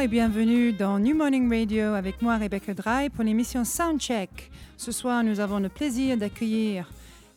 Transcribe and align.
Et 0.00 0.06
bienvenue 0.06 0.72
dans 0.72 1.00
New 1.00 1.16
Morning 1.16 1.52
Radio 1.52 1.94
avec 1.94 2.22
moi 2.22 2.36
Rebecca 2.36 2.72
Dry 2.72 3.10
pour 3.10 3.24
l'émission 3.24 3.64
Soundcheck. 3.64 4.48
Ce 4.76 4.92
soir, 4.92 5.24
nous 5.24 5.40
avons 5.40 5.58
le 5.58 5.68
plaisir 5.68 6.16
d'accueillir 6.16 6.88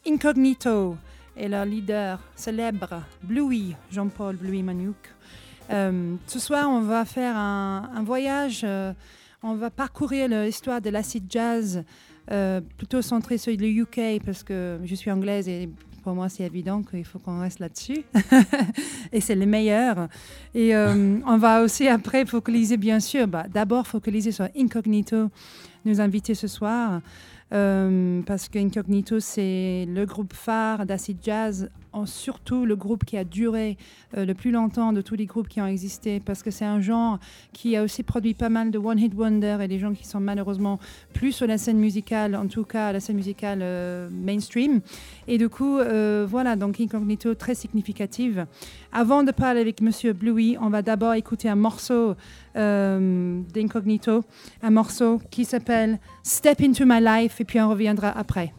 Incognito 0.06 0.96
et 1.36 1.48
leur 1.48 1.66
leader 1.66 2.20
célèbre 2.36 3.02
Bluey, 3.24 3.76
Jean-Paul 3.90 4.36
Bluey 4.36 4.62
Manouk. 4.62 4.96
Euh, 5.72 6.16
ce 6.28 6.38
soir, 6.38 6.70
on 6.70 6.82
va 6.82 7.04
faire 7.04 7.36
un, 7.36 8.04
voyage, 8.04 8.62
euh, 8.64 8.94
on 9.42 9.56
va 9.56 9.72
parcourir 9.72 10.28
l'histoire 10.28 10.82
de 10.82 10.92
l'acid 10.92 11.24
jazz, 11.28 11.84
euh, 12.30 12.62
plutôt 12.78 13.02
centré 13.02 13.40
sur 13.40 13.54
le 13.58 13.68
UK 13.68 14.24
parce 14.24 14.44
que 14.44 14.80
je 14.84 14.94
suis 14.94 15.10
anglaise 15.10 15.50
et 15.50 15.68
pour 16.04 16.14
moi, 16.14 16.30
c'est 16.30 16.44
évident 16.44 16.82
qu'il 16.84 17.06
faut 17.06 17.20
qu'on 17.20 17.40
reste 17.40 17.60
là-dessus. 17.60 18.04
et 19.12 19.22
c'est 19.22 19.36
le 19.36 19.46
meilleur. 19.46 20.08
Et 20.54 20.76
euh, 20.76 21.20
on 21.26 21.38
va 21.38 21.62
aussi 21.62 21.88
après 21.88 22.26
focaliser, 22.26 22.78
bien 22.78 23.00
sûr, 23.00 23.28
bah, 23.28 23.46
d'abord 23.52 23.88
focaliser 23.88 24.32
sur 24.32 24.48
Incognito, 24.58 25.30
nous 25.86 26.02
inviter 26.02 26.36
ce 26.36 26.48
soir. 26.48 27.02
Euh, 27.54 28.22
parce 28.26 28.48
qu'Incognito, 28.48 29.20
c'est 29.20 29.86
le 29.88 30.06
groupe 30.06 30.34
phare 30.34 30.86
d'acid 30.86 31.18
jazz, 31.22 31.70
en 31.94 32.06
surtout 32.06 32.66
le 32.66 32.76
groupe 32.76 33.06
qui 33.06 33.18
a 33.18 33.24
duré 33.24 33.78
euh, 34.18 34.26
le 34.26 34.34
plus 34.34 34.52
longtemps 34.52 34.94
de 34.94 35.02
tous 35.02 35.16
les 35.16 35.26
groupes 35.26 35.48
qui 35.48 35.62
ont 35.62 35.68
existé, 35.68 36.20
parce 36.20 36.44
que 36.44 36.52
c'est 36.52 36.66
un 36.66 36.82
genre 36.82 37.20
qui 37.54 37.76
a 37.76 37.84
aussi 37.84 38.04
produit 38.04 38.34
pas 38.34 38.50
mal 38.50 38.72
de 38.72 38.78
one-hit 38.78 39.14
wonder 39.16 39.58
et 39.62 39.68
des 39.68 39.80
gens 39.80 39.94
qui 39.94 40.06
sont 40.06 40.20
malheureusement 40.20 40.80
plus 41.14 41.32
sur 41.32 41.48
la 41.48 41.58
scène 41.58 41.78
musicale, 41.78 42.36
en 42.36 42.48
tout 42.48 42.64
cas 42.64 42.92
la 42.92 43.00
scène 43.00 43.18
musicale 43.18 43.60
euh, 43.62 44.10
mainstream. 44.12 44.82
Et 45.28 45.38
du 45.38 45.50
coup, 45.50 45.80
voilà, 46.28 46.56
donc 46.56 46.80
Incognito 46.80 47.36
très 47.36 47.56
significative. 47.56 48.46
Avant 48.92 49.24
de 49.24 49.32
parler 49.32 49.62
avec 49.62 49.82
Monsieur 49.82 50.14
Bluey, 50.14 50.58
on 50.60 50.70
va 50.70 50.82
d'abord 50.82 51.14
écouter 51.14 51.48
un 51.50 51.56
morceau 51.56 52.16
euh, 52.56 53.42
d'Incognito, 53.54 54.24
un 54.62 54.72
morceau 54.72 55.22
qui 55.32 55.46
s'appelle 55.46 56.00
Step 56.24 56.62
into 56.62 56.86
My 56.86 57.00
Life, 57.00 57.40
et 57.40 57.46
puis 57.46 57.62
on 57.62 57.70
reviendra 57.70 58.10
après. 58.10 58.54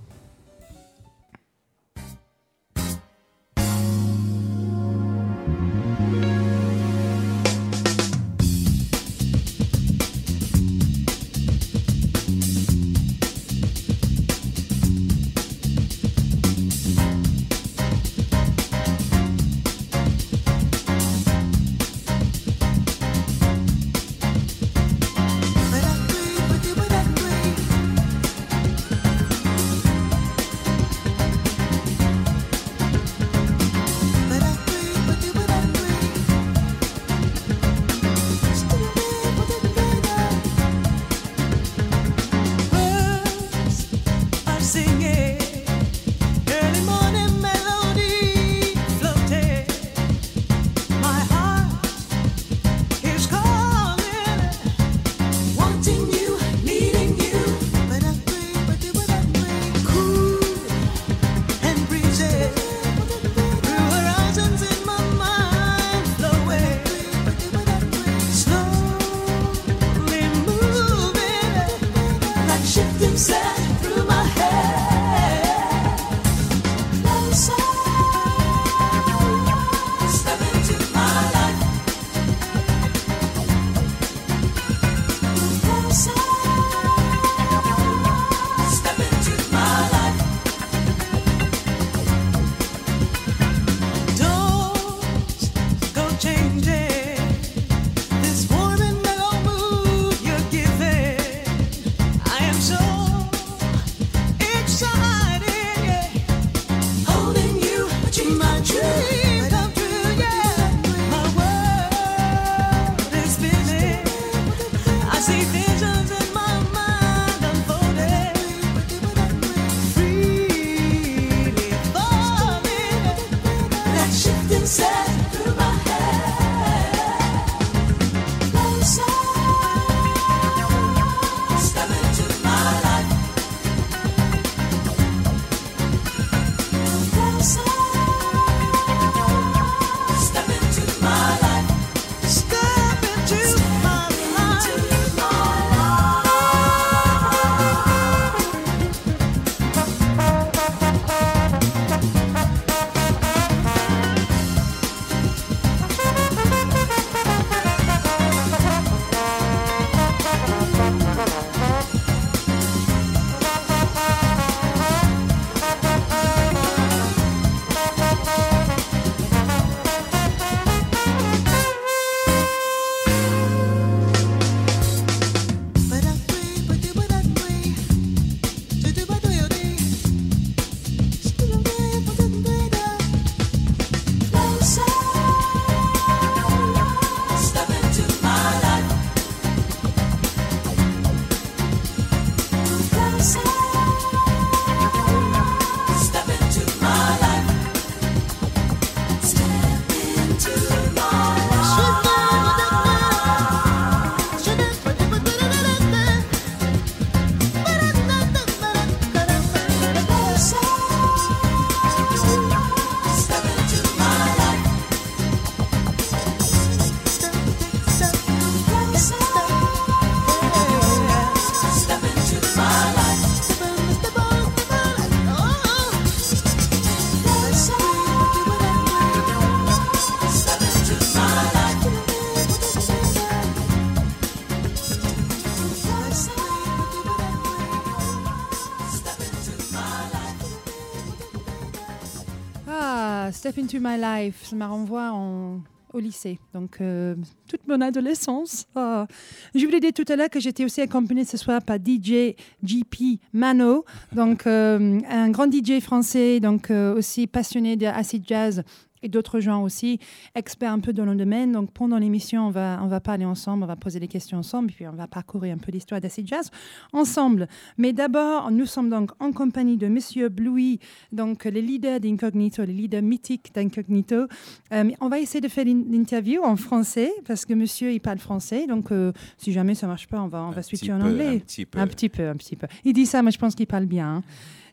Step 243.43 243.59
into 243.59 243.81
My 243.81 243.99
Life, 243.99 244.45
ça 244.45 244.55
m'a 244.55 244.69
renvoie 244.69 245.11
en, 245.11 245.63
au 245.93 245.99
lycée, 245.99 246.39
donc 246.55 246.81
euh, 246.81 247.17
toute 247.49 247.67
mon 247.67 247.81
adolescence. 247.81 248.69
Ah. 248.77 249.09
Je 249.53 249.65
voulais 249.65 249.81
dire 249.81 249.93
tout 249.93 250.05
à 250.07 250.15
l'heure 250.15 250.31
que 250.31 250.39
j'étais 250.39 250.65
aussi 250.65 250.81
accompagnée 250.81 251.25
ce 251.25 251.37
soir 251.37 251.61
par 251.61 251.79
DJ 251.79 252.37
JP 252.63 253.19
Mano, 253.33 253.85
donc 254.13 254.47
euh, 254.47 255.01
un 255.11 255.31
grand 255.31 255.53
DJ 255.53 255.81
français, 255.81 256.39
donc 256.39 256.71
euh, 256.71 256.95
aussi 256.95 257.27
passionné 257.27 257.75
de 257.75 257.87
acid 257.87 258.23
jazz 258.25 258.63
et 259.03 259.09
d'autres 259.09 259.41
gens 259.41 259.63
aussi, 259.63 259.99
experts 260.35 260.73
un 260.73 260.81
peu 260.81 260.93
dans 260.93 261.05
le 261.05 261.15
domaine. 261.15 261.53
Donc 261.53 261.73
pendant 261.73 261.99
l'émission, 261.99 262.47
on 262.49 262.51
va, 262.51 262.81
on 262.83 262.87
va 262.87 263.01
parler 263.01 263.25
ensemble, 263.25 263.65
on 263.65 263.67
va 263.67 263.77
poser 263.77 264.01
des 264.01 264.09
questions 264.09 264.39
ensemble, 264.39 264.71
puis 264.73 264.87
on 264.87 264.93
va 264.93 265.07
parcourir 265.07 265.55
un 265.55 265.59
peu 265.59 265.73
l'histoire 265.73 266.01
d'Acid 266.01 266.27
Jazz 266.27 266.51
ensemble. 266.93 267.49
Mais 267.79 267.93
d'abord, 267.93 268.51
nous 268.51 268.67
sommes 268.67 268.91
donc 268.91 269.11
en 269.21 269.33
compagnie 269.33 269.77
de 269.77 269.89
Monsieur 269.89 270.29
Bluey, 270.29 270.79
donc 271.13 271.45
les 271.45 271.63
leaders 271.63 272.01
d'Incognito, 272.01 272.65
les 272.65 272.73
leaders 272.73 273.03
mythiques 273.03 273.53
d'Incognito. 273.55 274.27
Euh, 274.73 274.91
on 275.01 275.09
va 275.09 275.19
essayer 275.19 275.41
de 275.41 275.49
faire 275.49 275.65
l'interview 275.65 276.43
en 276.43 276.57
français, 276.57 277.13
parce 277.27 277.45
que 277.45 277.55
Monsieur, 277.55 277.93
il 277.93 278.01
parle 278.01 278.19
français. 278.19 278.67
Donc 278.67 278.93
euh, 278.93 279.13
si 279.37 279.53
jamais 279.53 279.75
ça 279.75 279.87
marche 279.87 280.09
pas, 280.09 280.21
on 280.21 280.29
va, 280.29 280.45
on 280.45 280.51
va 280.51 280.63
switcher 280.63 280.93
en 280.93 281.01
anglais. 281.01 281.37
Un 281.37 281.39
petit 281.39 281.67
peu. 281.67 281.79
Un 281.79 281.87
petit 281.87 282.09
peu, 282.09 282.29
un 282.29 282.37
petit 282.37 282.57
peu. 282.57 282.67
Il 282.85 282.93
dit 282.93 283.07
ça, 283.07 283.23
mais 283.23 283.31
je 283.31 283.39
pense 283.39 283.55
qu'il 283.55 283.67
parle 283.67 283.87
bien. 283.87 284.17
Hein. 284.17 284.23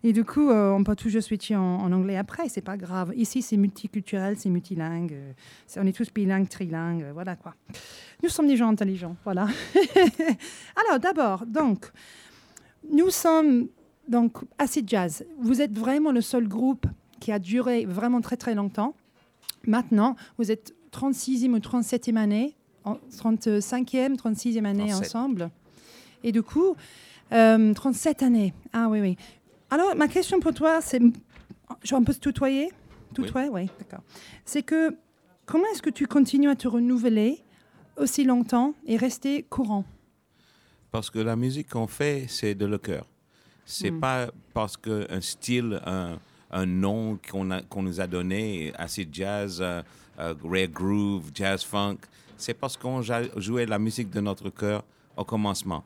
Et 0.04 0.14
du 0.14 0.24
coup, 0.24 0.50
euh, 0.50 0.72
on 0.72 0.84
peut 0.84 0.96
toujours 0.96 1.22
switcher 1.22 1.58
en, 1.58 1.92
anglais 1.92 2.16
après, 2.16 2.48
c'est 2.48 2.62
pas 2.62 2.78
grave. 2.78 3.12
Ici, 3.16 3.42
c'est 3.42 3.58
multiculturel, 3.58 4.38
c'est 4.38 4.50
multilingue. 4.50 5.14
Euh, 5.14 5.34
on 5.78 5.86
est 5.86 5.92
tous 5.92 6.12
bilingues, 6.14 6.48
trilingues, 6.48 7.04
euh, 7.04 7.12
voilà 7.14 7.36
quoi. 7.36 7.54
Nous 8.24 8.30
sommes 8.30 8.48
des 8.48 8.56
gens 8.56 8.70
intelligents, 8.70 9.18
voilà. 9.26 9.48
Alors, 10.88 11.00
d'abord, 11.00 11.46
donc, 11.46 11.92
nous 12.90 13.10
sommes 13.10 13.68
donc 14.08 14.38
Acid 14.58 14.88
Jazz. 14.88 15.26
Vous 15.38 15.62
êtes 15.62 15.78
vraiment 15.78 16.12
le 16.12 16.22
seul 16.22 16.48
groupe 16.48 16.86
qui 17.20 17.34
a 17.34 17.40
duré 17.40 17.86
vraiment 17.86 18.22
très 18.22 18.38
très 18.38 18.56
longtemps. 18.56 18.96
Maintenant, 19.68 20.16
vous 20.38 20.50
êtes 20.50 20.74
36e 20.94 21.50
ou 21.50 21.58
37e 21.58 22.16
année, 22.16 22.56
35e, 22.86 24.16
36e 24.16 24.64
année 24.64 24.94
ensemble. 24.94 25.52
Et 26.24 26.32
du 26.32 26.42
coup, 26.42 26.76
37 27.30 28.24
années. 28.24 28.54
Ah 28.74 28.88
oui, 28.90 29.02
oui. 29.02 29.18
Alors, 29.72 29.96
ma 29.96 30.08
question 30.08 30.40
pour 30.40 30.54
toi, 30.54 30.82
c'est. 30.82 31.02
On 31.92 32.04
peut 32.04 32.14
se 32.14 32.20
tutoyer? 32.20 32.70
Tutoyer, 33.14 33.50
oui, 33.50 33.70
d'accord. 33.80 34.04
C'est 34.46 34.64
que 34.64 34.96
comment 35.46 35.66
est-ce 35.72 35.82
que 35.82 35.90
tu 35.90 36.08
continues 36.08 36.50
à 36.50 36.56
te 36.56 36.68
renouveler 36.68 37.44
aussi 37.98 38.24
longtemps 38.24 38.74
et 38.86 38.98
rester 38.98 39.44
courant? 39.44 39.86
Parce 40.92 41.10
que 41.10 41.20
la 41.20 41.36
musique 41.36 41.70
qu'on 41.70 41.88
fait, 41.88 42.26
c'est 42.28 42.56
de 42.56 42.66
le 42.66 42.78
cœur. 42.78 43.06
C'est 43.66 43.92
hmm. 43.92 44.00
pas 44.00 44.28
parce 44.54 44.76
qu'un 44.78 45.22
style, 45.22 45.80
un, 45.86 46.18
un 46.50 46.66
nom 46.66 47.20
qu'on 47.30 47.84
nous 47.84 48.02
a 48.02 48.08
donné, 48.08 48.74
acid 48.76 49.10
jazz, 49.14 49.60
uh, 49.60 49.84
rare 50.18 50.68
groove, 50.68 51.30
jazz 51.34 51.64
funk, 51.64 51.98
c'est 52.38 52.54
parce 52.56 52.78
qu'on 52.78 53.02
jouait 53.02 53.66
la 53.66 53.78
musique 53.78 54.10
de 54.10 54.22
notre 54.22 54.50
cœur 54.50 54.84
au 55.16 55.24
commencement 55.24 55.84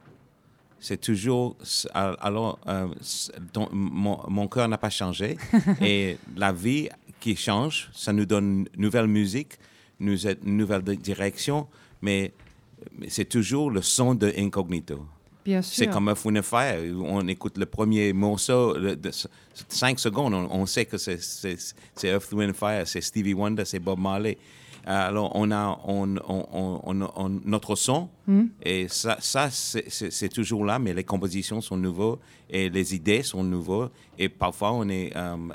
c'est 0.84 1.00
toujours. 1.00 1.56
Alors, 1.94 2.60
euh, 2.68 2.88
mon, 3.72 4.20
mon 4.28 4.48
cœur 4.50 4.68
n'a 4.68 4.78
pas 4.78 4.90
changé. 4.90 5.38
et 5.82 6.18
la 6.36 6.52
vie 6.52 6.90
qui 7.22 7.38
change, 7.38 7.90
ça 7.94 8.12
nous 8.12 8.26
donne 8.26 8.68
une 8.76 8.82
nouvelle 8.82 9.08
musique, 9.08 9.54
une 10.02 10.18
nouvelle 10.44 10.84
direction, 10.84 11.68
mais 12.02 12.34
c'est 13.08 13.30
toujours 13.30 13.72
le 13.72 13.82
son 13.82 14.14
de 14.14 14.34
Incognito. 14.38 15.06
Bien 15.46 15.62
sûr. 15.62 15.86
C'est 15.86 15.88
comme 15.88 16.10
un 16.10 16.42
Fire. 16.42 16.80
On 17.02 17.26
écoute 17.30 17.58
le 17.58 17.66
premier 17.66 18.12
morceau, 18.12 18.78
de 18.78 19.12
cinq 19.70 20.00
secondes, 20.00 20.34
on, 20.34 20.66
sait 20.66 20.86
que 20.86 20.98
c'est 20.98 21.18
Earth, 22.04 22.32
Wind 22.34 22.54
Fire, 22.54 22.86
c'est 22.86 23.02
Stevie 23.02 23.34
Wonder, 23.34 23.64
c'est 23.64 23.80
Bob 23.80 24.00
Marley. 24.00 24.38
Alors, 24.86 25.32
on 25.36 25.50
a 25.52 25.80
on, 25.86 26.16
on, 26.28 27.30
notre 27.46 27.76
son, 27.76 28.10
hmm. 28.28 28.46
et 28.62 28.88
ça, 28.90 29.18
ça 29.22 29.50
c'est 29.50 30.30
toujours 30.30 30.66
là, 30.66 30.78
mais 30.78 30.94
les 30.94 31.06
compositions 31.06 31.62
sont 31.62 31.78
nouvelles 31.78 32.18
et 32.50 32.70
les 32.70 32.94
idées 32.94 33.24
sont 33.24 33.44
nouvelles. 33.44 33.90
Et 34.20 34.28
parfois, 34.28 34.74
on 34.74 34.90
est 34.90 35.16
um, 35.16 35.54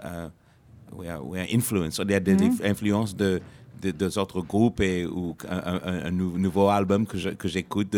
uh, 1.02 1.54
influence, 1.54 2.00
il 2.02 2.10
y 2.10 2.14
a 2.14 2.20
des 2.20 2.34
hmm. 2.34 2.56
influences 2.64 3.14
de, 3.14 3.40
de, 3.82 4.18
autres 4.18 4.40
groupes 4.40 4.80
et, 4.80 5.04
ou 5.04 5.36
un, 5.48 6.10
nouveau 6.10 6.68
album 6.68 7.06
que 7.06 7.48
j'écoute. 7.48 7.96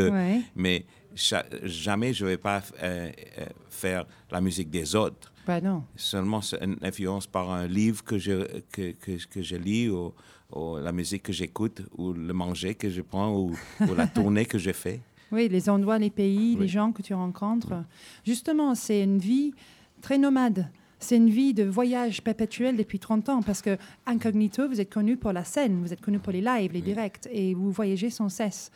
Mais 0.56 0.84
jamais 1.14 2.12
je 2.12 2.24
ne 2.24 2.30
vais 2.30 2.36
pas 2.36 2.62
euh, 2.82 3.10
euh, 3.38 3.46
faire 3.68 4.04
la 4.30 4.40
musique 4.40 4.70
des 4.70 4.94
autres. 4.94 5.32
Bah 5.46 5.60
non. 5.60 5.84
Seulement 5.96 6.40
une 6.60 6.76
influence 6.82 7.26
par 7.26 7.50
un 7.50 7.66
livre 7.66 8.04
que 8.04 8.18
je, 8.18 8.60
que, 8.70 8.92
que, 8.92 9.26
que 9.26 9.42
je 9.42 9.56
lis 9.56 9.88
ou, 9.88 10.12
ou 10.52 10.76
la 10.76 10.92
musique 10.92 11.24
que 11.24 11.32
j'écoute, 11.32 11.82
ou 11.96 12.12
le 12.12 12.32
manger 12.32 12.74
que 12.74 12.88
je 12.88 13.02
prends, 13.02 13.34
ou, 13.34 13.54
la 13.96 14.06
tournée 14.06 14.46
que 14.46 14.58
je 14.58 14.72
fais. 14.72 15.00
Oui, 15.32 15.48
les 15.48 15.70
endroits, 15.70 15.96
les 16.00 16.10
pays, 16.10 16.56
les 16.56 16.66
gens 16.66 16.90
que 16.90 17.02
tu 17.02 17.14
rencontres. 17.14 17.84
Justement, 18.26 18.74
c'est 18.74 19.04
une 19.04 19.18
vie 19.18 19.54
très 20.02 20.18
nomade. 20.18 20.68
C'est 20.98 21.16
une 21.16 21.30
vie 21.30 21.54
de 21.54 21.62
voyage 21.62 22.22
perpétuel 22.22 22.76
depuis 22.76 22.98
30 22.98 23.28
ans 23.28 23.42
parce 23.42 23.62
que 23.62 23.78
Incognito, 24.06 24.68
vous 24.68 24.80
êtes 24.80 24.92
connu 24.92 25.16
pour 25.16 25.32
la 25.32 25.44
scène, 25.44 25.80
vous 25.82 25.92
êtes 25.92 26.00
connu 26.00 26.18
pour 26.18 26.32
les 26.32 26.40
lives, 26.40 26.72
les 26.72 26.82
directs 26.82 27.28
et 27.30 27.54
vous 27.54 27.70
voyagez 27.70 28.10
sans 28.10 28.28
cesse. 28.28 28.72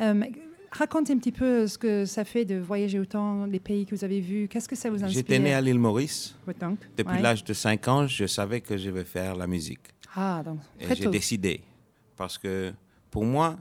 Euh, 0.00 0.22
racontez 0.72 1.12
un 1.12 1.18
petit 1.18 1.32
peu 1.32 1.66
ce 1.66 1.76
que 1.76 2.06
ça 2.06 2.24
fait 2.24 2.44
de 2.44 2.56
voyager 2.56 2.98
autant, 2.98 3.44
les 3.44 3.60
pays 3.60 3.84
que 3.84 3.94
vous 3.94 4.04
avez 4.04 4.20
vus. 4.20 4.48
Qu'est-ce 4.48 4.68
que 4.68 4.76
ça 4.76 4.88
vous 4.88 5.04
inspire? 5.04 5.10
J'étais 5.10 5.38
né 5.38 5.52
à 5.52 5.60
l'île 5.60 5.78
Maurice. 5.78 6.36
Depuis 6.96 7.20
l'âge 7.20 7.44
de 7.44 7.52
5 7.52 7.88
ans, 7.88 8.06
je 8.06 8.26
savais 8.26 8.62
que 8.62 8.76
je 8.76 8.88
vais 8.88 9.04
faire 9.04 9.36
la 9.36 9.46
musique. 9.46 9.80
Ah, 10.14 10.42
donc, 10.44 10.60
Et 10.80 10.94
j'ai 10.94 11.08
décidé. 11.08 11.62
Parce 12.16 12.38
que 12.38 12.72
pour 13.10 13.24
moi, 13.24 13.56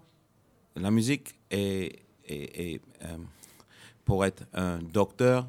la 0.76 0.92
musique 0.92 1.36
est, 1.50 2.00
est, 2.28 2.82
euh, 3.04 3.18
pour 4.04 4.26
être 4.26 4.46
un 4.54 4.80
docteur, 4.80 5.48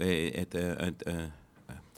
et 0.00 0.40
être 0.40 0.56
un, 0.56 1.28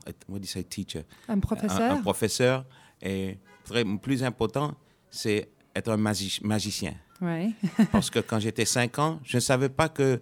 un, 0.07 0.63
teacher? 0.69 1.05
Un 1.29 1.39
professeur. 1.39 1.93
Un, 1.93 2.01
professeur. 2.01 2.65
Et 3.03 3.39
très, 3.65 3.85
plus 3.85 4.23
important, 4.25 4.75
c'est 5.11 5.49
être 5.75 5.91
un 5.91 5.97
magicien. 5.97 6.95
Ouais. 7.21 7.51
Parce 7.93 8.11
que 8.11 8.21
quand 8.21 8.39
j'étais 8.39 8.65
5 8.65 8.99
ans, 8.99 9.21
je 9.25 9.37
ne 9.37 9.41
savais 9.41 9.69
pas 9.69 9.89
que 9.89 10.21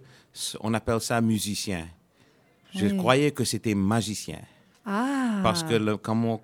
on 0.59 0.73
appelle 0.73 1.01
ça 1.01 1.21
musicien. 1.21 1.87
Je 2.75 2.87
croyais 2.87 3.31
que 3.31 3.43
c'était 3.43 3.73
magicien. 3.73 4.39
Ah. 4.85 5.39
Parce 5.43 5.63
que 5.63 5.75
le, 5.75 5.97
quand 5.97 6.15
mon, 6.15 6.39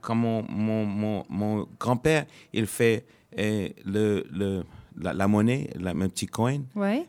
mon, 0.50 0.86
mon, 0.86 1.26
mon 1.30 1.68
grand-père, 1.80 2.26
il 2.54 2.68
fait 2.68 3.06
eh, 3.38 3.76
le, 3.86 4.26
le, 4.32 4.64
la, 5.02 5.28
monnaie, 5.28 5.70
la, 5.80 5.92
un 5.92 6.10
petit 6.10 6.28
coin. 6.28 6.60
Oui. 6.76 7.06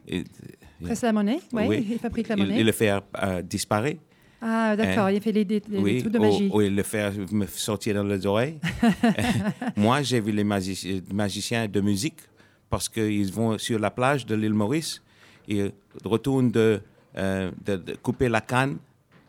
Presse 0.83 1.02
la 1.02 1.12
monnaie, 1.12 1.40
oui. 1.52 1.87
Il 1.90 1.99
fabrique 1.99 2.28
la 2.28 2.37
monnaie. 2.37 2.61
Il, 2.61 2.66
le 2.66 2.73
fait 2.73 2.90
euh, 2.90 3.42
disparaître. 3.42 4.00
Ah, 4.40 4.76
d'accord, 4.76 5.11
il 5.11 5.21
fait 5.21 5.33
les, 5.33 5.45
les, 5.45 5.61
trucs 5.61 6.12
de 6.12 6.18
magie. 6.18 6.50
Oui, 6.52 6.66
il 6.66 6.76
le 6.76 6.83
fait 6.83 7.11
me 7.33 7.47
sortir 7.47 7.95
dans 7.95 8.04
les 8.04 8.25
oreilles. 8.26 8.59
Moi, 9.76 10.02
j'ai 10.02 10.21
vu 10.21 10.33
les 10.33 10.45
magiciens 10.45 11.68
de 11.68 11.80
musique 11.80 12.21
parce 12.68 12.88
qu'ils 12.88 13.33
vont 13.33 13.59
sur 13.59 13.78
la 13.78 13.90
plage 13.90 14.26
de 14.26 14.35
l'île 14.35 14.54
Maurice, 14.54 15.02
ils 15.49 15.73
retournent 16.04 16.50
de, 16.50 16.80
euh, 17.16 17.50
de 17.64 17.97
couper 18.02 18.28
la 18.28 18.40
canne 18.40 18.76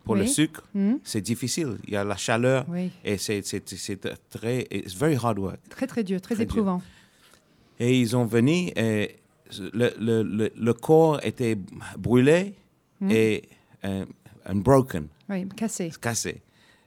pour 0.07 0.15
le 0.15 0.25
sucre, 0.25 0.63
hmm. 0.73 0.95
c'est 1.03 1.21
difficile. 1.21 1.77
Il 1.85 1.93
y 1.93 1.97
a 1.97 2.03
la 2.03 2.17
chaleur 2.17 2.65
et 3.03 3.17
c'est 3.17 3.43
très, 4.29 4.67
it's 4.71 4.95
very 4.95 5.15
hard 5.15 5.37
work. 5.37 5.59
Très 5.69 5.87
très 5.87 6.03
dur, 6.03 6.21
très, 6.21 6.41
éprouvant. 6.41 6.81
Et 7.79 7.99
ils 7.99 8.15
ont 8.15 8.25
venu 8.25 8.71
et 8.75 9.17
le, 9.73 9.93
le, 9.99 10.51
le, 10.55 10.73
corps 10.73 11.19
était 11.23 11.57
brûlé 11.97 12.53
hmm. 12.99 13.11
et 13.11 13.43
un 13.83 14.05
euh, 14.49 14.53
broken. 14.53 15.07
Oui, 15.29 15.47
cassé. 15.55 15.91
Cassé. 16.01 16.41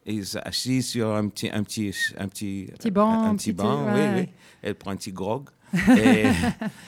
Ils 0.06 0.38
assis 0.44 0.82
sur 0.82 1.14
un 1.14 1.28
petit, 1.28 1.50
un 1.50 1.62
petit, 1.62 1.94
un 2.18 2.28
petit, 2.28 2.70
petit 2.78 2.90
banc, 2.90 3.24
un, 3.24 3.36
petit 3.36 3.52
banc, 3.52 3.86
oui, 3.94 4.00
oui. 4.16 4.28
Elle 4.62 4.74
prend 4.74 4.90
un 4.90 4.96
petit 4.96 5.12
grog. 5.12 5.48
et, 5.96 6.24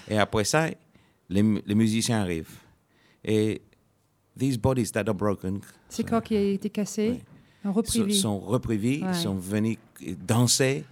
et, 0.08 0.18
après 0.18 0.44
ça, 0.44 0.66
les, 1.28 1.42
les 1.66 1.74
musiciens 1.74 2.20
arrivent. 2.20 2.58
Et 3.24 3.62
these 4.36 4.56
bodies 4.56 4.92
that 4.92 5.08
are 5.08 5.14
broken. 5.14 5.60
Ces 5.88 6.04
corps 6.04 6.22
qui 6.22 6.36
ont 6.36 6.54
été 6.54 6.70
cassés, 6.70 7.20
sont 7.62 7.72
repris 7.72 8.14
Sont 8.14 8.38
repris 8.40 9.04
sont 9.14 9.34
venus 9.36 9.78
danser. 10.26 10.84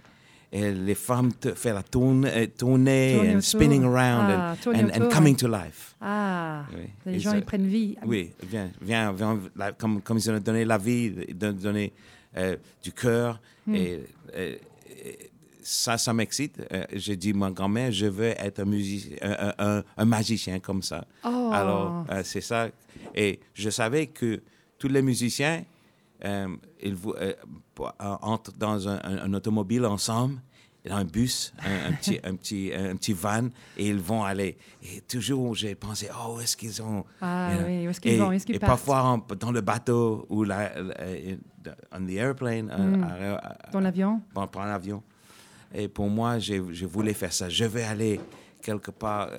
Et 0.53 0.69
les 0.73 0.95
femmes 0.95 1.31
font 1.55 1.73
la 1.73 1.81
tourne, 1.81 2.25
euh, 2.25 2.45
tourner, 2.57 3.35
and 3.35 3.39
spinning 3.39 3.85
around 3.85 4.29
ah, 4.29 4.55
and, 4.65 4.91
and, 4.91 5.03
and, 5.03 5.09
coming 5.09 5.33
to 5.33 5.47
life. 5.47 5.95
Ah, 6.01 6.65
les 7.05 7.19
gens 7.19 7.33
ils 7.35 7.45
prennent 7.45 7.67
vie. 7.67 7.95
Oui, 8.05 8.33
viens, 8.43 8.69
viens, 8.81 9.13
viens 9.13 9.39
comme, 9.77 10.01
comme 10.01 10.17
ils 10.17 10.29
ont 10.29 10.37
donné 10.39 10.65
la 10.65 10.77
vie, 10.77 11.13
ils 11.29 11.45
ont 11.45 11.53
donné 11.53 11.93
euh, 12.35 12.57
du 12.83 12.91
cœur. 12.91 13.39
Hmm. 13.65 13.75
Et, 13.75 14.03
ça, 15.63 15.97
ça 15.97 16.11
m'excite. 16.11 16.61
Euh, 16.73 16.83
j'ai 16.93 17.15
dit, 17.15 17.31
ma 17.31 17.49
grand-mère, 17.51 17.91
je 17.91 18.07
veux 18.07 18.33
être 18.37 18.59
un, 18.59 18.65
musicien, 18.65 19.15
un, 19.21 19.83
un, 19.95 20.05
magicien 20.05 20.59
comme 20.59 20.81
ça. 20.81 21.05
Oh. 21.23 21.51
Alors, 21.53 22.05
c'est 22.23 22.41
ça 22.41 22.67
et 23.15 23.39
je 23.53 23.69
savais 23.69 24.07
que 24.07 24.41
tous 24.77 24.87
les 24.87 25.01
musiciens, 25.01 25.63
euh, 26.25 26.47
ils 26.81 26.95
euh, 27.17 27.33
entrent 28.21 28.53
dans 28.57 28.87
un, 28.87 29.33
automobile 29.33 29.85
ensemble 29.85 30.39
dans 30.83 30.95
un 30.95 31.05
bus, 31.05 31.53
un, 31.63 31.89
un 31.91 31.93
petit, 31.93 32.19
un, 32.23 32.35
petit, 32.35 32.71
un 32.73 32.95
petit 32.95 33.13
van, 33.13 33.49
et 33.77 33.87
ils 33.89 33.99
vont 33.99 34.23
aller. 34.23 34.57
Et 34.81 35.01
toujours, 35.01 35.53
j'ai 35.53 35.75
pensé, 35.75 36.09
oh, 36.11 36.35
où 36.37 36.41
est-ce 36.41 36.57
qu'ils 36.57 36.81
ont. 36.81 37.05
Ah 37.21 37.51
you 37.53 37.57
know? 37.59 37.67
oui, 37.67 37.85
où 37.85 37.89
est-ce 37.91 38.01
qu'ils 38.01 38.17
vont, 38.19 38.31
est-ce 38.31 38.45
qu'ils 38.47 38.55
et 38.55 38.59
partent? 38.59 38.71
parfois 38.83 39.03
en- 39.03 39.35
dans 39.35 39.51
le 39.51 39.61
bateau 39.61 40.25
ou 40.29 40.43
la, 40.43 40.73
la- 40.81 40.95
on 41.91 42.03
the 42.07 42.11
airplane, 42.13 42.71
euh, 42.71 42.97
Mm. 42.97 43.03
à- 43.03 43.35
à- 43.67 43.71
Dans 43.71 43.79
l'avion? 43.79 44.21
Prendre 44.33 44.65
l'avion. 44.65 45.03
Et 45.73 45.87
pour 45.87 46.09
moi, 46.09 46.39
j'ai- 46.39 46.63
je 46.71 46.85
voulais 46.87 47.13
faire 47.13 47.31
ça. 47.31 47.47
Je 47.47 47.65
vais 47.65 47.83
aller 47.83 48.19
quelque 48.59 48.89
part 48.89 49.27
euh, 49.29 49.37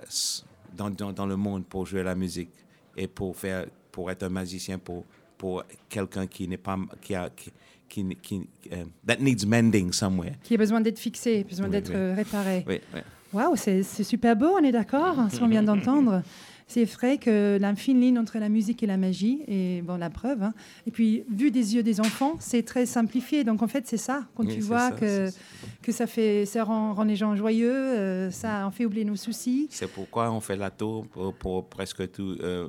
dans, 0.77 0.91
dans, 0.91 1.13
dans 1.13 1.27
le 1.27 1.37
monde 1.37 1.67
pour 1.67 1.87
jouer 1.87 2.05
la 2.05 2.15
musique 2.15 2.51
et 2.97 3.07
pour, 3.07 3.37
faire, 3.37 3.67
pour 3.91 4.11
être 4.11 4.23
un 4.23 4.29
magicien 4.29 4.79
pour, 4.79 5.05
pour 5.39 5.65
quelqu'un 5.89 6.27
qui 6.27 6.47
n'est 6.49 6.57
pas. 6.57 6.77
Qui 7.01 7.15
a, 7.15 7.31
qui, 7.31 7.51
qui, 7.89 8.17
qui- 8.23 8.49
euh, 8.73 8.85
that 9.07 9.17
needs 9.17 9.45
mending 9.47 9.93
somewhere. 9.93 10.33
qui 10.43 10.55
a 10.55 10.57
besoin 10.57 10.81
d'être 10.81 10.99
fixé, 10.99 11.45
besoin 11.45 11.67
Oui, 11.67 11.73
d'être 11.73 11.91
oui. 11.91 11.97
euh, 11.97 12.15
réparé. 12.15 12.65
Oui, 12.67 12.81
oui. 12.95 13.01
Waouh, 13.35 13.55
c'est 13.57 13.83
super 13.83 14.35
beau, 14.37 14.57
on 14.59 14.65
est 14.65 14.73
d'accord, 14.73 15.17
ce 15.31 15.39
qu'on 15.39 15.49
vient 15.49 15.63
d'entendre. 15.63 16.23
C'est 16.69 16.85
vrai 16.85 17.19
que 17.19 17.59
la 17.61 17.75
fine 17.75 18.01
ligne 18.01 18.19
entre 18.19 18.39
la 18.39 18.49
musique 18.49 18.83
et 18.83 18.87
la 18.87 18.97
magie, 18.97 19.43
et 19.47 19.83
bon, 19.83 19.97
la 19.99 20.09
preuve. 20.11 20.43
hein. 20.43 20.55
Et 20.87 20.91
puis, 20.91 21.25
vu 21.31 21.51
des 21.51 21.75
yeux 21.75 21.83
des 21.83 22.01
enfants, 22.01 22.37
c'est 22.41 22.63
très 22.63 22.87
simplifié. 22.87 23.45
Donc, 23.45 23.63
en 23.63 23.69
fait, 23.69 23.87
c'est 23.87 23.99
ça. 23.99 24.25
Quand 24.35 24.45
Oui, 24.47 24.55
tu 24.55 24.61
vois 24.61 24.89
ça, 24.91 24.97
que, 24.97 25.27
ça. 25.31 25.39
que 25.83 25.93
ça, 25.93 26.07
fait, 26.07 26.47
ça 26.47 26.65
rend, 26.65 26.95
rend 26.95 27.05
les 27.05 27.17
gens 27.17 27.35
joyeux, 27.37 27.73
euh, 27.75 28.31
ça 28.31 28.67
en 28.67 28.71
fait 28.71 28.87
oublier 28.87 29.05
nos 29.05 29.17
soucis. 29.17 29.67
C'est 29.71 29.91
pourquoi 29.91 30.31
on 30.33 30.41
fait 30.41 30.57
la 30.57 30.71
tour 30.71 31.07
pour, 31.09 31.35
pour 31.35 31.69
presque 31.69 32.11
tout. 32.13 32.37
euh, 32.41 32.69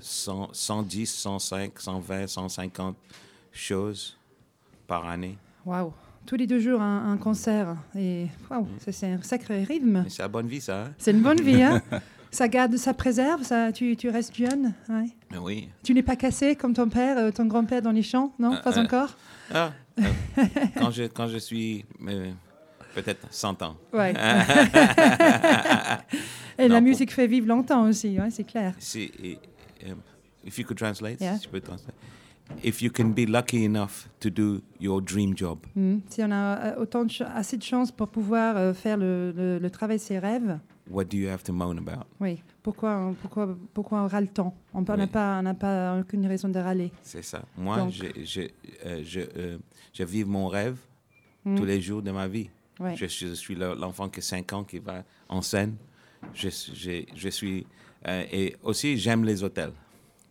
100, 0.00 0.50
110, 0.52 1.06
105, 1.12 1.72
120, 1.78 2.26
150 2.26 2.96
choses 3.52 4.16
par 4.86 5.06
année. 5.06 5.36
Waouh. 5.64 5.92
Tous 6.26 6.36
les 6.36 6.46
deux 6.46 6.58
jours, 6.60 6.80
un, 6.80 7.12
un 7.12 7.16
concert. 7.18 7.76
Et 7.96 8.26
waouh, 8.50 8.66
ça, 8.78 8.92
c'est 8.92 9.12
un 9.12 9.22
sacré 9.22 9.62
rythme. 9.64 10.04
C'est 10.08 10.22
la 10.22 10.28
bonne 10.28 10.46
vie, 10.48 10.60
ça. 10.60 10.84
hein? 10.84 10.92
C'est 10.98 11.10
une 11.10 11.22
bonne 11.22 11.40
vie, 11.40 11.62
hein 11.62 11.82
Ça 12.30 12.48
garde, 12.48 12.76
ça 12.76 12.92
préserve, 12.94 13.42
ça, 13.44 13.70
tu, 13.70 13.96
tu 13.96 14.08
restes 14.08 14.34
jeune. 14.34 14.74
ouais. 14.88 15.10
Oui. 15.40 15.68
Tu 15.84 15.94
n'es 15.94 16.02
pas 16.02 16.16
cassé 16.16 16.56
comme 16.56 16.72
ton 16.74 16.88
père, 16.88 17.16
euh, 17.16 17.30
ton 17.30 17.46
grand-père 17.46 17.80
dans 17.80 17.92
les 17.92 18.02
champs, 18.02 18.32
non? 18.40 18.54
Euh, 18.54 18.60
Pas 18.60 18.76
euh, 18.76 18.82
encore? 18.82 19.10
Ah, 19.54 19.70
quand, 20.76 20.90
je, 20.90 21.04
quand 21.04 21.28
je 21.28 21.38
suis 21.38 21.84
peut-être 22.94 23.24
100 23.30 23.62
ans. 23.62 23.76
Ouais. 23.92 24.12
Et 26.58 26.68
Non, 26.68 26.74
la 26.74 26.80
pour- 26.80 26.88
musique 26.88 27.12
fait 27.12 27.26
vivre 27.28 27.46
longtemps 27.46 27.86
aussi, 27.88 28.18
ouais, 28.18 28.30
c'est 28.30 28.42
clair. 28.44 28.74
Si, 29.80 29.90
um, 29.90 29.98
if 30.44 30.58
you 30.58 30.64
could 30.64 30.78
translate, 30.78 31.20
Yeah. 31.20 31.36
si 31.38 31.44
je 31.44 31.48
peux 31.48 31.60
translate? 31.60 31.94
If 32.62 32.82
you 32.82 32.90
can 32.90 33.10
be 33.14 33.24
lucky 33.26 33.64
enough 33.64 34.06
to 34.20 34.28
do 34.28 34.60
your 34.78 35.00
dream 35.00 35.34
job, 35.36 35.60
Mm. 35.74 36.00
Si 36.10 36.22
on 36.22 36.30
a 36.30 36.74
euh, 36.76 36.82
autant 36.82 37.04
de 37.06 37.24
assez 37.34 37.56
de 37.56 37.62
chance 37.62 37.90
pour 37.90 38.08
pouvoir 38.08 38.56
euh, 38.56 38.74
faire 38.74 38.98
le, 38.98 39.32
le- 39.34 39.58
le 39.58 39.70
travail 39.70 39.96
de 39.96 40.02
ses 40.02 40.18
rêves, 40.18 40.58
what 40.90 41.04
do 41.04 41.16
you 41.16 41.28
have 41.30 41.42
to 41.42 41.52
moan 41.54 41.78
about? 41.78 42.04
oui. 42.20 42.42
Pourquoi, 42.62 42.96
on- 42.98 43.14
pourquoi, 43.14 43.56
pourquoi 43.72 44.02
on 44.02 44.08
râle 44.08 44.28
tant 44.28 44.54
On 44.74 44.82
n'a 44.82 44.94
Oui. 44.96 45.06
pas, 45.06 45.40
on 45.44 45.54
pas 45.54 45.98
aucune 46.00 46.26
raison 46.26 46.48
de 46.48 46.58
râler. 46.58 46.90
C'est 47.02 47.22
ça. 47.22 47.42
Moi, 47.58 47.76
Donc- 47.78 47.92
je, 47.92 48.04
je, 48.24 48.40
euh, 48.86 49.02
je, 49.04 49.20
euh, 49.36 49.58
je 49.92 50.02
vis 50.04 50.24
mon 50.24 50.48
rêve 50.48 50.78
Mm. 51.46 51.56
tous 51.56 51.64
les 51.64 51.80
jours 51.80 52.00
de 52.02 52.10
ma 52.10 52.26
vie. 52.28 52.48
Ouais. 52.80 52.94
Je, 52.96 53.06
suis- 53.06 53.28
je 53.28 53.34
suis 53.34 53.54
le- 53.54 53.74
l'enfant 53.74 54.08
qui 54.10 54.20
a 54.20 54.22
5 54.22 54.52
ans 54.52 54.64
qui 54.64 54.78
va 54.80 55.02
en 55.28 55.40
scène. 55.42 55.76
Je, 56.34 56.48
je, 56.50 57.04
je 57.14 57.28
suis. 57.28 57.66
Euh, 58.06 58.24
et 58.32 58.56
aussi, 58.62 58.96
j'aime 58.98 59.24
les 59.24 59.42
hôtels. 59.42 59.72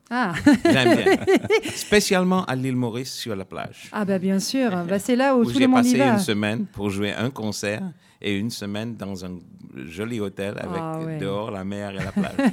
Ah. 0.09 0.33
J'aime 0.65 0.95
bien. 0.95 1.17
Spécialement 1.75 2.43
à 2.45 2.55
l'île 2.55 2.75
Maurice 2.75 3.11
sur 3.13 3.35
la 3.35 3.45
plage. 3.45 3.89
ah, 3.91 4.05
bah 4.05 4.19
bien 4.19 4.39
sûr. 4.39 4.69
Bah, 4.87 4.99
c'est 4.99 5.15
là 5.15 5.35
où, 5.35 5.39
où 5.41 5.45
tout 5.45 5.51
j'ai 5.53 5.61
le 5.61 5.67
monde 5.67 5.85
y 5.85 5.91
passé 5.93 5.97
va. 5.97 6.13
une 6.13 6.19
semaine 6.19 6.65
pour 6.65 6.89
jouer 6.89 7.13
un 7.13 7.29
concert 7.29 7.81
et 8.21 8.37
une 8.37 8.49
semaine 8.51 8.95
dans 8.95 9.25
un 9.25 9.39
joli 9.87 10.19
hôtel 10.19 10.55
avec 10.59 10.77
Ah 10.79 10.99
ouais. 10.99 11.17
dehors 11.17 11.49
la 11.51 11.63
mer 11.63 11.91
et 11.91 12.03
la 12.03 12.11
plage. 12.11 12.51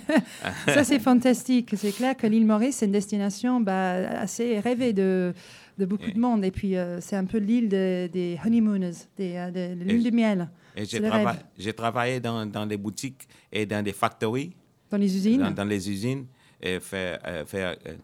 Ça, 0.66 0.84
c'est 0.84 0.98
fantastique. 1.00 1.74
C'est 1.76 1.92
clair 1.92 2.16
que 2.16 2.26
l'île 2.26 2.46
Maurice, 2.46 2.76
c'est 2.76 2.86
une 2.86 2.92
destination 2.92 3.60
bah, 3.60 3.92
assez 4.20 4.58
rêvée 4.60 4.92
de, 4.94 5.34
de 5.78 5.84
beaucoup 5.84 6.10
de 6.10 6.18
monde. 6.18 6.44
Et 6.44 6.50
puis, 6.50 6.76
euh, 6.76 7.00
c'est 7.00 7.16
un 7.16 7.26
peu 7.26 7.38
l'île 7.38 7.68
de- 7.68 8.08
des 8.10 8.38
honeymooners, 8.46 8.92
des, 9.18 9.34
euh, 9.36 9.50
de, 9.50 9.78
de 9.78 9.84
l'île 9.84 10.02
de 10.10 10.16
miel, 10.16 10.48
Et 10.76 10.86
j'ai 10.86 11.00
trava- 11.00 11.36
j'ai 11.58 11.72
travaillé 11.74 12.20
dans, 12.20 12.46
dans 12.46 12.64
des 12.64 12.78
boutiques 12.78 13.28
et 13.52 13.66
dans 13.66 13.84
des 13.84 13.92
factories, 13.92 14.52
dans 14.90 14.98
les 14.98 15.16
usines. 15.16 15.40
dans, 15.40 15.50
dans 15.54 15.64
les 15.68 15.88
usines, 15.90 16.26
et 16.60 16.80
faire, 16.80 17.18
euh, 17.26 17.44
faire 17.46 17.76
euh, 17.86 17.94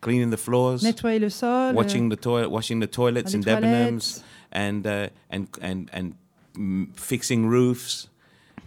cleaning 0.00 0.30
the 0.30 0.36
floors, 0.36 0.82
Nettoyer 0.82 1.18
le 1.18 1.28
sol. 1.28 1.48
euh, 1.70 1.72
watching 1.74 2.08
the 2.10 2.16
toilet, 2.20 2.48
washing 2.50 2.80
the 2.80 2.86
toilets 2.90 3.34
in. 3.34 3.40
Debenhams, 3.40 4.22
and 4.52 4.86
uh, 4.86 5.08
and 5.30 5.46
and 5.60 5.90
and 5.92 6.12
mm, 6.56 6.86
fixing 6.96 7.46
roofs. 7.48 8.08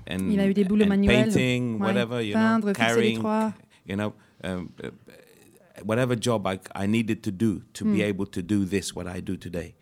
And, 0.07 0.31
Il 0.31 0.39
a 0.39 0.47
eu 0.47 0.53
des 0.53 0.63
boulots 0.63 0.83
and 0.85 0.89
manuels. 0.89 1.33
painting, 1.33 1.79
Ouais. 1.79 1.87
whatever, 1.87 2.21
you 2.21 2.33
Peindre, 2.33 2.65
know, 2.67 2.73
carrying, 2.73 3.23
you 3.85 3.95
know, 3.95 4.13
um, 4.43 4.69
uh, 4.83 4.89
whatever 5.85 6.15
job 6.15 6.45
I, 6.47 6.59
I 6.75 6.85
needed 6.87 7.21
to 7.23 7.31
do 7.31 7.61
to 7.73 7.85
Hmm. 7.85 7.93
be 7.93 8.01
able 8.03 8.25
to 8.27 8.41
do 8.41 8.65
this, 8.65 8.93
what 8.95 9.07
I 9.07 9.21
do 9.21 9.37
today, 9.37 9.73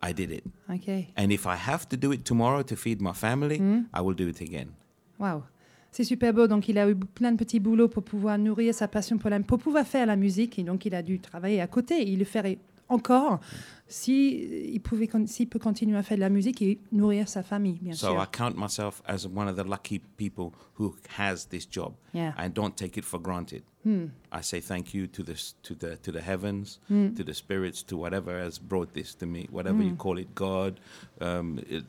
I 0.00 0.12
did 0.12 0.30
it. 0.30 0.44
OK. 0.70 1.08
And 1.16 1.32
if 1.32 1.44
I 1.46 1.56
have 1.56 1.88
to 1.90 1.96
do 1.96 2.12
it 2.12 2.24
tomorrow 2.24 2.62
to 2.62 2.76
feed 2.76 3.00
my 3.00 3.12
family, 3.12 3.58
Hmm. 3.58 3.80
I 3.92 4.00
will 4.00 4.14
do 4.14 4.28
it 4.28 4.40
again. 4.40 4.74
Waouh. 5.20 5.42
C'est 5.90 6.04
super 6.04 6.32
beau. 6.34 6.46
Donc, 6.46 6.68
il 6.68 6.78
a 6.78 6.88
eu 6.88 6.94
plein 6.94 7.32
de 7.32 7.36
petits 7.38 7.60
boulots 7.60 7.88
pour 7.88 8.02
pouvoir 8.02 8.38
nourrir 8.38 8.74
sa 8.74 8.88
passion 8.88 9.18
pour, 9.18 9.30
la, 9.30 9.40
pour 9.40 9.58
pouvoir 9.58 9.86
faire 9.86 10.06
la 10.06 10.16
musique. 10.16 10.58
Et 10.58 10.62
donc, 10.62 10.84
il 10.86 10.94
a 10.94 11.02
dû 11.02 11.18
travailler 11.18 11.60
à 11.60 11.66
côté. 11.66 12.08
Il 12.08 12.18
le 12.18 12.24
ferait 12.24 12.58
encore 12.90 13.40
si 13.86 14.72
il 14.72 14.80
pouvait, 14.80 15.08
s'il 15.26 15.46
peut 15.48 15.58
continuer 15.58 15.96
à 15.96 16.02
faire 16.02 16.16
de 16.16 16.22
la 16.22 16.28
musique 16.30 16.62
et 16.62 16.78
nourrir 16.92 17.28
sa 17.28 17.42
famille, 17.42 17.78
bien 17.82 17.94
So 17.94 18.14
I 18.18 18.24
count 18.30 18.54
myself 18.56 19.02
as 19.06 19.26
one 19.26 19.46
of 19.48 19.56
the 19.56 19.66
lucky 19.66 20.00
people 20.16 20.52
who 20.78 20.94
has 21.18 21.46
this 21.50 21.66
job. 21.70 21.92
Yeah. 22.14 22.32
I 22.38 22.48
don't 22.48 22.74
take 22.74 22.98
it 22.98 23.04
for 23.04 23.18
granted. 23.20 23.62
Hmm. 23.84 24.06
I 24.32 24.42
say 24.42 24.60
thank 24.60 24.94
you 24.94 25.06
to 25.08 25.22
the 25.22 25.34
to 25.62 25.74
the 25.74 25.96
to 26.02 26.12
the 26.12 26.20
heavens, 26.20 26.80
Hmm. 26.88 27.14
to 27.14 27.22
the 27.24 27.34
spirits, 27.34 27.82
to 27.86 27.96
whatever 27.98 28.38
has 28.38 28.58
brought 28.58 28.92
this 28.94 29.14
to 29.16 29.26
me, 29.26 29.48
whatever 29.50 29.82
you 29.82 29.94
call 29.96 30.18
it, 30.18 30.34
God, 30.34 30.78
um, 31.20 31.58
it, 31.68 31.84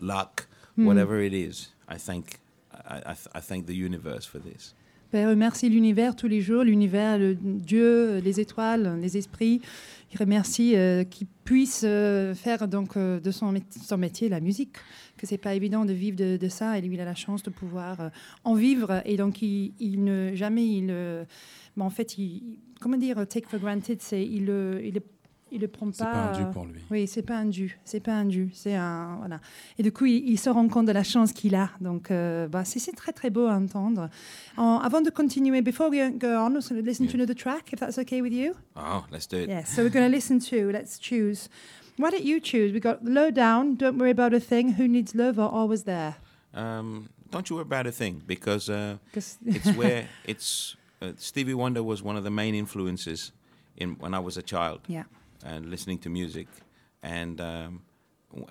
luck, 0.00 0.46
Hmm. 0.76 0.86
whatever 0.86 1.20
it 1.20 1.32
is. 1.34 1.72
I 1.88 1.96
thank 1.98 2.38
I, 2.88 2.98
I, 2.98 3.14
th- 3.14 3.28
I 3.34 3.40
thank 3.40 3.66
the 3.66 3.74
universe 3.74 4.26
for 4.26 4.40
this. 4.40 4.74
Père, 5.10 5.28
remercie 5.28 5.68
l'univers 5.68 6.14
tous 6.14 6.28
les 6.28 6.40
jours, 6.40 6.62
l'univers, 6.62 7.18
le 7.18 7.34
Dieu, 7.34 8.18
les 8.18 8.38
étoiles, 8.38 8.96
les 9.00 9.16
esprits. 9.16 9.60
Il 10.12 10.18
remercie 10.20 10.76
euh, 10.76 11.02
qu'il 11.02 11.26
puisse 11.44 11.82
euh, 11.84 12.32
faire 12.32 12.68
donc 12.68 12.96
euh, 12.96 13.18
de 13.18 13.32
son, 13.32 13.52
mét- 13.52 13.76
son 13.82 13.98
métier 13.98 14.28
la 14.28 14.38
musique, 14.38 14.76
que 15.16 15.26
c'est 15.26 15.36
pas 15.38 15.54
évident 15.56 15.84
de 15.84 15.92
vivre 15.92 16.16
de, 16.16 16.36
de 16.36 16.48
ça. 16.48 16.78
Et 16.78 16.80
lui, 16.80 16.94
il 16.94 17.00
a 17.00 17.04
la 17.04 17.16
chance 17.16 17.42
de 17.42 17.50
pouvoir 17.50 18.00
euh, 18.00 18.08
en 18.44 18.54
vivre. 18.54 19.02
Et 19.04 19.16
donc, 19.16 19.42
il, 19.42 19.72
il 19.80 20.04
ne 20.04 20.30
jamais, 20.36 20.64
il, 20.64 20.86
euh, 20.90 21.24
mais 21.76 21.82
en 21.82 21.90
fait, 21.90 22.16
il, 22.16 22.60
comment 22.80 22.96
dire, 22.96 23.26
take 23.26 23.48
for 23.48 23.58
granted, 23.58 24.00
c'est 24.00 24.24
il, 24.24 24.46
le- 24.46 24.80
il, 24.84 25.00
il 25.52 25.60
le 25.60 25.68
prend 25.68 25.90
pas. 25.90 26.04
Pas 26.04 26.30
un 26.30 26.32
dû 26.32 26.42
euh, 26.42 26.52
pour 26.52 26.64
lui. 26.66 26.80
oui, 26.90 27.06
c'est 27.06 27.22
pas 27.22 27.36
un 27.36 27.46
dû, 27.46 27.78
c'est 27.84 28.00
pas 28.00 28.12
un 28.14 28.24
dû, 28.24 28.50
c'est 28.54 28.74
un 28.74 29.16
voilà. 29.18 29.40
Et 29.78 29.82
du 29.82 29.92
coup, 29.92 30.06
il, 30.06 30.28
il 30.28 30.38
se 30.38 30.48
rend 30.50 30.68
compte 30.68 30.86
de 30.86 30.92
la 30.92 31.02
chance 31.04 31.32
qu'il 31.32 31.54
a. 31.54 31.70
Donc, 31.80 32.10
euh, 32.10 32.48
bah, 32.48 32.64
c'est 32.64 32.92
très 32.96 33.12
très 33.12 33.30
beau 33.30 33.46
à 33.46 33.54
entendre. 33.54 34.08
En- 34.56 34.78
avant 34.78 35.00
de 35.00 35.10
continuer, 35.10 35.62
before 35.62 35.90
we 35.90 35.98
go 36.18 36.26
on, 36.28 36.52
we're 36.54 36.60
going 36.68 36.80
to 36.80 36.82
listen 36.82 37.06
to 37.06 37.12
Yeah. 37.12 37.22
another 37.24 37.34
track, 37.34 37.72
if 37.72 37.80
that's 37.80 37.98
okay 37.98 38.20
with 38.22 38.32
you. 38.32 38.54
Oh, 38.76 39.04
let's 39.10 39.26
do 39.26 39.36
it. 39.38 39.48
Yes. 39.48 39.74
So 39.74 39.82
we're 39.82 39.90
going 39.92 40.06
to 40.10 40.14
listen 40.14 40.38
to. 40.50 40.70
Let's 40.70 40.98
choose. 40.98 41.48
Why 41.96 42.10
don't 42.10 42.24
you 42.24 42.40
choose? 42.40 42.72
We 42.72 42.80
got 42.80 43.04
low 43.04 43.30
down. 43.30 43.74
Don't 43.76 43.98
worry 43.98 44.10
about 44.12 44.32
a 44.32 44.40
thing. 44.40 44.74
Who 44.78 44.88
needs 44.88 45.14
love 45.14 45.38
or 45.38 45.50
always 45.50 45.82
there? 45.84 46.14
Um, 46.54 47.08
don't 47.30 47.48
you 47.50 47.56
worry 47.56 47.62
about 47.66 47.86
a 47.86 47.92
thing 47.92 48.22
because 48.26 48.68
uh, 48.70 48.96
it's 49.14 49.66
where 49.76 50.08
it's 50.24 50.76
uh, 51.02 51.12
Stevie 51.16 51.54
Wonder 51.54 51.82
was 51.82 52.02
one 52.02 52.16
of 52.16 52.24
the 52.24 52.30
main 52.30 52.54
influences 52.54 53.32
in 53.76 53.96
when 54.00 54.14
I 54.14 54.18
was 54.18 54.36
a 54.36 54.42
child. 54.42 54.80
yeah. 54.88 55.04
And 55.44 55.66
listening 55.70 55.98
to 55.98 56.08
music, 56.10 56.48
and 57.02 57.40
um, 57.40 57.82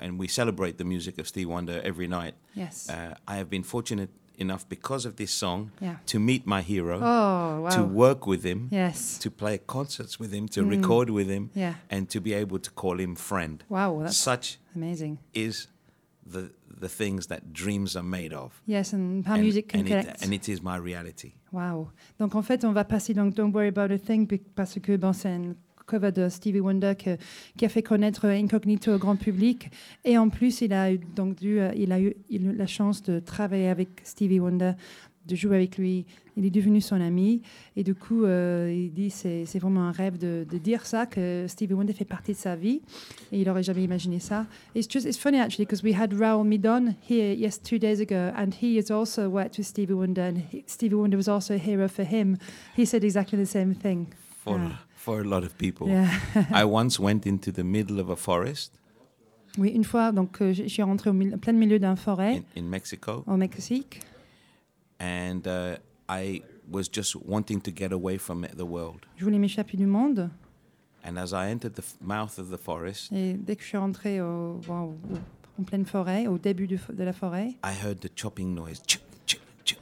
and 0.01 0.19
we 0.19 0.27
celebrate 0.27 0.77
the 0.77 0.83
music 0.85 1.17
of 1.19 1.27
Steve 1.27 1.49
Wonder 1.49 1.81
every 1.83 2.07
night. 2.07 2.35
Yes. 2.55 2.89
Uh, 2.89 3.15
I 3.27 3.35
have 3.37 3.49
been 3.49 3.63
fortunate 3.63 4.09
enough 4.37 4.67
because 4.69 5.05
of 5.05 5.15
this 5.15 5.31
song 5.31 5.71
Yeah. 5.81 5.97
to 6.05 6.19
meet 6.19 6.45
my 6.45 6.61
hero, 6.61 6.97
Oh 7.01 7.61
wow. 7.61 7.69
to 7.75 7.83
work 7.83 8.25
with 8.25 8.43
him, 8.43 8.69
Yes. 8.71 9.17
to 9.19 9.29
play 9.29 9.57
concerts 9.57 10.17
with 10.19 10.31
him, 10.33 10.47
to 10.49 10.61
Mm. 10.63 10.69
record 10.69 11.09
with 11.09 11.27
him, 11.29 11.49
Yeah. 11.53 11.73
and 11.89 12.07
to 12.09 12.21
be 12.21 12.33
able 12.33 12.59
to 12.59 12.71
call 12.71 12.99
him 12.99 13.15
friend. 13.15 13.63
Wow. 13.69 13.99
That's 14.01 14.17
Such 14.17 14.57
amazing. 14.75 15.17
is 15.33 15.67
the 16.25 16.51
the 16.81 16.87
things 16.87 17.27
that 17.27 17.51
dreams 17.51 17.95
are 17.97 18.03
made 18.05 18.33
of. 18.33 18.61
Yes, 18.65 18.93
and 18.93 19.25
how 19.25 19.33
and, 19.33 19.43
music 19.43 19.67
can 19.67 19.81
and 19.81 19.89
connect. 19.89 20.09
it, 20.21 20.23
and 20.23 20.33
it 20.33 20.47
is 20.47 20.61
my 20.61 20.77
reality. 20.77 21.33
Wow. 21.51 21.89
Donc 22.17 22.35
en 22.35 22.41
fait, 22.41 22.63
on 22.63 22.71
va 22.73 22.85
passer 22.85 23.13
donc 23.13 23.33
Don't 23.35 23.51
Worry 23.53 23.67
About 23.67 23.91
a 23.93 23.97
Thing 23.97 24.25
parce 24.55 24.79
que 24.79 24.95
bon, 24.95 25.11
c'est 25.11 25.35
une 25.35 25.55
cover 25.89 26.11
de 26.11 26.29
Stevie 26.29 26.59
Wonder 26.59 26.93
qui 26.95 27.65
a 27.65 27.69
fait 27.69 27.83
connaître 27.83 28.25
Incognito 28.25 28.93
au 28.93 28.97
grand 28.97 29.15
public. 29.15 29.69
Et 30.05 30.17
en 30.17 30.29
plus, 30.29 30.61
il 30.61 30.73
a 30.73 30.93
eu, 30.93 30.99
donc 31.15 31.37
euh, 31.43 31.71
eu 31.73 32.13
il 32.29 32.51
la 32.55 32.67
chance 32.67 33.01
de 33.01 33.19
travailler 33.19 33.69
avec 33.69 33.89
Stevie 34.03 34.39
Wonder 34.39 34.73
de 35.27 35.35
jouer 35.35 35.55
avec 35.55 35.77
lui. 35.77 36.05
Il 36.37 36.45
est 36.45 36.49
devenu 36.49 36.81
son 36.81 36.99
ami. 37.01 37.41
Et 37.75 37.83
du 37.83 37.93
coup, 37.95 38.23
euh, 38.23 38.73
il 38.73 38.91
dit 38.91 39.09
c'est 39.09 39.45
c'est 39.45 39.59
vraiment 39.59 39.81
un 39.81 39.91
rêve 39.91 40.17
de, 40.17 40.45
dire 40.57 40.85
ça, 40.85 41.05
que 41.05 41.45
Stevie 41.47 41.73
Wonder 41.73 41.93
fait 41.93 42.05
partie 42.05 42.31
de 42.33 42.37
sa 42.37 42.55
vie. 42.55 42.81
Et 43.31 43.41
il 43.41 43.47
n'aurait 43.47 43.63
jamais 43.63 43.83
imaginé 43.83 44.19
ça. 44.19 44.45
It's 44.75 44.89
just 44.89 45.05
it's 45.05 45.17
funny 45.17 45.39
actually 45.39 45.65
because 45.65 45.83
we 45.83 45.93
had 45.93 46.13
Raoul 46.13 46.45
Midon 46.45 46.95
here 47.07 47.33
yes 47.33 47.59
two 47.61 47.77
days 47.77 47.99
ago, 47.99 48.31
and 48.35 48.51
he 48.61 48.77
has 48.77 48.91
also 48.91 49.29
worked 49.29 49.57
with 49.57 49.67
Stevie 49.67 49.93
Wonder, 49.93 50.23
and 50.23 50.41
Stevie 50.65 50.95
Wonder 50.95 51.17
was 51.17 51.27
also 51.27 51.55
a 51.55 51.57
hero 51.57 51.87
for 51.87 52.05
him. 52.05 52.37
He 52.75 52.85
said 52.85 53.03
exactly 53.03 53.37
the 53.37 53.45
same 53.45 53.73
thing. 53.73 54.07
For, 54.49 54.59
Yeah. 54.59 54.69
for 54.95 55.19
a 55.21 55.23
lot 55.23 55.43
of 55.43 55.55
people. 55.57 55.87
Yeah. 55.87 56.09
I 56.51 56.63
once 56.65 56.99
went 56.99 57.25
into 57.25 57.51
the 57.51 57.63
middle 57.63 57.99
of 57.99 58.09
a 58.09 58.15
forest 58.15 58.73
oui, 59.57 59.69
une 59.75 59.83
fois, 59.83 60.11
donc 60.11 60.41
euh, 60.41 60.53
je 60.53 60.67
suis 60.67 60.83
rentrée 60.83 61.09
au 61.09 61.13
mil- 61.13 61.37
plein 61.39 61.53
milieu 61.53 61.79
d'un 61.79 61.95
forêt 61.95 62.43
in, 62.55 62.61
in 62.61 62.63
Mexico, 62.69 63.23
au 63.25 63.35
Mexique. 63.35 63.99
and 64.99 65.41
uh, 65.47 65.75
I 66.07 66.41
was 66.71 66.83
just 66.91 67.15
wanting 67.25 67.59
to 67.61 67.71
get 67.75 67.91
away 67.91 68.17
from 68.17 68.45
the 68.55 68.63
world. 68.65 68.99
Je 69.17 69.23
voulais 69.23 69.39
m'échapper 69.39 69.75
du 69.77 69.87
monde. 69.87 70.29
And 71.03 71.17
as 71.17 71.31
I 71.33 71.49
entered 71.51 71.73
the 71.73 71.83
mouth 72.01 72.37
of 72.37 72.49
the 72.51 72.57
forest, 72.57 73.11
Et 73.11 73.33
dès 73.33 73.55
que 73.55 73.63
je 73.63 73.67
suis 73.69 73.77
rentrée 73.77 74.21
au- 74.21 74.59
au- 74.69 74.93
en 75.59 75.63
pleine 75.63 75.85
forêt, 75.85 76.27
au 76.27 76.37
début 76.37 76.67
du 76.67 76.77
de 76.93 77.03
la 77.03 77.13
forêt, 77.13 77.55
I 77.65 77.73
heard 77.83 77.99
the 77.99 78.11
chopping 78.15 78.53
noise. 78.53 78.81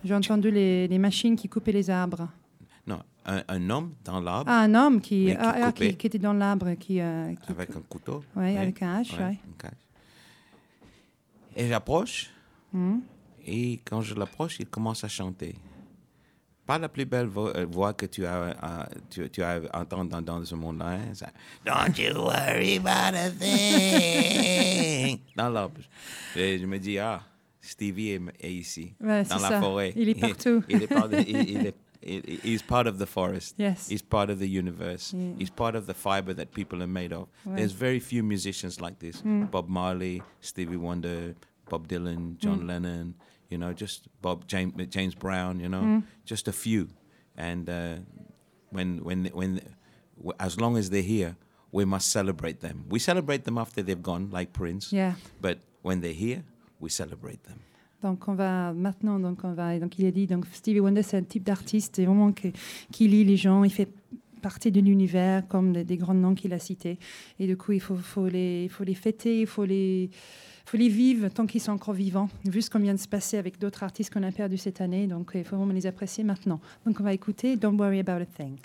J'ai 0.04 0.14
entendu 0.14 0.50
les, 0.52 0.88
les 0.88 0.98
machines 1.00 1.36
qui 1.36 1.50
coupaient 1.50 1.72
les 1.74 1.90
arbres. 1.90 2.28
Un, 3.30 3.44
un 3.50 3.70
homme 3.70 3.94
dans 4.06 4.22
l'arbre 4.22 4.50
Ah, 4.50 4.62
un 4.62 4.74
homme 4.74 5.02
qui, 5.02 5.26
Oui, 5.26 5.32
qui 5.32 5.38
ah, 5.38 5.56
ah, 5.64 5.72
qui, 5.74 5.96
qui 5.98 6.08
était 6.08 6.18
dans 6.18 6.32
l'arbre, 6.34 6.74
qui, 6.76 7.02
euh, 7.02 7.34
avec 7.50 7.76
un 7.76 7.82
couteau. 7.82 8.24
ouais, 8.38 8.44
Ouais, 8.54 8.58
avec 8.58 8.82
un 8.82 9.00
hache. 9.02 9.12
ouais, 9.14 9.18
ouais. 9.26 9.38
une 9.46 9.68
hache. 9.68 9.74
Et 11.56 11.68
j'approche, 11.68 12.30
Mhm. 12.74 13.02
et 13.46 13.80
quand 13.84 14.02
je 14.02 14.14
l'approche, 14.16 14.60
il 14.60 14.68
commence 14.68 15.04
à 15.04 15.08
chanter. 15.08 15.56
Pas 16.66 16.78
la 16.78 16.90
plus 16.90 17.06
belle 17.06 17.30
euh, 17.38 17.66
voix 17.70 17.94
que 17.94 18.06
tu 18.06 18.26
as, 18.26 18.36
euh, 18.36 18.84
tu, 19.10 19.30
tu 19.30 19.42
as 19.42 19.60
entendu 19.74 20.10
dans, 20.10 20.22
dans 20.22 20.44
ce 20.46 20.54
monde-là. 20.56 20.98
hein, 21.00 21.12
Don't 21.66 21.98
you 21.98 22.14
worry 22.16 22.78
about 22.78 23.16
a 23.18 23.30
thing. 23.32 25.20
dans 25.36 25.50
l'arbre. 25.50 25.82
Et 26.36 26.60
je 26.60 26.66
me 26.66 26.78
dis, 26.78 26.98
ah, 27.00 27.22
Stevie 27.62 28.10
est, 28.12 28.22
est 28.42 28.54
ici, 28.54 28.94
Ouais, 29.02 29.24
dans 29.24 29.36
la 29.40 29.50
ça. 29.50 29.60
forêt. 29.62 29.94
Il 29.96 30.10
est 30.10 30.16
partout. 30.20 30.62
il, 30.70 30.84
est 30.84 30.90
il- 31.28 31.50
il 31.50 31.66
est- 31.68 31.76
il- 32.02 32.40
he's 32.44 32.62
part 32.62 32.88
of 32.88 32.98
the 32.98 33.06
forest. 33.06 33.56
Yes. 33.58 33.88
He's 33.90 34.02
part 34.02 34.30
of 34.30 34.40
the 34.40 34.48
universe. 34.48 35.14
Yeah. 35.14 35.34
He's 35.38 35.50
part 35.50 35.76
of 35.76 35.86
the 35.88 35.94
fiber 35.94 36.34
that 36.34 36.54
people 36.54 36.82
are 36.84 36.88
made 36.88 37.14
of. 37.14 37.28
Ouais. 37.46 37.56
There's 37.58 37.72
very 37.74 38.00
few 38.00 38.24
musicians 38.24 38.80
like 38.82 39.00
this. 39.00 39.22
Mm. 39.22 39.50
Bob 39.52 39.68
Marley, 39.68 40.22
Stevie 40.42 40.78
Wonder, 40.78 41.36
Bob 41.70 41.88
Dylan, 41.88 42.38
John 42.38 42.62
Mm. 42.62 42.68
Lennon, 42.68 43.16
you 43.50 43.58
know, 43.58 43.74
just 43.74 44.08
Bob 44.22 44.48
James, 44.48 44.74
James 44.90 45.16
Brown, 45.16 45.60
you 45.60 45.70
know, 45.70 45.82
Mm. 45.82 46.04
just 46.26 46.48
a 46.48 46.54
few. 46.54 46.90
And 47.36 47.70
uh, 47.70 47.96
when 48.72 49.04
when 49.04 49.26
when 49.34 49.62
as 50.40 50.60
long 50.60 50.78
as 50.78 50.90
they're 50.90 51.02
here, 51.18 51.36
we 51.72 51.86
must 51.86 52.08
celebrate 52.10 52.60
them. 52.62 52.86
We 52.90 53.00
celebrate 53.00 53.44
them 53.44 53.58
after 53.58 53.82
they've 53.84 54.02
gone, 54.02 54.30
like 54.32 54.52
Prince. 54.54 54.92
Yeah. 54.92 55.14
But 55.42 55.60
when 55.82 56.02
they're 56.02 56.14
here, 56.28 56.44
we 56.80 56.90
celebrate 56.90 57.44
them. 57.44 57.60
Donc 58.04 58.28
on 58.28 58.36
va 58.36 58.74
maintenant, 58.74 59.20
donc 59.20 59.40
on 59.44 59.54
va, 59.54 59.80
donc 59.80 59.98
il 59.98 60.06
a 60.06 60.12
dit, 60.12 60.28
donc 60.28 60.46
Stevie 60.52 60.80
Wonder 60.80 61.02
c'est 61.02 61.18
un 61.18 61.24
type 61.24 61.44
d'artiste, 61.44 62.00
vraiment 62.02 62.32
que- 62.32 62.50
qui 62.92 63.08
lit 63.08 63.24
les 63.24 63.38
gens, 63.38 63.64
il 63.64 63.72
fait 63.72 63.90
partie 64.42 64.72
de 64.72 64.80
l'univers 64.80 65.48
comme 65.48 65.74
des, 65.74 65.84
des 65.84 65.98
grands 65.98 66.14
noms 66.14 66.36
qu'il 66.36 66.54
a 66.54 66.60
cités. 66.60 67.00
Et 67.40 67.48
du 67.48 67.58
coup 67.58 67.72
il 67.72 67.82
faut, 67.82 67.96
faut 67.96 68.28
les, 68.28 68.66
il 68.66 68.70
faut 68.70 68.84
les 68.84 68.94
fêter, 68.94 69.42
il 69.42 69.48
faut 69.48 69.66
les, 69.66 70.12
faut 70.66 70.78
les 70.78 70.90
vivre 70.90 71.28
tant 71.30 71.48
qu'ils 71.48 71.60
sont 71.62 71.72
encore 71.72 71.96
vivants. 71.96 72.30
Vu 72.46 72.62
ce 72.62 72.70
qu'on 72.70 72.80
vient 72.80 72.94
de 72.94 73.00
se 73.00 73.08
passer 73.08 73.38
avec 73.38 73.60
d'autres 73.60 73.82
artistes 73.82 74.14
qu'on 74.14 74.22
a 74.24 74.32
perdus 74.32 74.58
cette 74.58 74.80
année, 74.80 75.08
donc 75.08 75.32
il 75.34 75.44
faut 75.44 75.58
vraiment 75.58 75.74
les 75.74 75.88
apprécier 75.88 76.24
maintenant. 76.24 76.60
Donc 76.86 77.00
on 77.00 77.04
va 77.04 77.14
écouter 77.14 77.56
Don't 77.56 77.78
Worry 77.80 78.00
About 78.00 78.22
a 78.22 78.26
Thing. 78.26 78.58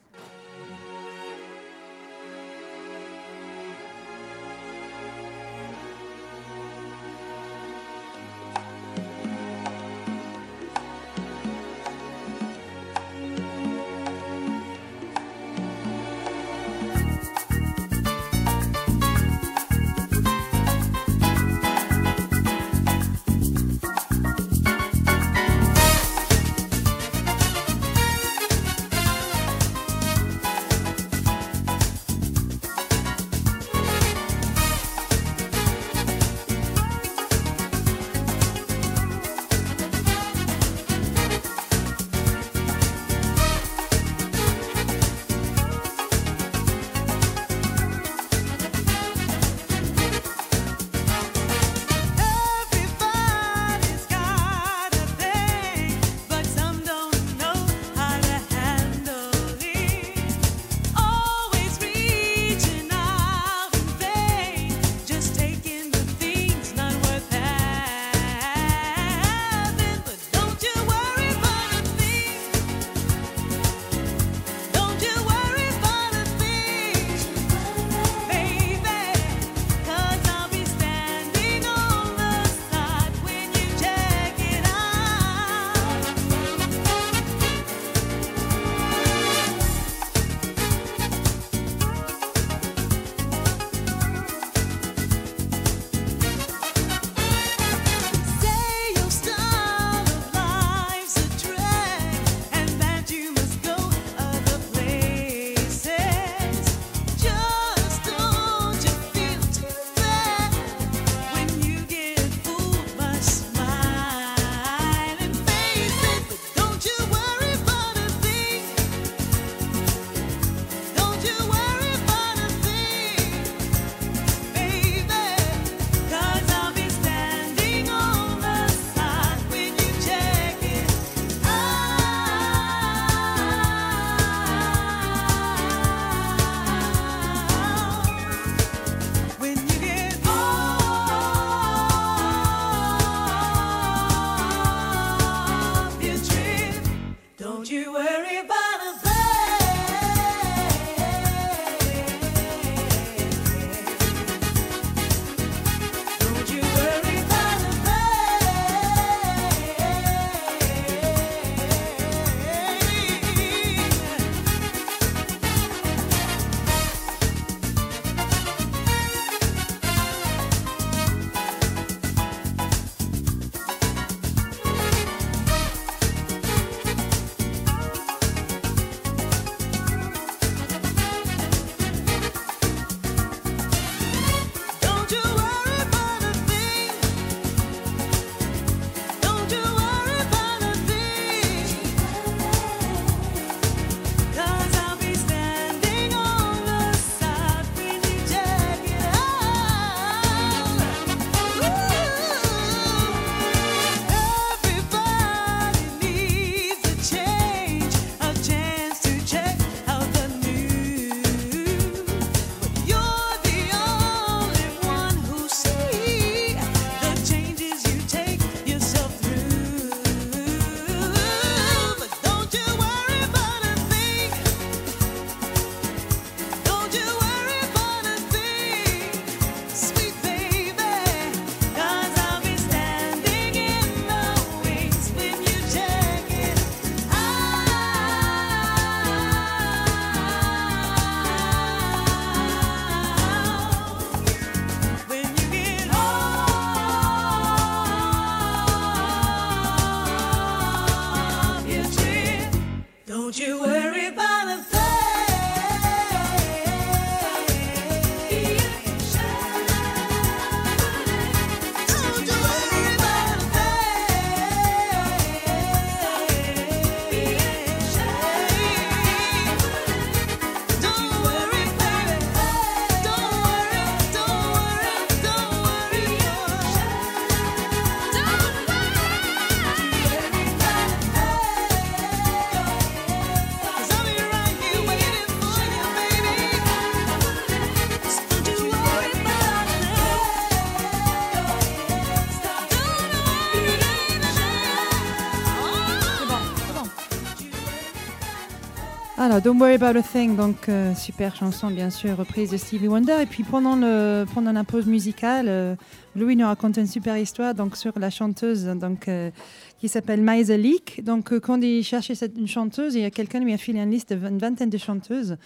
Don't 299.41 299.59
Worry 299.59 299.75
About 299.75 299.99
a 299.99 300.03
Thing, 300.03 300.37
donc 300.37 300.69
euh, 300.69 300.95
super 300.95 301.35
chanson 301.35 301.71
bien 301.71 301.89
sûr, 301.91 302.17
reprise 302.17 302.51
de 302.51 302.57
Stevie 302.57 302.89
Wonder. 302.89 303.17
Et 303.23 303.27
puis 303.27 303.45
pendant, 303.45 303.77
le, 303.77 304.25
pendant 304.35 304.53
la 304.53 304.63
pause 304.63 304.87
musicale, 304.87 305.47
euh, 305.49 305.75
Louis 306.15 306.37
nous 306.37 306.45
raconte 306.45 306.77
une 306.77 306.87
super 306.87 307.17
histoire 307.17 307.55
donc, 307.55 307.77
sur 307.77 307.99
la 307.99 308.11
chanteuse 308.11 308.65
donc, 308.65 309.09
euh, 309.09 309.31
qui 309.79 309.89
s'appelle 309.89 310.21
Maïsa 310.21 310.57
Leak. 310.57 311.03
Donc 311.05 311.39
quand 311.39 311.63
il 311.63 311.83
cherchait 311.83 312.15
une 312.37 312.47
chanteuse, 312.47 312.95
il 312.95 313.01
y 313.01 313.05
a 313.05 313.11
quelqu'un 313.11 313.41
lui 313.41 313.55
a 313.55 313.59
filé 313.59 313.81
une 313.81 313.91
liste 313.91 314.13
de 314.13 314.17
vingt- 314.17 314.31
une 314.31 314.39
vingtaine 314.39 314.71
de 314.71 314.79
chanteuses. 314.79 315.37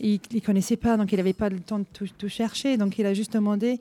Il 0.00 0.18
ne 0.34 0.40
connaissait 0.40 0.76
pas, 0.76 0.96
donc 0.96 1.12
il 1.12 1.16
n'avait 1.16 1.32
pas 1.32 1.48
le 1.48 1.60
temps 1.60 1.78
de 1.78 1.86
tout, 1.92 2.08
tout 2.18 2.28
chercher. 2.28 2.76
Donc 2.76 2.98
il 2.98 3.06
a 3.06 3.14
juste 3.14 3.34
demandé 3.34 3.80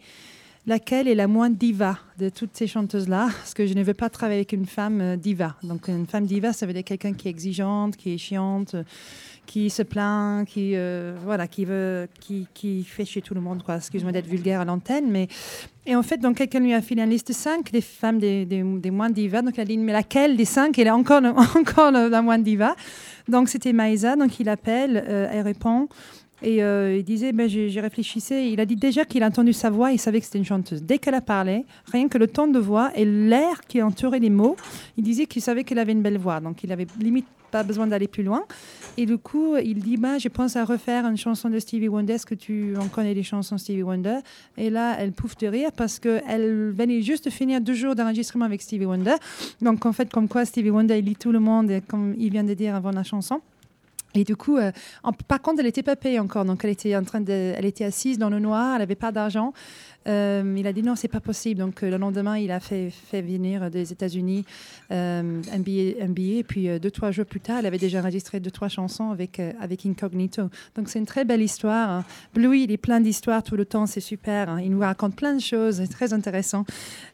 laquelle 0.67 1.07
est 1.07 1.15
la 1.15 1.27
moins 1.27 1.51
diva 1.51 1.99
de 2.17 2.29
toutes 2.29 2.55
ces 2.57 2.65
chanteuses-là, 2.65 3.27
parce 3.31 3.53
que 3.53 3.67
je 3.67 3.75
ne 3.75 3.83
veux 3.83 3.93
pas 3.93 4.09
travailler 4.09 4.39
avec 4.39 4.51
une 4.51 4.65
femme 4.65 5.15
diva. 5.15 5.55
Donc 5.61 5.87
une 5.87 6.07
femme 6.07 6.25
diva, 6.25 6.53
ça 6.53 6.65
veut 6.65 6.73
dire 6.73 6.83
quelqu'un 6.83 7.13
qui 7.13 7.27
est 7.27 7.31
exigeante, 7.31 7.95
qui 7.95 8.13
est 8.13 8.17
chiante, 8.17 8.75
qui 9.45 9.69
se 9.69 9.83
plaint, 9.83 10.47
qui 10.47 10.71
euh, 10.75 11.15
voilà, 11.23 11.47
qui 11.47 11.65
veut, 11.65 12.07
qui, 12.19 12.47
qui 12.53 12.83
fait 12.83 13.05
chez 13.05 13.21
tout 13.21 13.33
le 13.33 13.41
monde, 13.41 13.63
quoi. 13.63 13.77
Excuse-moi 13.77 14.11
d'être 14.11 14.27
vulgaire 14.27 14.61
à 14.61 14.65
l'antenne, 14.65 15.09
mais 15.09 15.27
et 15.85 15.95
en 15.95 16.03
fait, 16.03 16.17
donc 16.17 16.37
quelqu'un 16.37 16.59
lui 16.59 16.73
a 16.73 16.81
filé 16.81 17.03
une 17.03 17.09
liste 17.09 17.27
de 17.27 17.33
cinq 17.33 17.71
des 17.71 17.81
femmes 17.81 18.17
des, 18.17 18.45
des, 18.45 18.91
moins 18.91 19.09
divas. 19.09 19.43
Donc 19.43 19.57
il 19.57 19.61
a 19.61 19.65
dit 19.65 19.77
mais 19.77 19.93
laquelle 19.93 20.35
des 20.35 20.45
cinq? 20.45 20.79
Elle 20.79 20.87
est 20.87 20.91
encore 20.91 21.21
encore 21.55 21.91
la 21.91 22.21
moins 22.21 22.39
diva. 22.39 22.75
Donc 23.27 23.49
c'était 23.49 23.73
Maïsa. 23.73 24.15
Donc 24.15 24.39
il 24.39 24.49
appelle, 24.49 25.03
euh, 25.07 25.29
elle 25.31 25.41
répond. 25.41 25.87
Et 26.41 26.61
euh, 26.61 26.97
il 26.97 27.03
disait, 27.03 27.31
ben, 27.31 27.47
j'ai 27.47 27.79
réfléchissais. 27.79 28.51
Il 28.51 28.59
a 28.59 28.65
dit 28.65 28.75
déjà 28.75 29.05
qu'il 29.05 29.23
a 29.23 29.27
entendu 29.27 29.53
sa 29.53 29.69
voix, 29.69 29.91
il 29.91 29.99
savait 29.99 30.19
que 30.19 30.25
c'était 30.25 30.37
une 30.37 30.45
chanteuse. 30.45 30.83
Dès 30.83 30.97
qu'elle 30.97 31.15
a 31.15 31.21
parlé, 31.21 31.65
rien 31.91 32.07
que 32.07 32.17
le 32.17 32.27
ton 32.27 32.47
de 32.47 32.59
voix 32.59 32.91
et 32.95 33.05
l'air 33.05 33.61
qui 33.67 33.81
entourait 33.81 34.19
les 34.19 34.29
mots, 34.29 34.57
il 34.97 35.03
disait 35.03 35.25
qu'il 35.25 35.41
savait 35.41 35.63
qu'elle 35.63 35.79
avait 35.79 35.93
une 35.93 36.01
belle 36.01 36.17
voix. 36.17 36.41
Donc 36.41 36.63
il 36.63 36.71
avait 36.71 36.87
limite 36.99 37.25
pas 37.51 37.63
besoin 37.63 37.87
d'aller 37.87 38.07
plus 38.07 38.23
loin. 38.23 38.43
Et 38.97 39.05
du 39.05 39.17
coup, 39.17 39.57
il 39.57 39.79
dit, 39.79 39.97
bah, 39.97 40.17
je 40.17 40.27
pense 40.29 40.55
à 40.55 40.63
refaire 40.65 41.05
une 41.05 41.17
chanson 41.17 41.49
de 41.49 41.59
Stevie 41.59 41.87
Wonder. 41.89 42.13
Est-ce 42.13 42.25
que 42.25 42.35
tu 42.35 42.75
en 42.77 42.87
connais 42.87 43.13
les 43.13 43.23
chansons 43.23 43.57
Stevie 43.57 43.83
Wonder? 43.83 44.17
Et 44.57 44.69
là, 44.69 44.95
elle 44.99 45.11
pouffe 45.11 45.37
de 45.37 45.47
rire 45.47 45.71
parce 45.75 45.99
qu'elle 45.99 46.71
venait 46.71 47.01
juste 47.01 47.25
de 47.25 47.29
finir 47.29 47.61
deux 47.61 47.73
jours 47.73 47.95
d'enregistrement 47.95 48.45
avec 48.45 48.61
Stevie 48.61 48.85
Wonder. 48.85 49.15
Donc 49.61 49.85
en 49.85 49.93
fait, 49.93 50.11
comme 50.11 50.27
quoi 50.27 50.45
Stevie 50.45 50.69
Wonder, 50.69 50.97
il 50.99 51.05
lit 51.05 51.15
tout 51.15 51.31
le 51.31 51.39
monde, 51.39 51.71
comme 51.87 52.15
il 52.17 52.31
vient 52.31 52.43
de 52.43 52.53
dire 52.53 52.75
avant 52.75 52.91
la 52.91 53.03
chanson. 53.03 53.41
Et 54.17 54.23
du 54.23 54.37
coup, 54.37 54.55
euh, 54.55 54.71
en- 55.03 55.11
par 55.11 55.41
contre, 55.41 55.59
elle 55.59 55.65
n'était 55.65 55.83
pas 55.83 55.97
payée 55.97 56.19
encore. 56.19 56.45
Donc, 56.45 56.63
elle 56.63 56.69
était, 56.69 56.95
en 56.95 57.03
train 57.03 57.19
de, 57.19 57.33
elle 57.57 57.65
était 57.65 57.83
assise 57.83 58.17
dans 58.17 58.29
le 58.29 58.39
noir, 58.39 58.71
elle 58.75 58.79
n'avait 58.79 58.95
pas 58.95 59.11
d'argent. 59.11 59.51
Euh, 60.07 60.55
il 60.57 60.67
a 60.67 60.73
dit 60.73 60.83
non, 60.83 60.95
c'est 60.95 61.07
pas 61.07 61.19
possible. 61.19 61.59
Donc, 61.59 61.83
euh, 61.83 61.89
le 61.89 61.97
lendemain, 61.97 62.37
il 62.37 62.51
a 62.51 62.59
fait, 62.59 62.91
venir 63.13 63.71
des 63.71 63.91
États-Unis 63.91 64.45
euh, 64.91 65.41
un, 65.51 65.59
billet. 65.59 65.97
Et 66.39 66.43
puis, 66.43 66.69
euh, 66.69 66.79
deux, 66.79 66.91
trois 66.91 67.11
jours 67.11 67.25
plus 67.25 67.39
tard, 67.39 67.59
elle 67.59 67.65
avait 67.65 67.77
déjà 67.77 67.99
enregistré 68.01 68.39
deux, 68.39 68.51
trois 68.51 68.67
chansons 68.67 69.11
avec, 69.11 69.41
avec 69.59 69.85
Incognito. 69.85 70.49
Donc, 70.75 70.89
c'est 70.89 70.99
une 70.99 71.05
très 71.05 71.25
belle 71.25 71.41
histoire. 71.41 71.89
hein. 71.89 72.05
Bluey, 72.33 72.63
il 72.63 72.71
est 72.71 72.77
plein 72.77 72.99
d'histoires 72.99 73.43
tout 73.43 73.55
le 73.55 73.65
temps. 73.65 73.85
C'est 73.85 74.01
super. 74.01 74.49
hein. 74.49 74.61
Il 74.61 74.71
nous 74.71 74.79
raconte 74.79 75.15
plein 75.15 75.33
de 75.33 75.41
choses. 75.41 75.77
C'est 75.77 75.87
très 75.87 76.13
intéressant. 76.13 76.65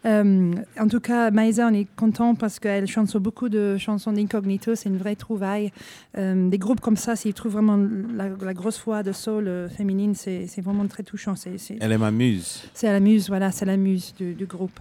En 0.06 0.88
tout 0.90 1.00
cas, 1.00 1.32
Maïsa, 1.32 1.68
on 1.68 1.74
est 1.74 1.88
content 1.96 2.36
parce 2.36 2.60
qu'elle 2.60 2.88
chante 2.88 3.16
beaucoup 3.18 3.50
de 3.50 3.78
chansons 3.78 4.12
d'Incognito. 4.12 4.76
C'est 4.76 4.90
une 4.90 4.98
vraie 4.98 5.16
trouvaille. 5.16 5.72
Des 6.16 6.58
groupes 6.58 6.82
comme 6.82 6.98
ça, 6.98 7.16
s'ils 7.16 7.34
trouvent 7.34 7.54
vraiment 7.54 7.80
la, 8.14 8.54
grosse 8.54 8.82
voix 8.84 9.04
de 9.04 9.12
soul 9.12 9.70
féminine, 9.76 10.16
c'est 10.16 10.62
vraiment 10.62 10.88
très 10.88 11.04
touchant. 11.04 11.36
Elle 11.80 11.92
est 11.92 11.98
ma 11.98 12.12
muse. 12.12 12.64
C'est 12.82 12.92
la 12.92 13.00
muse, 13.00 13.28
voilà, 13.30 13.52
c'est 13.52 13.66
la 13.66 13.78
muse 13.78 14.14
du, 14.18 14.34
du 14.34 14.46
groupe. 14.48 14.80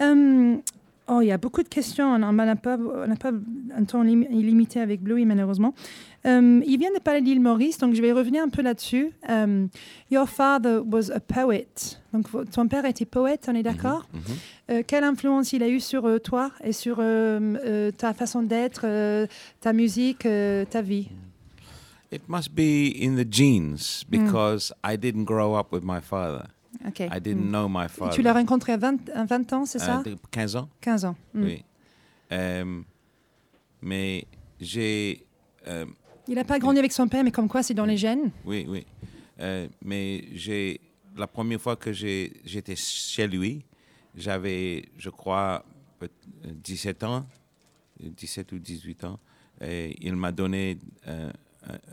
Euh, 0.00 0.56
oh, 1.08 1.20
il 1.20 1.26
y 1.26 1.32
a 1.32 1.36
beaucoup 1.36 1.62
de 1.62 1.68
questions. 1.68 2.06
On 2.14 2.18
n'a 2.32 2.56
pas, 2.56 2.78
un 2.78 3.84
temps 3.84 4.02
lim- 4.02 4.26
illimité 4.30 4.80
avec 4.80 5.02
Bluey, 5.02 5.26
malheureusement. 5.26 5.74
Euh, 6.26 6.62
il 6.66 6.78
vient 6.78 6.90
de 6.96 7.00
parler 7.00 7.20
d'île 7.20 7.42
Maurice, 7.42 7.76
donc 7.76 7.94
je 7.94 8.00
vais 8.00 8.12
revenir 8.12 8.42
un 8.42 8.48
peu 8.48 8.62
là-dessus. 8.62 9.10
Euh, 9.28 9.66
your 10.10 10.26
father 10.26 10.80
was 10.90 11.10
a 11.12 11.20
poet. 11.20 11.98
Donc, 12.14 12.28
ton 12.50 12.66
père 12.66 12.86
était 12.86 13.04
poète, 13.04 13.46
on 13.50 13.54
est 13.54 13.62
d'accord? 13.62 14.06
Mhm. 14.14 14.20
Euh, 14.70 14.82
Quelle 14.86 15.04
influence 15.04 15.52
il 15.52 15.62
a 15.62 15.68
eu 15.68 15.80
sur 15.80 16.06
euh, 16.06 16.18
toi 16.18 16.50
et 16.64 16.72
sur 16.72 16.96
euh, 16.98 17.90
ta 17.90 18.14
façon 18.14 18.42
d'être, 18.42 18.86
ta 19.60 19.72
musique, 19.74 20.26
ta 20.70 20.80
vie? 20.80 21.08
It 22.10 22.22
must 22.28 22.52
be 22.54 22.94
in 23.02 23.16
the 23.16 23.26
genes 23.30 24.04
because 24.08 24.72
I 24.82 24.96
didn't 24.96 25.24
grow 25.26 25.56
up 25.58 25.72
with 25.72 25.82
my 25.84 26.00
father. 26.00 26.44
Ok. 26.86 27.00
I 27.00 27.20
didn't 27.20 27.44
Mm. 27.44 27.48
know 27.50 27.68
my 27.68 27.84
Et 27.84 27.88
father. 27.88 28.14
tu 28.14 28.22
l'as 28.22 28.32
rencontré 28.32 28.72
à 28.72 28.76
20, 28.76 29.08
à 29.10 29.24
20 29.24 29.52
ans, 29.52 29.64
c'est 29.66 29.78
ça? 29.78 30.00
Euh, 30.00 30.02
de 30.02 30.16
15 30.30 30.56
ans 30.56 30.68
15 30.80 31.04
ans. 31.04 31.16
Mm. 31.34 31.42
Oui. 31.44 31.64
Euh, 32.32 32.80
mais 33.82 34.26
j'ai. 34.60 35.26
euh, 35.66 35.86
Il 36.28 36.34
n'a 36.34 36.44
pas 36.44 36.58
grandi 36.58 36.78
avec 36.78 36.92
son 36.92 37.06
père, 37.08 37.22
mais 37.24 37.30
comme 37.30 37.48
quoi 37.48 37.62
c'est 37.62 37.74
dans 37.74 37.84
les 37.84 37.96
gènes. 37.96 38.30
oui, 38.44 38.64
oui. 38.68 38.86
Euh, 39.40 39.68
mais 39.82 40.24
j'ai. 40.32 40.80
La 41.16 41.26
première 41.28 41.60
fois 41.60 41.76
que 41.76 41.92
j'étais 41.92 42.74
chez 42.76 43.28
lui, 43.28 43.64
j'avais, 44.16 44.84
je 44.98 45.10
crois, 45.10 45.64
peut- 45.98 46.08
17 46.44 47.04
ans, 47.04 47.24
17 48.00 48.50
ou 48.52 48.58
18 48.58 49.04
ans. 49.04 49.20
Et 49.60 49.96
il 50.04 50.16
m'a 50.16 50.32
donné 50.32 50.76
euh, 51.06 51.30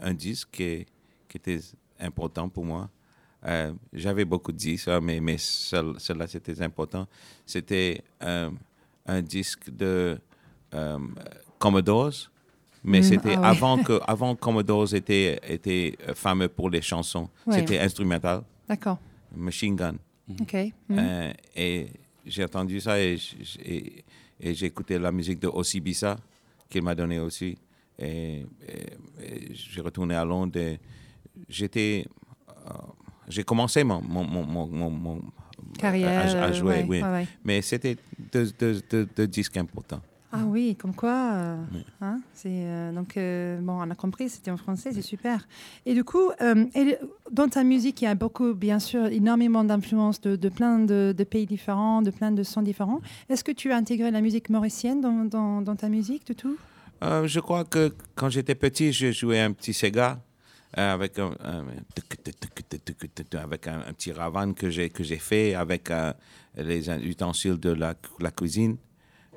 un, 0.02 0.10
un 0.10 0.14
disque 0.16 0.50
qui, 0.52 0.86
qui 1.30 1.38
était 1.38 1.60
important 2.00 2.50
pour 2.50 2.66
moi. 2.66 2.90
Euh, 3.46 3.74
J'avais 3.94 4.26
beaucoup 4.26 4.52
de 4.52 4.58
disques, 4.58 4.88
mais, 5.02 5.20
mais 5.20 5.38
celle-là, 5.38 6.28
c'était 6.28 6.62
important. 6.62 7.08
C'était 7.46 8.04
euh, 8.24 8.50
un 9.06 9.22
disque 9.22 9.70
de 9.70 10.20
euh, 10.74 10.98
Commodores, 11.58 12.30
mais 12.84 13.00
Mm, 13.00 13.04
c'était 13.04 13.36
ah 13.38 13.50
avant 13.50 13.78
que 13.84 14.00
avant 14.08 14.36
Commodores 14.36 14.94
était, 14.96 15.40
était 15.48 15.98
fameux 16.16 16.48
pour 16.48 16.70
les 16.70 16.82
chansons. 16.82 17.30
C'était 17.50 17.80
instrumental, 17.80 18.44
D'accord. 18.68 19.00
Machine 19.36 19.76
Gun. 19.76 19.96
Ok. 20.40 20.54
Mm. 20.90 20.98
Euh, 21.00 21.34
et 21.56 21.88
j'ai 22.26 22.44
entendu 22.44 22.80
ça 22.80 23.00
et, 23.00 23.18
j'ai 24.40 24.66
écouté 24.66 24.98
la 24.98 25.12
musique 25.12 25.40
de 25.40 25.48
Osibisa 25.48 26.18
qu'il 26.70 26.82
m'a 26.84 26.96
donné 26.96 27.20
aussi. 27.20 27.58
Et, 28.00 28.44
et- 28.68 29.24
et 29.24 29.54
j'ai 29.54 29.82
retourné 29.82 30.16
à 30.16 30.26
Londres. 30.26 30.58
et 30.60 30.80
J'étais, 31.50 32.06
euh, 32.50 32.72
j'ai 33.28 33.44
commencé 33.44 33.84
mon, 33.84 34.02
mon, 34.02 34.24
mon, 34.26 34.90
mon, 34.90 35.22
Carrière. 35.78 36.36
à, 36.42 36.46
à 36.46 36.52
jouer, 36.52 36.84
ouais, 36.84 36.86
oui. 36.90 37.02
ouais. 37.02 37.28
Mais 37.44 37.62
c'était 37.62 37.98
deux, 38.32 38.52
deux, 38.60 38.82
deux, 38.90 39.08
deux 39.16 39.28
disques 39.28 39.58
importants. 39.58 40.02
Ah 40.34 40.44
oui, 40.46 40.78
comme 40.80 40.96
quoi. 40.96 41.34
euh, 41.34 41.58
Oui. 41.74 41.86
hein, 42.00 42.22
c'est, 42.34 42.48
euh, 42.50 42.94
donc, 42.94 43.18
euh, 43.18 43.60
bon, 43.60 43.74
on 43.82 43.90
a 43.92 43.96
compris, 43.96 44.30
c'était 44.30 44.50
en 44.50 44.56
français, 44.56 44.92
c'est 44.94 45.02
super. 45.02 45.46
Et 45.86 45.94
du 45.94 46.06
coup, 46.06 46.32
euh, 46.42 46.66
et 46.74 46.98
dans 47.32 47.50
ta 47.50 47.66
musique, 47.66 48.02
il 48.02 48.06
y 48.06 48.08
a 48.08 48.16
beaucoup, 48.16 48.54
bien 48.54 48.80
sûr, 48.80 49.08
énormément 49.08 49.66
d'influences 49.66 50.22
de, 50.22 50.38
de 50.38 50.50
plein 50.50 50.80
de, 50.80 51.14
de 51.18 51.24
pays 51.26 51.46
différents, 51.46 52.02
de 52.02 52.12
plein 52.12 52.32
de 52.32 52.44
sons 52.44 52.62
différents. 52.62 53.02
Est-ce 53.28 53.44
que 53.44 53.52
tu 53.52 53.74
as 53.74 53.76
intégré 53.76 54.10
la 54.10 54.22
musique 54.22 54.50
mauricienne 54.50 55.02
dans, 55.02 55.26
dans, 55.26 55.62
dans 55.62 55.76
ta 55.76 55.90
musique, 55.90 56.26
du 56.26 56.36
tout? 56.36 56.56
Je 57.02 57.40
crois 57.40 57.66
que 57.66 57.94
quand 58.16 58.30
j'étais 58.30 58.56
petit, 58.56 58.94
je 58.94 59.12
jouais 59.12 59.40
un 59.42 59.52
petit 59.52 59.74
Sega 59.74 60.20
avec 60.74 61.20
un, 61.20 61.32
avec 63.34 63.68
un, 63.68 63.80
un 63.88 63.94
petit 63.94 64.12
ravan 64.12 64.54
que 64.54 64.70
j'ai 64.70 64.90
que 64.90 65.04
j'ai 65.04 65.18
fait 65.20 65.54
avec 65.56 65.90
euh, 65.92 66.14
les 66.56 66.90
ustensiles 66.90 67.60
de 67.60 67.72
la, 67.72 67.94
la 68.20 68.32
cuisine. 68.32 68.78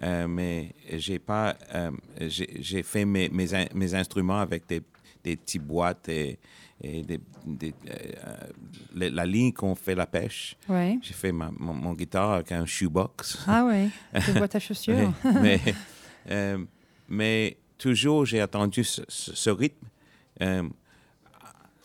Euh, 0.03 0.27
mais 0.27 0.75
j'ai 0.93 1.19
pas 1.21 1.57
euh, 1.75 1.91
j'ai 2.21 2.83
fait 2.83 3.05
mes, 3.05 3.29
mes, 3.29 3.55
in- 3.55 3.69
mes 3.75 3.95
instruments 3.95 4.41
avec 4.41 4.67
des, 4.69 4.83
des 5.23 5.37
petites 5.37 5.63
boîtes 5.63 6.09
et, 6.09 6.39
et 6.83 7.03
des, 7.05 7.21
des, 7.47 7.73
euh, 7.89 8.37
la- 8.95 9.09
ligne 9.25 9.53
qu'on 9.53 9.77
fait 9.77 9.95
la 9.95 10.07
pêche. 10.07 10.57
Ouais. 10.69 10.99
J'ai 11.01 11.15
fait 11.15 11.31
ma, 11.31 11.51
mon, 11.57 11.73
mon 11.75 11.95
guitare 11.95 12.33
avec 12.33 12.51
un 12.51 12.67
shoebox. 12.67 13.39
Ah 13.47 13.65
ouais, 13.67 13.89
je 14.15 14.33
vois 14.33 14.49
ta 14.49 14.59
chaussure. 14.59 14.97
Oui, 15.25 15.33
mais, 15.41 15.61
euh, 16.31 16.59
mais 17.09 17.57
toujours, 17.79 18.25
j'ai 18.27 18.41
ce- 19.09 19.33
ce 19.35 19.51
rythme. 19.51 19.87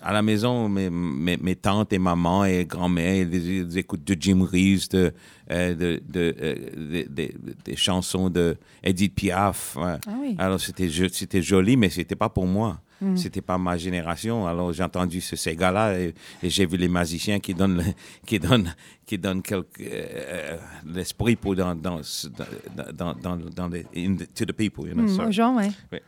À 0.02 0.14
la 0.14 0.22
maison, 0.22 0.70
mes, 0.70 0.90
mes, 0.90 1.36
mes 1.38 1.56
tantes 1.58 1.92
et 1.92 2.00
maman 2.00 2.46
et 2.46 2.64
grand-mère, 2.66 3.16
ils, 3.16 3.34
ils 3.68 3.78
écoutent 3.78 4.06
de 4.06 4.16
Jim 4.18 4.48
Reeves, 4.50 4.88
de, 4.90 5.14
euh, 5.52 5.76
de, 5.76 6.02
de, 6.08 6.36
euh, 6.42 7.04
des- 7.10 7.36
chansons 7.76 8.30
de 8.30 8.56
Edith 8.82 9.14
Piaf. 9.16 9.76
ouais. 9.76 9.96
Ah 10.08 10.12
oui. 10.22 10.36
Alors 10.40 10.60
c'était 10.62 10.88
jo- 10.90 11.10
c'était 11.12 11.42
joli, 11.42 11.76
mais 11.76 11.90
c'était 11.90 12.16
pas 12.16 12.30
pour 12.30 12.48
moi. 12.48 12.80
Mm. 13.02 13.18
C'était 13.18 13.42
pas 13.42 13.58
ma 13.58 13.78
génération. 13.78 14.48
Alors 14.48 14.72
j'ai 14.74 14.84
entendu 14.84 15.20
ce, 15.22 15.36
ces 15.36 15.56
gars-là 15.56 16.00
et, 16.00 16.14
et 16.44 16.50
j'ai 16.50 16.66
vu 16.66 16.78
les 16.78 16.88
musiciens 16.90 17.40
qui 17.40 17.54
donnent 17.54 17.78
le- 17.78 17.94
qui 18.26 18.40
donnent 18.40 18.74
qui 19.06 19.18
donnent 19.18 19.42
quelque 19.42 19.82
euh, 19.82 20.58
l'esprit 20.86 21.36
pour 21.36 21.56
dans 21.56 21.76
dans 21.76 22.02
ce- 22.04 22.28
dans 22.28 22.46
dans 22.94 23.14
dans, 23.16 23.36
dans 23.38 23.68
les 23.68 23.84
the- 23.84 24.34
to 24.34 24.46
the 24.46 24.54
people, 24.54 24.88
you 24.88 24.94
know. 24.94 25.28
Aux 25.28 25.32
gens, 25.32 25.58
ouais. 25.58 25.72
Oui. 25.92 26.00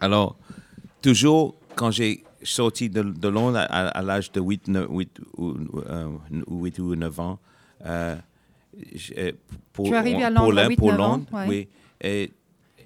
Alors, 0.00 0.36
toujours, 1.02 1.54
quand 1.76 1.90
j'ai 1.90 2.24
sorti 2.42 2.88
de, 2.90 3.02
de 3.02 3.28
Londres 3.28 3.58
à, 3.58 3.64
à 3.88 4.02
l'âge 4.02 4.30
de 4.32 4.40
8, 4.40 4.68
9, 4.68 4.86
8, 4.90 5.20
ou, 5.36 5.54
euh, 5.88 6.08
8 6.50 6.78
ou 6.78 6.94
9 6.96 7.20
ans, 7.20 7.38
euh, 7.86 8.16
j'ai- 8.94 9.34
pour, 9.72 9.86
Tu 9.86 9.92
Londres 9.92 10.24
à 10.24 10.30
Londres- 10.30 10.68
8, 10.68 10.76
pour 10.76 10.90
9 10.92 11.00
ans, 11.00 11.08
Londres, 11.08 11.26
ouais. 11.32 11.46
oui. 11.48 11.68
Et, 12.00 12.30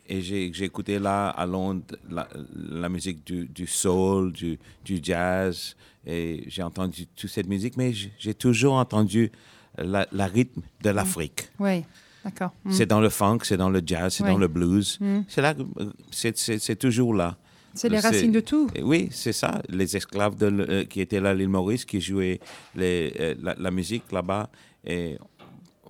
et 0.08 0.20
j'ai 0.22 0.46
écouté 0.64 0.98
là, 0.98 1.28
à 1.30 1.44
Londres, 1.46 1.82
la, 2.10 2.28
la 2.54 2.88
musique 2.88 3.26
du, 3.26 3.46
du 3.46 3.66
soul, 3.66 4.32
du, 4.32 4.58
du 4.84 5.00
jazz, 5.02 5.76
et 6.06 6.44
j'ai 6.46 6.62
entendu 6.62 7.06
toute 7.08 7.28
cette 7.30 7.48
musique, 7.48 7.76
mais 7.76 7.92
j'ai 7.92 8.34
toujours 8.34 8.74
entendu 8.74 9.30
la, 9.76 10.06
la 10.12 10.26
rythme 10.26 10.62
de 10.82 10.90
l'Afrique. 10.90 11.50
Oui, 11.58 11.84
d'accord. 12.24 12.52
Hmm. 12.64 12.70
C'est 12.70 12.86
dans 12.86 13.00
le 13.00 13.10
funk, 13.10 13.40
c'est 13.42 13.56
dans 13.58 13.68
le 13.70 13.82
jazz, 13.84 14.14
c'est 14.14 14.24
dans 14.24 14.38
le 14.38 14.48
blues. 14.48 14.96
Mm. 15.00 15.20
C'est 15.28 15.42
là, 15.42 15.52
que- 15.54 15.62
c'est- 16.10 16.36
c'est 16.38 16.58
c'est 16.58 16.76
toujours 16.76 17.12
là. 17.14 17.36
C'est 17.74 17.88
les 17.88 18.00
racines 18.00 18.32
de 18.32 18.40
tout. 18.40 18.68
Oui, 18.82 19.08
c'est 19.12 19.32
ça. 19.32 19.62
Les 19.68 19.96
esclaves 19.96 20.36
de 20.36 20.46
euh, 20.46 20.84
qui 20.84 21.00
étaient 21.00 21.20
là 21.20 21.30
à 21.30 21.34
l'île 21.34 21.48
Maurice, 21.48 21.84
qui 21.84 22.00
jouaient 22.00 22.40
les, 22.74 23.12
euh, 23.20 23.34
la, 23.40 23.54
la 23.58 23.70
musique 23.70 24.10
là-bas. 24.10 24.48
Et 24.84 25.16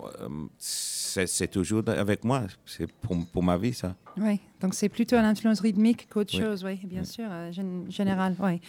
euh, 0.00 0.28
c'est 0.58 1.50
toujours 1.50 1.82
avec 1.88 2.24
moi. 2.24 2.42
C'est 2.66 2.90
pour, 2.92 3.16
pour 3.32 3.42
ma 3.42 3.56
vie, 3.56 3.72
ça. 3.74 3.94
Oui, 4.16 4.40
donc 4.60 4.74
c'est 4.74 4.88
plutôt 4.88 5.16
une 5.16 5.24
influence 5.24 5.60
rythmique 5.60 6.08
qu'autre 6.10 6.34
Oui. 6.36 6.40
chose, 6.42 6.64
oui, 6.64 6.78
bien 6.84 7.04
sûr, 7.04 7.24
euh, 7.30 7.50
gén- 7.52 7.88
général, 7.90 8.34
oui. 8.40 8.60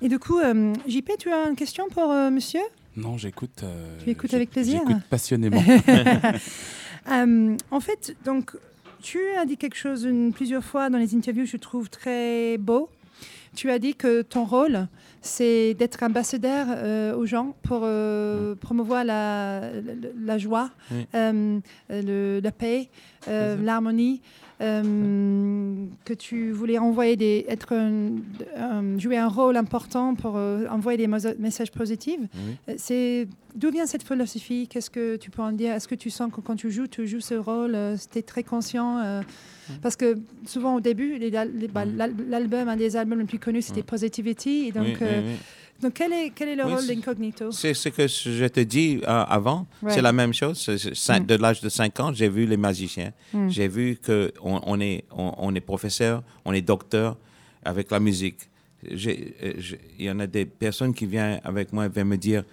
Et 0.00 0.08
du 0.08 0.18
coup, 0.18 0.38
euh, 0.38 0.72
JP, 0.86 1.10
tu 1.18 1.30
as 1.30 1.48
une 1.48 1.56
question 1.56 1.88
pour 1.88 2.10
euh, 2.10 2.30
monsieur? 2.30 2.60
Non, 2.96 3.16
j'écoute. 3.18 3.62
euh, 3.64 3.98
Tu 4.02 4.10
écoutes 4.10 4.32
avec 4.34 4.50
plaisir 4.50 4.80
J'écoute 4.86 5.02
passionnément. 5.10 5.62
Euh, 7.10 7.56
En 7.72 7.80
fait, 7.80 8.14
donc, 8.24 8.52
tu 9.02 9.18
as 9.40 9.44
dit 9.44 9.56
quelque 9.56 9.76
chose 9.76 10.04
une- 10.04 10.32
plusieurs 10.32 10.64
fois 10.64 10.88
dans 10.90 10.98
les 10.98 11.14
interviews, 11.14 11.46
je 11.46 11.56
trouve 11.56 11.90
très 11.90 12.56
beau. 12.58 12.88
Tu 13.54 13.70
as 13.70 13.78
dit 13.78 13.94
que 13.94 14.22
ton 14.22 14.44
rôle, 14.46 14.86
c'est 15.20 15.74
d'être 15.74 16.02
ambassadeur 16.02 16.66
euh, 16.70 17.14
aux 17.14 17.26
gens 17.26 17.54
pour 17.62 17.80
euh, 17.82 18.54
promouvoir 18.54 19.04
la, 19.04 19.60
la, 19.72 19.92
la 20.18 20.38
joie, 20.38 20.70
Oui. 20.90 21.06
euh, 21.14 21.58
le- 21.90 22.40
la 22.42 22.50
paix, 22.52 22.88
l'harmonie. 23.28 24.22
Euh, 24.62 25.74
que 26.04 26.14
tu 26.14 26.50
voulais 26.52 26.78
envoyer 26.78 27.16
des, 27.16 27.44
être 27.48 27.72
un- 27.74 28.12
un- 28.56 28.98
jouer 28.98 29.16
un 29.18 29.28
rôle 29.28 29.56
important 29.56 30.14
pour 30.14 30.36
euh, 30.36 30.66
envoyer 30.70 30.98
des 30.98 31.08
messages 31.38 31.70
positifs. 31.72 32.20
Oui. 32.34 32.56
Euh, 32.68 32.74
C'est 32.76 33.28
d'où 33.54 33.70
vient 33.70 33.86
cette 33.86 34.02
philosophie? 34.02 34.68
Qu'est-ce 34.68 34.90
que 34.90 35.16
tu 35.16 35.30
peux 35.30 35.42
en 35.42 35.52
dire? 35.52 35.72
Est-ce 35.74 35.88
que 35.88 35.94
tu 35.94 36.10
sens 36.10 36.30
que 36.32 36.40
quand 36.40 36.56
tu 36.56 36.70
joues, 36.70 36.86
tu 36.86 37.06
joues 37.06 37.20
ce 37.20 37.34
rôle 37.34 37.74
euh, 37.74 37.96
C'était 37.96 38.22
très 38.22 38.42
conscient 38.42 38.98
Parce 39.82 39.96
que 39.96 40.16
souvent 40.46 40.76
au 40.76 40.80
début, 40.80 41.18
bah, 41.72 41.84
l'al- 41.84 42.14
l'album, 42.28 42.68
un 42.68 42.76
des 42.76 42.96
albums 42.96 43.18
les 43.20 43.24
plus 43.26 43.38
connus, 43.38 43.62
c'était. 43.62 43.82
Positivity. 43.82 44.66
Et 44.68 44.72
donc, 44.72 44.84
Oui, 44.86 44.96
oui, 45.00 45.06
oui. 45.26 45.32
Donc 45.82 45.94
quel 45.94 46.12
est 46.12 46.30
quel 46.34 46.48
est 46.50 46.56
le 46.56 46.64
Oui, 46.64 46.74
rôle 46.74 46.86
d'Incognito? 46.86 47.50
C'est 47.50 47.74
ce 47.74 47.88
que 47.88 48.06
je 48.06 48.46
te 48.46 48.60
dis 48.60 49.00
euh, 49.02 49.24
avant. 49.24 49.66
Ouais. 49.82 49.92
C'est 49.92 50.02
la 50.02 50.12
même 50.12 50.32
chose. 50.32 50.68
Mm. 50.68 51.26
De 51.26 51.34
l'âge 51.34 51.60
de 51.60 51.68
5 51.68 52.00
ans, 52.00 52.12
j'ai 52.12 52.28
vu 52.28 52.46
les 52.46 52.56
magiciens. 52.56 53.12
Mm. 53.32 53.48
J'ai 53.48 53.68
vu 53.68 53.98
qu'on 54.04 54.30
on 54.64 54.80
est, 54.80 55.04
on, 55.10 55.34
on 55.38 55.54
est 55.54 55.60
professeur, 55.60 56.22
on 56.44 56.52
est 56.52 56.62
docteur 56.62 57.16
avec 57.64 57.90
la 57.90 58.00
musique. 58.00 58.48
Euh, 58.90 59.52
Il 59.98 60.04
y 60.06 60.10
en 60.10 60.20
a 60.20 60.26
des 60.26 60.44
personnes 60.46 60.94
qui 60.94 61.06
viennent 61.06 61.40
avec 61.44 61.72
moi 61.72 61.86
et 61.86 61.88
viennent 61.88 62.08
me 62.08 62.16
dire 62.16 62.44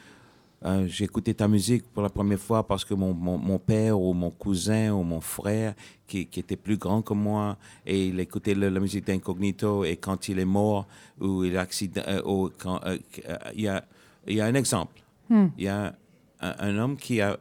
euh, 0.65 0.87
J'ai 0.87 1.05
écouté 1.05 1.33
ta 1.33 1.47
musique 1.47 1.83
pour 1.93 2.03
la 2.03 2.09
première 2.09 2.39
fois 2.39 2.65
parce 2.67 2.83
que 2.83 2.93
mon, 2.93 3.13
mon, 3.13 3.37
mon 3.37 3.59
père 3.59 3.99
ou 3.99 4.13
mon 4.13 4.29
cousin 4.31 4.91
ou 4.93 5.03
mon 5.03 5.21
frère, 5.21 5.73
qui, 6.07 6.25
qui 6.25 6.39
était 6.41 6.55
plus 6.57 6.77
grand 6.77 7.01
que 7.01 7.13
moi, 7.13 7.57
et 7.85 8.07
il 8.07 8.19
écoutait 8.19 8.53
le- 8.55 8.69
la 8.69 8.79
musique 8.79 9.05
d'Incognito, 9.05 9.85
et 9.85 9.95
quand 9.97 10.27
il 10.27 10.39
est 10.39 10.45
mort, 10.45 10.87
ou 11.21 11.43
il 11.45 11.57
accident, 11.57 12.01
euh, 12.07 12.21
ou 12.25 12.49
quand, 12.57 12.81
euh, 12.85 12.97
euh, 13.27 13.37
il, 13.55 13.61
y 13.61 13.67
a, 13.67 13.85
il 14.27 14.35
y 14.35 14.41
a 14.41 14.45
un 14.45 14.55
exemple. 14.55 14.99
Hmm. 15.29 15.47
Il 15.57 15.63
y 15.63 15.67
a 15.67 15.95
un, 16.41 16.55
un 16.59 16.77
homme 16.77 16.97
qui, 16.97 17.21
a, 17.21 17.37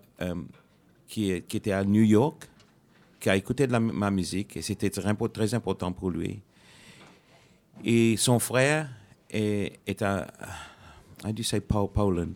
qui, 1.08 1.30
était 1.32 1.72
à 1.72 1.82
New 1.84 2.02
York, 2.02 2.48
qui 3.18 3.30
a 3.30 3.36
écouté 3.36 3.66
de 3.66 3.72
la- 3.72 3.80
ma 3.80 4.10
musique, 4.10 4.56
et 4.56 4.62
c'était 4.62 4.90
très, 4.90 5.10
impo- 5.10 5.30
très 5.32 5.54
important 5.54 5.90
pour 5.92 6.10
lui. 6.10 6.40
Et 7.84 8.16
son 8.16 8.38
frère 8.38 8.88
est, 9.30 9.78
est 9.86 10.02
à, 10.02 10.26
how 11.24 11.32
do 11.32 11.38
you 11.38 11.44
say 11.44 11.60
Po- 11.60 11.88
Poland? 11.88 12.34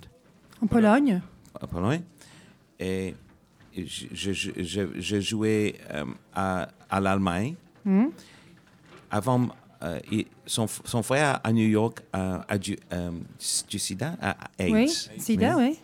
En 0.62 0.66
Pologne 0.66 1.20
à 1.61 1.66
Pologne. 1.66 2.03
Et 2.81 3.14
je, 3.77 4.07
je, 4.12 4.33
je, 4.33 4.81
je- 4.98 5.20
jouais 5.20 5.75
euh, 5.92 6.05
à, 6.35 6.68
à 6.88 7.01
l'Allemagne. 7.01 7.55
Hmm. 7.85 8.07
Avant, 9.11 9.48
euh, 9.83 9.98
il- 10.11 10.27
son, 10.46 10.66
son 10.66 11.03
frère 11.03 11.40
à 11.44 11.53
New 11.53 11.66
York 11.68 12.01
a, 12.12 12.44
a 12.48 12.59
du, 12.59 12.77
euh, 12.92 13.11
du 13.68 13.79
sida, 13.79 14.16
AIDS. 14.59 14.72
Oui, 14.72 14.88
Sida, 15.18 15.57
oui. 15.59 15.79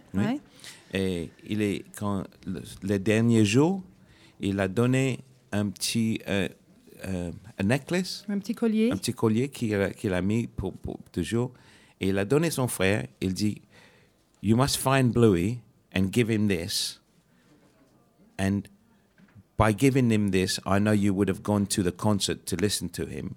Et 0.94 1.28
il 1.46 1.60
est, 1.60 1.84
quand, 1.96 2.24
le, 2.46 2.62
le 2.82 2.98
dernier 2.98 3.44
jour, 3.44 3.82
il 4.40 4.58
a 4.60 4.68
donné 4.68 5.20
un 5.52 5.68
petit 5.68 6.18
euh, 6.28 6.48
euh, 7.06 7.30
un 7.58 7.64
necklace, 7.64 8.24
Un 8.28 8.38
petit 8.38 8.54
collier. 8.54 8.90
un 8.90 8.96
petit 8.96 9.12
collier 9.12 9.48
qu'il 9.50 9.74
a, 10.14 10.22
mis 10.22 10.46
pour, 10.46 10.72
pour 10.72 10.98
toujours. 11.12 11.52
Et 12.00 12.08
il 12.08 12.18
a 12.18 12.24
donné 12.24 12.50
son 12.50 12.68
frère. 12.68 13.06
Il 13.20 13.34
dit, 13.34 13.60
You 14.40 14.56
must 14.56 14.78
find 14.78 15.12
Bluey 15.12 15.62
and 15.92 16.12
give 16.12 16.28
him 16.28 16.48
this. 16.48 16.98
And 18.38 18.68
by 19.56 19.72
giving 19.72 20.10
him 20.10 20.28
this, 20.28 20.60
I 20.64 20.78
know 20.78 20.92
you 20.92 21.12
would 21.12 21.28
have 21.28 21.42
gone 21.42 21.66
to 21.66 21.82
the 21.82 21.90
concert 21.90 22.46
to 22.46 22.56
listen 22.56 22.88
to 22.90 23.06
him 23.06 23.34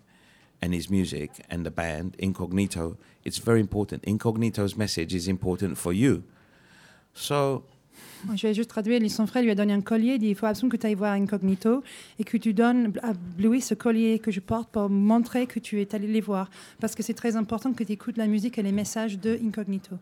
and 0.61 0.73
his 0.73 0.89
music 0.89 1.31
and 1.49 1.65
the 1.65 1.71
band, 1.71 2.15
Incognito. 2.19 2.97
It's 3.25 3.39
very 3.39 3.59
important. 3.59 4.03
Incognito's 4.03 4.77
message 4.77 5.15
is 5.15 5.27
important 5.27 5.77
for 5.77 5.91
you. 5.91 6.23
So, 7.13 7.63
Je 8.35 8.47
vais 8.47 8.53
juste 8.53 8.69
traduire. 8.69 9.01
Son 9.09 9.25
frère 9.25 9.41
lui 9.41 9.49
a 9.49 9.55
donné 9.55 9.73
un 9.73 9.81
collier. 9.81 10.13
Il 10.15 10.19
dit 10.19 10.29
il 10.29 10.35
faut 10.35 10.45
absolument 10.45 10.71
que 10.71 10.77
tu 10.77 10.85
ailles 10.85 10.95
voir 10.95 11.13
Incognito 11.13 11.83
et 12.19 12.23
que 12.23 12.37
tu 12.37 12.53
donnes 12.53 12.93
à 13.01 13.13
Bluey 13.13 13.61
ce 13.61 13.73
collier 13.73 14.19
que 14.19 14.29
je 14.31 14.39
porte 14.39 14.69
pour 14.69 14.89
montrer 14.89 15.47
que 15.47 15.59
tu 15.59 15.81
es 15.81 15.95
allé 15.95 16.07
les 16.07 16.21
voir. 16.21 16.49
Parce 16.79 16.93
que 16.93 17.01
c'est 17.01 17.15
très 17.15 17.35
important 17.35 17.73
que 17.73 17.83
tu 17.83 17.93
écoutes 17.93 18.17
la 18.17 18.27
musique 18.27 18.59
et 18.59 18.63
les 18.63 18.71
messages 18.71 19.19
de 19.19 19.39
Incognito. 19.43 19.97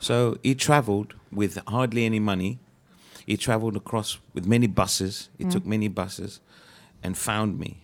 So 0.00 0.36
he 0.42 0.54
traveled 0.54 1.14
with 1.30 1.58
hardly 1.68 2.04
any 2.04 2.20
money. 2.20 2.58
He 3.26 3.36
traveled 3.36 3.76
across 3.76 4.18
with 4.34 4.46
many 4.46 4.66
buses. 4.66 5.30
He 5.38 5.44
took 5.44 5.64
many 5.64 5.88
buses 5.88 6.40
and 7.02 7.16
found 7.16 7.58
me. 7.58 7.76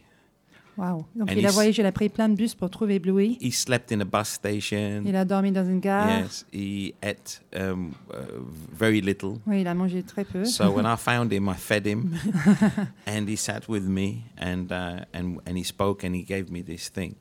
Wow. 0.77 1.07
Donc 1.15 1.31
And 1.31 1.39
il 1.39 1.47
a 1.47 1.51
voyagé, 1.51 1.83
il 1.83 1.87
a 1.87 1.93
pris 1.93 2.09
plein 2.11 2.29
de 2.29 2.37
bus 2.37 2.55
pour 2.55 2.69
trouver 2.69 2.99
Bluey. 2.99 3.39
He 3.41 3.51
slept 3.51 3.93
in 3.93 4.01
a 4.01 4.05
bus 4.05 4.29
station. 4.29 5.05
Il 5.07 5.17
a 5.17 5.25
dormi 5.25 5.51
dans 5.51 5.65
une 5.65 5.81
gare. 5.81 6.21
Yes, 6.21 6.45
he 6.53 6.95
ate 7.03 7.41
um, 7.55 7.95
uh, 8.13 8.43
very 8.73 9.01
little. 9.01 9.41
Oui, 9.47 9.63
il 9.63 9.69
a 9.69 9.75
mangé 9.75 10.03
très 10.03 10.25
peu. 10.25 10.45
So 10.45 10.71
when 10.71 10.85
I 10.85 10.97
found 10.99 11.33
him, 11.33 11.49
I 11.49 11.55
fed 11.55 11.87
him, 11.87 12.15
and 13.07 13.29
he 13.29 13.37
sat 13.37 13.69
with 13.69 13.89
me, 13.89 14.27
and 14.37 14.71
uh, 14.71 15.05
and 15.15 15.41
and 15.47 15.57
he 15.57 15.65
spoke, 15.65 16.05
and 16.05 16.15
he 16.15 16.23
gave 16.23 16.51
me 16.51 16.63
this 16.63 16.91
thing, 16.91 17.17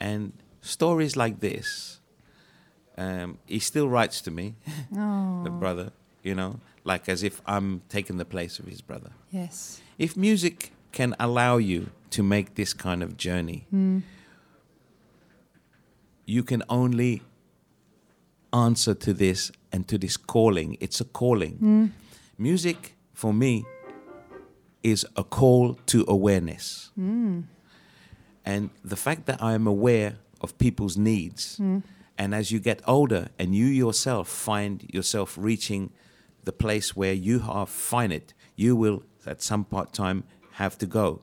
and 0.00 0.32
stories 0.60 1.16
like 1.16 1.38
this. 1.38 2.00
Um, 2.98 3.38
he 3.46 3.58
still 3.58 3.88
writes 3.88 4.20
to 4.22 4.30
me, 4.30 4.54
the 4.90 5.50
brother, 5.50 5.92
you 6.22 6.34
know, 6.34 6.60
like 6.84 7.08
as 7.08 7.22
if 7.22 7.42
I'm 7.46 7.82
taking 7.88 8.16
the 8.16 8.24
place 8.24 8.58
of 8.58 8.66
his 8.66 8.80
brother. 8.80 9.10
yes. 9.30 9.80
If 9.98 10.16
music 10.16 10.72
can 10.92 11.14
allow 11.18 11.56
you 11.58 11.88
to 12.10 12.22
make 12.22 12.54
this 12.54 12.72
kind 12.74 13.02
of 13.02 13.16
journey, 13.16 13.66
Mm. 13.72 14.02
you 16.26 16.42
can 16.42 16.62
only 16.68 17.22
answer 18.52 18.94
to 18.94 19.12
this 19.12 19.52
and 19.72 19.86
to 19.88 19.98
this 19.98 20.16
calling. 20.16 20.76
It's 20.80 21.00
a 21.00 21.04
calling. 21.04 21.92
Music, 22.38 22.94
for 23.12 23.32
me, 23.32 23.64
is 24.82 25.06
a 25.16 25.24
call 25.24 25.74
to 25.86 26.04
awareness. 26.08 26.90
And 26.96 28.70
the 28.84 28.96
fact 28.96 29.26
that 29.26 29.42
I 29.42 29.54
am 29.54 29.66
aware 29.66 30.16
of 30.40 30.56
people's 30.58 30.96
needs, 30.96 31.60
and 32.18 32.34
as 32.34 32.50
you 32.50 32.58
get 32.60 32.80
older 32.86 33.28
and 33.38 33.54
you 33.54 33.66
yourself 33.66 34.28
find 34.28 34.84
yourself 34.92 35.36
reaching 35.38 35.90
the 36.44 36.52
place 36.52 36.94
where 36.96 37.12
you 37.12 37.42
are 37.48 37.66
finite, 37.66 38.32
you 38.54 38.76
will 38.76 39.02
at 39.26 39.42
some 39.42 39.64
part 39.64 39.92
time 39.92 40.24
have 40.52 40.78
to 40.78 40.86
go. 40.86 41.22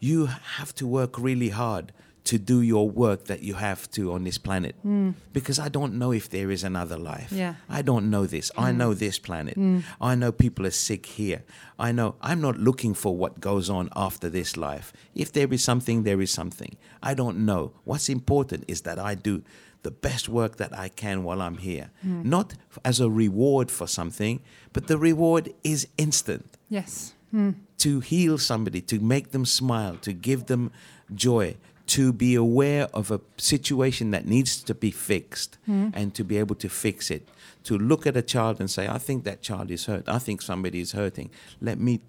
you 0.00 0.26
have 0.26 0.74
to 0.74 0.86
work 0.86 1.18
really 1.18 1.48
hard 1.48 1.92
to 2.24 2.38
do 2.38 2.60
your 2.60 2.90
work 2.90 3.26
that 3.26 3.42
you 3.42 3.54
have 3.54 3.88
to 3.92 4.12
on 4.12 4.24
this 4.24 4.36
planet. 4.36 4.74
Hmm. 4.82 5.10
Because 5.32 5.60
I 5.60 5.68
don't 5.68 5.94
know 5.94 6.12
if 6.12 6.28
there 6.28 6.50
is 6.50 6.64
another 6.64 6.98
life. 6.98 7.30
Yeah. 7.30 7.54
I 7.68 7.82
don't 7.82 8.10
know 8.10 8.26
this. 8.26 8.50
I 8.58 8.72
hmm. 8.72 8.78
know 8.78 8.94
this 8.94 9.18
planet. 9.20 9.54
Hmm. 9.54 9.80
I 10.00 10.16
know 10.16 10.32
people 10.32 10.66
are 10.66 10.72
sick 10.72 11.06
here. 11.06 11.44
I 11.78 11.92
know 11.92 12.16
I'm 12.20 12.40
not 12.40 12.58
looking 12.58 12.94
for 12.94 13.16
what 13.16 13.40
goes 13.40 13.70
on 13.70 13.90
after 13.94 14.28
this 14.28 14.56
life. 14.56 14.92
If 15.14 15.32
there 15.32 15.52
is 15.52 15.62
something, 15.62 16.02
there 16.02 16.20
is 16.20 16.32
something. 16.32 16.76
I 17.00 17.14
don't 17.14 17.46
know. 17.46 17.72
What's 17.84 18.08
important 18.08 18.64
is 18.66 18.80
that 18.82 18.98
I 18.98 19.14
do 19.14 19.44
the 19.82 19.90
best 19.90 20.28
work 20.28 20.56
that 20.56 20.76
I 20.76 20.88
can 20.88 21.22
while 21.24 21.40
I'm 21.40 21.58
here. 21.58 21.90
Not 22.02 22.54
as 22.84 23.00
a 23.00 23.08
reward 23.08 23.70
for 23.70 23.86
something, 23.86 24.40
but 24.72 24.86
the 24.86 24.98
reward 24.98 25.52
is 25.62 25.88
instant 25.96 26.56
Yes. 26.68 27.14
Hmm. 27.30 27.50
to 27.78 28.00
heal 28.00 28.38
somebody, 28.38 28.80
to 28.82 29.00
make 29.00 29.30
them 29.32 29.44
smile, 29.44 29.96
to 29.98 30.12
give 30.12 30.46
them 30.46 30.70
joy, 31.14 31.56
to 31.86 32.12
be 32.12 32.34
aware 32.34 32.88
of 32.92 33.10
a 33.10 33.20
situation 33.36 34.10
that 34.10 34.26
needs 34.26 34.62
to 34.62 34.74
be 34.74 34.90
fixed 34.90 35.58
hmm. 35.66 35.88
and 35.94 36.14
to 36.14 36.24
be 36.24 36.36
able 36.38 36.56
to 36.56 36.68
fix 36.68 37.10
it. 37.10 37.28
To 37.64 37.78
look 37.78 38.06
at 38.06 38.16
a 38.16 38.22
child 38.22 38.60
and 38.60 38.70
say, 38.70 38.88
I 38.88 38.98
think 38.98 39.24
that 39.24 39.42
child 39.42 39.70
is 39.70 39.86
hurt. 39.86 40.08
I 40.08 40.18
think 40.18 40.42
somebody 40.42 40.80
is 40.80 40.92
hurting. 40.92 41.30
Let 41.60 41.78
me 41.78 42.00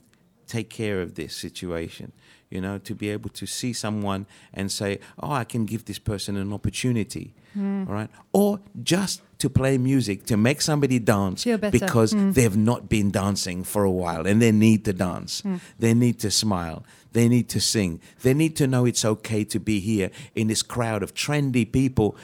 take 0.47 0.69
care 0.69 1.01
of 1.01 1.15
this 1.15 1.35
situation. 1.35 2.11
You 2.49 2.61
know, 2.61 2.77
to 2.77 2.95
be 2.95 3.09
able 3.09 3.29
to 3.31 3.45
see 3.45 3.73
someone 3.73 4.25
and 4.53 4.71
say, 4.71 4.99
Oh, 5.19 5.31
I 5.31 5.43
can 5.43 5.65
give 5.65 5.85
this 5.85 5.99
person 5.99 6.37
an 6.37 6.53
opportunity. 6.53 7.33
Hmm. 7.53 7.85
All 7.87 7.93
right. 7.93 8.09
Or 8.31 8.59
just 8.83 9.21
to 9.39 9.49
play 9.49 9.77
music 9.77 10.25
to 10.27 10.37
make 10.37 10.61
somebody 10.61 10.99
dance 10.99 11.43
because 11.43 12.11
hmm. 12.11 12.31
they've 12.31 12.55
not 12.55 12.87
been 12.87 13.11
dancing 13.11 13.63
for 13.63 13.83
a 13.83 13.91
while 13.91 14.25
and 14.25 14.41
they 14.41 14.51
need 14.51 14.85
to 14.85 14.93
dance. 14.93 15.41
Hmm. 15.41 15.57
They 15.77 15.93
need 15.93 16.19
to 16.19 16.31
smile. 16.31 16.83
They 17.13 17.27
need 17.27 17.49
to 17.49 17.59
sing. 17.59 17.99
They 18.21 18.33
need 18.33 18.55
to 18.57 18.67
know 18.67 18.85
it's 18.85 19.03
okay 19.03 19.43
to 19.45 19.59
be 19.59 19.79
here 19.79 20.11
in 20.35 20.47
this 20.47 20.61
crowd 20.61 21.03
of 21.03 21.13
trendy 21.13 21.69
people, 21.69 22.15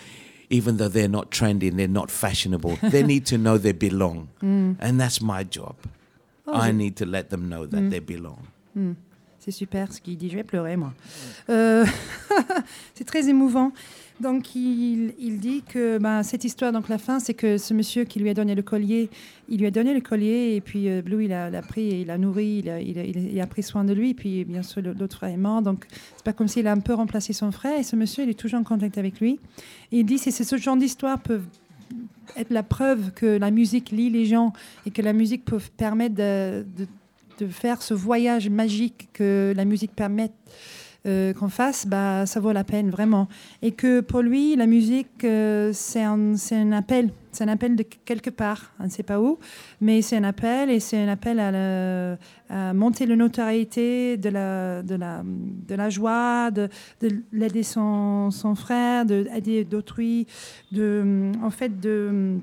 even 0.50 0.78
though 0.78 0.88
they're 0.88 1.08
not 1.08 1.32
trendy 1.32 1.70
and 1.70 1.80
they're 1.80 1.88
not 1.88 2.12
fashionable. 2.12 2.76
they 2.84 3.04
need 3.04 3.26
to 3.28 3.38
know 3.38 3.58
they 3.58 3.72
belong. 3.72 4.30
And 4.80 5.00
that's 5.00 5.20
my 5.22 5.44
job. 5.44 5.76
Oh, 6.46 6.54
I 6.54 6.72
need 6.72 6.98
to 6.98 7.06
let 7.06 7.30
them 7.30 7.50
know 7.50 7.66
that 7.66 7.90
they 7.90 8.00
belong. 8.00 8.48
C'est 9.44 9.52
super 9.52 9.92
ce 9.92 10.00
qu'il 10.00 10.18
dit. 10.18 10.30
Je 10.30 10.36
vais 10.38 10.44
pleurer, 10.44 10.78
moi. 10.78 10.94
Euh, 11.50 11.86
c'est 12.94 13.04
très 13.04 13.28
émouvant. 13.28 13.74
Donc, 14.22 14.56
il, 14.56 15.14
il 15.20 15.40
dit 15.40 15.64
que 15.68 15.98
ben, 15.98 16.24
cette 16.24 16.46
histoire, 16.46 16.72
donc 16.72 16.88
la 16.88 16.98
fin, 16.98 17.20
c'est 17.20 17.34
que 17.34 17.58
ce 17.58 17.74
monsieur 17.74 18.06
qui 18.06 18.20
lui 18.20 18.30
a 18.30 18.34
donné 18.34 18.56
le 18.56 18.62
collier, 18.62 19.10
il 19.50 19.60
lui 19.60 19.66
a 19.66 19.72
donné 19.72 19.94
le 19.94 20.00
collier 20.00 20.54
et 20.56 20.62
puis 20.62 20.88
euh, 20.88 21.02
Blue, 21.02 21.26
il 21.26 21.34
a, 21.34 21.50
pris 21.62 21.90
et 21.90 22.02
il 22.02 22.08
l'a 22.08 22.18
nourri, 22.18 22.62
il 22.64 22.70
a, 22.70 22.80
il, 22.80 22.98
a, 23.38 23.42
a- 23.42 23.44
a 23.44 23.48
pris 23.48 23.64
soin 23.64 23.84
de 23.84 23.92
lui. 23.92 24.12
Et 24.12 24.14
puis, 24.14 24.46
bien 24.46 24.64
sûr, 24.64 24.82
l'autre 24.82 25.18
frère 25.18 25.32
est 25.32 25.36
mort. 25.38 25.62
Donc, 25.62 25.88
c'est 26.16 26.24
pas 26.24 26.32
comme 26.32 26.48
s'il 26.48 26.66
a 26.68 26.72
un 26.72 26.80
peu 26.80 26.94
remplacé 26.94 27.34
son 27.34 27.52
frère. 27.52 27.78
Et 27.78 27.84
ce 27.84 27.98
monsieur, 27.98 28.24
il 28.24 28.30
est 28.30 28.40
toujours 28.40 28.60
en 28.62 28.64
contact 28.64 28.98
avec 28.98 29.20
lui. 29.20 29.40
Et 29.92 30.00
il 30.00 30.06
dit 30.06 30.20
c'est 30.20 30.32
ce 30.32 30.56
genre 30.56 30.78
d'histoire 30.78 31.20
peuvent 31.20 31.44
être 32.38 32.50
la 32.52 32.64
preuve 32.64 33.12
que 33.12 33.26
la 33.26 33.52
musique 33.52 33.92
lie 33.92 34.10
les 34.10 34.26
gens 34.26 34.54
et 34.86 34.92
que 34.92 35.02
la 35.02 35.12
musique 35.12 35.44
peut 35.44 35.60
permettre 35.76 36.16
de- 36.16 36.66
de 37.40 37.48
faire 37.48 37.82
ce 37.82 37.94
voyage 37.94 38.50
magique 38.50 39.10
que 39.14 39.54
la 39.56 39.66
musique 39.66 39.96
permet 39.96 40.32
euh, 41.06 41.34
qu'on 41.34 41.50
fasse, 41.50 41.86
bah, 41.86 42.26
ça 42.26 42.40
vaut 42.40 42.54
la 42.54 42.64
peine 42.64 42.90
vraiment. 42.90 43.28
Et 43.62 43.72
que 43.72 44.00
pour 44.00 44.22
lui, 44.22 44.56
la 44.56 44.68
musique, 44.68 45.26
euh, 45.26 45.72
c'est 45.74 46.02
un, 46.02 46.36
un 46.52 46.72
appel. 46.72 47.10
C'est 47.34 47.44
un 47.44 47.50
appel 47.50 47.76
de 47.76 47.84
quelque 48.06 48.30
part, 48.30 48.72
on 48.80 48.86
ne 48.86 48.90
sait 48.90 49.04
pas 49.04 49.20
où, 49.20 49.38
mais 49.82 50.02
c'est 50.02 50.16
un 50.16 50.24
appel 50.24 50.70
et 50.70 50.80
c'est 50.80 50.98
un 50.98 51.10
appel 51.10 51.40
à, 51.40 52.18
à 52.50 52.74
monter 52.74 53.06
la 53.06 53.18
notoriété 53.18 54.16
de 54.16 54.30
la, 54.30 54.82
de 54.82 54.96
la, 54.96 55.24
de 55.26 55.76
la 55.76 55.90
joie, 55.90 56.52
de, 56.52 56.70
de 57.02 57.10
l'aider 57.34 57.64
son, 57.64 58.30
frère, 58.56 59.06
d'aider 59.06 59.66
d'autrui, 59.66 60.28
de, 60.72 61.32
en 61.42 61.50
fait, 61.50 61.82
de, 61.82 62.38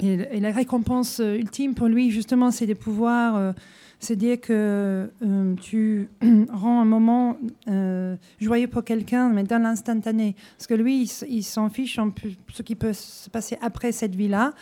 et, 0.00 0.40
la 0.40 0.50
récompense 0.50 1.22
ultime 1.24 1.74
pour 1.74 1.86
lui, 1.86 2.10
justement, 2.10 2.50
c'est 2.50 2.66
de 2.66 2.74
pouvoir 2.74 3.36
euh, 3.36 3.52
se 3.98 4.12
dire 4.12 4.40
que 4.40 5.10
euh, 5.22 5.54
tu 5.60 6.08
rends 6.52 6.80
un 6.80 6.84
moment 6.84 7.36
euh, 7.68 8.16
joyeux 8.40 8.68
pour 8.68 8.84
quelqu'un, 8.84 9.28
mais 9.28 9.42
dans 9.42 9.62
l'instantané. 9.62 10.34
Parce 10.56 10.66
que 10.66 10.74
lui, 10.74 11.10
il 11.28 11.42
s'en 11.42 11.70
fiche 11.70 11.98
en 11.98 12.10
plus 12.10 12.36
ce 12.52 12.62
qui 12.62 12.74
peut 12.74 12.92
se 12.92 13.30
passer 13.30 13.58
après 13.62 13.92
cette 13.92 14.14
vie-là. 14.14 14.52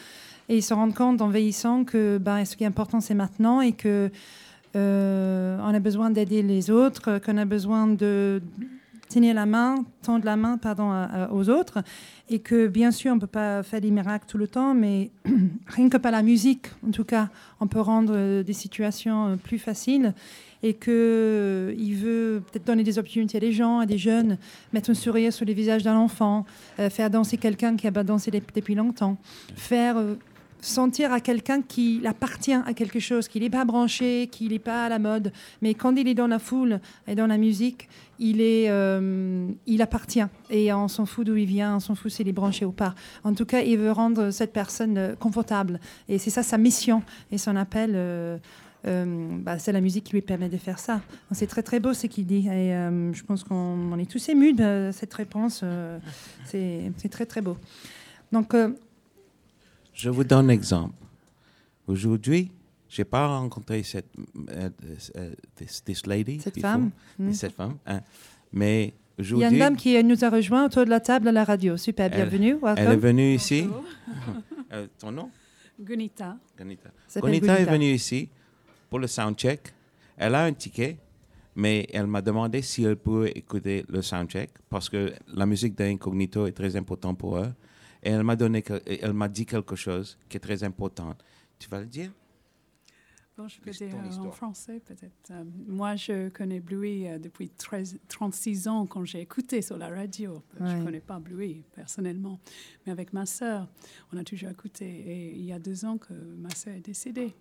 Et 0.48 0.58
il 0.58 0.62
se 0.62 0.74
rend 0.74 0.90
compte 0.90 1.22
en 1.22 1.28
vieillissant 1.28 1.84
que 1.84 2.18
ben, 2.18 2.44
ce 2.44 2.56
qui 2.56 2.64
est 2.64 2.66
important, 2.66 3.00
c'est 3.00 3.14
maintenant 3.14 3.60
et 3.60 3.72
que 3.72 4.10
euh, 4.76 5.58
on 5.62 5.74
a 5.74 5.78
besoin 5.78 6.10
d'aider 6.10 6.42
les 6.42 6.70
autres, 6.70 7.18
qu'on 7.18 7.38
a 7.38 7.44
besoin 7.44 7.86
de 7.86 8.42
tenir 9.08 9.34
la 9.34 9.46
main, 9.46 9.84
tendre 10.02 10.24
la 10.24 10.36
main 10.36 10.58
pardon, 10.58 10.90
aux 11.30 11.48
autres, 11.48 11.78
et 12.30 12.38
que 12.38 12.66
bien 12.68 12.90
sûr 12.90 13.12
on 13.12 13.16
ne 13.16 13.20
peut 13.20 13.26
pas 13.26 13.62
faire 13.62 13.80
des 13.80 13.90
miracles 13.90 14.24
tout 14.26 14.38
le 14.38 14.48
temps, 14.48 14.74
mais 14.74 15.10
rien 15.68 15.88
que 15.88 15.96
par 15.98 16.10
la 16.12 16.22
musique, 16.22 16.66
en 16.86 16.90
tout 16.90 17.04
cas, 17.04 17.28
on 17.60 17.66
peut 17.66 17.80
rendre 17.80 18.12
euh, 18.16 18.42
des 18.42 18.52
situations 18.54 19.28
euh, 19.28 19.36
plus 19.36 19.58
faciles, 19.58 20.14
et 20.62 20.72
que 20.72 20.90
euh, 20.90 21.74
veut 21.94 22.42
peut-être 22.50 22.66
donner 22.66 22.82
des 22.82 22.98
opportunités 22.98 23.36
à 23.36 23.40
des 23.40 23.52
gens, 23.52 23.78
à 23.80 23.86
des 23.86 23.98
jeunes, 23.98 24.38
mettre 24.72 24.90
un 24.90 24.94
sourire 24.94 25.32
sur 25.32 25.44
les 25.44 25.54
visages 25.54 25.82
d'un 25.82 25.96
enfant, 25.96 26.46
euh, 26.80 26.88
faire 26.88 27.10
danser 27.10 27.36
quelqu'un 27.36 27.76
qui 27.76 27.86
a 27.86 27.92
pas 27.92 28.04
dansé 28.04 28.30
dep- 28.30 28.54
depuis 28.54 28.74
longtemps, 28.74 29.16
faire 29.54 29.96
sentir 30.64 31.12
à 31.12 31.20
quelqu'un 31.20 31.62
qu'il 31.62 32.06
appartient 32.06 32.52
à 32.52 32.72
quelque 32.74 32.98
chose, 32.98 33.28
qu'il 33.28 33.42
n'est 33.42 33.50
pas 33.50 33.64
branché, 33.64 34.28
qu'il 34.30 34.52
n'est 34.52 34.58
pas 34.58 34.86
à 34.86 34.88
la 34.88 34.98
mode, 34.98 35.32
mais 35.62 35.74
quand 35.74 35.94
il 35.96 36.08
est 36.08 36.14
dans 36.14 36.26
la 36.26 36.38
foule 36.38 36.80
et 37.06 37.14
dans 37.14 37.26
la 37.26 37.36
musique, 37.36 37.88
il, 38.18 38.40
est, 38.40 38.70
euh, 38.70 39.48
il 39.66 39.82
appartient. 39.82 40.24
Et 40.50 40.72
on 40.72 40.88
s'en 40.88 41.06
fout 41.06 41.26
d'où 41.26 41.36
il 41.36 41.46
vient, 41.46 41.76
on 41.76 41.80
s'en 41.80 41.94
fout 41.94 42.10
s'il 42.10 42.28
est 42.28 42.32
branché 42.32 42.64
ou 42.64 42.72
pas. 42.72 42.94
En 43.24 43.34
tout 43.34 43.44
cas, 43.44 43.60
il 43.60 43.78
veut 43.78 43.92
rendre 43.92 44.30
cette 44.30 44.52
personne 44.52 44.96
euh, 44.96 45.14
confortable. 45.14 45.80
Et 46.08 46.18
c'est 46.18 46.30
ça 46.30 46.42
sa 46.42 46.58
mission 46.58 47.02
et 47.30 47.38
son 47.38 47.56
appel. 47.56 47.92
euh, 47.94 48.38
bah, 48.86 49.58
c'est 49.58 49.72
la 49.72 49.80
musique 49.80 50.04
qui 50.04 50.12
lui 50.12 50.22
permet 50.22 50.48
de 50.48 50.58
faire 50.58 50.78
ça. 50.78 51.00
C'est 51.32 51.46
très 51.46 51.62
très 51.62 51.80
beau 51.80 51.94
ce 51.94 52.06
qu'il 52.06 52.26
dit. 52.26 52.48
Et 52.48 52.70
je 53.12 53.22
pense 53.24 53.42
qu'on 53.42 53.54
on 53.54 53.98
est 53.98 54.10
tous 54.10 54.28
émus 54.28 54.52
de 54.52 54.90
cette 54.92 55.14
réponse. 55.14 55.64
c'est 56.44 57.08
très 57.10 57.26
très 57.26 57.40
beau. 57.40 57.56
Donc, 58.30 58.54
Je 59.94 60.10
vous 60.10 60.24
donne 60.24 60.46
un 60.46 60.48
exemple. 60.52 60.94
Aujourd'hui, 61.86 62.50
je 62.88 63.00
n'ai 63.00 63.04
pas 63.04 63.26
rencontré 63.28 63.82
cette 63.82 64.06
euh, 64.50 64.68
euh, 65.16 65.34
this, 65.56 65.82
this 65.84 66.06
lady. 66.06 66.40
Cette 66.40 66.54
before, 66.56 66.70
femme. 66.70 66.90
Mm. 67.18 67.32
Cette 67.32 67.52
femme. 67.52 67.76
hein. 67.86 68.00
Mais 68.52 68.92
il 69.18 69.36
y 69.38 69.44
a 69.44 69.48
une 69.50 69.58
dame 69.58 69.76
qui 69.76 70.02
nous 70.04 70.24
a 70.24 70.30
rejoint 70.30 70.66
autour 70.66 70.84
de 70.84 70.90
la 70.90 71.00
table 71.00 71.28
à 71.28 71.32
la 71.32 71.44
radio. 71.44 71.76
Super, 71.76 72.06
Elle- 72.06 72.12
bienvenue. 72.28 72.56
elle 72.62 72.78
est 72.78 72.82
Welcome. 72.86 72.96
venue 73.00 73.34
ici. 73.34 73.68
Euh, 74.72 74.86
ton 74.98 75.12
nom? 75.12 75.30
Gunita. 75.80 76.36
Gonita. 76.58 76.90
s'appelle 77.08 77.30
Gonita 77.30 77.54
est 77.54 77.56
Gunita. 77.58 77.72
venue 77.72 77.92
ici 77.92 78.28
pour 78.90 78.98
le 78.98 79.06
soundcheck. 79.06 79.72
Elle 80.16 80.34
a 80.36 80.44
un 80.44 80.52
ticket, 80.52 80.96
mais 81.56 81.86
elle 81.92 82.06
m'a 82.06 82.22
demandé 82.22 82.62
si 82.62 82.84
elle 82.84 82.96
pouvait 82.96 83.32
écouter 83.32 83.84
le 83.88 84.00
soundcheck 84.02 84.50
parce 84.68 84.88
que 84.88 85.12
la 85.32 85.46
musique 85.46 85.76
d'Incognito 85.76 86.46
est 86.46 86.52
très 86.52 86.74
importante 86.76 87.18
pour 87.18 87.38
elle. 87.38 87.52
Et 88.04 88.10
elle 88.10 88.22
m'a 88.22 88.36
donné, 88.36 88.62
elle 88.86 89.12
m'a 89.14 89.28
dit 89.28 89.46
quelque 89.46 89.76
chose 89.76 90.18
qui 90.28 90.36
est 90.36 90.40
très 90.40 90.62
important. 90.62 91.14
Tu 91.58 91.68
vas 91.68 91.80
le 91.80 91.86
dire? 91.86 92.12
Bon, 93.36 93.48
je 93.48 93.58
peux 93.60 93.72
dire 93.72 93.88
euh, 93.96 94.16
en 94.22 94.30
français 94.30 94.78
peut-être. 94.78 95.32
Euh, 95.32 95.42
moi, 95.66 95.96
je 95.96 96.28
connais 96.28 96.60
Bluey 96.60 97.08
euh, 97.08 97.18
depuis 97.18 97.48
13 97.50 97.98
36 98.06 98.68
ans 98.68 98.86
quand 98.86 99.04
j'ai 99.04 99.20
écouté 99.22 99.60
sur 99.60 99.76
la 99.76 99.88
radio. 99.88 100.40
Je 100.56 100.62
Ouais. 100.62 100.74
ne 100.78 100.84
connais 100.84 101.00
pas 101.00 101.18
Bluey 101.18 101.64
personnellement, 101.74 102.38
mais 102.86 102.92
avec 102.92 103.12
ma 103.12 103.26
sœur, 103.26 103.66
on 104.12 104.18
a 104.18 104.22
toujours 104.22 104.50
écouté. 104.50 104.86
Et 104.86 105.32
il 105.34 105.44
y 105.44 105.52
a 105.52 105.58
deux 105.58 105.84
ans 105.84 105.98
que 105.98 106.12
ma 106.14 106.50
sœur 106.50 106.74
est 106.74 106.80
décédée. 106.86 107.34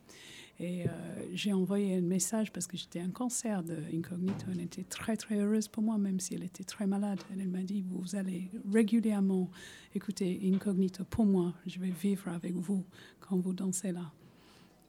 Et 0.63 0.85
euh, 0.85 0.89
j'ai 1.33 1.51
envoyé 1.51 1.97
un 1.97 2.01
message 2.01 2.53
parce 2.53 2.67
que 2.67 2.77
j'étais 2.77 3.01
un 3.01 3.09
cancer 3.09 3.63
de 3.63 3.75
Incognito. 3.93 4.45
Elle 4.49 4.61
était 4.61 4.85
très, 4.85 5.17
très 5.17 5.35
heureuse 5.35 5.67
pour 5.67 5.83
moi, 5.83 5.97
même 5.97 6.21
si 6.21 6.35
elle 6.35 6.43
était 6.43 6.63
très 6.63 6.87
malade. 6.87 7.19
Elle 7.33 7.49
m'a 7.49 7.63
dit, 7.63 7.83
vous 7.85 8.15
allez 8.15 8.49
régulièrement 8.71 9.49
écouter 9.93 10.39
Incognito 10.45 11.03
pour 11.03 11.25
moi. 11.25 11.53
Je 11.67 11.79
vais 11.79 11.89
vivre 11.89 12.29
avec 12.29 12.53
vous 12.53 12.85
quand 13.19 13.35
vous 13.35 13.51
dansez 13.51 13.91
là. 13.91 14.13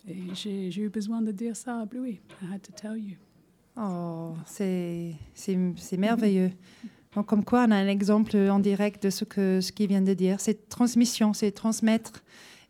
Et 0.06 0.32
j'ai 0.34 0.80
eu 0.80 0.90
besoin 0.90 1.22
de 1.22 1.32
dire 1.32 1.56
ça 1.56 1.80
à 1.80 1.86
Bluey. 1.86 2.20
I 2.40 2.54
had 2.54 2.62
to 2.62 2.72
tell 2.72 2.96
you. 2.96 3.16
Oh, 3.76 4.34
c'est 4.46 5.16
merveilleux. 5.98 6.52
Comme 7.26 7.44
quoi, 7.44 7.64
on 7.66 7.72
a 7.72 7.76
un 7.76 7.88
exemple 7.88 8.36
en 8.36 8.60
direct 8.60 9.02
de 9.02 9.10
ce 9.10 9.24
que 9.24 9.60
ce 9.60 9.72
qu'il 9.72 9.88
vient 9.88 10.02
de 10.02 10.14
dire. 10.14 10.38
C'est 10.38 10.68
transmission, 10.68 11.32
c'est 11.32 11.50
transmettre 11.50 12.22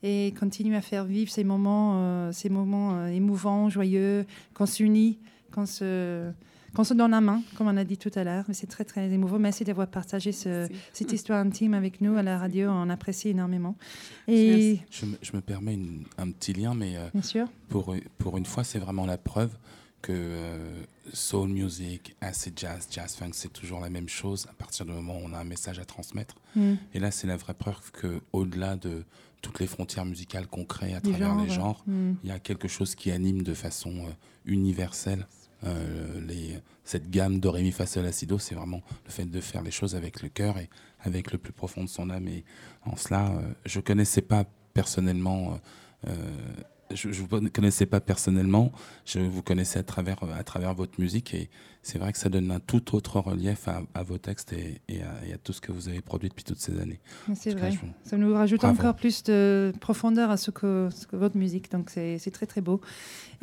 et 0.07 0.32
continuer 0.38 0.76
à 0.76 0.82
faire 0.82 1.05
vivre 1.05 1.30
ces 1.30 1.44
moments, 1.44 1.92
euh, 1.96 2.30
ces 2.32 2.50
moments 2.50 2.94
euh, 2.94 3.07
émouvants, 3.07 3.70
joyeux, 3.70 4.26
qu'on 4.52 4.66
s'unit, 4.66 5.18
qu'on 5.50 5.64
se, 5.66 6.30
qu'on 6.74 6.84
se 6.84 6.92
donne 6.92 7.12
la 7.12 7.20
main, 7.22 7.40
comme 7.57 7.68
on 7.68 7.76
a 7.76 7.84
dit 7.84 7.96
tout 7.96 8.11
à 8.14 8.22
l'heure. 8.22 8.44
Mais 8.48 8.55
c'est 8.55 8.66
très, 8.66 8.84
très 8.84 9.09
émouvant. 9.11 9.38
Merci 9.38 9.64
d'avoir 9.64 9.86
partagé 9.88 10.32
ce- 10.32 10.48
Merci. 10.68 10.74
cette 10.92 11.12
histoire 11.12 11.40
intime 11.40 11.72
avec 11.72 12.00
nous 12.02 12.16
à 12.16 12.22
la 12.22 12.36
radio. 12.38 12.68
On 12.70 12.90
apprécie 12.90 13.30
énormément. 13.30 13.76
Et 14.28 14.78
Je 14.90 15.07
me, 15.07 15.16
je 15.22 15.32
me 15.32 15.40
permets 15.40 15.74
une- 15.74 16.05
un 16.18 16.30
petit 16.30 16.52
lien, 16.52 16.74
mais 16.74 16.96
euh, 16.96 17.07
bien 17.14 17.22
sûr, 17.22 17.46
pour, 17.68 17.94
pour 18.18 18.36
une 18.36 18.44
fois, 18.46 18.62
c'est 18.64 18.78
vraiment 18.80 19.07
la 19.07 19.16
preuve 19.18 19.57
que, 20.02 20.12
euh, 20.12 20.82
soul 21.14 21.48
music, 21.48 22.14
acid 22.20 22.59
jazz, 22.59 22.88
jazz 22.90 23.14
funk, 23.16 23.30
c'est 23.32 23.52
toujours 23.52 23.80
la 23.80 23.88
même 23.88 24.09
chose 24.09 24.46
à 24.50 24.52
partir 24.52 24.84
du 24.84 24.92
moment 24.92 25.16
où 25.16 25.22
on 25.24 25.32
a 25.32 25.38
un 25.38 25.44
message 25.44 25.78
à 25.78 25.84
transmettre. 25.86 26.34
Mm. 26.57 26.74
Et 26.92 26.98
là, 26.98 27.11
c'est 27.11 27.26
la 27.26 27.36
vraie 27.38 27.55
preuve 27.55 27.90
que 27.92 28.20
au-delà 28.34 28.76
de 28.76 29.05
toutes 29.45 29.61
les 29.61 29.66
frontières 29.66 30.07
musicales 30.07 30.47
qu'on 30.47 30.64
crée 30.64 30.95
à 30.95 31.01
Les 31.05 31.11
travers 31.11 31.36
les 31.36 31.49
genres, 31.49 31.55
genres, 31.55 31.84
mm. 31.86 32.12
il 32.24 32.28
y 32.30 32.32
a 32.32 32.38
quelque 32.38 32.66
chose 32.66 32.95
qui 32.95 33.11
anime 33.11 33.42
de 33.42 33.53
façon 33.53 33.90
euh, 33.90 34.11
universelle 34.47 35.26
euh, 35.66 36.20
les, 36.26 36.59
cette 36.84 37.11
gamme 37.11 37.40
do, 37.40 37.51
ré, 37.51 37.62
mi, 37.62 37.70
fa, 37.72 37.86
sol, 37.86 38.05
la, 38.05 38.12
si, 38.12 38.26
do. 38.26 38.38
C'est 38.38 38.55
vraiment 38.55 38.82
le 39.05 39.11
fait 39.11 39.24
de 39.24 39.40
faire 39.40 39.62
les 39.62 39.70
choses 39.70 39.95
avec 39.95 40.22
le 40.22 40.28
cœur 40.28 40.59
et 40.59 40.68
avec 41.01 41.32
le 41.32 41.38
plus 41.38 41.53
profond 41.53 41.84
de 41.84 41.88
son 41.88 42.11
âme. 42.11 42.28
Et 42.28 42.45
en 42.84 42.97
cela, 42.97 43.28
euh, 43.28 43.53
je 43.66 43.80
connaissais 43.80 44.22
pas 44.22 44.45
personnellement. 44.72 45.59
euh, 46.07 46.14
je 46.92 47.09
ne 47.09 47.14
vous 47.14 47.51
connaissais 47.51 47.86
pas 47.86 48.01
personnellement, 48.01 48.70
je 49.07 49.18
vous 49.18 49.42
connaissais 49.42 49.78
à 49.78 49.82
travers, 49.82 50.22
à 50.22 50.45
travers 50.45 50.74
votre 50.74 51.01
musique 51.01 51.32
et 51.34 51.49
c'est 51.87 51.99
vrai 51.99 52.12
que 52.12 52.18
ça 52.18 52.28
donne 52.30 52.51
un 52.51 52.61
tout 52.61 52.97
autre 52.97 53.20
relief 53.20 53.68
à, 53.68 53.82
à 53.95 54.03
vos 54.03 54.18
textes 54.18 54.53
et, 54.55 54.80
et 54.89 55.03
à, 55.03 55.12
et 55.28 55.32
à 55.35 55.39
tout 55.39 55.53
ce 55.53 55.61
que 55.61 55.70
vous 55.70 55.89
avez 55.89 56.01
produit 56.01 56.28
depuis 56.30 56.43
toutes 56.43 56.59
ces 56.59 56.80
années. 56.80 56.99
C'est 57.35 57.53
vrai. 57.53 57.70
vous- 57.70 57.87
Ça 58.05 58.16
nous 58.16 58.32
rajoute 58.35 58.62
Bravo. 58.62 58.78
encore 58.80 58.95
plus 58.97 59.22
de 59.22 59.72
profondeur 59.80 60.30
à 60.30 60.37
ce 60.37 60.51
que, 60.51 60.89
ce 60.91 61.07
que 61.07 61.14
votre 61.16 61.37
musique. 61.37 61.70
Donc 61.70 61.91
c'est 61.91 62.18
très 62.32 62.47
très 62.47 62.62
beau. 62.62 62.80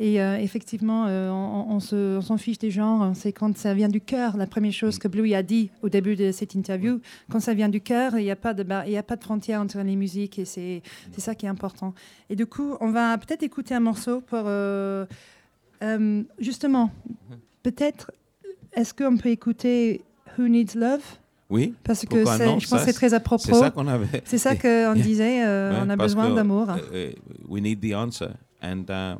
Et 0.00 0.20
euh, 0.20 0.36
effectivement, 0.38 1.06
euh, 1.06 1.30
on, 1.30 1.70
on 1.70 1.80
se- 1.80 2.18
on 2.18 2.20
s'en 2.20 2.36
fiche 2.36 2.58
des 2.58 2.70
genres. 2.72 3.12
C'est 3.14 3.32
quand 3.32 3.56
ça 3.56 3.74
vient 3.74 3.88
du 3.88 4.00
cœur. 4.00 4.36
La 4.36 4.46
première 4.48 4.72
chose 4.72 4.98
que 4.98 5.06
Bluey 5.08 5.34
a 5.34 5.42
dit 5.44 5.70
au 5.82 5.88
début 5.88 6.16
de 6.16 6.32
cette 6.32 6.54
interview, 6.54 7.00
quand 7.30 7.40
ça 7.40 7.54
vient 7.54 7.68
du 7.68 7.80
cœur, 7.80 8.18
il 8.18 8.24
n'y 8.24 8.30
a 8.32 8.36
pas 8.36 8.54
de 8.54 8.64
bar- 8.64 8.86
il 8.86 8.92
y 8.92 8.96
a 8.98 9.02
pas 9.04 9.16
de 9.16 9.22
frontière 9.22 9.60
entre 9.60 9.78
les 9.78 9.96
musiques 9.96 10.38
et 10.40 10.44
c'est 10.44 10.82
ça 11.18 11.34
qui 11.36 11.46
est 11.46 11.48
important. 11.48 11.94
Et 12.28 12.34
du 12.36 12.46
coup, 12.46 12.74
on 12.80 12.90
va 12.90 13.16
peut-être 13.18 13.44
écouter 13.44 13.74
un 13.74 13.80
morceau 13.80 14.20
pour 14.20 14.42
euh, 14.46 15.06
euh, 15.82 16.22
justement 16.40 16.90
peut-être. 17.62 18.10
Est-ce 18.74 18.94
qu'on 18.94 19.16
peut 19.16 19.30
écouter 19.30 20.02
Who 20.38 20.48
Needs 20.48 20.74
Love? 20.74 21.02
Oui, 21.50 21.74
Parce 21.84 22.06
que 22.06 22.14
non 22.44 22.58
je 22.58 22.66
pense 22.66 22.80
que 22.80 22.86
c'est 22.86 22.92
très 22.94 23.12
à 23.12 23.20
propos. 23.20 23.44
c'est 23.44 23.52
ça 23.54 23.70
qu'on 23.70 23.86
avait. 23.86 24.22
C'est 24.24 24.38
ça 24.38 24.56
qu'on 24.56 24.94
disait, 24.94 25.44
euh, 25.44 25.70
Ouais, 25.72 25.78
on 25.86 25.90
a 25.90 25.96
besoin 25.96 26.34
d'amour. 26.34 26.66
uh, 26.70 27.12
we 27.46 27.60
need 27.60 27.80
the 27.82 27.92
answer, 27.92 28.30
and 28.62 28.84
uh, 28.88 29.18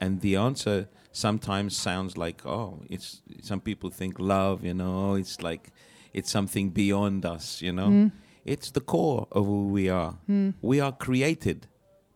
and 0.00 0.18
the 0.20 0.36
answer 0.36 0.86
sometimes 1.10 1.70
sounds 1.70 2.16
like 2.16 2.46
oh, 2.46 2.78
it's 2.88 3.22
some 3.42 3.60
people 3.60 3.90
think 3.90 4.20
love, 4.20 4.64
you 4.64 4.72
know, 4.72 5.16
it's 5.16 5.42
like 5.42 5.72
it's 6.12 6.30
something 6.30 6.70
beyond 6.70 7.24
us, 7.26 7.60
you 7.60 7.72
know? 7.72 7.88
Mm. 7.88 8.12
It's 8.44 8.70
the 8.70 8.80
core 8.80 9.26
of 9.32 9.46
who 9.46 9.68
we 9.68 9.88
are. 9.88 10.14
Mm. 10.28 10.54
We 10.62 10.80
are 10.80 10.92
created 10.92 11.66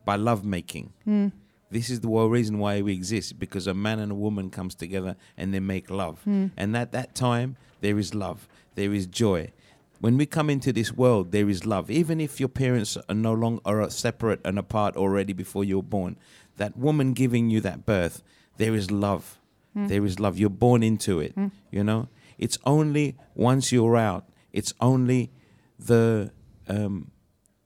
by 0.05 0.17
love 0.17 0.45
making. 0.45 0.93
Mm. 1.07 1.33
This 1.71 1.91
is 1.91 2.01
the 2.01 2.09
whole 2.09 2.29
reason 2.29 2.59
why 2.59 2.81
we 2.81 2.93
exist 2.95 3.39
because 3.39 3.67
a 3.67 3.75
man 3.75 3.99
and 3.99 4.13
a 4.13 4.15
woman 4.15 4.51
comes 4.51 4.75
together 4.75 5.17
and 5.37 5.53
they 5.53 5.61
make 5.61 5.91
love. 5.91 6.23
Mm. 6.27 6.51
And 6.57 6.77
at 6.77 6.93
that 6.93 7.15
time, 7.15 7.57
there 7.81 7.99
is 7.99 8.15
love, 8.15 8.49
there 8.75 8.93
is 8.95 9.07
joy. 9.07 9.53
When 10.01 10.17
we 10.17 10.27
come 10.27 10.49
into 10.49 10.73
this 10.73 10.93
world, 10.93 11.33
there 11.33 11.49
is 11.49 11.67
love. 11.67 11.91
Even 11.91 12.21
if 12.21 12.39
your 12.39 12.49
parents 12.49 12.97
are 13.09 13.15
no 13.15 13.35
longer 13.35 13.61
are 13.65 13.91
separate 13.91 14.41
and 14.45 14.59
apart 14.59 14.97
already 14.97 15.33
before 15.33 15.65
you're 15.65 15.83
born, 15.83 16.17
that 16.57 16.77
woman 16.77 17.13
giving 17.13 17.51
you 17.51 17.61
that 17.63 17.85
birth, 17.85 18.23
there 18.57 18.75
is 18.75 18.91
love. 18.91 19.39
There 19.87 20.05
is 20.05 20.19
love. 20.19 20.39
You're 20.39 20.51
born 20.51 20.83
into 20.83 21.21
it. 21.21 21.35
You 21.71 21.85
know, 21.85 22.09
it's 22.37 22.59
only 22.65 23.17
once 23.37 23.71
you're 23.71 23.97
out. 23.97 24.29
It's 24.53 24.75
only 24.81 25.31
the 25.79 26.33
um, 26.69 27.13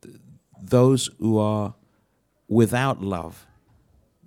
th- 0.02 0.16
those 0.60 1.08
who 1.18 1.38
are 1.38 1.74
without 2.48 3.00
love 3.00 3.46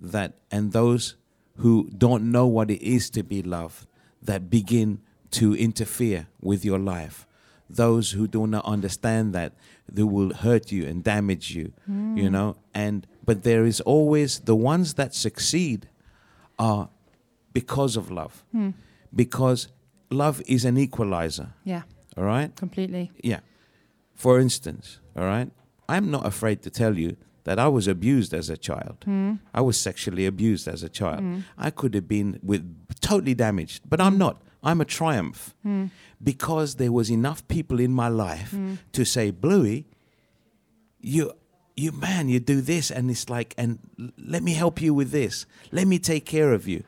that 0.00 0.34
and 0.50 0.72
those 0.72 1.16
who 1.56 1.90
don't 1.96 2.30
know 2.30 2.46
what 2.46 2.70
it 2.70 2.82
is 2.82 3.10
to 3.10 3.22
be 3.22 3.42
loved 3.42 3.86
that 4.22 4.50
begin 4.50 5.00
to 5.30 5.54
interfere 5.54 6.28
with 6.40 6.64
your 6.64 6.78
life. 6.78 7.26
Those 7.68 8.12
who 8.12 8.28
do 8.28 8.46
not 8.46 8.64
understand 8.64 9.34
that 9.34 9.54
they 9.90 10.02
will 10.02 10.32
hurt 10.32 10.70
you 10.70 10.86
and 10.86 11.02
damage 11.02 11.54
you 11.54 11.72
you 12.16 12.26
hmm. 12.26 12.32
know? 12.32 12.56
And 12.74 13.06
but 13.24 13.42
there 13.42 13.64
is 13.64 13.80
always 13.80 14.40
the 14.40 14.56
ones 14.56 14.94
that 14.94 15.14
succeed 15.14 15.88
are 16.58 16.88
because 17.52 17.96
of 17.96 18.10
love. 18.10 18.44
Hmm. 18.52 18.70
Because 19.14 19.68
love 20.10 20.42
is 20.46 20.64
an 20.64 20.78
equalizer. 20.78 21.52
Yeah, 21.64 21.82
all 22.16 22.24
right? 22.24 22.54
Completely. 22.56 23.10
yeah. 23.22 23.40
For 24.14 24.40
instance, 24.40 25.00
all 25.14 25.24
right, 25.24 25.50
I'm 25.88 26.10
not 26.10 26.26
afraid 26.26 26.62
to 26.62 26.70
tell 26.70 26.96
you 26.96 27.16
that 27.46 27.60
I 27.60 27.68
was 27.68 27.86
abused 27.86 28.34
as 28.34 28.50
a 28.50 28.56
child. 28.56 28.96
Hmm. 29.04 29.34
I 29.54 29.60
was 29.60 29.78
sexually 29.78 30.26
abused 30.26 30.66
as 30.66 30.82
a 30.82 30.88
child. 30.88 31.20
Hmm. 31.20 31.40
I 31.56 31.70
could 31.70 31.94
have 31.94 32.08
been 32.08 32.40
with 32.42 32.62
totally 33.00 33.34
damaged, 33.34 33.82
but 33.88 34.00
I'm 34.00 34.14
hmm. 34.14 34.18
not. 34.18 34.42
I'm 34.64 34.80
a 34.80 34.84
triumph 34.84 35.54
because 36.20 36.74
there 36.74 36.90
was 36.90 37.08
enough 37.08 37.46
people 37.46 37.78
in 37.78 37.92
my 37.92 38.08
life 38.08 38.52
to 38.90 39.04
say, 39.04 39.30
Bluey, 39.30 39.86
you 41.00 41.32
you 41.76 41.92
man, 41.92 42.28
you 42.28 42.40
do 42.40 42.60
this 42.60 42.90
and 42.90 43.08
it's 43.08 43.30
like 43.30 43.54
and 43.56 43.78
let 44.18 44.42
me 44.42 44.54
help 44.54 44.82
you 44.82 44.92
with 44.92 45.12
this. 45.12 45.46
Let 45.70 45.86
me 45.86 46.00
take 46.00 46.24
care 46.24 46.52
of 46.52 46.66
you. 46.66 46.82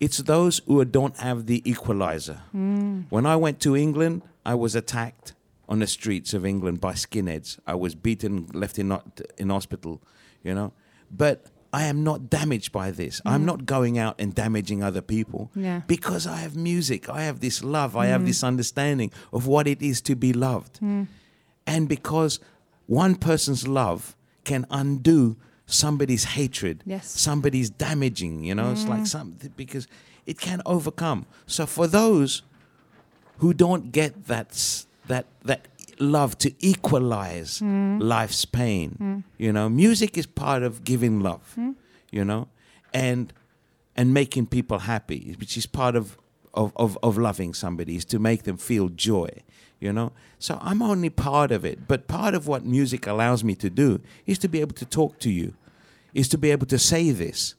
It's 0.00 0.18
those 0.18 0.60
who 0.66 0.84
don't 0.84 1.16
have 1.16 1.46
the 1.46 1.62
equalizer. 1.64 2.42
When 3.08 3.24
I 3.24 3.36
went 3.36 3.58
to 3.60 3.74
England, 3.74 4.20
I 4.44 4.54
was 4.54 4.74
attacked 4.74 5.32
on 5.68 5.80
the 5.80 5.86
streets 5.86 6.34
of 6.34 6.44
England 6.46 6.80
by 6.80 6.92
skinheads. 6.92 7.58
I 7.66 7.74
was 7.74 7.94
beaten, 7.94 8.48
left 8.52 8.78
in 8.78 8.96
in 9.36 9.50
hospital, 9.50 10.02
you 10.42 10.54
know. 10.54 10.72
But 11.10 11.46
I 11.72 11.84
am 11.84 12.04
not 12.04 12.30
damaged 12.30 12.72
by 12.72 12.90
this. 12.90 13.20
I'm 13.26 13.42
mm. 13.42 13.46
not 13.46 13.66
going 13.66 13.98
out 13.98 14.14
and 14.18 14.34
damaging 14.34 14.82
other 14.82 15.02
people 15.02 15.50
Yeah. 15.54 15.82
because 15.86 16.26
I 16.26 16.36
have 16.36 16.56
music. 16.56 17.10
I 17.10 17.22
have 17.22 17.40
this 17.40 17.62
love. 17.62 17.96
I 17.96 18.06
have 18.06 18.22
mm. 18.22 18.26
this 18.26 18.42
understanding 18.42 19.12
of 19.32 19.46
what 19.46 19.66
it 19.66 19.82
is 19.82 20.00
to 20.02 20.16
be 20.16 20.32
loved. 20.32 20.80
Mm. 20.80 21.08
And 21.66 21.88
because 21.88 22.40
one 22.86 23.16
person's 23.16 23.68
love 23.68 24.16
can 24.44 24.64
undo 24.70 25.36
somebody's 25.66 26.24
hatred, 26.24 26.82
Yes. 26.86 27.10
somebody's 27.10 27.68
damaging, 27.68 28.44
you 28.44 28.54
know, 28.54 28.70
it's 28.70 28.86
like 28.86 29.06
something 29.06 29.52
because 29.56 29.88
it 30.24 30.38
can 30.38 30.62
overcome. 30.64 31.26
So 31.46 31.66
for 31.66 31.86
those 31.86 32.42
who 33.38 33.52
don't 33.52 33.92
get 33.92 34.26
that 34.28 34.54
that 35.08 35.26
that 35.44 35.68
love 35.98 36.36
to 36.38 36.52
equalize 36.60 37.60
hmm. 37.60 37.98
life's 37.98 38.44
pain, 38.44 38.90
hmm. 38.90 39.18
you 39.38 39.52
know, 39.52 39.68
music 39.68 40.18
is 40.18 40.26
part 40.26 40.62
of 40.62 40.84
giving 40.84 41.20
love, 41.20 41.52
hmm. 41.54 41.72
you 42.10 42.24
know, 42.24 42.48
and 42.92 43.32
and 43.96 44.12
making 44.12 44.46
people 44.46 44.80
happy, 44.80 45.34
which 45.38 45.56
is 45.56 45.66
part 45.66 45.96
of 45.96 46.18
of, 46.54 46.72
of, 46.76 46.98
of 47.02 47.18
loving 47.18 47.52
somebody 47.52 47.96
is 47.96 48.04
to 48.06 48.18
make 48.18 48.44
them 48.44 48.56
feel 48.56 48.88
joy, 48.88 49.28
you 49.78 49.92
know. 49.92 50.12
So 50.38 50.58
I'm 50.62 50.82
only 50.82 51.10
part 51.10 51.50
of 51.50 51.64
it, 51.64 51.86
but 51.86 52.08
part 52.08 52.34
of 52.34 52.46
what 52.46 52.64
music 52.64 53.06
allows 53.06 53.44
me 53.44 53.54
to 53.56 53.70
do 53.70 54.00
is 54.26 54.38
to 54.38 54.48
be 54.48 54.60
able 54.60 54.74
to 54.76 54.86
talk 54.86 55.18
to 55.20 55.30
you, 55.30 55.54
is 56.14 56.28
to 56.30 56.38
be 56.38 56.50
able 56.50 56.66
to 56.66 56.78
say 56.78 57.10
this, 57.10 57.54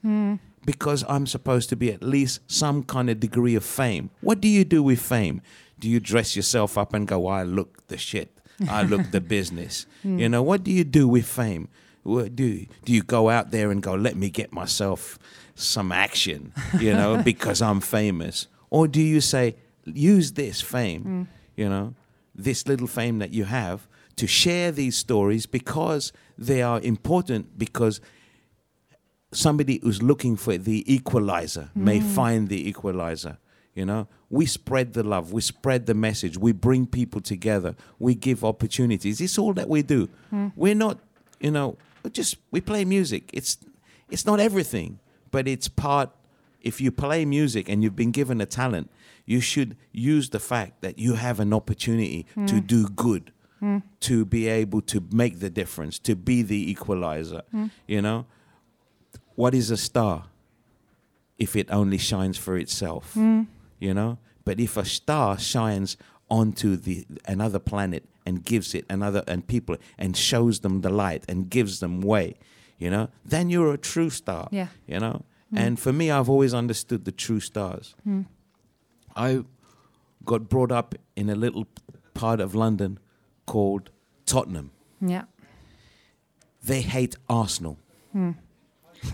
because 0.65 1.05
I'm 1.07 1.27
supposed 1.27 1.69
to 1.69 1.75
be 1.75 1.91
at 1.91 2.03
least 2.03 2.41
some 2.47 2.83
kind 2.83 3.09
of 3.09 3.19
degree 3.19 3.55
of 3.55 3.63
fame. 3.63 4.09
What 4.21 4.41
do 4.41 4.47
you 4.47 4.65
do 4.65 4.81
with 4.83 4.99
fame? 4.99 5.41
Do 5.80 5.89
you 5.89 5.99
dress 5.99 6.36
yourself 6.36 6.78
up 6.78 6.93
and 6.93 7.07
go, 7.07 7.28
I 7.28 7.43
look 7.43 7.88
the 7.88 7.97
shit, 7.97 8.38
I 8.69 8.84
look 8.84 9.11
the 9.11 9.21
business? 9.36 9.86
Hmm. 10.01 10.19
You 10.19 10.30
know, 10.30 10.43
what 10.43 10.63
do 10.63 10.71
you 10.71 10.84
do 10.84 11.07
with 11.07 11.25
fame? 11.25 11.69
What 12.03 12.36
do 12.36 12.65
do 12.86 12.93
you 12.93 13.03
go 13.03 13.30
out 13.30 13.51
there 13.51 13.69
and 13.69 13.84
go, 13.84 13.93
let 13.93 14.15
me 14.15 14.30
get 14.30 14.53
myself 14.53 15.19
some 15.55 15.91
action, 15.91 16.53
you 16.80 16.93
know, 16.93 17.21
because 17.32 17.61
I'm 17.61 17.82
famous? 17.82 18.47
Or 18.69 18.88
do 18.88 19.01
you 19.01 19.21
say, 19.21 19.55
use 19.86 20.34
this 20.34 20.61
fame, 20.61 21.01
hmm. 21.01 21.23
you 21.55 21.69
know, 21.69 21.95
this 22.34 22.67
little 22.67 22.88
fame 22.88 23.19
that 23.19 23.34
you 23.34 23.45
have 23.45 23.88
to 24.17 24.28
share 24.28 24.71
these 24.71 24.97
stories 24.97 25.45
because 25.45 26.11
they 26.38 26.61
are 26.61 26.80
important 26.82 27.57
because 27.57 28.01
somebody 29.32 29.80
who's 29.84 30.01
looking 30.01 30.36
for 30.36 30.57
the 30.57 30.91
equalizer 30.91 31.69
may 31.75 31.99
hmm. 31.99 32.07
find 32.07 32.49
the 32.49 32.67
equalizer. 32.69 33.38
You 33.78 33.86
know, 33.86 34.07
we 34.32 34.47
spread 34.47 34.93
the 34.93 35.03
love, 35.03 35.32
we 35.32 35.41
spread 35.41 35.86
the 35.86 35.93
message, 35.93 36.36
we 36.36 36.51
bring 36.51 36.88
people 36.88 37.21
together, 37.21 37.75
we 37.99 38.15
give 38.15 38.43
opportunities. 38.43 39.21
It's 39.21 39.38
all 39.38 39.53
that 39.53 39.69
we 39.69 39.84
do. 39.84 40.09
Hmm. 40.32 40.47
We're 40.55 40.73
not, 40.73 40.97
you 41.39 41.51
know, 41.51 41.78
we 42.01 42.09
just 42.09 42.38
we 42.49 42.59
play 42.59 42.86
music. 42.86 43.30
It's 43.34 43.59
it's 44.09 44.25
not 44.25 44.39
everything, 44.39 44.97
but 45.30 45.47
it's 45.47 45.67
part. 45.67 46.09
If 46.59 46.82
you 46.82 46.91
play 46.91 47.23
music 47.23 47.69
and 47.69 47.84
you've 47.84 47.95
been 47.95 48.09
given 48.09 48.41
a 48.41 48.47
talent, 48.47 48.89
you 49.28 49.41
should 49.41 49.78
use 49.91 50.32
the 50.32 50.39
fact 50.39 50.82
that 50.82 50.97
you 50.97 51.13
have 51.13 51.39
an 51.39 51.53
opportunity 51.53 52.25
hmm. 52.34 52.47
to 52.47 52.59
do 52.59 52.89
good, 52.89 53.32
hmm. 53.59 53.78
to 53.99 54.25
be 54.25 54.47
able 54.47 54.82
to 54.82 55.03
make 55.11 55.39
the 55.39 55.51
difference, 55.51 55.99
to 55.99 56.15
be 56.15 56.41
the 56.41 56.71
equalizer. 56.71 57.43
You 57.86 58.01
know, 58.01 58.25
what 59.36 59.53
is 59.53 59.69
a 59.69 59.78
star 59.78 60.25
if 61.38 61.55
it 61.55 61.69
only 61.69 61.99
shines 61.99 62.39
for 62.39 62.57
itself 62.57 63.15
you 63.80 63.93
know 63.93 64.17
but 64.45 64.59
if 64.59 64.78
a 64.78 64.86
star 64.86 65.38
shines 65.38 65.97
onto 66.30 66.75
the 66.75 67.05
another 67.28 67.59
planet 67.59 68.03
and 68.25 68.43
gives 68.43 68.73
it 68.75 68.86
another 68.89 69.23
and 69.28 69.47
people 69.47 69.78
and 69.97 70.15
shows 70.17 70.59
them 70.59 70.82
the 70.82 70.89
light 70.89 71.23
and 71.30 71.49
gives 71.49 71.80
them 71.80 72.01
way 72.01 72.36
you 72.78 72.89
know 72.89 73.07
then 73.30 73.49
you're 73.49 73.73
a 73.73 73.78
true 73.78 74.09
star 74.09 74.47
Yeah. 74.51 74.67
you 74.88 74.99
know 74.99 75.23
mm. 75.53 75.57
And 75.65 75.80
for 75.80 75.93
me, 75.93 76.11
I've 76.11 76.30
always 76.30 76.53
understood 76.53 77.05
the 77.05 77.11
true 77.13 77.39
stars. 77.39 77.95
Mm. 78.05 78.25
I 79.15 79.43
got 80.25 80.49
brought 80.49 80.73
up 80.73 80.93
in 81.15 81.30
a 81.30 81.36
little 81.36 81.65
part 82.13 82.41
of 82.41 82.53
London 82.53 82.99
called 83.45 83.89
Tottenham. 84.25 84.71
Yeah. 84.99 85.23
They 86.65 86.82
hate 86.82 87.15
Arsenal. 87.30 87.78
Hmm. 88.11 88.32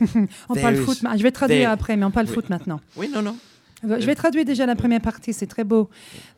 On 0.50 0.56
There 0.56 0.64
parle 0.64 0.78
foot. 0.86 0.98
Je 1.18 1.24
vais 1.24 1.32
traduire 1.32 1.70
après, 1.70 1.96
mais 1.98 2.06
on 2.06 2.12
parle 2.12 2.28
Oui. 2.28 2.34
foot 2.34 2.50
maintenant. 2.50 2.80
Oui, 2.96 3.08
non, 3.10 3.22
non. 3.22 3.38
Je 3.84 4.06
vais 4.06 4.16
traduire 4.16 4.46
déjà 4.46 4.66
la 4.66 4.76
première 4.76 5.02
partie, 5.02 5.34
c'est 5.34 5.48
très 5.48 5.66
beau. 5.66 5.90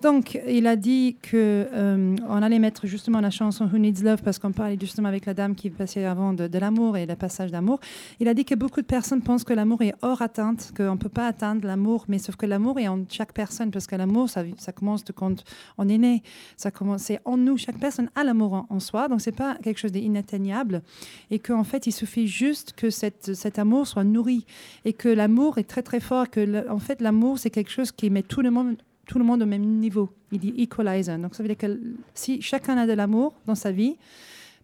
Donc, 0.01 0.39
il 0.47 0.65
a 0.65 0.75
dit 0.75 1.17
que 1.21 1.67
euh, 1.71 2.15
allait 2.41 2.57
mettre 2.57 2.87
justement 2.87 3.21
la 3.21 3.29
chanson 3.29 3.69
Who 3.71 3.77
Needs 3.77 4.03
Love 4.03 4.23
parce 4.23 4.39
qu'on 4.39 4.51
parlait 4.51 4.77
justement 4.81 5.07
avec 5.09 5.27
la 5.27 5.35
dame 5.35 5.53
qui 5.53 5.69
passait 5.69 6.05
avant 6.05 6.33
de, 6.33 6.49
l'amour 6.57 6.97
et 6.97 7.05
le 7.05 7.15
passage 7.15 7.51
d'amour. 7.51 7.79
Il 8.19 8.27
a 8.27 8.33
dit 8.33 8.45
que 8.45 8.55
beaucoup 8.55 8.81
de 8.81 8.85
personnes 8.87 9.21
pensent 9.21 9.43
que 9.43 9.53
l'amour 9.53 9.83
est 9.83 9.93
hors 10.01 10.23
atteinte, 10.23 10.73
qu'on 10.75 10.93
ne 10.93 10.97
peut 10.97 11.09
pas 11.09 11.27
atteindre 11.27 11.67
l'amour, 11.67 12.05
mais 12.07 12.17
sauf 12.17 12.35
que 12.35 12.47
l'amour 12.47 12.79
est 12.79 12.87
en 12.87 13.03
chaque 13.09 13.33
personne 13.33 13.69
parce 13.69 13.85
que 13.85 13.95
l'amour, 13.95 14.27
ça, 14.29 14.43
commence 14.75 15.03
quand 15.15 15.43
on 15.77 15.87
est 15.87 15.99
né. 15.99 16.23
Ça 16.57 16.71
commence, 16.71 17.03
c'est 17.03 17.19
en 17.25 17.37
nous. 17.37 17.57
Chaque 17.57 17.79
personne 17.79 18.09
a 18.15 18.23
l'amour 18.23 18.65
en, 18.69 18.79
soi, 18.79 19.07
donc 19.07 19.21
c'est 19.21 19.31
pas 19.31 19.55
quelque 19.63 19.79
chose 19.79 19.91
d'inatteignable 19.91 20.81
et 21.29 21.37
qu'en 21.37 21.63
fait, 21.63 21.85
il 21.85 21.91
suffit 21.91 22.27
juste 22.27 22.73
que 22.73 22.89
cette, 22.89 23.35
cet 23.35 23.59
amour 23.59 23.85
soit 23.85 24.03
nourri 24.03 24.45
et 24.83 24.93
que 24.93 25.09
l'amour 25.09 25.59
est 25.59 25.63
très 25.63 25.83
très 25.83 25.99
fort, 25.99 26.29
que 26.29 26.67
en 26.69 26.79
fait 26.79 27.01
l'amour 27.01 27.34
c'est 27.38 27.49
quelque 27.49 27.71
chose 27.71 27.91
qui 27.91 28.09
met 28.09 28.23
tout 28.23 28.41
le 28.41 28.51
monde 28.51 28.75
tout 29.07 29.19
le 29.19 29.23
monde 29.23 29.43
au 29.43 29.45
même 29.45 29.61
niveau. 29.63 30.09
Il 30.31 30.39
dit 30.39 30.53
equalizer. 30.57 31.19
Donc 31.19 31.36
ça 31.36 31.43
veut 31.43 31.49
dire 31.49 31.57
que 31.59 31.79
si 32.15 32.41
chacun 32.41 32.75
a 32.75 32.88
de 32.88 32.93
l'amour 32.93 33.36
dans 33.45 33.53
sa 33.53 33.71
vie, 33.71 33.97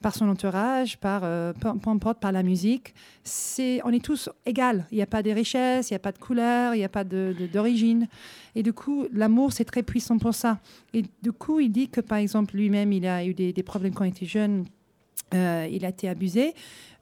par 0.01 0.15
son 0.15 0.27
entourage, 0.27 0.97
par 0.97 1.21
euh, 1.23 1.53
peu, 1.53 1.67
importe 1.89 2.19
par 2.19 2.31
la 2.31 2.41
musique, 2.41 2.95
c'est 3.23 3.79
on 3.83 3.91
est 3.91 4.03
tous 4.03 4.29
égaux. 4.47 4.81
Il 4.91 4.95
n'y 4.95 5.03
a 5.03 5.05
pas 5.05 5.21
de 5.21 5.29
richesse, 5.29 5.91
il 5.91 5.93
n'y 5.93 5.97
a 5.97 5.99
pas 5.99 6.11
de 6.11 6.17
couleur, 6.17 6.73
il 6.73 6.79
n'y 6.79 6.83
a 6.83 6.89
pas 6.89 7.03
de- 7.03 7.35
de- 7.39 7.45
d'origine. 7.45 8.07
Et 8.55 8.63
du 8.63 8.73
coup, 8.73 9.05
l'amour 9.13 9.53
c'est 9.53 9.63
très 9.65 9.83
puissant 9.83 10.17
pour 10.17 10.33
ça. 10.33 10.59
Et 10.95 11.03
du 11.21 11.31
coup, 11.31 11.59
il 11.59 11.69
dit 11.71 11.87
que 11.89 12.01
par 12.01 12.17
exemple 12.17 12.55
lui-même 12.55 12.91
il 12.93 13.05
a 13.05 13.23
eu 13.23 13.35
des, 13.35 13.53
des 13.53 13.63
problèmes 13.63 13.93
quand 13.93 14.05
il 14.05 14.09
était 14.09 14.25
jeune. 14.25 14.65
Euh, 15.35 15.67
il 15.71 15.85
a 15.85 15.89
été 15.89 16.09
abusé. 16.09 16.55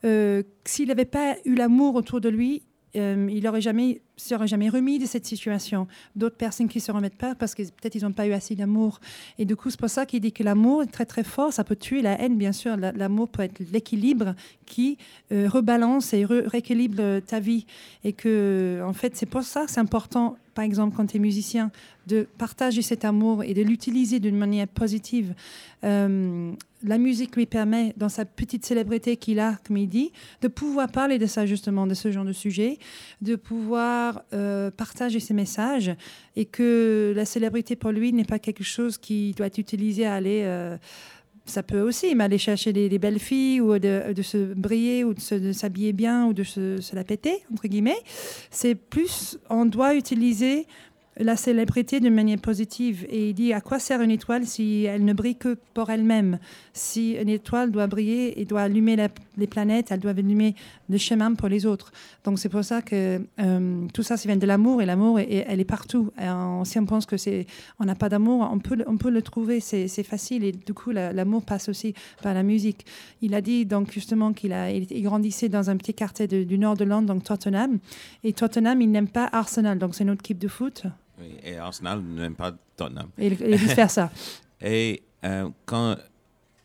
Euh, 0.03 0.43
S'il 0.65 0.89
n'avait 0.89 1.05
pas 1.05 1.35
eu 1.45 1.55
l'amour 1.55 1.95
autour 1.95 2.19
de 2.19 2.27
lui, 2.27 2.63
euh, 2.95 3.27
il 3.31 3.43
n'aurait 3.43 3.61
jamais, 3.61 4.01
serait 4.17 4.47
jamais 4.47 4.69
remis 4.69 4.97
de 4.99 5.05
cette 5.05 5.25
situation. 5.25 5.87
D'autres 6.15 6.37
personnes 6.37 6.67
qui 6.67 6.79
se 6.79 6.91
remettent 6.91 7.17
pas 7.17 7.35
parce 7.35 7.53
que 7.55 7.61
peut-être 7.63 7.95
ils 7.95 8.03
n'ont 8.03 8.11
pas 8.11 8.25
eu 8.27 8.33
assez 8.33 8.55
d'amour. 8.55 8.99
Et 9.37 9.45
du 9.45 9.55
coup, 9.55 9.69
c'est 9.69 9.79
pour 9.79 9.89
ça 9.89 10.05
qu'il 10.05 10.21
dit 10.21 10.31
que 10.31 10.43
l'amour 10.43 10.83
est 10.83 10.87
très 10.91 11.05
très 11.05 11.23
fort. 11.23 11.53
Ça 11.53 11.63
peut 11.63 11.75
tuer 11.75 12.01
la 12.01 12.19
haine, 12.21 12.37
bien 12.37 12.51
sûr. 12.51 12.77
La- 12.77 12.91
L'amour 12.91 13.29
peut 13.29 13.43
être 13.43 13.59
l'équilibre 13.71 14.33
qui 14.65 14.97
euh, 15.31 15.47
rebalance 15.47 16.13
et 16.13 16.23
re- 16.25 16.47
rééquilibre 16.47 16.97
euh, 16.99 17.21
ta 17.21 17.39
vie. 17.39 17.65
Et 18.03 18.13
que, 18.13 18.81
en 18.85 18.93
fait, 18.93 19.15
c'est 19.15 19.25
pour 19.27 19.43
ça 19.43 19.65
que 19.65 19.71
c'est 19.71 19.79
important, 19.79 20.37
par 20.55 20.63
exemple, 20.65 20.95
quand 20.97 21.05
tu 21.05 21.17
es 21.17 21.19
musicien, 21.19 21.71
de 22.07 22.27
partager 22.37 22.81
cet 22.81 23.05
amour 23.05 23.43
et 23.43 23.53
de 23.53 23.61
l'utiliser 23.61 24.19
d'une 24.19 24.37
manière 24.37 24.67
positive. 24.67 25.33
La 26.83 26.97
musique 26.97 27.35
lui 27.35 27.45
permet, 27.45 27.93
dans 27.97 28.09
sa 28.09 28.25
petite 28.25 28.65
célébrité 28.65 29.17
qu'il 29.17 29.39
a, 29.39 29.57
comme 29.65 29.77
il 29.77 29.87
dit, 29.87 30.11
de 30.41 30.47
pouvoir 30.47 30.89
parler 30.89 31.17
de 31.17 31.25
ça 31.25 31.45
justement, 31.45 31.87
de 31.87 31.93
ce 31.93 32.11
genre 32.11 32.25
de 32.25 32.33
sujet, 32.33 32.77
de 33.21 33.35
pouvoir 33.35 34.23
euh, 34.33 34.71
partager 34.71 35.19
ses 35.19 35.33
messages 35.33 35.91
et 36.35 36.45
que 36.45 37.13
la 37.15 37.25
célébrité 37.25 37.75
pour 37.75 37.91
lui 37.91 38.13
n'est 38.13 38.23
pas 38.23 38.39
quelque 38.39 38.63
chose 38.63 38.97
qui 38.97 39.33
doit 39.33 39.47
être 39.47 39.57
utilisé 39.57 40.05
à 40.05 40.13
aller... 40.15 40.43
euh, 40.45 40.77
ça 41.45 41.63
peut 41.63 41.81
aussi, 41.81 42.13
mais 42.15 42.25
aller 42.25 42.37
chercher 42.37 42.71
des, 42.71 42.99
belles 42.99 43.19
filles 43.19 43.59
ou 43.59 43.77
de, 43.79 44.21
se 44.21 44.53
briller 44.53 45.03
ou 45.03 45.15
de 45.15 45.51
s'habiller 45.51 45.93
bien 45.93 46.27
ou 46.27 46.33
de 46.33 46.43
se, 46.43 46.79
se 46.79 46.95
la 46.95 47.03
péter, 47.03 47.43
entre 47.51 47.67
guillemets. 47.67 47.97
C'est 48.51 48.75
plus, 48.75 49.39
on 49.49 49.65
doit 49.65 49.95
utiliser 49.95 50.67
la 51.19 51.35
célébrité 51.35 51.99
d'une 51.99 52.13
manière 52.13 52.39
positive. 52.39 53.05
Et 53.09 53.29
il 53.29 53.33
dit 53.33 53.53
à 53.53 53.61
quoi 53.61 53.77
sert 53.79 54.01
une 54.01 54.11
étoile 54.11 54.45
si 54.45 54.85
elle 54.85 55.03
ne 55.05 55.13
brille 55.13 55.35
que 55.35 55.57
pour 55.73 55.89
elle-même? 55.89 56.39
Si 56.73 57.11
une 57.21 57.29
étoile 57.29 57.71
doit 57.71 57.87
briller 57.87 58.39
et 58.41 58.45
doit 58.45 58.61
allumer 58.61 58.95
les 59.37 59.47
planètes, 59.47 59.91
elle 59.91 59.99
doit 59.99 60.11
allumer 60.11 60.55
le 60.89 60.97
chemin 60.97 61.33
pour 61.33 61.49
les 61.49 61.65
autres. 61.65 61.91
Donc 62.23 62.39
c'est 62.39 62.49
pour 62.49 62.63
ça 62.63 62.81
que 62.81 63.21
euh, 63.39 63.87
tout 63.93 64.03
ça, 64.03 64.17
ça 64.17 64.27
vient 64.27 64.37
de 64.37 64.45
l'amour 64.47 64.81
et 64.81 64.85
l'amour, 64.85 65.19
elle 65.19 65.59
est 65.59 65.65
partout. 65.65 66.11
On- 66.17 66.63
si 66.63 66.79
on 66.79 66.85
pense 66.85 67.05
que 67.05 67.17
n'a 67.85 67.95
pas 67.95 68.09
d'amour, 68.09 68.49
on 68.51 68.59
peut, 68.59 68.75
le- 68.75 69.21
trouver, 69.21 69.59
c'est 69.59 70.03
facile. 70.03 70.43
Et 70.45 70.51
du 70.53 70.73
coup, 70.73 70.91
la- 70.91 71.11
l'amour 71.11 71.43
passe 71.43 71.67
aussi 71.69 71.93
par 72.23 72.33
la 72.33 72.43
musique. 72.43 72.85
Il 73.21 73.33
a 73.33 73.41
dit 73.41 73.65
donc 73.65 73.91
justement 73.91 74.31
qu'il 74.33 74.53
a, 74.53 74.71
grandissait 75.01 75.49
dans 75.49 75.69
un 75.69 75.75
petit 75.77 75.93
quartier 75.93 76.27
du 76.27 76.57
nord 76.57 76.77
de 76.77 76.85
Londres, 76.85 77.07
donc 77.13 77.23
Tottenham. 77.23 77.79
Et 78.23 78.33
Tottenham, 78.33 78.81
il 78.81 78.89
n'aime 78.91 79.07
pas 79.09 79.27
Arsenal, 79.31 79.77
donc 79.77 79.95
c'est 79.95 80.03
une 80.03 80.11
autre 80.11 80.21
équipe 80.23 80.39
de 80.39 80.47
foot. 80.47 80.83
Oui, 81.19 81.35
Et 81.43 81.57
Arsenal 81.57 81.99
n'aime 82.01 82.35
pas 82.35 82.51
Tottenham. 82.77 83.09
Et, 83.17 83.27
et 83.27 83.55
vice 83.57 83.73
versa. 83.73 84.09
Et 84.61 85.01
euh, 85.23 85.49
quand 85.65 85.95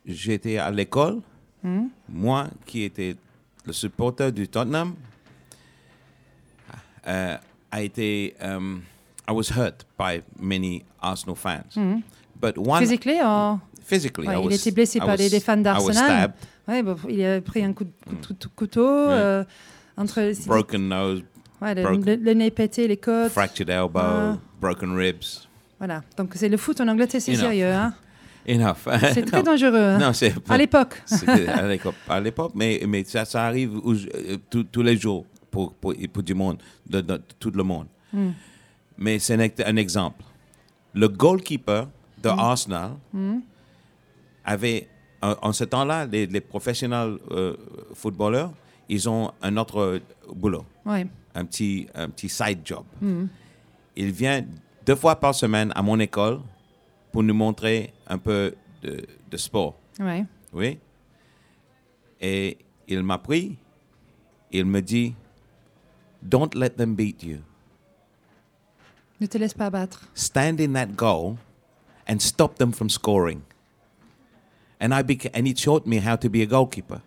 j'étais 0.06 0.58
à 0.58 0.70
l'école, 0.70 1.20
Hmm? 1.62 1.86
moi 2.10 2.48
qui 2.66 2.82
étais 2.82 3.16
le 3.64 3.72
supporter 3.72 4.30
du 4.30 4.46
Tottenham, 4.48 4.94
euh, 7.06 7.36
a 7.70 7.82
été, 7.82 8.34
um, 8.42 8.82
I 9.28 9.32
was 9.32 9.50
hurt 9.56 9.86
by 9.98 10.22
many 10.38 10.84
Arsenal 11.00 11.36
fans. 11.36 11.74
But 12.40 12.58
one 12.58 12.80
Physically, 12.80 13.18
or... 13.22 13.58
physically, 13.82 14.26
Ouais, 14.26 14.34
I 14.36 14.40
il 14.42 14.46
was, 14.46 14.54
était 14.56 14.72
blessé 14.72 14.98
I 14.98 15.00
par 15.00 15.16
les- 15.16 15.28
les 15.30 15.40
fans 15.40 15.56
d'Arsenal. 15.56 15.94
stabbed, 15.94 16.34
Ouais, 16.68 16.82
bon, 16.82 16.96
il 17.08 17.24
a 17.24 17.40
pris 17.40 17.62
un 17.64 17.72
coup 17.72 17.84
de 17.84 17.92
cou- 18.06 18.34
cou- 18.34 18.48
couteau 18.56 18.86
euh, 18.86 19.44
entre 19.96 20.32
broken 20.46 20.88
nose, 20.88 21.22
ouais, 21.64 21.74
le, 21.74 21.82
broken. 21.82 22.04
le- 22.04 22.16
le 22.16 22.32
nez 22.34 22.50
pété, 22.50 22.86
les 22.88 22.96
côtes. 22.96 23.32
fractured 23.32 23.68
elbow, 23.70 23.98
Ah. 24.00 24.38
broken 24.60 24.94
ribs. 24.96 25.46
Voilà. 25.78 26.02
Donc 26.16 26.32
c'est 26.36 26.48
le 26.48 26.56
foot 26.56 26.80
en 26.80 26.88
Angleterre, 26.88 27.20
c'est 27.20 27.34
sérieux. 27.34 27.66
Hein 27.72 27.94
Enough. 28.48 28.76
c'est 29.14 29.22
très 29.32 29.42
dangereux. 29.42 29.74
hein. 29.78 29.98
Non, 29.98 30.12
c'est 30.20 30.34
à 30.48 30.56
l'époque. 30.58 31.02
À 32.08 32.20
l'époque, 32.20 32.52
mais, 32.54 32.80
mais 32.86 33.02
ça, 33.04 33.24
ça 33.24 33.44
arrive 33.46 33.74
où 33.76 33.92
euh, 33.92 34.36
tous- 34.50 34.82
les 34.82 34.96
jours 34.96 35.24
pour, 35.50 35.72
pour, 35.74 35.94
pour 36.12 36.22
du 36.22 36.34
monde, 36.34 36.58
de, 36.88 37.00
de- 37.00 37.14
de 37.16 37.22
tout 37.38 37.50
le 37.50 37.62
monde. 37.62 37.86
Hmm. 38.12 38.30
Mais 38.98 39.18
c'est 39.18 39.34
un, 39.34 39.66
un 39.66 39.76
exemple. 39.76 40.22
Le 40.94 41.08
goalkeeper 41.08 41.88
de 42.22 42.28
Hmm. 42.30 42.38
Arsenal 42.38 42.90
avait, 44.44 44.88
en, 45.22 45.34
en 45.42 45.52
ce 45.52 45.64
temps-là, 45.64 46.06
les, 46.06 46.26
les 46.26 46.40
professionnels 46.40 47.18
euh, 47.30 47.56
footballeurs, 47.94 48.52
ils 48.88 49.08
ont 49.08 49.32
un 49.42 49.56
autre 49.56 50.00
boulot, 50.34 50.64
Ouais. 50.84 51.06
Un 51.34 51.44
petit, 51.44 51.86
un 51.94 52.08
petit 52.10 52.28
side 52.28 52.60
job. 52.64 52.84
Il 53.96 54.10
vient 54.12 54.44
deux 54.86 54.96
fois 54.96 55.16
par 55.18 55.34
semaine 55.34 55.72
à 55.74 55.82
mon 55.82 55.98
école 56.00 56.40
pour 57.12 57.22
nous 57.22 57.34
montrer 57.34 57.92
un 58.06 58.18
peu 58.18 58.54
de, 58.82 59.06
de 59.30 59.36
sport. 59.36 59.76
Ouais. 60.00 60.24
Oui. 60.52 60.78
Et 62.20 62.58
il 62.88 63.02
m'a 63.02 63.18
pris, 63.18 63.56
il 64.52 64.64
me 64.64 64.80
dit, 64.80 65.14
Don't 66.22 66.54
let 66.54 66.70
them 66.70 66.94
beat 66.94 67.22
you. 67.22 67.38
Ne 69.20 69.26
te 69.26 69.38
laisse 69.38 69.54
pas 69.54 69.70
battre. 69.70 70.08
Stand 70.14 70.58
in 70.60 70.72
that 70.72 70.96
goal 70.96 71.36
and 72.08 72.18
stop 72.20 72.56
them 72.58 72.72
from 72.72 72.88
scoring. 72.88 73.42
And, 74.80 74.92
I 74.92 75.02
beca- 75.02 75.30
and 75.34 75.46
he 75.46 75.54
taught 75.54 75.86
me 75.86 75.98
how 75.98 76.16
to 76.16 76.28
be 76.28 76.42
a 76.42 76.46
goalkeeper. 76.46 77.00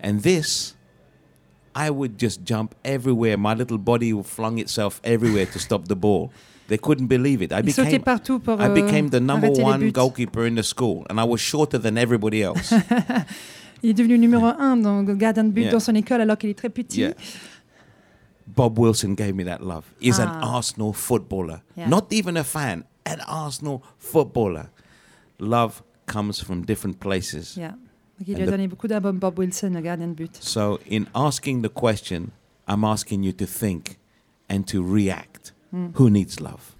And 0.00 0.20
this, 0.22 0.75
I 1.76 1.90
would 1.90 2.16
just 2.18 2.42
jump 2.42 2.74
everywhere. 2.84 3.36
My 3.36 3.52
little 3.52 3.76
body 3.78 4.10
flung 4.22 4.58
itself 4.58 4.98
everywhere 5.04 5.44
to 5.52 5.58
stop 5.58 5.88
the 5.88 5.94
ball. 5.94 6.30
They 6.68 6.78
couldn't 6.78 7.06
believe 7.08 7.42
it. 7.42 7.52
I 7.52 7.60
became, 7.60 8.02
pour 8.02 8.60
I 8.60 8.66
euh, 8.66 8.74
became 8.74 9.10
the 9.10 9.20
number 9.20 9.50
one 9.50 9.90
goalkeeper 9.90 10.46
in 10.46 10.56
the 10.56 10.62
school, 10.62 11.06
and 11.10 11.20
I 11.20 11.24
was 11.24 11.40
shorter 11.40 11.78
than 11.78 11.96
everybody 11.98 12.42
else. 12.42 12.72
Il 13.82 13.90
est 13.90 13.94
devenu 13.94 14.18
numéro 14.18 14.46
un 14.46 14.76
dans 14.78 15.04
gardien 15.04 15.44
de 15.44 15.50
but 15.50 15.64
Yeah. 15.64 15.72
dans 15.72 15.80
son 15.80 15.94
école 15.94 16.22
alors 16.22 16.38
qu'il 16.38 16.48
est 16.50 16.54
très 16.58 16.70
petit. 16.70 17.00
Yeah. 17.00 17.12
Bob 18.46 18.78
Wilson 18.78 19.14
gave 19.14 19.34
me 19.34 19.44
that 19.44 19.60
love. 19.60 19.84
He's 20.00 20.18
an 20.18 20.28
Ah. 20.28 20.56
Arsenal 20.56 20.92
footballer, 20.94 21.60
not 21.76 22.10
even 22.10 22.36
a 22.38 22.42
fan, 22.44 22.84
an 23.04 23.20
Arsenal 23.28 23.82
footballer. 23.98 24.70
Love 25.38 25.82
comes 26.06 26.40
from 26.42 26.64
different 26.64 26.98
places. 27.00 27.56
Yeah. 27.56 27.74
Donc, 28.18 28.28
il 28.28 28.36
lui 28.36 28.42
a 28.42 28.46
donné 28.46 28.68
beaucoup 28.68 28.88
d'albums, 28.88 29.18
Bob 29.18 29.38
Wilson, 29.38 29.70
le 29.74 29.80
gardien 29.80 30.08
de 30.08 30.14
but. 30.14 30.36
So, 30.40 30.78
in 30.90 31.04
asking 31.14 31.62
the 31.62 31.68
question, 31.68 32.30
I'm 32.68 32.84
asking 32.84 33.22
you 33.22 33.32
to 33.32 33.46
think 33.46 33.98
and 34.48 34.62
to 34.68 34.82
react. 34.82 35.52
Hmm. 35.72 35.88
Who 35.98 36.08
needs 36.10 36.40
love? 36.40 36.75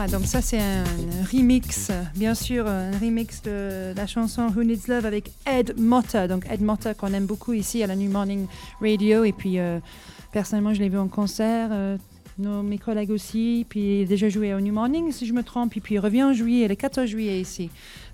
Ouais, 0.00 0.06
donc 0.06 0.24
ça 0.24 0.40
c'est 0.40 0.58
un 0.58 0.84
remix, 1.30 1.90
bien 2.16 2.34
sûr, 2.34 2.66
un 2.66 2.90
remix 2.98 3.42
de 3.42 3.92
la 3.94 4.06
chanson 4.06 4.46
Who 4.56 4.64
Needs 4.64 4.88
Love 4.88 5.04
avec 5.04 5.30
Ed 5.44 5.74
Motta. 5.78 6.26
Donc 6.26 6.46
Ed 6.50 6.62
Motta 6.62 6.94
qu'on 6.94 7.12
aime 7.12 7.26
beaucoup 7.26 7.52
ici 7.52 7.82
à 7.82 7.86
la 7.86 7.96
New 7.96 8.10
Morning 8.10 8.46
Radio. 8.80 9.24
Et 9.24 9.32
puis 9.32 9.58
euh, 9.58 9.78
personnellement, 10.32 10.72
je 10.72 10.80
l'ai 10.80 10.88
vu 10.88 10.96
en 10.96 11.08
concert. 11.08 11.68
euh, 11.72 11.98
nos, 12.38 12.62
mes 12.62 12.78
collègues 12.78 13.10
aussi. 13.10 13.66
Puis 13.68 14.00
il 14.00 14.02
a 14.04 14.06
déjà 14.06 14.30
joué 14.30 14.54
au 14.54 14.60
New 14.60 14.72
Morning, 14.72 15.12
si 15.12 15.26
je 15.26 15.34
me 15.34 15.42
trompe. 15.42 15.76
Et 15.76 15.80
puis 15.80 15.96
il 15.96 15.98
revient 15.98 16.22
en 16.22 16.32
juillet, 16.32 16.66
le 16.66 16.76
14 16.76 17.06
juillet 17.06 17.38
ici. 17.38 17.68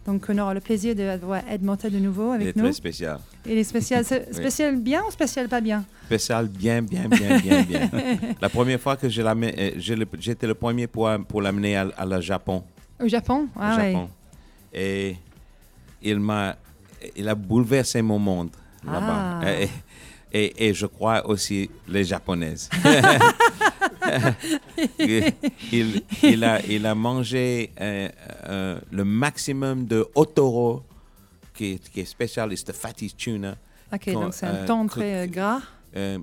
Donc 0.06 0.24
on 0.28 0.38
aura 0.38 0.54
le 0.54 0.60
plaisir 0.60 0.96
de 0.96 1.18
voir 1.22 1.42
Ed 1.48 1.62
Motta 1.62 1.88
de 1.88 1.98
nouveau 1.98 2.34
Il 2.34 2.40
est 2.40 2.42
avec 2.44 2.56
nous. 2.56 2.64
très 2.64 2.72
spécial. 2.72 3.20
Il 3.48 3.58
est 3.58 3.64
spécial, 3.64 4.04
c'est 4.04 4.32
spécial 4.34 4.76
bien 4.76 5.02
ou 5.06 5.10
spécial 5.10 5.48
pas 5.48 5.60
bien? 5.60 5.84
Spécial 6.06 6.48
bien, 6.48 6.82
bien, 6.82 7.08
bien, 7.08 7.38
bien, 7.38 7.62
bien. 7.62 7.90
La 8.40 8.48
première 8.48 8.80
fois 8.80 8.96
que 8.96 9.06
euh, 9.06 9.70
j'étais 10.18 10.46
le 10.46 10.54
premier 10.54 10.86
pour, 10.86 11.08
pour 11.28 11.42
l'amener 11.42 11.76
à, 11.76 11.88
à 11.96 12.04
la 12.04 12.20
Japon. 12.20 12.64
Au 13.00 13.08
Japon? 13.08 13.48
Au 13.54 13.58
Ah 13.60 13.76
ouais. 13.76 13.92
Japon. 13.92 14.08
Et 14.72 15.16
il 16.02 16.18
m'a, 16.18 16.56
il 17.16 17.28
a 17.28 17.34
bouleversé 17.34 18.02
mon 18.02 18.18
monde 18.18 18.50
là-bas. 18.84 19.40
Ah. 19.42 19.52
Et, 19.52 19.68
et, 20.32 20.68
et 20.68 20.74
je 20.74 20.86
crois 20.86 21.26
aussi 21.28 21.70
les 21.88 22.04
japonaises. 22.04 22.68
il, 24.98 26.02
il 26.22 26.44
a, 26.44 26.60
il 26.66 26.86
a 26.86 26.94
mangé 26.94 27.70
euh, 27.80 28.08
euh, 28.48 28.78
le 28.90 29.04
maximum 29.04 29.86
de 29.86 30.06
otoro, 30.14 30.82
qui, 31.56 31.72
est- 31.72 31.90
qui 31.90 32.00
est 32.00 32.04
spécial, 32.04 32.50
c'est 32.56 32.68
le 32.68 32.72
fatty 32.74 33.12
tuna. 33.16 33.56
Ok, 33.92 34.12
donc 34.12 34.34
c'est 34.34 34.46
un 34.46 34.64
ton 34.66 34.86
que- 34.86 34.92
très 34.94 35.24
euh, 35.24 35.26
gras. 35.26 35.60
Euh, 35.96 36.18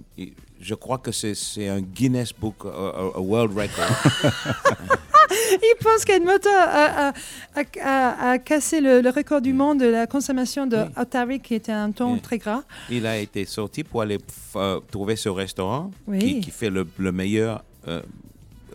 je 0.60 0.76
crois 0.76 0.98
que 1.00 1.12
c'est 1.12 1.68
un 1.68 1.82
Guinness 1.82 2.32
Book, 2.34 2.66
a, 2.66 2.68
a 3.16 3.20
world 3.20 3.58
record. 3.58 3.96
Il 5.32 5.76
pense 5.82 6.06
qu'Edmoto 6.06 6.50
a, 6.50 7.10
a, 7.10 7.14
a- 7.56 7.64
a- 7.82 8.32
a 8.32 8.38
cassé 8.40 8.82
le, 8.82 9.02
le 9.02 9.10
record 9.10 9.42
du 9.42 9.54
monde 9.54 9.80
de 9.80 9.86
la 9.88 10.06
consommation 10.06 10.68
de 10.68 10.78
Oui. 10.78 10.84
Otari, 10.98 11.40
qui 11.40 11.56
était 11.56 11.72
un 11.72 11.92
ton 11.92 12.14
Oui. 12.14 12.22
très 12.22 12.38
gras. 12.38 12.64
Il 12.90 13.06
a 13.08 13.18
été 13.18 13.46
sorti 13.46 13.84
pour 13.84 14.02
aller 14.02 14.20
euh, 14.56 14.80
trouver 14.92 15.16
ce 15.16 15.30
restaurant 15.30 15.92
Oui. 16.08 16.20
qui, 16.20 16.40
qui 16.42 16.52
fait 16.52 16.70
le, 16.70 16.88
le 16.98 17.12
meilleur. 17.12 17.64
euh, 17.88 18.02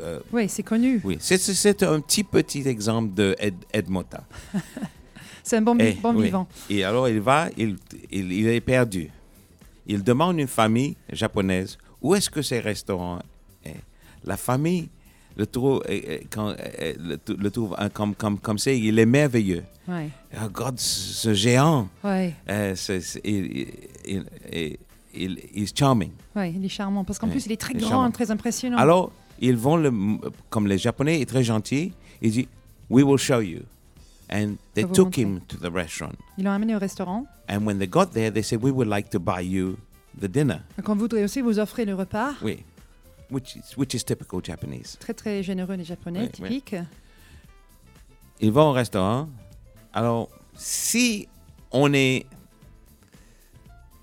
euh, 0.01 0.19
Oui, 0.33 0.49
c'est 0.49 0.63
connu. 0.63 1.01
oui, 1.05 1.19
c'est- 1.21 1.83
un 1.83 2.01
petit 2.01 2.25
petit 2.25 2.67
exemple 2.67 3.15
de 3.15 3.37
Ed. 3.39 3.55
C'est 5.49 5.57
un 5.57 5.63
bon, 5.63 5.77
Eh, 5.81 5.93
bon 5.95 6.15
oui. 6.15 6.25
vivant. 6.27 6.47
Et 6.69 6.85
alors 6.85 7.09
il 7.09 7.21
va, 7.21 7.49
il, 7.57 7.77
il, 8.11 8.33
il 8.33 8.47
est 8.49 8.61
perdu. 8.61 9.11
Il 9.87 10.03
demande 10.05 10.39
une 10.39 10.47
famille 10.47 10.97
japonaise 11.11 11.79
où 12.03 12.15
est-ce 12.15 12.29
que 12.31 12.43
ces 12.43 12.61
restaurants 12.61 13.19
est. 13.65 13.75
La 14.25 14.37
famille 14.37 14.89
le 15.37 15.47
trouve, 15.47 15.83
quand, 16.31 16.55
le, 17.09 17.17
le 17.45 17.51
trouve 17.51 17.75
comme, 17.95 18.15
comme, 18.15 18.39
comme 18.39 18.59
c'est, 18.59 18.79
il 18.79 18.99
est 18.99 19.07
merveilleux. 19.07 19.65
Ouais. 19.87 20.11
Il 20.33 20.39
regarde 20.39 20.79
ce 20.79 21.33
géant. 21.33 21.89
Ouais, 22.05 22.35
Euh, 22.51 22.75
c'est- 22.75 23.21
il, 23.25 23.67
il, 24.07 24.25
il, 24.53 24.77
il- 25.15 25.39
il 25.55 25.63
est 25.63 25.79
charming. 25.79 26.11
ouais, 26.37 26.53
il 26.53 26.63
est 26.65 26.69
charmant 26.69 27.05
parce 27.05 27.19
qu'en 27.19 27.27
Ouais, 27.29 27.33
plus 27.33 27.47
il 27.47 27.53
est 27.53 27.57
très 27.57 27.73
il 27.73 27.81
grand, 27.81 27.89
charmant. 27.91 28.11
très 28.11 28.31
impressionnant. 28.31 28.77
Alors, 28.77 29.11
ils 29.41 29.57
vont, 29.57 29.77
le, 29.77 29.91
comme 30.51 30.67
les 30.67 30.77
Japonais, 30.79 31.21
est 31.23 31.27
très 31.27 31.45
gentil, 31.45 31.93
il 32.21 32.31
dit, 32.33 32.49
We 32.91 33.05
will 33.05 33.17
show 33.19 33.41
you. 33.41 33.61
And 34.31 34.57
they 34.75 34.85
took 34.85 35.17
montrer. 35.17 35.23
him 35.23 35.41
to 35.49 35.57
the 35.57 35.71
restaurant. 35.73 36.15
Ils 36.37 36.45
l'ont 36.45 36.53
amené 36.53 36.75
au 36.77 36.79
restaurant. 36.79 37.27
And 37.49 37.65
when 37.65 37.79
they 37.79 37.87
got 37.87 38.13
there, 38.13 38.31
they 38.31 38.43
said, 38.43 38.63
We 38.63 38.71
would 38.71 38.89
like 38.89 39.11
to 39.11 39.19
buy 39.19 39.41
you 39.41 39.79
the 40.19 40.29
dinner. 40.29 40.63
Aussi 40.85 41.41
vous 41.41 41.59
offrir 41.59 41.87
le 41.87 41.95
repas. 41.95 42.35
Oui. 42.43 42.65
Which 43.31 43.57
is, 43.57 43.77
which 43.77 43.95
is 43.95 44.05
typical 44.05 44.41
Japanese. 44.43 44.97
Très 45.01 45.15
très 45.15 45.43
généreux 45.43 45.77
les 45.77 45.85
Japonais, 45.85 46.21
Oui, 46.21 46.31
oui. 46.41 46.49
typique. 46.49 46.77
Ils 48.41 48.53
vont 48.53 48.71
au 48.71 48.73
restaurant. 48.73 49.29
Alors, 49.93 50.29
si 50.55 51.29
on 51.73 51.93
est 51.93 52.27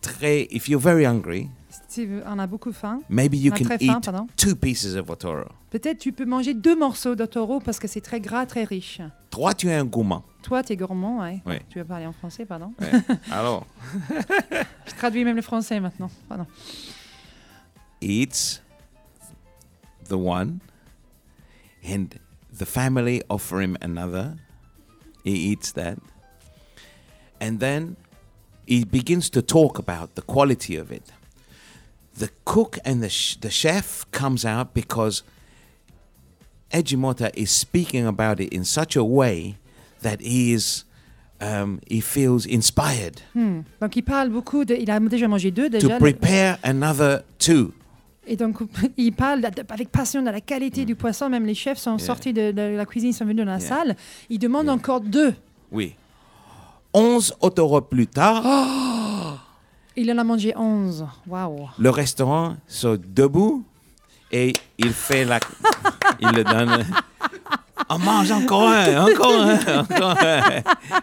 très, 0.02 0.48
if 0.52 0.68
you're 0.70 0.82
very 0.82 1.06
hungry, 1.06 1.50
Si 1.96 2.06
on 2.26 2.40
a 2.40 2.46
beaucoup 2.46 2.74
faim, 2.74 3.02
maybe 3.08 3.36
you 3.38 3.52
on 3.52 3.56
a 3.56 3.58
can 3.58 3.66
très 3.66 3.78
faim, 3.78 3.98
eat 4.00 4.04
pardon. 4.04 4.28
two 4.36 4.54
pieces 4.56 4.96
of 4.98 5.10
otoro. 5.10 5.48
Peut-être 5.72 5.98
tu 6.00 6.12
peux 6.12 6.26
manger 6.26 6.54
deux 6.54 6.76
morceaux 6.76 7.16
d'otoro 7.16 7.62
parce 7.62 7.80
que 7.80 7.88
c'est 7.88 8.02
très 8.02 8.20
gras, 8.20 8.46
très 8.46 8.66
riche. 8.66 9.00
Toi, 9.30 9.54
tu 9.54 9.70
es 9.70 9.74
un 9.74 9.86
gourmand. 9.86 10.24
Toi, 10.44 10.62
tu 10.62 10.74
es 10.74 10.76
gourmand, 10.76 11.22
ouais. 11.22 11.42
Oui. 11.46 11.56
Tu 11.70 11.80
veux 11.80 11.86
parler 11.86 12.06
en 12.06 12.12
français, 12.12 12.46
pardon? 12.46 12.74
Ouais. 12.82 12.92
Alors, 13.32 13.66
Je 14.10 14.94
traduis 14.98 15.24
même 15.24 15.38
le 15.38 15.42
français 15.42 15.80
maintenant. 15.80 16.10
Pardon. 16.28 16.46
eats 18.02 18.62
the 20.10 20.18
one, 20.18 20.60
and 21.84 22.20
the 22.52 22.66
family 22.66 23.22
offer 23.30 23.62
him 23.62 23.78
another. 23.82 24.36
He 25.24 25.32
eats 25.52 25.72
that. 25.74 25.98
And 27.42 27.60
then 27.60 27.96
he 28.68 28.84
begins 28.86 29.30
to 29.32 29.42
talk 29.42 29.80
about 29.80 30.16
the 30.16 30.22
quality 30.22 30.76
of 30.78 30.92
it. 30.92 31.12
The 32.18 32.30
cook 32.46 32.80
and 32.86 33.02
the, 33.02 33.10
sh- 33.10 33.38
the 33.42 33.50
chef 33.50 34.06
comes 34.12 34.46
out 34.46 34.74
because 34.74 35.24
Ejimota 36.72 37.30
is 37.36 37.52
speaking 37.52 38.06
about 38.06 38.40
it 38.40 38.54
in 38.54 38.64
such 38.64 38.96
a 38.96 39.04
way 39.04 39.56
that 40.02 40.20
he 40.22 40.54
is 40.54 40.84
um, 41.42 41.80
he 41.90 42.00
feels 42.02 42.46
inspired 42.46 43.22
Hmm. 43.34 43.62
Donc 43.82 43.96
il 43.98 44.04
parle 44.04 44.30
beaucoup 44.30 44.64
de. 44.66 44.76
Il 44.76 44.90
a 44.90 45.00
déjà 45.00 45.28
mangé 45.28 45.52
deux 45.52 45.70
to 45.70 45.78
déjà. 45.78 46.00
le- 46.00 46.14
prepare 46.14 46.58
another 46.64 47.24
two. 47.38 47.74
Et 48.28 48.36
donc 48.38 48.58
il 48.98 49.12
parle 49.12 49.46
avec 49.70 49.90
passion 49.92 50.22
de 50.22 50.30
la 50.32 50.42
qualité 50.42 50.86
du 50.86 50.96
poisson. 50.96 51.30
Même 51.30 51.46
les 51.46 51.54
chefs 51.54 51.78
sont. 51.80 51.98
Yeah. 51.98 52.06
sortis 52.06 52.34
de, 52.34 52.52
de 52.52 52.76
la 52.78 52.86
cuisine, 52.86 53.10
ils 53.10 53.14
sont 53.14 53.26
venus 53.26 53.46
dans 53.46 53.52
la 53.52 53.60
Yeah. 53.60 53.68
salle. 53.68 53.96
Il 54.30 54.40
demande 54.40 54.66
Yeah. 54.66 54.74
encore 54.76 55.02
deux. 55.02 55.34
Oui. 55.72 55.96
11 56.94 57.36
autoroutes 57.42 57.90
plus 57.90 58.08
tard, 58.08 58.42
Il 59.98 60.12
en 60.12 60.18
a 60.18 60.24
mangé 60.24 60.54
11. 60.56 61.06
Waouh. 61.28 61.70
le 61.78 61.90
restaurant 61.90 62.56
se 62.68 62.96
debout 62.98 63.64
et 64.32 64.54
il 64.78 64.92
fait 64.92 65.24
la. 65.26 65.40
il 66.20 66.30
le 66.30 66.44
donne. 66.44 66.86
On 67.90 68.00
mange 68.00 68.32
encore 68.32 68.70
un, 68.70 69.04
encore 69.06 69.42
un, 69.42 69.80
encore 69.80 70.18
un. 70.20 70.42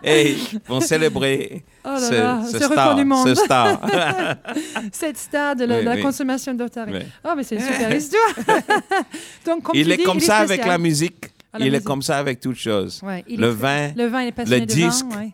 Et 0.02 0.32
ils 0.32 0.60
vont 0.66 0.80
célébrer 0.80 1.64
Oh 1.84 1.88
là 1.90 1.98
ce, 2.00 2.14
là, 2.14 2.40
ce 2.44 2.58
ce 2.58 2.64
record 2.64 2.72
star. 2.72 2.94
du 2.96 3.04
monde. 3.04 3.28
Ce 3.28 3.34
star. 3.34 3.80
Cette 4.92 5.16
star 5.18 5.56
de 5.56 5.64
la, 5.64 5.76
Oui, 5.76 5.80
de 5.84 5.88
la 5.88 5.94
oui. 5.96 6.02
consommation 6.02 6.54
d'Otari. 6.54 6.92
Oui. 6.94 7.00
Oh, 7.24 7.30
mais 7.36 7.42
c'est 7.44 7.54
une 7.56 7.60
super 7.62 7.94
histoire. 7.94 8.34
donc, 9.46 9.62
comme 9.62 9.76
Il 9.76 9.90
est 9.92 9.96
dis, 9.98 10.02
comme 10.04 10.18
il 10.18 10.22
ça 10.22 10.38
avec 10.38 10.64
la 10.64 10.78
musique. 10.78 11.26
Ah, 11.52 11.58
la 11.58 11.66
il 11.66 11.74
est 11.74 11.84
comme 11.84 12.02
ça 12.02 12.18
avec 12.18 12.40
toutes 12.40 12.56
choses. 12.56 13.00
Ouais, 13.02 13.24
le 13.28 13.48
vin, 13.48 13.92
Le 13.96 14.06
vin, 14.06 14.22
il 14.22 14.28
est 14.28 14.32
passionné 14.32 14.60
le 14.60 14.66
de 14.66 14.72
disque. 14.72 15.04
vin. 15.10 15.18
ouais. 15.18 15.32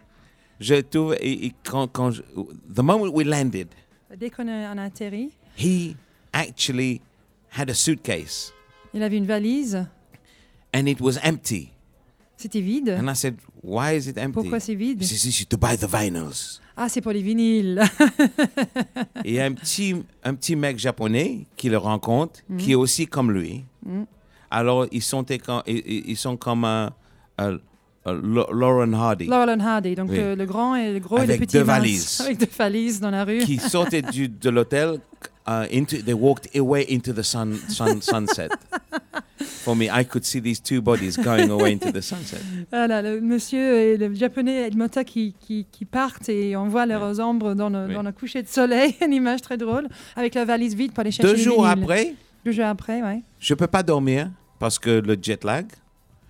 Je 0.60 0.74
trouve. 0.82 1.14
et- 1.20 1.46
et 1.46 1.54
quand, 1.64 1.86
quand 1.88 2.10
je- 2.10 2.22
the 2.74 2.80
moment 2.82 3.08
we 3.08 3.24
landed, 3.26 3.68
Dès 4.18 4.30
qu'on 4.30 4.48
a, 4.48 4.72
on 4.74 4.78
a 4.78 4.84
atterri, 4.84 5.30
he 5.58 5.94
actually 6.32 7.00
had 7.50 7.68
a 7.70 7.74
suitcase 7.74 8.52
il 8.94 9.02
avait 9.02 9.16
une 9.18 9.26
valise. 9.26 9.86
and 10.74 10.86
it 10.86 11.00
was 11.00 11.18
empty. 11.22 11.70
C'était 12.36 12.60
vide. 12.60 12.90
And 12.90 13.08
I 13.10 13.14
said, 13.16 13.36
Why 13.64 13.96
is 13.96 14.08
it 14.08 14.16
empty? 14.16 14.32
Pourquoi 14.32 14.60
c'est 14.60 14.74
vide? 14.76 15.00
To 15.48 15.56
buy 15.56 15.76
the 15.76 15.86
vinyls. 15.88 16.60
Ah, 16.76 16.88
c'est 16.88 17.00
pour 17.00 17.10
les 17.12 17.22
vinyles. 17.22 17.82
Et 19.24 19.30
il 19.30 19.34
y 19.34 19.40
a 19.40 19.46
un 19.46 19.52
petit, 19.52 19.94
un 20.22 20.34
petit 20.34 20.54
mec 20.54 20.78
japonais 20.78 21.46
qui 21.56 21.68
le 21.68 21.76
rencontre, 21.78 22.40
qui 22.56 22.72
est 22.72 22.76
aussi 22.76 23.06
comme 23.08 23.32
lui. 23.32 23.64
Mhm. 23.84 24.06
Alors, 24.50 24.86
ils 24.92 25.02
sont, 25.02 25.24
ils 25.66 26.16
comme 26.36 26.64
un, 26.64 26.92
un 27.36 27.58
uh, 28.06 28.10
Lo- 28.12 28.48
Lauren 28.52 28.92
Hardy, 28.94 29.26
Laurel 29.26 29.50
and 29.50 29.60
Hardy, 29.60 29.94
donc 29.94 30.10
Oui. 30.10 30.16
le, 30.18 30.34
le 30.34 30.46
grand 30.46 30.76
et 30.76 30.92
le 30.92 30.98
gros 31.00 31.16
et 31.18 31.26
le 31.26 31.32
Avec 31.34 31.40
petit. 31.40 31.56
deux 31.58 31.62
valises. 31.64 32.20
Avec 32.24 32.38
deux 32.38 32.46
valises 32.56 33.00
dans 33.00 33.10
la 33.10 33.24
rue. 33.24 33.38
qui 33.38 33.58
sortaient 33.58 34.02
du, 34.02 34.28
de 34.28 34.50
l'hôtel. 34.50 34.98
Uh, 35.50 35.64
into, 35.72 35.96
they 36.02 36.12
walked 36.12 36.46
away 36.54 36.84
into 36.90 37.10
the 37.10 37.22
sun, 37.22 37.56
sun, 37.68 38.02
sunset. 38.02 38.50
For 39.40 39.74
me, 39.74 39.86
I 39.90 40.04
could 40.04 40.24
see 40.24 40.40
these 40.42 40.60
two 40.62 40.82
bodies 40.82 41.16
going 41.16 41.48
away 41.50 41.72
into 41.72 41.90
the 41.90 42.02
sunset. 42.02 42.36
Voilà, 42.70 43.00
le 43.00 43.20
monsieur 43.22 43.76
et 43.78 43.96
le 43.96 44.14
japonais 44.14 44.66
Edmota 44.66 45.04
qui, 45.04 45.34
qui, 45.40 45.66
qui 45.72 45.84
partent 45.86 46.28
et 46.28 46.54
on 46.54 46.68
voit 46.68 46.84
leurs 46.84 47.18
ombres 47.20 47.54
dans 47.54 47.70
le, 47.70 47.86
Oui. 47.88 47.94
dans 47.94 48.02
le 48.02 48.12
coucher 48.12 48.42
de 48.42 48.48
soleil, 48.48 48.94
une 49.04 49.14
image 49.14 49.40
très 49.40 49.56
drôle, 49.56 49.88
avec 50.16 50.34
la 50.34 50.44
valise 50.44 50.74
vide 50.74 50.92
pour 50.92 51.00
aller 51.00 51.10
chercher 51.12 51.32
Deux 51.34 51.38
jours 51.42 51.66
après, 51.66 52.14
Deux 52.44 52.52
jours 52.52 52.66
après, 52.66 53.02
ouais. 53.02 53.22
je 53.40 53.54
peux 53.54 53.66
pas 53.66 53.82
dormir 53.82 54.30
parce 54.58 54.78
que 54.78 54.90
le 55.00 55.16
jet 55.20 55.42
lag. 55.44 55.66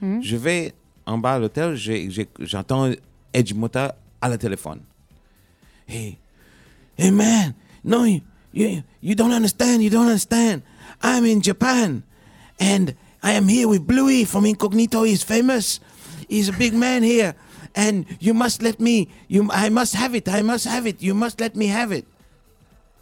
Mhm. 0.01 0.23
Je 0.23 0.37
vais 0.37 0.75
en 1.09 1.19
bas 1.19 1.35
à 1.35 1.39
l'hôtel, 1.39 1.75
j'entends 2.41 2.91
Edgemota 3.33 3.97
à 4.21 4.29
la 4.29 4.37
téléphone. 4.37 4.81
Hey, 5.87 6.19
hey 6.99 7.11
man, 7.11 7.55
no, 7.83 8.05
you, 8.05 8.21
you, 8.53 8.83
you 9.01 9.15
don't 9.15 9.33
understand, 9.33 9.83
you 9.83 9.89
don't 9.91 10.07
understand. 10.07 10.63
I'm 11.03 11.25
in 11.25 11.41
Japan 11.41 12.03
and 12.61 12.95
I 13.23 13.33
am 13.33 13.49
here 13.49 13.67
with 13.69 13.87
Bluey 13.87 14.25
from 14.27 14.45
Incognito. 14.45 15.05
He's 15.05 15.23
famous. 15.23 15.81
He's 16.29 16.49
a 16.51 16.53
big 16.53 16.75
man 16.75 17.03
here. 17.03 17.35
And 17.75 18.05
you 18.21 18.35
must 18.35 18.63
let 18.63 18.79
me, 18.81 19.09
you, 19.29 19.49
I 19.51 19.71
must 19.71 19.95
have 19.95 20.15
it, 20.15 20.29
I 20.29 20.43
must 20.43 20.67
have 20.67 20.87
it, 20.87 21.01
you 21.03 21.15
must 21.15 21.41
let 21.41 21.57
me 21.57 21.69
have 21.69 21.91
it. 21.93 22.05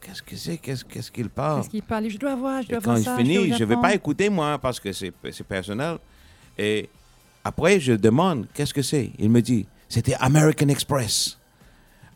Qu'est-ce 0.01 0.23
que 0.23 0.37
c'est, 0.37 0.59
qu'est-ce 0.59 0.85
qu'est-ce 0.85 1.11
qu'il 1.11 1.29
parle? 1.29 1.57
Parce 1.57 1.69
qu'il 1.69 1.83
parle, 1.83 2.09
je 2.09 2.19
dois 2.19 2.37
voir, 2.37 2.63
je 2.63 2.69
Et 2.69 2.71
dois 2.73 2.81
quand 2.81 2.93
voir 2.93 2.99
je 2.99 3.03
ça. 3.03 3.17
finis, 3.17 3.37
suis 3.43 3.53
au 3.53 3.57
je 3.57 3.65
ne 3.65 3.69
vais 3.69 3.81
pas 3.81 3.93
écouter 3.95 4.29
moi 4.29 4.57
parce 4.59 4.79
que 4.79 4.93
c'est 4.93 5.11
personnel. 5.49 5.97
Et 6.57 6.89
après, 7.47 7.79
je 7.79 7.93
demande 7.93 8.47
qu'est-ce 8.55 8.75
que 8.75 8.83
c'est? 8.83 9.13
Il 9.21 9.31
me 9.31 9.41
dit 9.41 9.67
c'était 9.89 10.15
American 10.15 10.67
Express. 10.69 11.39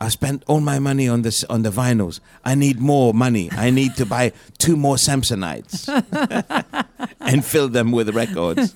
I 0.00 0.08
spent 0.08 0.42
all 0.46 0.60
my 0.60 0.78
money 0.78 1.08
on 1.08 1.22
the 1.22 1.46
on 1.50 1.62
the 1.62 1.70
vinyls. 1.70 2.20
I 2.44 2.54
need 2.54 2.80
more 2.80 3.12
money. 3.12 3.50
I 3.52 3.70
need 3.70 3.96
to 3.96 4.06
buy 4.06 4.32
two 4.58 4.76
more 4.76 4.96
Samsonites 4.96 5.88
and 7.20 7.44
fill 7.44 7.68
them 7.68 7.92
with 7.92 8.08
records. 8.14 8.74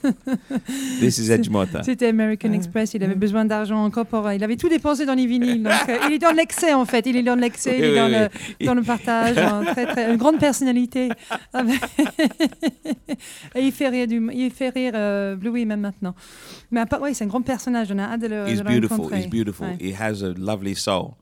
This 1.01 1.19
is 1.19 1.31
Edgemota. 1.31 1.83
C'était 1.83 2.09
American 2.09 2.53
Express, 2.53 2.95
il 2.95 3.03
avait 3.03 3.15
mm. 3.15 3.19
besoin 3.19 3.45
d'argent 3.45 3.85
encore 3.85 4.07
pour... 4.07 4.31
Il 4.33 4.43
avait 4.45 4.57
tout 4.57 4.69
dépensé 4.69 5.07
dans 5.07 5.15
les 5.15 5.27
vinyles. 5.27 5.63
Donc, 5.63 5.89
euh, 5.89 5.99
il 6.09 6.15
est 6.15 6.19
dans 6.19 6.33
l'excès, 6.33 6.73
en 6.75 6.85
fait. 6.85 7.07
Il 7.07 7.17
est 7.17 7.23
dans 7.23 7.35
l'excès, 7.35 7.79
il 7.79 7.85
est 7.85 7.91
Oui, 7.91 7.97
dans, 7.97 8.07
oui, 8.07 8.29
le, 8.61 8.67
dans 8.67 8.75
le 8.75 8.83
partage. 8.83 9.39
un 9.39 9.65
très, 9.65 9.87
très- 9.87 10.11
une 10.11 10.17
grande 10.17 10.39
personnalité. 10.39 11.09
Ah, 11.53 11.63
Et 13.55 13.61
il 13.63 13.73
fait 13.73 13.89
rire, 13.89 14.07
du, 14.07 14.23
il 14.33 14.51
fait 14.51 14.71
rire 14.71 14.93
euh, 14.95 15.37
Bluey 15.37 15.65
même 15.65 15.81
maintenant. 15.81 16.15
Mais 16.71 16.83
oui, 17.01 17.15
c'est 17.15 17.25
un 17.25 17.29
grand 17.29 17.43
personnage. 17.43 17.89
On 17.93 17.99
a 17.99 18.05
hâte 18.05 18.21
de 18.21 18.27
le, 18.29 18.49
He's 18.49 18.59
de 18.59 18.65
beautiful. 18.65 19.13
He's 19.13 19.27
beautiful. 19.29 19.67
Ouais. 19.67 19.77
He 19.81 19.95
has 19.99 20.23
a 20.23 20.33
lovely 20.37 20.75
soul, 20.75 21.14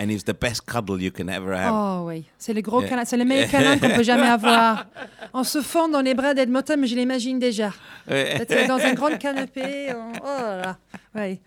and 0.00 0.10
he's 0.10 0.24
the 0.24 0.32
best 0.32 0.64
cuddle 0.64 0.98
you 1.00 1.10
can 1.10 1.28
ever 1.28 1.52
have. 1.54 1.72
Oh 1.74 2.06
oui, 2.08 2.24
c'est 2.38 2.54
le 2.54 2.62
gros 2.62 2.80
câlin, 2.80 3.04
c'est 3.04 3.18
le 3.18 3.24
meilleur 3.26 3.50
câlin 3.50 3.76
qu'on 3.78 3.90
peut 3.94 4.02
jamais 4.02 4.26
avoir. 4.38 4.86
On 5.34 5.44
se 5.44 5.60
fond 5.60 5.88
dans 5.88 6.00
les 6.00 6.14
bras 6.14 6.32
d'Edmonton, 6.32 6.80
mais 6.80 6.86
je 6.86 6.96
l'imagine 6.96 7.38
déjà. 7.38 7.70
Dans 8.08 8.78
un 8.82 8.94
grand 8.94 9.16
canapé. 9.18 9.92
on- 9.94 10.12
Oh 10.22 10.24
là 10.24 10.56
là. 10.62 10.76
Ouais. 11.14 11.40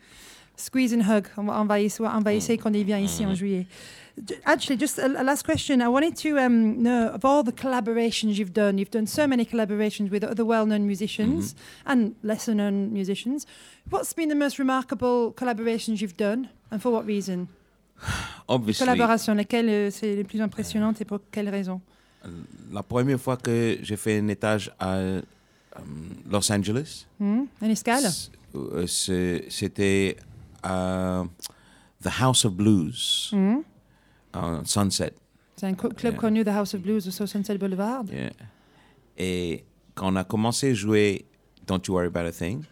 Squeeze 0.56 0.94
and 0.94 1.02
hug. 1.02 1.26
On 1.36 1.44
va, 1.46 1.60
on 1.62 1.66
va 1.66 1.80
essayer, 1.82 2.08
on 2.14 2.22
va 2.22 2.34
essayer 2.34 2.60
quand 2.60 2.72
il 2.76 2.86
vient 2.86 3.00
ici 3.00 3.26
en 3.26 3.34
juillet. 3.34 3.66
Actually, 4.46 4.78
just 4.80 5.00
a, 5.00 5.06
a 5.20 5.24
last 5.24 5.44
question. 5.44 5.82
I 5.82 5.88
wanted 5.88 6.16
to 6.18 6.38
um, 6.38 6.78
know 6.84 7.08
of 7.16 7.26
all 7.26 7.44
the 7.44 7.52
collaborations 7.52 8.38
you've 8.38 8.54
done. 8.54 8.78
You've 8.78 8.92
done 8.92 9.08
so 9.08 9.26
many 9.26 9.44
collaborations 9.44 10.12
with 10.12 10.24
other 10.24 10.46
well-known 10.46 10.86
musicians 10.86 11.56
and 11.88 12.14
lesser-known 12.22 12.94
musicians. 12.94 13.48
What's 13.90 14.14
been 14.14 14.30
the 14.30 14.36
most 14.36 14.60
remarkable 14.60 15.34
collaborations 15.34 16.00
you've 16.02 16.16
done, 16.18 16.50
and 16.70 16.80
for 16.80 16.92
what 16.92 17.08
reason? 17.08 17.48
Obviously, 18.48 18.86
Collaboration, 18.86 19.34
lesquelles 19.36 19.70
euh, 19.70 19.90
c'est 19.92 20.16
les 20.16 20.24
plus 20.24 20.42
impressionnantes 20.42 21.00
et 21.02 21.06
pour 21.06 21.20
quelles 21.32 21.50
raisons? 21.50 21.82
La 22.72 22.84
première 22.84 23.20
fois 23.20 23.38
que 23.38 23.78
j'ai 23.82 23.98
fait 23.98 24.20
un 24.20 24.28
étage 24.30 24.72
à 24.80 24.96
euh, 24.96 25.22
Los 26.30 26.52
Angeles, 26.52 27.06
Hmm? 27.20 27.44
Une 27.62 27.72
escale 27.72 28.04
c'était 29.50 30.18
à 30.62 31.24
The 32.04 32.10
House 32.22 32.46
of 32.46 32.54
Blues, 32.54 33.30
Hmm? 33.34 33.58
en 34.34 34.64
Sunset. 34.66 35.14
C'est 35.56 35.68
un 35.68 35.74
club 35.74 35.98
Yeah. 36.04 36.14
connu, 36.14 36.44
The 36.44 36.50
House 36.50 36.74
of 36.76 36.82
Blues, 36.82 37.08
au 37.08 37.26
Sunset 37.26 37.58
Boulevard. 37.58 38.04
Yeah. 38.12 38.32
Et 39.18 39.64
quand 39.96 40.12
on 40.12 40.16
a 40.16 40.24
commencé 40.24 40.72
à 40.72 40.74
jouer 40.74 41.26
Don't 41.66 41.82
You 41.88 41.94
Worry 41.96 42.08
About 42.08 42.28
a 42.28 42.32
Thing, 42.32 42.64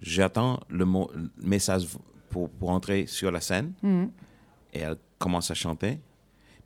j'attends 0.00 0.60
le 0.68 0.84
message 1.42 1.86
pour, 2.28 2.48
pour 2.50 2.70
entrer 2.70 3.06
sur 3.06 3.30
la 3.30 3.40
scène 3.40 3.72
Hmm. 3.82 4.06
et 4.72 4.80
elle 4.80 4.96
commence 5.18 5.50
à 5.50 5.54
chanter. 5.54 5.98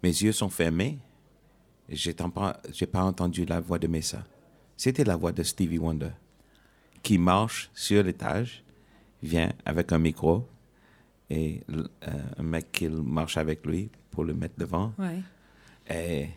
Mes 0.02 0.10
yeux 0.10 0.32
sont 0.32 0.48
fermés. 0.48 0.98
et 1.88 1.96
j'ai 1.96 2.12
pas, 2.14 3.04
entendu 3.04 3.44
la 3.44 3.60
voix 3.60 3.78
de 3.78 3.86
Mesa. 3.86 4.24
C'était 4.76 5.04
la 5.04 5.16
voix 5.16 5.32
de 5.32 5.42
Stevie 5.42 5.78
Wonder 5.78 6.10
qui 7.02 7.18
marche 7.18 7.70
sur 7.74 8.02
l'étage, 8.02 8.64
vient 9.22 9.52
avec 9.64 9.92
un 9.92 9.98
micro 9.98 10.46
et 11.30 11.62
euh, 11.70 11.84
un 12.38 12.42
mec 12.42 12.70
qui 12.72 12.88
marche 12.88 13.36
avec 13.36 13.66
lui 13.66 13.90
pour 14.10 14.24
le 14.24 14.34
mettre 14.34 14.54
devant. 14.58 14.92
Ouais. 14.98 15.20
Et 15.90 16.28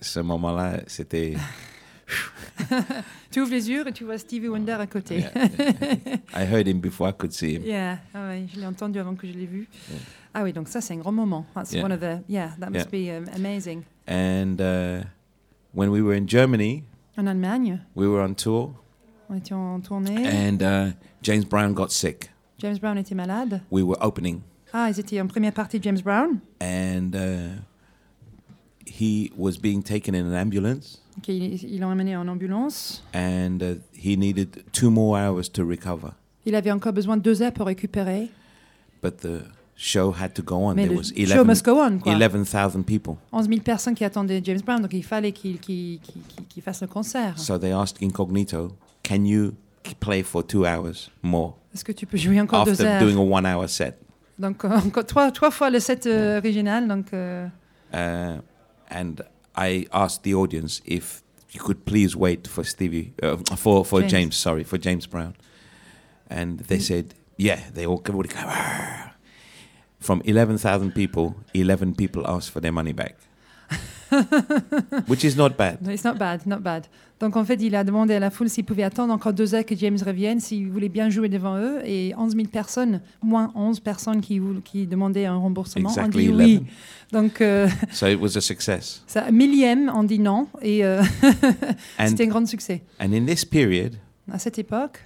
ce 0.00 0.20
moment-là, 0.20 0.80
c'était. 0.86 1.34
Tu 3.30 3.40
ouvres 3.40 3.50
les 3.50 3.68
yeux 3.68 3.86
et 3.86 3.92
tu 3.92 4.04
vois 4.04 4.16
Stevie 4.18 4.48
Wonder 4.48 4.72
à 4.72 4.86
côté. 4.86 5.18
I 6.34 6.44
heard 6.50 6.66
him 6.66 6.80
before 6.80 7.08
I 7.08 7.12
could 7.12 7.32
see 7.32 7.54
him. 7.56 7.62
Yeah, 7.64 7.98
ah 8.14 8.28
ouais, 8.28 8.46
je 8.52 8.58
l'ai 8.58 8.66
entendu 8.66 8.98
avant 8.98 9.14
que 9.14 9.26
je 9.26 9.32
l'ai 9.32 9.44
vu. 9.46 9.68
Ah 10.34 10.42
oui, 10.42 10.52
donc 10.52 10.68
ça 10.68 10.80
c'est 10.80 10.94
un 10.94 10.98
grand 10.98 11.12
moment. 11.12 11.44
That's 11.54 11.72
Yeah. 11.72 11.82
one 11.84 11.92
of 11.92 12.00
the, 12.00 12.22
yeah, 12.28 12.52
that 12.58 12.70
must 12.70 12.90
be 12.90 13.10
um, 13.10 13.26
amazing. 13.36 13.82
And 14.06 14.60
uh, 14.60 15.04
when 15.74 15.90
we 15.90 16.00
were 16.00 16.14
in 16.16 16.26
Germany, 16.26 16.84
En 17.18 17.26
Allemagne, 17.26 17.80
we 17.94 18.06
were 18.06 18.22
on 18.22 18.34
tour, 18.34 18.72
on 19.28 19.36
était 19.36 19.52
en 19.54 19.80
tournée. 19.80 20.26
and 20.26 20.62
uh, 20.62 20.92
James 21.22 21.44
Brown 21.44 21.74
got 21.74 21.90
sick. 21.92 22.30
James 22.58 22.78
Brown 22.80 22.96
était 22.96 23.14
malade. 23.14 23.60
We 23.70 23.82
were 23.82 23.98
opening, 24.00 24.40
Ah, 24.72 24.88
ils 24.90 24.98
étaient 24.98 25.20
en 25.20 25.26
première 25.26 25.52
partie 25.52 25.78
de 25.78 25.84
James 25.84 26.00
Brown. 26.00 26.40
and 26.60 27.14
uh, 27.14 27.60
he 28.86 29.30
was 29.36 29.58
being 29.58 29.82
taken 29.82 30.14
in 30.14 30.26
an 30.26 30.34
ambulance, 30.34 31.00
Ok, 31.18 31.28
ils 31.28 31.62
ils 31.64 31.80
l'ont 31.80 31.90
emmené 31.90 32.16
en 32.16 32.26
ambulance. 32.28 33.02
and 33.14 33.58
uh, 33.60 33.74
he 33.94 34.16
needed 34.16 34.62
two 34.72 34.90
more 34.90 35.18
hours 35.18 35.50
to 35.52 35.64
recover. 35.66 36.12
Il 36.46 36.54
avait 36.54 36.70
encore 36.70 36.92
besoin 36.92 37.16
de 37.16 37.22
deux 37.22 37.42
heures 37.42 37.52
pour 37.52 37.66
récupérer. 37.66 38.28
But 39.02 39.18
the 39.18 39.42
show 39.76 40.12
had 40.18 40.32
to 40.34 40.42
go 40.42 40.54
on. 40.56 40.74
Mais 40.74 40.86
There 40.86 40.94
le 40.94 40.98
was 40.98 41.36
show 41.36 41.44
must 41.44 41.64
go 41.64 41.80
on, 41.82 41.98
quoi. 41.98 42.12
11,000 42.14 42.82
people. 42.84 43.16
11 43.32 43.48
000 43.48 43.60
personnes 43.60 43.94
qui 43.94 44.04
attendaient 44.04 44.40
James 44.42 44.60
Brown, 44.64 44.80
donc 44.80 44.92
il 44.92 45.04
fallait 45.04 45.32
qu'il 45.32 46.00
fasse 46.62 46.80
le 46.82 46.86
concert. 46.88 47.38
So 47.38 47.58
they 47.58 47.72
asked 47.72 48.02
Incognito, 48.02 48.72
"Can 49.02 49.24
you 49.24 49.52
play 50.00 50.22
for 50.22 50.44
two 50.46 50.64
hours 50.64 51.10
more? 51.22 51.56
Est-ce 51.74 51.84
que 51.84 51.92
tu 51.92 52.06
peux 52.06 52.16
jouer 52.16 52.40
encore 52.40 52.64
deux 52.64 52.72
after 52.72 52.86
heures? 52.86 53.00
doing 53.02 53.16
a 53.16 53.36
one-hour 53.38 53.68
set?" 53.68 53.98
Donc 54.38 54.64
encore 54.64 55.04
trois, 55.04 55.30
trois 55.32 55.50
fois 55.50 55.68
le 55.70 55.80
set 55.80 56.06
euh, 56.06 56.38
original. 56.38 56.86
Donc 56.88 57.12
euh, 57.12 57.46
Uh, 57.92 58.38
and 58.90 59.14
I 59.58 59.86
asked 59.92 60.22
the 60.22 60.34
audience 60.34 60.80
if 60.84 61.22
you 61.50 61.60
could 61.60 61.84
please 61.84 62.14
wait 62.14 62.46
for 62.46 62.62
Stevie, 62.62 63.12
uh, 63.22 63.36
for 63.56 63.84
for 63.84 64.00
James. 64.00 64.12
James. 64.12 64.36
sorry, 64.36 64.64
for 64.64 64.78
James 64.78 65.06
Brown, 65.06 65.34
and 66.30 66.60
they 66.70 66.78
said, 66.78 67.14
"Yeah." 67.36 67.60
They 67.74 67.84
all 67.84 68.00
everybody. 68.06 68.30
From 69.98 70.22
eleven 70.24 70.58
thousand 70.58 70.92
people, 70.94 71.34
eleven 71.54 71.94
people 71.94 72.22
asked 72.34 72.50
for 72.52 72.60
their 72.60 72.70
money 72.70 72.92
back, 72.92 73.16
which 75.08 75.24
is 75.24 75.36
not 75.36 75.50
bad. 75.56 75.78
it's 75.88 76.04
not 76.04 76.14
bad, 76.18 76.46
not 76.46 76.60
bad. 76.60 76.86
Donc 77.20 77.36
en 77.36 77.44
fait, 77.44 77.56
il 77.60 77.74
a 77.74 77.82
demandé 77.84 78.14
à 78.14 78.20
la 78.20 78.30
foule 78.30 78.48
s'il 78.48 78.64
pouvait 78.64 78.84
attendre 78.84 79.12
encore 79.12 79.32
deux 79.32 79.54
heures 79.54 79.64
que 79.64 79.74
James 79.76 79.98
revienne, 80.04 80.38
s'il 80.40 80.68
voulait 80.70 80.88
bien 80.88 81.10
jouer 81.10 81.28
devant 81.28 81.56
eux. 81.58 81.80
Et 81.84 82.14
11 82.16 82.34
000 82.36 82.46
personnes, 82.48 83.00
moins 83.22 83.50
11 83.56 83.80
personnes 83.80 84.20
qui, 84.20 84.40
demandaient 84.86 85.26
un 85.26 85.36
remboursement, 85.36 85.88
Exactly 85.88 86.28
ont 86.30 86.36
dit 86.36 86.42
oui. 86.44 86.58
11. 86.62 86.66
Donc 87.12 87.40
euh, 87.40 87.68
So 87.90 88.06
it 88.06 88.20
was 88.20 88.36
a 88.36 88.40
success. 88.40 89.02
ça, 89.08 89.30
millième, 89.32 89.90
on 89.94 90.04
dit 90.04 90.20
non. 90.20 90.46
Et 90.62 90.84
euh, 90.84 91.02
And 91.98 92.06
c'était 92.08 92.24
un 92.24 92.28
grand 92.28 92.46
succès. 92.46 92.82
and 93.00 93.12
in 93.12 93.26
this 93.26 93.44
period, 93.44 93.96
À 94.30 94.38
cette 94.38 94.58
époque, 94.58 95.00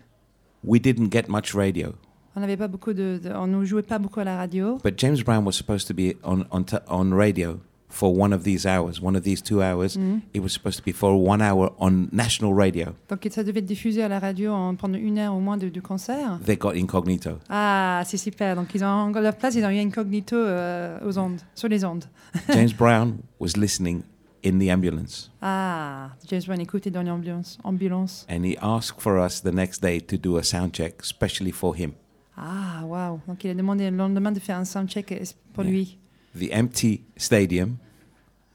we 0.64 0.80
didn't 0.80 1.10
get 1.10 1.24
much 1.28 1.54
radio. 1.54 1.88
on 2.36 2.40
n'avait 2.40 2.56
pas 2.58 2.68
beaucoup 2.68 2.92
de, 2.92 3.18
de- 3.22 3.30
on 3.30 3.46
ne 3.46 3.64
jouait 3.64 3.82
pas 3.82 3.98
beaucoup 3.98 4.20
à 4.20 4.24
la 4.24 4.36
radio. 4.36 4.78
But 4.84 4.98
James 4.98 5.16
Brown 5.24 5.44
was 5.46 5.52
supposed 5.52 5.86
to 5.88 5.94
be 5.94 6.14
on 6.24 6.44
on, 6.50 6.62
t- 6.62 6.76
on 6.88 7.10
radio 7.16 7.58
for 7.92 8.10
one 8.18 8.32
of 8.32 8.42
these 8.42 8.66
hours, 8.66 9.00
one 9.02 9.14
of 9.16 9.22
these 9.22 9.42
two 9.42 9.60
hours. 9.62 9.98
It 10.32 10.40
was 10.42 10.48
supposed 10.52 10.78
to 10.78 10.82
be 10.84 10.92
for 10.92 11.12
one 11.14 11.42
hour 11.42 11.72
on 11.78 12.08
national 12.10 12.54
radio. 12.54 12.94
Donc 13.08 13.28
ça 13.30 13.44
devait 13.44 13.60
être 13.60 13.66
diffusé 13.66 14.02
à 14.02 14.08
la 14.08 14.18
radio 14.18 14.52
en 14.52 14.74
pendant 14.74 14.98
une 14.98 15.18
heure 15.18 15.34
au 15.34 15.40
moins 15.40 15.56
de, 15.58 15.68
du 15.68 15.82
concert. 15.82 16.38
They 16.44 16.56
got 16.56 16.70
incognito. 16.74 17.38
Ah, 17.50 18.02
c'est 18.06 18.16
super. 18.16 18.56
Donc 18.56 18.74
ils 18.74 18.82
ont 18.82 19.10
leur 19.10 19.36
place, 19.36 19.54
ils 19.54 19.64
ont 19.64 19.70
eu 19.70 19.78
incognito 19.78 20.36
euh, 20.36 20.98
aux 21.06 21.18
ondes, 21.18 21.40
sur 21.54 21.68
les 21.68 21.84
ondes. 21.84 22.04
James 22.52 22.72
Brown 22.78 23.18
was 23.38 23.56
listening 23.56 24.02
in 24.44 24.58
the 24.58 24.70
ambulance. 24.72 25.30
Ah, 25.42 26.10
James 26.28 26.42
Brown 26.46 26.60
écoutait 26.60 26.90
dans 26.90 27.02
l'ambulance. 27.02 27.58
Ambulance. 27.62 28.26
And 28.30 28.44
he 28.44 28.56
asked 28.60 29.00
for 29.00 29.18
us 29.18 29.42
the 29.42 29.52
next 29.52 29.82
day 29.82 30.00
to 30.00 30.16
do 30.16 30.38
a 30.38 30.42
sound 30.42 30.72
check, 30.72 30.94
especially 31.02 31.52
for 31.52 31.76
him. 31.76 31.92
Ah, 32.36 32.82
waouh. 32.86 33.20
Donc 33.28 33.44
il 33.44 33.50
a 33.50 33.54
demandé 33.54 33.90
le 33.90 33.96
lendemain 33.96 34.32
de 34.32 34.40
faire 34.40 34.56
un 34.56 34.64
soundcheck 34.64 35.12
euh, 35.12 35.18
pour 35.52 35.64
Yeah. 35.64 35.72
lui. 35.72 35.98
The 36.38 36.52
empty 36.52 37.02
stadium 37.16 37.78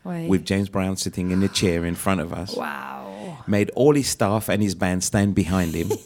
Ouais. 0.06 0.26
with 0.30 0.46
James 0.46 0.70
Brown 0.70 0.96
sitting 0.96 1.32
in 1.32 1.42
the 1.42 1.52
chair 1.52 1.86
in 1.86 1.94
front 1.94 2.22
of 2.22 2.32
us 2.32 2.58
made 3.46 3.70
all 3.76 3.94
his 3.94 4.08
staff 4.08 4.48
and 4.50 4.62
his 4.62 4.74
band 4.74 5.04
stand 5.04 5.36
behind 5.36 5.76
him 5.76 5.90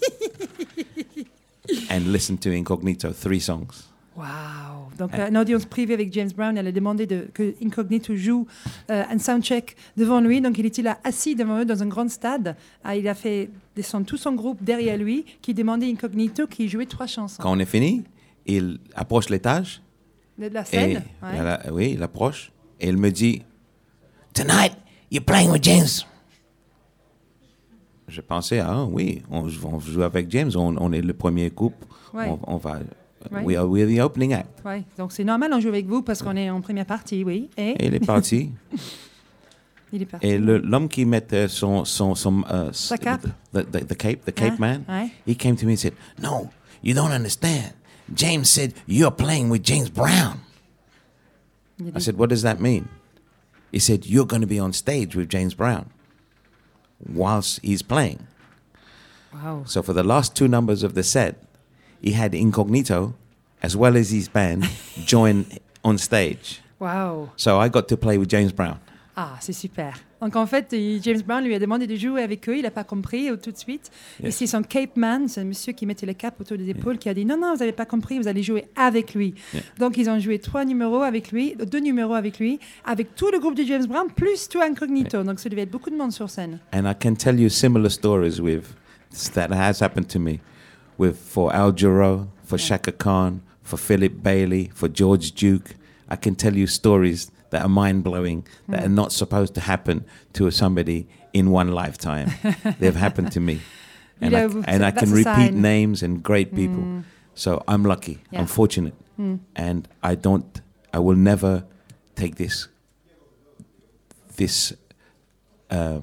and 1.90 2.12
listen 2.12 2.38
to 2.40 2.52
Incognito, 2.52 3.12
three 3.14 3.40
songs. 3.40 3.88
Waouh. 4.16 4.90
Donc 4.98 5.12
une 5.16 5.38
audience 5.38 5.66
privée 5.66 5.94
avec 5.94 6.12
James 6.14 6.32
Brown, 6.36 6.58
elle 6.58 6.68
a 6.68 6.72
demandé 6.72 7.06
de, 7.08 7.28
que 7.34 7.56
Incognito 7.64 8.16
joue 8.16 8.46
euh, 8.90 9.04
un 9.10 9.18
soundcheck 9.20 9.76
devant 9.98 10.20
lui. 10.20 10.42
Donc 10.42 10.58
il 10.58 10.66
était 10.66 10.82
là 10.82 11.00
assis 11.04 11.36
devant 11.36 11.60
eux 11.60 11.66
dans 11.66 11.82
un 11.82 11.88
grand 11.88 12.10
stade? 12.10 12.56
Ah, 12.84 12.96
il 12.96 13.08
a 13.08 13.16
fait 13.16 13.50
descendre 13.76 14.06
tout 14.06 14.18
son 14.18 14.34
groupe 14.34 14.58
derrière 14.62 14.98
lui 14.98 15.26
qui 15.42 15.54
demandait 15.54 15.90
Incognito 15.90 16.46
qui 16.48 16.68
jouait 16.68 16.86
trois 16.86 17.08
chansons. 17.08 17.42
Quand 17.42 17.52
on 17.56 17.60
est 17.60 17.66
fini, 17.66 18.04
il 18.46 18.80
approche 18.96 19.30
l'étage 19.30 19.82
De 20.38 20.48
la 20.48 20.62
et 20.62 20.66
scène. 20.66 21.04
ouais. 21.24 21.30
elle 21.38 21.48
a- 21.48 21.62
oui, 21.72 21.92
il 21.94 22.04
approche 22.04 22.52
et 22.80 22.88
il 22.90 22.98
me 22.98 23.10
dit 23.12 23.44
Tonight, 24.34 24.74
you're 25.12 25.24
playing 25.24 25.52
with 25.52 25.64
James. 25.64 25.88
Je 28.08 28.22
pensais, 28.22 28.60
ah 28.60 28.84
oui, 28.86 29.22
on, 29.30 29.48
on 29.64 29.80
joue 29.80 30.04
avec 30.04 30.30
James, 30.32 30.52
on, 30.56 30.76
on 30.78 30.92
est 30.92 31.02
le 31.02 31.14
premier 31.14 31.52
Ouais. 32.14 32.28
on, 32.28 32.40
on 32.46 32.58
va, 32.58 32.80
Ouais. 33.32 33.44
we 33.44 33.56
are 33.56 33.70
we're 33.70 33.88
the 33.88 34.00
opening 34.02 34.34
act. 34.34 34.62
Ouais. 34.66 34.84
Donc 34.98 35.12
c'est 35.12 35.24
normal, 35.24 35.52
on 35.54 35.60
joue 35.60 35.70
avec 35.70 35.86
vous 35.86 36.02
parce 36.02 36.24
qu'on 36.24 36.36
est 36.36 36.50
en 36.50 36.60
première 36.60 36.88
partie, 36.88 37.24
oui. 37.24 37.50
Et, 37.56 37.70
Et 37.84 37.86
il 37.88 37.94
est 37.94 38.04
parti. 38.06 38.50
il 39.94 40.02
est 40.02 40.06
parti. 40.06 40.26
et 40.28 40.38
l'homme 40.40 40.90
qui 40.90 41.06
mettait 41.06 41.48
son, 41.48 41.86
son, 41.86 42.16
son 42.16 42.44
euh, 42.50 42.70
Sa 42.74 42.98
cape. 42.98 43.28
The, 43.54 43.60
the, 43.72 43.86
the 43.88 43.96
cape, 43.96 44.26
the 44.26 44.34
cape 44.34 44.54
Hein? 44.54 44.58
man, 44.60 44.84
Ouais. 44.90 45.10
he 45.28 45.36
came 45.38 45.56
to 45.56 45.66
me 45.68 45.74
and 45.74 45.78
said, 45.78 45.94
No, 46.22 46.50
you 46.84 46.96
don't 46.96 47.12
understand. 47.12 47.74
James 48.14 48.50
said 48.50 48.74
you're 48.86 49.12
playing 49.12 49.50
with 49.50 49.64
James 49.64 49.90
Brown. 49.90 50.42
I 51.96 52.00
said, 52.00 52.18
What 52.18 52.30
does 52.30 52.42
that 52.44 52.60
mean? 52.60 52.90
He 53.72 53.80
said, 53.80 54.06
You're 54.06 54.26
going 54.26 54.42
to 54.42 54.48
be 54.48 54.60
on 54.60 54.74
stage 54.74 55.16
with 55.16 55.30
James 55.30 55.54
Brown 55.54 55.90
whilst 57.00 57.60
he's 57.64 57.82
playing. 57.82 58.28
Waouh. 59.34 59.68
So 59.68 59.82
for 59.82 59.94
the 59.94 60.04
last 60.04 60.36
two 60.36 60.48
numbers 60.48 60.84
of 60.84 60.94
the 60.94 61.04
set, 61.04 61.42
he 62.02 62.12
had 62.12 62.34
Incognito 62.34 63.16
as 63.62 63.76
well 63.78 63.96
as 63.96 64.10
his 64.12 64.28
band 64.28 64.70
join 65.06 65.46
on 65.84 65.98
stage. 65.98 66.62
Wow. 66.80 67.30
So 67.36 67.60
I 67.60 67.70
got 67.70 67.88
to 67.90 67.98
play 67.98 68.18
with 68.18 68.30
James 68.30 68.52
Brown. 68.52 68.80
Ah, 69.16 69.38
c'est 69.40 69.54
super. 69.54 69.94
Donc 70.22 70.36
en 70.36 70.46
fait, 70.46 70.76
James 71.02 71.22
Brown 71.26 71.44
lui 71.44 71.56
a 71.56 71.60
demandé 71.60 71.88
de 71.88 71.96
jouer 71.96 72.22
avec 72.22 72.48
eux. 72.48 72.56
Il 72.58 72.64
n'a 72.64 72.72
pas 72.72 72.84
compris 72.84 73.30
tout 73.42 73.52
de 73.52 73.58
suite. 73.58 73.90
Et 74.22 74.26
Yes. 74.26 74.36
c'est 74.36 74.48
son 74.48 74.62
Cape 74.62 74.96
Man, 74.96 75.28
c'est 75.28 75.42
un 75.42 75.46
monsieur 75.46 75.74
qui 75.74 75.86
mettait 75.86 76.06
le 76.06 76.14
cap 76.14 76.40
autour 76.40 76.58
des 76.58 76.70
épaules, 76.70 76.98
qui 76.98 77.10
a 77.10 77.14
dit 77.14 77.26
non, 77.26 77.38
non, 77.38 77.54
vous 77.54 77.60
n'avez 77.60 77.72
pas 77.72 77.86
compris, 77.86 78.20
vous 78.20 78.28
allez 78.28 78.44
jouer 78.44 78.66
avec 78.76 79.14
lui. 79.16 79.34
Yeah. 79.54 79.64
Donc 79.80 79.98
ils 79.98 80.10
ont 80.10 80.20
joué 80.20 80.38
trois 80.40 80.64
numéros 80.66 81.02
avec 81.02 81.32
lui, 81.32 81.56
deux 81.56 81.80
numéros 81.80 82.14
avec 82.14 82.38
lui, 82.40 82.60
avec 82.86 83.16
tout 83.16 83.30
le 83.32 83.40
groupe 83.40 83.56
de 83.56 83.64
James 83.64 83.86
Brown, 83.88 84.08
plus 84.16 84.48
tout 84.48 84.62
incognito. 84.62 85.24
Donc 85.24 85.40
ça 85.40 85.50
devait 85.50 85.64
être 85.64 85.72
beaucoup 85.72 85.90
de 85.90 85.98
monde 85.98 86.12
sur 86.12 86.30
scène. 86.30 86.60
And 86.74 86.86
I 86.90 86.94
can 87.00 87.16
tell 87.16 87.40
you 87.40 87.50
similar 87.50 87.90
stories 87.90 88.40
with 88.40 88.76
that 89.34 89.52
has 89.52 89.82
happened 89.82 90.08
to 90.10 90.20
me 90.20 90.40
with 90.98 91.16
for 91.18 91.52
Al 91.54 91.74
Jarreau, 91.76 92.28
for 92.44 92.58
Shaka 92.60 92.92
Khan, 92.92 93.40
for 93.64 93.78
Philip 93.78 94.22
Bailey, 94.24 94.70
for 94.76 94.88
George 94.94 95.34
Duke. 95.34 95.76
I 96.10 96.16
can 96.16 96.36
tell 96.36 96.56
you 96.56 96.68
stories 96.68 97.32
that 97.52 97.62
are 97.62 97.70
mind 97.70 98.04
blowing 98.04 98.46
that 98.68 98.80
hmm. 98.80 98.86
are 98.88 98.90
not 98.90 99.12
supposed 99.12 99.54
to 99.56 99.62
happen 99.62 100.04
to 100.34 100.50
somebody 100.52 101.08
in 101.34 101.52
one 101.52 101.72
lifetime. 101.72 102.32
They've 102.80 102.96
happened 102.96 103.32
to 103.34 103.40
me. 103.40 103.54
You 103.54 104.28
And 104.28 104.36
I, 104.36 104.42
and 104.68 104.86
I 104.86 104.92
can 104.92 105.12
repeat 105.12 105.24
sign. 105.52 105.62
names 105.62 106.04
and 106.04 106.22
great 106.22 106.50
hmm. 106.50 106.56
people. 106.56 107.04
So 107.36 107.64
I'm 107.68 107.84
lucky. 107.84 108.20
Yeah. 108.32 108.40
I'm 108.40 108.48
fortunate. 108.48 108.94
Hmm. 109.16 109.36
And 109.56 109.88
I 110.04 110.16
don't 110.16 110.62
I 110.94 111.00
will 111.00 111.16
never 111.16 111.64
take 112.16 112.36
this 112.36 112.68
this 114.36 114.74
uh, 115.70 116.00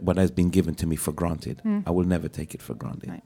what 0.00 0.16
has 0.16 0.30
been 0.30 0.50
given 0.50 0.74
to 0.76 0.86
me 0.86 0.96
for 0.96 1.12
granted. 1.12 1.62
I 1.86 1.90
will 1.90 2.04
never 2.06 2.28
take 2.28 2.54
it 2.54 2.62
for 2.62 2.74
granted. 2.74 3.10
Ouais. 3.10 3.22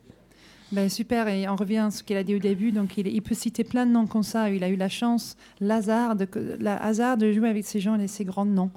Ben, 0.72 0.88
super, 0.88 1.26
et 1.26 1.48
on 1.48 1.56
revient 1.56 1.78
à 1.78 1.90
ce 1.90 2.02
qu'il 2.02 2.16
a 2.16 2.22
dit 2.22 2.36
au 2.36 2.38
début. 2.38 2.70
Donc, 2.70 2.96
il, 2.96 3.22
peut 3.22 3.34
citer 3.34 3.64
plein 3.64 3.86
de 3.86 3.90
noms 3.90 4.06
comme 4.06 4.22
ça. 4.22 4.50
Il 4.50 4.62
a 4.62 4.68
eu 4.68 4.76
la 4.76 4.88
chance, 4.88 5.36
l'hasard 5.60 6.14
de, 6.14 6.28
hasard 6.64 7.16
de 7.16 7.32
jouer 7.32 7.48
avec 7.48 7.64
ces 7.64 7.80
gens 7.80 7.98
et 7.98 8.06
ces 8.06 8.24
grands 8.24 8.44
noms. 8.44 8.70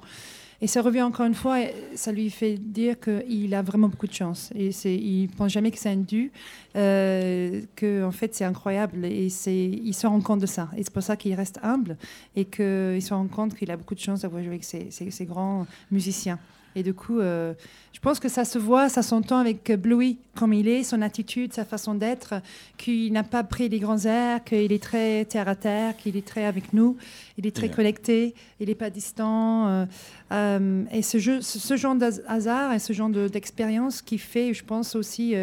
Et 0.60 0.66
ça 0.66 0.82
revient 0.82 1.02
encore 1.02 1.26
une 1.26 1.34
fois, 1.34 1.58
ça 1.94 2.10
lui 2.10 2.30
fait 2.30 2.54
dire 2.54 2.96
qu'il 2.98 3.54
a 3.54 3.62
vraiment 3.62 3.88
beaucoup 3.88 4.06
de 4.06 4.12
chance. 4.12 4.50
Et 4.56 4.70
il 4.84 5.28
pense 5.28 5.52
jamais 5.52 5.70
que 5.70 5.78
c'est 5.78 5.90
un 5.90 5.96
dû, 5.96 6.32
euh, 6.74 7.60
que 7.76 8.02
en 8.02 8.12
fait 8.12 8.34
c'est 8.34 8.44
incroyable. 8.44 9.04
Et 9.04 9.26
il 9.26 9.94
se 9.94 10.06
rend 10.06 10.20
compte 10.20 10.40
de 10.40 10.46
ça. 10.46 10.70
Et 10.76 10.82
c'est 10.82 10.92
pour 10.92 11.02
ça 11.02 11.16
qu'il 11.16 11.34
reste 11.34 11.60
humble 11.62 11.96
et 12.34 12.44
qu'il 12.44 13.02
se 13.02 13.12
rend 13.12 13.26
compte 13.26 13.54
qu'il 13.54 13.70
a 13.70 13.76
beaucoup 13.76 13.94
de 13.94 14.00
chance 14.00 14.22
d'avoir 14.22 14.42
joué 14.42 14.54
avec 14.54 14.64
ces 14.64 15.26
grands 15.26 15.66
musiciens. 15.90 16.38
Et 16.76 16.82
du 16.82 16.92
coup, 16.94 17.20
euh, 17.20 17.54
je 17.92 18.00
pense 18.00 18.18
que 18.18 18.28
ça 18.28 18.44
se 18.44 18.58
voit, 18.58 18.88
ça 18.88 19.02
s'entend 19.02 19.38
avec 19.38 19.70
Bluey, 19.80 20.16
comme 20.34 20.52
il 20.52 20.66
est, 20.68 20.82
son 20.82 21.02
attitude, 21.02 21.52
sa 21.52 21.64
façon 21.64 21.94
d'être, 21.94 22.34
qu'il 22.76 23.12
n'a 23.12 23.22
pas 23.22 23.44
pris 23.44 23.68
les 23.68 23.78
grands 23.78 24.04
airs, 24.04 24.42
qu'il 24.42 24.72
est 24.72 24.82
très 24.82 25.24
terre 25.24 25.48
à 25.48 25.54
terre, 25.54 25.96
qu'il 25.96 26.16
est 26.16 26.26
très 26.26 26.44
avec 26.44 26.72
nous, 26.72 26.96
il 27.38 27.46
est 27.46 27.54
très 27.54 27.66
Yeah. 27.66 27.76
connecté, 27.76 28.34
il 28.60 28.68
n'est 28.68 28.74
pas 28.74 28.90
distant. 28.90 29.68
euh, 29.68 29.86
euh, 30.32 30.84
et 30.92 31.02
ce, 31.02 31.18
jeu, 31.18 31.40
ce, 31.40 31.58
ce 31.58 31.76
genre 31.76 31.94
de 31.94 32.10
hasard 32.26 32.72
et 32.72 32.78
ce 32.80 32.92
genre 32.92 33.08
de- 33.10 33.28
d'expérience 33.28 34.02
qui 34.02 34.18
fait, 34.18 34.52
je 34.52 34.64
pense 34.64 34.96
aussi, 34.96 35.34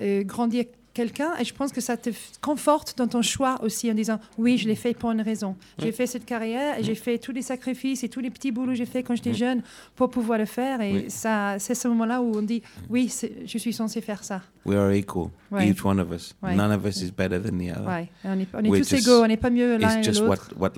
grandir 0.00 0.64
quelqu'un. 0.94 1.36
Et 1.40 1.44
je 1.44 1.54
pense 1.54 1.72
que 1.72 1.80
ça 1.80 1.96
te 1.96 2.10
conforte 2.40 2.96
dans 2.98 3.06
ton 3.06 3.22
choix 3.22 3.58
aussi 3.62 3.90
en 3.90 3.94
disant 3.94 4.18
oui, 4.38 4.58
je 4.58 4.68
l'ai 4.68 4.74
fait 4.74 4.94
pour 4.94 5.10
une 5.10 5.20
raison. 5.20 5.56
J'ai 5.78 5.92
fait 5.92 6.06
cette 6.06 6.24
carrière 6.24 6.78
et 6.78 6.82
j'ai 6.84 6.94
fait 6.94 7.18
tous 7.18 7.32
les 7.32 7.42
sacrifices 7.42 8.04
et 8.04 8.08
tous 8.08 8.20
les 8.20 8.30
petits 8.30 8.50
boulots 8.52 8.72
que 8.72 8.74
j'ai 8.78 8.86
fait 8.86 9.02
quand 9.02 9.14
j'étais 9.14 9.34
jeune 9.34 9.62
pour 9.96 10.10
pouvoir 10.10 10.38
le 10.38 10.44
faire. 10.46 10.80
Et 10.80 10.92
Oui. 10.92 11.04
ça, 11.08 11.56
c'est 11.58 11.74
ce 11.74 11.88
moment-là 11.88 12.20
où 12.22 12.36
on 12.36 12.42
dit 12.42 12.62
oui, 12.90 13.12
je 13.46 13.58
suis 13.58 13.72
censé 13.72 14.00
faire 14.00 14.22
ça. 14.24 14.42
We 14.64 14.76
are 14.76 14.92
equal, 14.92 15.28
Ouais. 15.50 15.68
each 15.68 15.84
one 15.84 15.98
of 16.00 16.10
us. 16.12 16.34
Ouais. 16.42 16.54
None 16.54 16.70
of 16.72 16.84
us 16.86 17.02
is 17.02 17.10
better 17.10 17.40
than 17.40 17.58
the 17.58 17.70
other. 17.76 17.86
Ouais. 17.88 18.08
On 18.24 18.38
est, 18.38 18.46
on 18.54 18.64
est 18.64 18.68
We're 18.68 18.80
tous 18.82 18.90
just- 18.96 19.06
égaux, 19.08 19.22
on 19.24 19.26
n'est 19.26 19.36
pas 19.36 19.50
mieux 19.50 19.76
l'un 19.78 19.98
It's 19.98 20.06
et 20.08 20.12
just 20.12 20.20
what, 20.22 20.36
l'autre. 20.36 20.54
what 20.58 20.72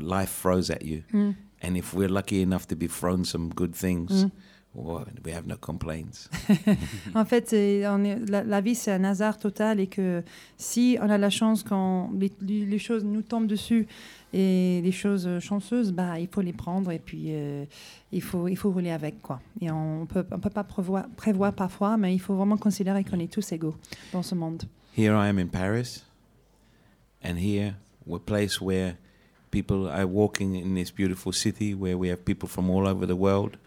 life 0.00 0.30
throws 0.40 0.70
at 0.70 0.82
you. 0.84 1.02
Mm. 1.12 1.34
And 1.64 1.74
if 1.76 1.92
we're 1.94 2.08
lucky 2.10 2.40
enough 2.42 2.66
to 2.68 2.74
be 2.76 2.88
thrown 2.88 3.24
some 3.24 3.50
good 3.54 3.72
things, 3.74 4.26
Well, 4.74 5.04
we 5.22 5.32
have 5.34 5.46
no 5.46 5.56
complaints. 5.58 6.30
En 7.14 7.26
fait, 7.26 7.52
on 7.52 8.04
est- 8.04 8.18
la, 8.30 8.42
la 8.42 8.60
vie, 8.62 8.74
c'est 8.74 8.92
un 8.92 9.04
hasard 9.04 9.38
total 9.38 9.80
et 9.80 9.86
que 9.86 10.22
si 10.56 10.96
on 11.02 11.10
a 11.10 11.18
la 11.18 11.28
chance 11.28 11.62
quand 11.62 12.10
les, 12.18 12.32
les- 12.40 12.78
choses 12.78 13.04
nous 13.04 13.20
tombent 13.20 13.46
dessus 13.46 13.86
et 14.32 14.80
les 14.82 14.92
choses 14.92 15.28
chanceuses, 15.40 15.92
bah, 15.92 16.18
il 16.18 16.26
faut 16.26 16.40
les 16.40 16.54
prendre 16.54 16.90
et 16.90 16.98
puis 16.98 17.26
euh, 17.34 17.66
il, 18.12 18.22
faut, 18.22 18.48
il 18.48 18.56
faut 18.56 18.70
rouler 18.70 18.92
avec. 18.92 19.20
Quoi. 19.20 19.40
Et 19.60 19.70
on 19.70 20.06
peut, 20.06 20.24
on 20.32 20.38
peut 20.38 20.48
pas 20.48 20.64
prévoir, 20.64 21.04
prévoir 21.18 21.52
parfois, 21.52 21.98
mais 21.98 22.14
il 22.14 22.18
faut 22.20 22.34
vraiment 22.34 22.56
considérer 22.56 23.04
qu'on 23.04 23.20
est 23.20 23.30
tous 23.30 23.52
égaux 23.52 23.76
dans 24.14 24.22
ce 24.22 24.34
monde. 24.34 24.62
Here 24.96 25.12
I 25.14 25.28
am 25.28 25.38
in 25.38 25.48
Paris, 25.48 26.02
and 27.22 27.36
here 27.36 27.74
we're 28.06 28.16
a 28.16 28.20
place 28.20 28.58
where 28.60 28.96
people 29.50 29.86
are 29.88 30.06
walking 30.06 30.54
in 30.54 30.74
this 30.74 30.90
beautiful 30.90 31.32
city 31.34 31.74
where 31.74 31.98
we 31.98 32.08
have 32.08 32.24
people 32.24 32.48
from 32.48 32.70
all 32.70 32.86
over 32.86 33.06
the 33.06 33.16
world, 33.18 33.58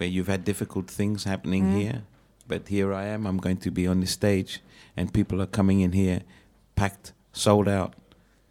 where 0.00 0.08
you've 0.08 0.28
had 0.28 0.44
difficult 0.44 0.88
things 0.90 1.24
happening 1.24 1.64
Mm. 1.66 1.78
here. 1.80 2.02
But 2.48 2.68
here 2.68 2.92
I 2.94 3.04
am, 3.04 3.26
I'm 3.26 3.36
going 3.36 3.58
to 3.58 3.70
be 3.70 3.86
on 3.86 4.00
the 4.00 4.06
stage, 4.06 4.60
and 4.96 5.12
people 5.12 5.40
are 5.42 5.46
coming 5.46 5.80
in 5.80 5.92
here, 5.92 6.22
packed, 6.74 7.12
sold 7.32 7.68
out, 7.68 7.94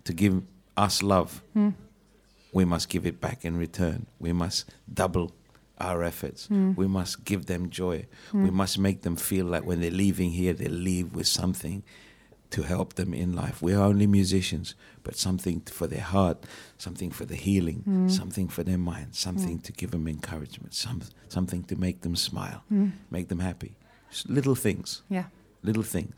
to 0.06 0.14
give 0.14 0.44
us 0.78 1.02
love. 1.02 1.42
Mm. 1.58 1.74
We 2.54 2.66
must 2.66 2.88
give 2.88 3.06
it 3.08 3.20
back 3.20 3.44
in 3.44 3.58
return. 3.58 4.06
We 4.20 4.32
must 4.32 4.70
double 4.92 5.32
our 5.80 6.04
efforts. 6.04 6.48
Mm. 6.48 6.78
We 6.78 6.88
must 6.88 7.26
give 7.26 7.48
them 7.48 7.70
joy. 7.72 8.06
We 8.32 8.52
must 8.52 8.78
make 8.78 9.02
them 9.02 9.16
feel 9.16 9.46
like 9.48 9.66
when 9.66 9.82
they're 9.82 9.92
leaving 10.06 10.32
here, 10.32 10.54
they 10.54 10.68
leave 10.68 11.14
with 11.16 11.28
something 11.28 11.84
to 12.52 12.64
help 12.64 12.94
them 12.94 13.14
in 13.14 13.34
life. 13.36 13.62
We're 13.62 13.80
only 13.80 14.08
musicians, 14.08 14.74
but 15.04 15.16
something 15.16 15.62
for 15.62 15.86
their 15.88 16.02
heart, 16.02 16.46
something 16.78 17.12
for 17.12 17.26
the 17.26 17.36
healing, 17.36 17.84
Mm. 17.88 18.10
something 18.12 18.48
for 18.48 18.64
their 18.64 18.78
mind, 18.78 19.14
something 19.16 19.60
to 19.60 19.72
give 19.72 19.92
them 19.92 20.08
encouragement, 20.08 20.74
some, 20.74 21.02
something 21.28 21.64
to 21.66 21.76
make 21.76 22.02
them 22.02 22.16
smile, 22.16 22.64
Mm. 22.72 22.92
make 23.12 23.28
them 23.28 23.40
happy. 23.40 23.78
Just 24.10 24.30
little 24.30 24.56
things, 24.56 25.04
Yeah. 25.10 25.26
little 25.62 25.84
things. 25.84 26.16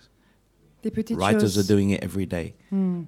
Writers 1.12 1.56
choses. 1.56 1.58
are 1.58 1.68
doing 1.68 1.90
it 1.92 2.02
every 2.02 2.26
day. 2.26 2.56
Mm. 2.72 3.08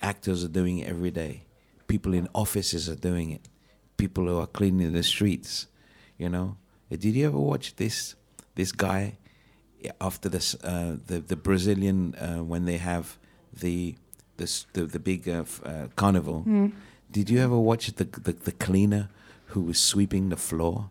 Actors 0.00 0.44
are 0.44 0.48
doing 0.48 0.78
it 0.78 0.88
every 0.88 1.10
day. 1.10 1.42
People 1.86 2.14
in 2.14 2.28
offices 2.34 2.88
are 2.88 2.94
doing 2.96 3.30
it. 3.30 3.48
People 3.96 4.26
who 4.26 4.38
are 4.38 4.46
cleaning 4.46 4.92
the 4.92 5.02
streets. 5.02 5.66
You 6.16 6.28
know, 6.30 6.56
did 6.88 7.04
you 7.04 7.26
ever 7.26 7.38
watch 7.38 7.76
this 7.76 8.14
this 8.54 8.72
guy 8.72 9.18
after 10.00 10.28
this 10.30 10.54
uh, 10.64 10.96
the 11.06 11.20
the 11.20 11.36
Brazilian 11.36 12.14
uh, 12.14 12.42
when 12.44 12.64
they 12.64 12.78
have 12.78 13.18
the 13.60 13.94
this 14.36 14.66
the 14.72 14.86
the 14.86 14.98
big 14.98 15.28
uh, 15.28 15.44
uh, 15.64 15.88
carnival? 15.96 16.42
Mm. 16.46 16.72
Did 17.10 17.28
you 17.30 17.40
ever 17.40 17.58
watch 17.58 17.92
the, 17.94 18.04
the 18.04 18.32
the 18.32 18.52
cleaner 18.52 19.08
who 19.54 19.62
was 19.62 19.78
sweeping 19.80 20.28
the 20.30 20.36
floor. 20.36 20.90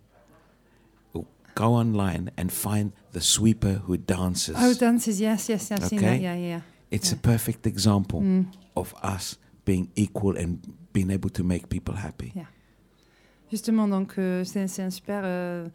Go 1.56 1.74
online 1.74 2.32
and 2.38 2.52
find 2.54 2.94
the 3.12 3.20
sweeper 3.20 3.82
who 3.86 3.98
dances. 3.98 4.56
Oh, 4.58 4.74
dances, 4.74 5.20
yes, 5.20 5.50
yes, 5.50 5.72
I've 5.72 5.84
seen 5.84 6.02
that. 6.02 6.22
Yeah, 6.22 6.36
yeah. 6.36 6.62
It's 6.90 7.12
a 7.12 7.18
perfect 7.18 7.66
example 7.68 8.22
Mm. 8.22 8.46
of 8.76 8.94
us 9.04 9.38
being 9.66 9.90
equal 9.96 10.38
and 10.38 10.60
being 10.94 11.12
able 11.12 11.30
to 11.32 11.44
make 11.44 11.68
people 11.68 11.96
happy. 11.96 12.32
Yeah. 12.34 12.48
Justement, 13.52 13.90
donc 13.90 14.18
euh, 14.18 14.44
c'est 14.46 14.68
c'est 14.68 14.84
un 14.84 14.92
super 14.92 15.22
euh, 15.26 15.68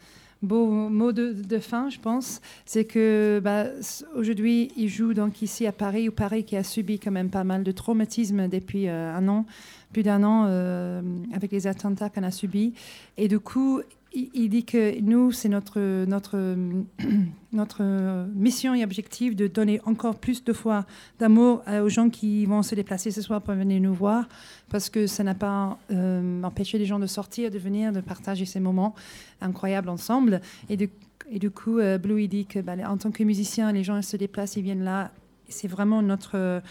beau 0.44 0.66
mot 0.66 1.12
de, 1.12 1.58
fin, 1.58 1.90
je 1.90 1.98
pense. 1.98 2.40
C'est 2.64 2.84
que 2.84 3.40
bah, 3.42 3.66
aujourd'hui, 4.14 4.70
il 4.76 4.88
joue 4.88 5.14
donc 5.14 5.42
ici 5.42 5.66
à 5.66 5.72
Paris, 5.72 6.08
ou 6.08 6.12
Paris 6.12 6.44
qui 6.44 6.56
a 6.56 6.62
subi 6.62 6.98
quand 6.98 7.10
même 7.10 7.30
pas 7.30 7.44
mal 7.44 7.64
de 7.64 7.72
traumatismes 7.72 8.48
depuis 8.48 8.88
euh, 8.88 9.14
un 9.14 9.26
an, 9.28 9.46
plus 9.92 10.02
d'un 10.02 10.22
an, 10.22 10.46
euh, 10.46 11.00
avec 11.32 11.52
les 11.52 11.66
attentats 11.66 12.10
qu'on 12.10 12.22
a 12.22 12.30
subis. 12.30 12.74
Et 13.16 13.28
du 13.28 13.40
coup, 13.40 13.80
il, 14.14 14.48
dit 14.48 14.64
que 14.64 15.00
nous, 15.00 15.32
c'est 15.32 15.48
notre, 15.48 16.04
notre, 16.04 16.56
notre 17.52 17.82
mission 18.34 18.74
et 18.74 18.84
objectif 18.84 19.34
de 19.34 19.46
donner 19.46 19.80
encore 19.84 20.16
plus 20.16 20.44
de 20.44 20.52
fois 20.52 20.86
d'amour 21.18 21.62
euh, 21.68 21.82
aux 21.82 21.88
gens 21.88 22.10
qui 22.10 22.46
vont 22.46 22.62
se 22.62 22.74
déplacer 22.74 23.10
ce 23.10 23.22
soir 23.22 23.42
pour 23.42 23.54
venir 23.54 23.80
nous 23.80 23.94
voir 23.94 24.28
parce 24.68 24.88
que 24.88 25.06
ça 25.06 25.24
n'a 25.24 25.34
pas 25.34 25.78
euh, 25.90 26.42
empêché 26.42 26.78
les 26.78 26.86
gens 26.86 26.98
de 26.98 27.06
sortir, 27.06 27.50
de 27.50 27.58
venir, 27.58 27.92
de 27.92 28.00
partager 28.00 28.44
ces 28.44 28.60
moments 28.60 28.94
incroyables 29.40 29.88
ensemble. 29.88 30.40
Et 30.68 30.76
du, 30.76 30.90
et 31.30 31.38
du 31.38 31.50
coup, 31.50 31.78
euh, 31.78 31.98
Blue, 31.98 32.22
il 32.22 32.28
dit 32.28 32.46
que 32.46 32.60
bah, 32.60 32.74
en 32.86 32.96
tant 32.96 33.10
que 33.10 33.24
musicien, 33.24 33.72
les 33.72 33.82
gens 33.82 34.00
se 34.02 34.16
déplacent, 34.16 34.56
ils 34.56 34.62
viennent 34.62 34.84
là. 34.84 35.10
C'est 35.48 35.68
vraiment 35.68 36.00
notre, 36.00 36.62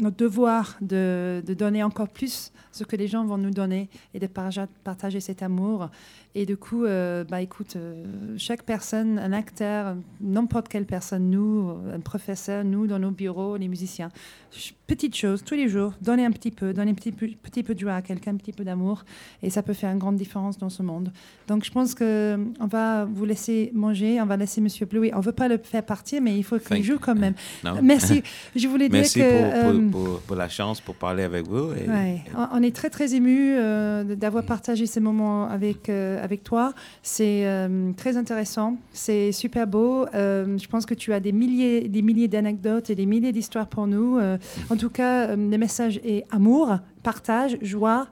notre 0.00 0.16
devoir 0.16 0.76
de, 0.80 1.42
de 1.46 1.54
donner 1.54 1.82
encore 1.82 2.08
plus 2.08 2.52
ce 2.72 2.82
que 2.84 2.96
les 2.96 3.06
gens 3.06 3.24
vont 3.24 3.38
nous 3.38 3.50
donner 3.52 3.88
et 4.14 4.18
de 4.18 4.26
partager 4.26 5.20
cet 5.20 5.42
amour. 5.42 5.88
Et 6.36 6.46
du 6.46 6.56
coup, 6.56 6.84
euh, 6.84 7.22
bah, 7.22 7.40
écoute, 7.42 7.76
euh, 7.76 8.04
chaque 8.36 8.64
personne, 8.64 9.20
un 9.20 9.32
acteur, 9.32 9.94
n'importe 10.20 10.66
quelle 10.66 10.84
personne, 10.84 11.30
nous, 11.30 11.70
un 11.94 12.00
professeur, 12.00 12.64
nous, 12.64 12.88
dans 12.88 12.98
nos 12.98 13.12
bureaux, 13.12 13.56
les 13.56 13.68
musiciens, 13.68 14.08
ch- 14.50 14.74
petite 14.88 15.14
chose, 15.14 15.44
tous 15.44 15.54
les 15.54 15.68
jours, 15.68 15.92
donner 16.02 16.24
un 16.24 16.32
petit 16.32 16.50
peu, 16.50 16.72
donner 16.74 16.90
un 16.90 16.94
petit 16.94 17.12
peu, 17.12 17.28
petit 17.40 17.62
peu 17.62 17.74
de 17.76 17.78
joie 17.78 17.94
à 17.94 18.02
quelqu'un, 18.02 18.32
un 18.32 18.36
petit 18.36 18.52
peu 18.52 18.64
d'amour, 18.64 19.04
et 19.44 19.50
ça 19.50 19.62
peut 19.62 19.74
faire 19.74 19.92
une 19.92 19.98
grande 20.00 20.16
différence 20.16 20.58
dans 20.58 20.70
ce 20.70 20.82
monde. 20.82 21.12
Donc, 21.46 21.64
je 21.64 21.70
pense 21.70 21.94
que 21.94 22.36
on 22.58 22.66
va 22.66 23.04
vous 23.04 23.24
laisser 23.24 23.70
manger, 23.72 24.20
on 24.20 24.26
va 24.26 24.36
laisser 24.36 24.60
Monsieur 24.60 24.86
Blue. 24.86 25.10
On 25.14 25.20
veut 25.20 25.30
pas 25.30 25.46
le 25.46 25.58
faire 25.58 25.84
partir, 25.86 26.20
mais 26.20 26.36
il 26.36 26.42
faut 26.42 26.58
qu'il 26.58 26.82
joue 26.82 26.98
quand 26.98 27.14
même. 27.14 27.34
Non? 27.62 27.80
Merci. 27.80 28.24
Je 28.56 28.66
voulais 28.66 28.88
dire 28.88 28.98
Merci 28.98 29.20
que. 29.20 29.30
pour, 29.52 29.60
pour, 29.60 29.70
euh, 29.70 29.83
pour- 29.90 30.20
pour 30.20 30.36
la 30.36 30.48
chance 30.48 30.80
pour 30.80 30.94
parler 30.94 31.22
avec 31.22 31.46
vous. 31.46 31.72
et- 31.72 31.88
Ouais, 31.88 32.22
et- 32.26 32.30
on- 32.52 32.62
est 32.62 32.74
très 32.74 32.90
très 32.90 33.14
ému 33.14 33.54
euh, 33.56 34.04
d'avoir 34.16 34.44
partagé 34.44 34.86
ces 34.86 35.00
moments 35.00 35.48
avec 35.48 35.88
euh, 35.88 36.22
avec 36.22 36.42
toi. 36.44 36.72
C'est 37.02 37.46
euh, 37.46 37.92
très 37.96 38.16
intéressant, 38.16 38.76
c'est 38.92 39.32
super 39.32 39.66
beau. 39.66 40.06
Je 40.12 40.66
pense 40.68 40.86
que 40.86 40.94
tu 40.94 41.12
as 41.12 41.20
des 41.20 41.32
milliers 41.32 41.88
des 41.88 42.02
milliers 42.02 42.28
d'anecdotes 42.28 42.90
et 42.90 42.94
des 42.94 43.06
milliers 43.06 43.32
d'histoires 43.32 43.66
pour 43.68 43.86
nous. 43.86 44.18
Euh, 44.18 44.38
en 44.70 44.76
tout 44.76 44.90
cas, 44.90 45.34
le 45.36 45.58
message 45.58 46.00
est 46.04 46.24
amour, 46.30 46.78
partage, 47.02 47.58
joie, 47.62 48.06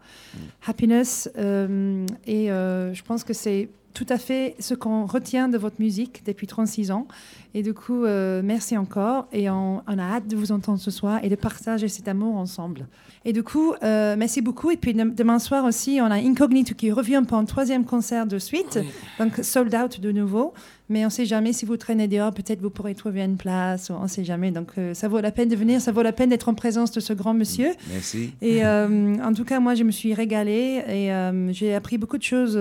happiness. 0.67 1.31
euh, 1.39 2.07
et 2.27 2.47
je 2.49 3.03
pense 3.03 3.25
que 3.25 3.33
c'est 3.33 3.69
tout 3.95 4.07
à 4.09 4.19
fait 4.19 4.55
ce 4.59 4.75
qu'on 4.75 5.05
retient 5.07 5.49
de 5.49 5.59
votre 5.59 5.77
musique 5.79 6.23
depuis 6.27 6.47
36 6.47 6.91
ans. 6.91 7.07
Et 7.55 7.63
du 7.63 7.75
coup, 7.75 8.05
euh, 8.05 8.41
merci 8.43 8.77
encore. 8.79 9.27
Et 9.33 9.51
on, 9.51 9.83
on 9.87 9.99
a 9.99 10.03
hâte 10.03 10.27
de 10.29 10.37
vous 10.37 10.53
entendre 10.53 10.79
ce 10.79 10.91
soir 10.91 11.21
et 11.23 11.29
de 11.29 11.35
partager 11.37 11.89
cet 11.89 12.09
amour 12.09 12.37
ensemble. 12.37 12.87
Et 13.25 13.33
du 13.33 13.43
coup, 13.43 13.75
euh, 13.83 14.17
merci 14.19 14.41
beaucoup. 14.41 14.71
Et 14.71 14.77
puis 14.77 14.95
dem- 14.95 15.15
demain 15.15 15.39
soir 15.39 15.65
aussi, 15.65 15.99
on 16.01 16.07
a 16.07 16.17
Incognito 16.17 16.75
qui 16.75 16.91
revient 16.91 17.23
pour 17.29 17.37
un 17.37 17.45
troisième 17.45 17.85
concert 17.85 18.27
de 18.27 18.39
suite. 18.39 18.79
Donc 19.19 19.33
sold 19.43 19.75
out 19.75 20.01
de 20.01 20.11
nouveau. 20.13 20.55
Mais 20.89 21.03
on 21.05 21.07
ne 21.07 21.11
sait 21.13 21.25
jamais 21.25 21.53
si 21.55 21.65
vous 21.65 21.77
traînez 21.79 22.07
dehors, 22.09 22.33
peut-être 22.35 22.61
vous 22.61 22.69
pourrez 22.69 22.95
trouver 22.95 23.23
une 23.23 23.37
place. 23.39 23.89
On 23.91 24.03
ne 24.03 24.09
sait 24.09 24.25
jamais. 24.25 24.51
Donc 24.51 24.69
euh, 24.77 24.93
ça 24.95 25.09
vaut 25.09 25.21
la 25.21 25.31
peine 25.31 25.49
de 25.49 25.57
venir. 25.57 25.81
Ça 25.81 25.91
vaut 25.93 26.03
la 26.03 26.13
peine 26.13 26.29
d'être 26.29 26.49
en 26.51 26.55
présence 26.55 26.91
de 26.91 27.01
ce 27.01 27.13
grand 27.15 27.33
monsieur. 27.33 27.71
Merci. 27.91 28.33
Et 28.43 28.65
euh, 28.65 29.15
en 29.25 29.33
tout 29.33 29.45
cas, 29.45 29.59
moi, 29.61 29.75
je 29.75 29.85
me 29.85 29.91
suis 29.91 30.13
régalée 30.13 30.83
et 30.89 31.13
euh, 31.13 31.51
j'ai 31.53 31.75
appris 31.75 31.97
beaucoup 31.97 32.19
de 32.19 32.23
choses 32.23 32.55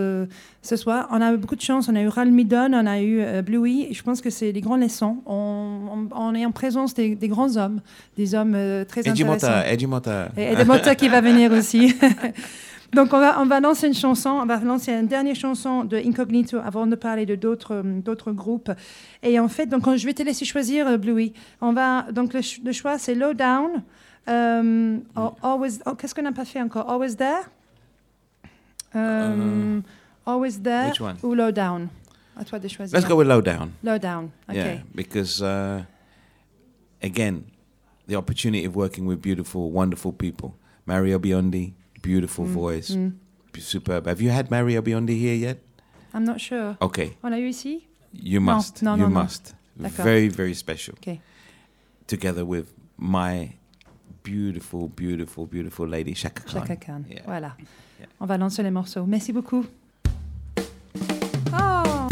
ce 0.61 0.75
soir. 0.77 1.07
On 1.11 1.19
a 1.19 1.33
eu 1.33 1.37
beaucoup 1.37 1.55
de 1.57 1.61
chance. 1.61 1.89
On 1.89 1.95
a 1.95 2.01
eu 2.01 2.07
Ral 2.07 2.31
Midon, 2.31 2.71
on 2.73 2.85
a 2.85 3.01
eu 3.01 3.41
Bluey. 3.41 3.87
Et 3.89 3.93
je 3.93 4.03
pense 4.03 4.21
que 4.21 4.29
c'est 4.29 4.53
des 4.53 4.61
grandes 4.61 4.81
leçons. 4.81 5.17
On, 5.25 5.79
on- 5.91 6.07
on 6.15 6.35
est 6.35 6.45
en 6.45 6.51
présence 6.51 6.93
des, 6.93 7.15
des 7.15 7.27
grands 7.27 7.57
hommes, 7.57 7.81
des 8.17 8.33
hommes 8.35 8.53
très 8.87 9.01
Eddie 9.01 9.23
intéressants. 9.23 9.47
Mota. 9.49 9.67
Et, 10.37 10.55
de 10.55 10.63
Mota 10.63 10.95
qui 10.95 11.09
va 11.09 11.19
venir 11.21 11.51
aussi. 11.51 11.95
Donc 12.93 13.13
on 13.13 13.19
va, 13.19 13.39
on 13.41 13.45
va 13.45 13.59
lancer 13.61 13.87
une 13.87 13.93
chanson, 13.93 14.29
on 14.31 14.45
va 14.45 14.59
lancer 14.59 14.91
une 14.91 15.07
dernière 15.07 15.35
chanson 15.35 15.85
de 15.85 15.95
Incognito 15.97 16.57
avant 16.57 16.85
de 16.87 16.95
parler 16.95 17.25
de 17.25 17.35
d'autres 17.35 17.75
euh, 17.75 18.01
d'autres 18.01 18.31
groupes. 18.33 18.69
Et 19.23 19.39
en 19.39 19.47
fait, 19.47 19.65
donc 19.67 19.83
je 19.95 20.05
vais 20.05 20.13
te 20.13 20.23
laisser 20.23 20.43
choisir 20.43 20.87
euh, 20.87 20.97
Bluey. 20.97 21.31
On 21.61 21.71
va 21.71 22.11
donc 22.11 22.33
le, 22.33 22.41
ch- 22.41 22.59
le 22.65 22.71
choix 22.73 22.97
c'est 22.97 23.15
Low 23.15 23.33
Down. 23.33 23.81
euh, 24.27 24.99
always, 25.41 25.79
oh, 25.85 25.95
qu'est-ce 25.95 26.13
qu'on 26.13 26.21
n'a 26.23 26.33
pas 26.33 26.43
fait 26.45 26.61
encore? 26.61 26.89
Always 26.89 27.15
There? 27.15 27.43
Always 30.25 30.59
There 30.61 30.89
which 30.89 31.01
one? 31.01 31.15
ou 31.23 31.33
Low 31.33 31.51
Down? 31.51 31.87
À 32.37 32.43
toi 32.45 32.59
de 32.59 32.67
choisir. 32.67 32.97
Let's 32.97 33.07
go 33.07 33.15
with 33.15 33.27
Low 33.27 33.41
Down. 33.41 33.71
Low 33.83 33.97
Down. 33.97 34.29
Ok. 34.49 34.55
Yeah, 34.55 34.77
because 34.95 35.41
uh, 35.41 35.81
again, 37.01 37.43
the 38.07 38.15
opportunity 38.15 38.65
of 38.65 38.75
working 38.75 39.05
with 39.05 39.21
beautiful, 39.21 39.71
wonderful 39.71 40.11
people. 40.11 40.53
Mario 40.85 41.19
Biondi, 41.19 41.73
beautiful 42.01 42.45
voice, 42.45 42.91
Mm. 42.95 43.13
superb. 43.59 44.07
Have 44.07 44.21
you 44.21 44.31
had 44.31 44.49
Mario 44.49 44.81
Biondi 44.81 45.17
here 45.17 45.35
yet? 45.35 45.57
I'm 46.13 46.23
not 46.25 46.39
sure. 46.39 46.75
Okay, 46.81 47.15
On 47.23 47.29
l'a 47.31 47.37
eu 47.39 47.47
ici? 47.47 47.87
you 48.13 48.39
must. 48.41 48.81
no, 48.81 48.91
you 48.95 49.03
no, 49.03 49.07
no. 49.09 49.21
must. 49.21 49.53
Very, 49.77 50.27
very 50.29 50.53
special. 50.53 50.93
Okay. 50.97 51.21
Together 52.07 52.43
with 52.45 52.73
my 52.97 53.53
beautiful, 54.23 54.87
beautiful, 54.89 55.45
beautiful 55.47 55.87
lady 55.87 56.13
Shaka 56.13 56.43
Khan. 56.43 56.61
Chaka 56.61 56.75
Khan. 56.75 57.05
Yeah. 57.09 57.23
Voilà. 57.25 57.55
Yeah. 57.99 58.07
On 58.19 58.25
va 58.27 58.37
lancer 58.37 58.61
les 58.63 58.71
morceaux. 58.71 59.05
Merci 59.07 59.31
beaucoup. 59.31 59.65
Oh 61.53 62.07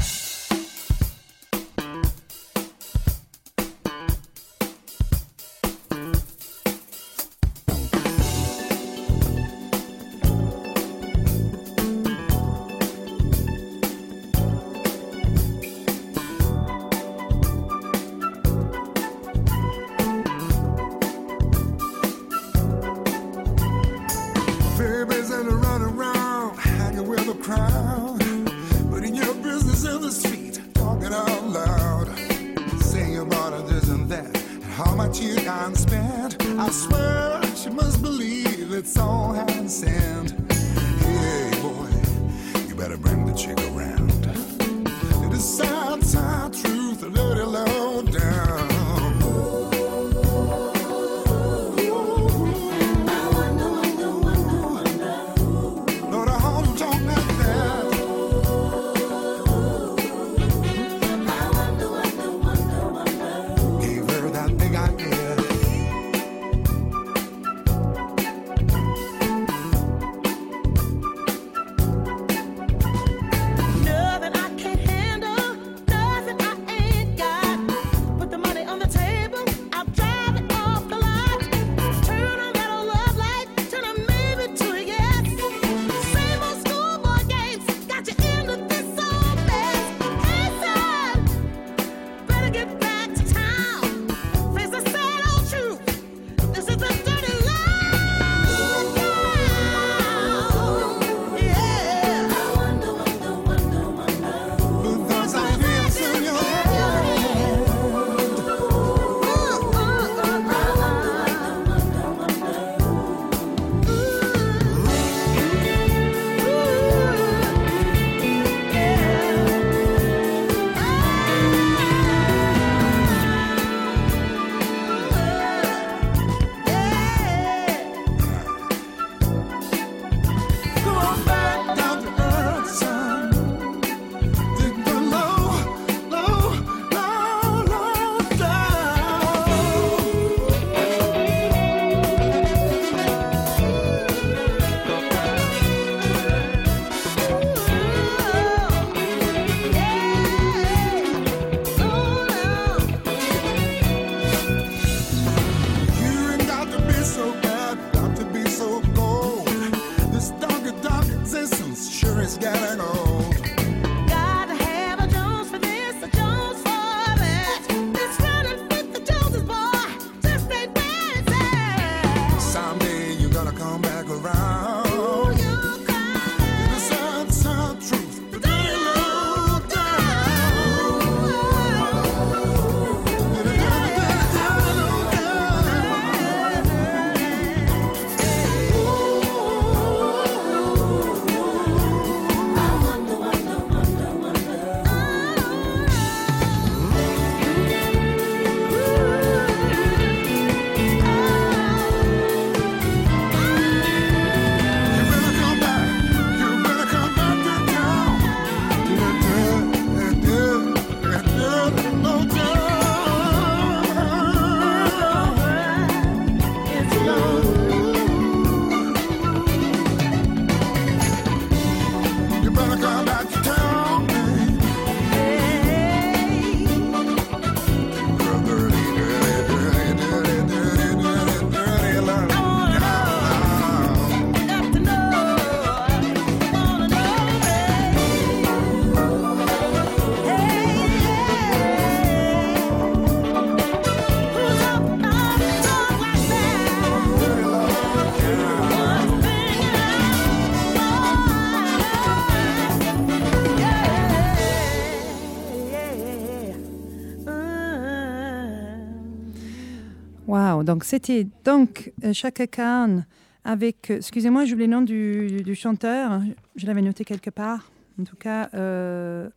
donc 260.70 260.84
c'était 260.84 261.26
donc 261.46 261.92
euh, 262.04 262.14
Chaka 262.14 262.46
Khan 262.46 263.02
avec, 263.44 263.90
euh, 263.90 263.96
excusez-moi, 263.96 264.46
j'oublie 264.46 264.68
le 264.68 264.72
nom 264.72 264.82
du, 264.84 265.56
chanteur, 265.56 266.22
je 266.56 266.68
l'avais 266.68 266.84
noté 266.84 267.04
quelque 267.06 267.32
part. 267.32 267.72
En 268.00 268.04
tout 268.04 268.16
cas, 268.16 268.50
euh, 268.54 269.28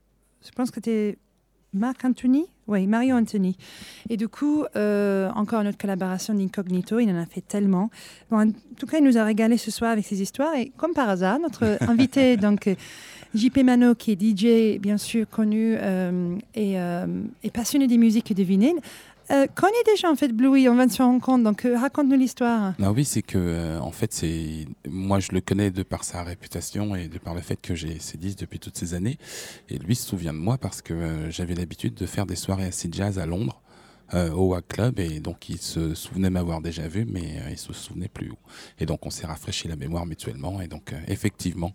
je 0.44 0.50
pense 0.50 0.70
que 0.70 0.74
c'était 0.74 1.16
Marc 1.72 2.04
Anthony 2.04 2.44
Oui, 2.66 2.86
Mario 2.86 3.16
Anthony. 3.16 3.56
Et 4.10 4.18
du 4.18 4.28
coup, 4.28 4.64
euh, 4.76 5.30
encore 5.34 5.62
une 5.62 5.68
autre 5.68 5.78
collaboration 5.78 6.34
d'Incognito, 6.34 6.98
il 6.98 7.08
en 7.10 7.18
a 7.18 7.24
fait 7.24 7.40
tellement. 7.40 7.88
Bon, 8.30 8.46
en 8.46 8.50
tout 8.76 8.86
cas, 8.86 8.98
il 8.98 9.04
nous 9.04 9.16
a 9.16 9.24
régalé 9.24 9.56
ce 9.56 9.70
soir 9.70 9.90
avec 9.90 10.04
ses 10.04 10.20
histoires. 10.20 10.54
Et 10.54 10.70
comme 10.76 10.92
par 10.92 11.08
hasard, 11.08 11.38
notre 11.38 11.78
invité, 11.88 12.36
donc 12.36 12.68
JP 13.34 13.58
Mano, 13.64 13.94
qui 13.94 14.12
est 14.12 14.20
DJ, 14.20 14.78
bien 14.78 14.98
sûr, 14.98 15.26
connu 15.28 15.74
euh, 15.78 16.36
et, 16.54 16.78
euh, 16.78 17.06
et 17.42 17.50
passionné 17.50 17.86
des 17.86 17.96
musiques 17.96 18.30
et 18.30 18.34
des 18.34 18.44
vinyles, 18.44 18.78
euh, 19.30 19.46
déjà 19.86 20.10
en 20.10 20.16
fait 20.16 20.28
Bluey, 20.28 20.68
on 20.68 20.74
va 20.74 20.88
se 20.88 21.02
rendre 21.02 21.20
compte. 21.20 21.42
Donc, 21.42 21.64
euh, 21.64 21.78
raconte-nous 21.78 22.16
l'histoire. 22.16 22.74
Non, 22.78 22.90
oui, 22.90 23.04
c'est 23.04 23.22
que 23.22 23.38
euh, 23.38 23.80
en 23.80 23.92
fait, 23.92 24.12
c'est 24.12 24.66
moi 24.88 25.20
je 25.20 25.32
le 25.32 25.40
connais 25.40 25.70
de 25.70 25.82
par 25.82 26.04
sa 26.04 26.22
réputation 26.22 26.94
et 26.94 27.08
de 27.08 27.18
par 27.18 27.34
le 27.34 27.40
fait 27.40 27.56
que 27.56 27.74
j'ai 27.74 27.98
ses 27.98 28.18
disques 28.18 28.38
depuis 28.38 28.58
toutes 28.58 28.76
ces 28.76 28.94
années. 28.94 29.18
Et 29.68 29.78
lui 29.78 29.94
se 29.94 30.06
souvient 30.06 30.32
de 30.32 30.38
moi 30.38 30.58
parce 30.58 30.82
que 30.82 30.94
euh, 30.94 31.30
j'avais 31.30 31.54
l'habitude 31.54 31.94
de 31.94 32.06
faire 32.06 32.26
des 32.26 32.36
soirées 32.36 32.64
acid 32.64 32.94
jazz 32.94 33.18
à 33.18 33.26
Londres. 33.26 33.60
au 34.14 34.48
WAC 34.50 34.68
Club 34.68 35.00
et 35.00 35.20
donc 35.20 35.48
il 35.48 35.56
se 35.56 35.94
souvenait 35.94 36.28
m'avoir 36.28 36.60
déjà 36.60 36.86
vu 36.86 37.06
mais 37.06 37.40
il 37.50 37.56
se 37.56 37.72
souvenait 37.72 38.10
plus 38.12 38.30
et 38.78 38.84
donc 38.84 39.06
on 39.06 39.10
s'est 39.10 39.26
rafraîchi 39.26 39.68
la 39.68 39.76
mémoire 39.76 40.04
mutuellement 40.04 40.60
et 40.60 40.68
donc 40.68 40.92
effectivement 41.08 41.72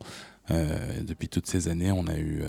depuis 0.49 1.29
toutes 1.29 1.47
ces 1.47 1.67
années 1.67 1.91
on 1.91 2.05
a 2.05 2.15
eu 2.15 2.43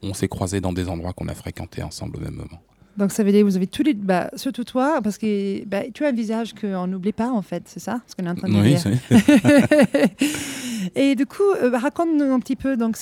on 0.00 0.14
s'est 0.14 0.28
croisés 0.28 0.62
dans 0.62 0.72
des 0.72 0.88
endroits 0.88 1.12
qu'on 1.12 1.28
a 1.28 1.34
fréquentés 1.34 1.82
ensemble 1.82 2.16
au 2.16 2.20
même 2.20 2.36
moment 2.36 2.62
Donc, 2.96 3.10
ça 3.12 3.24
veut 3.24 3.32
dire 3.32 3.40
que 3.40 3.46
vous 3.46 3.56
avez 3.56 3.66
tous 3.66 3.82
les. 3.82 3.94
Bah, 3.94 4.30
surtout 4.36 4.64
toi, 4.64 5.00
parce 5.02 5.18
que 5.18 5.64
bah, 5.66 5.82
tu 5.92 6.04
as 6.04 6.08
un 6.08 6.12
visage 6.12 6.52
qu'on 6.54 6.86
n'oublie 6.86 7.12
pas, 7.12 7.28
en 7.30 7.42
fait, 7.42 7.62
c'est 7.66 7.80
ça 7.80 8.00
Ce 8.06 8.14
qu'on 8.14 8.24
est 8.26 8.30
en 8.30 8.34
train 8.34 8.48
de 8.48 8.54
oui 8.54 8.74
dire. 8.74 8.98
et 10.94 11.14
du 11.14 11.26
coup, 11.26 11.42
euh, 11.62 11.70
bah, 11.70 11.78
raconte-nous 11.78 12.32
un 12.32 12.40
petit 12.40 12.56
peu 12.56 12.76
donc, 12.76 12.96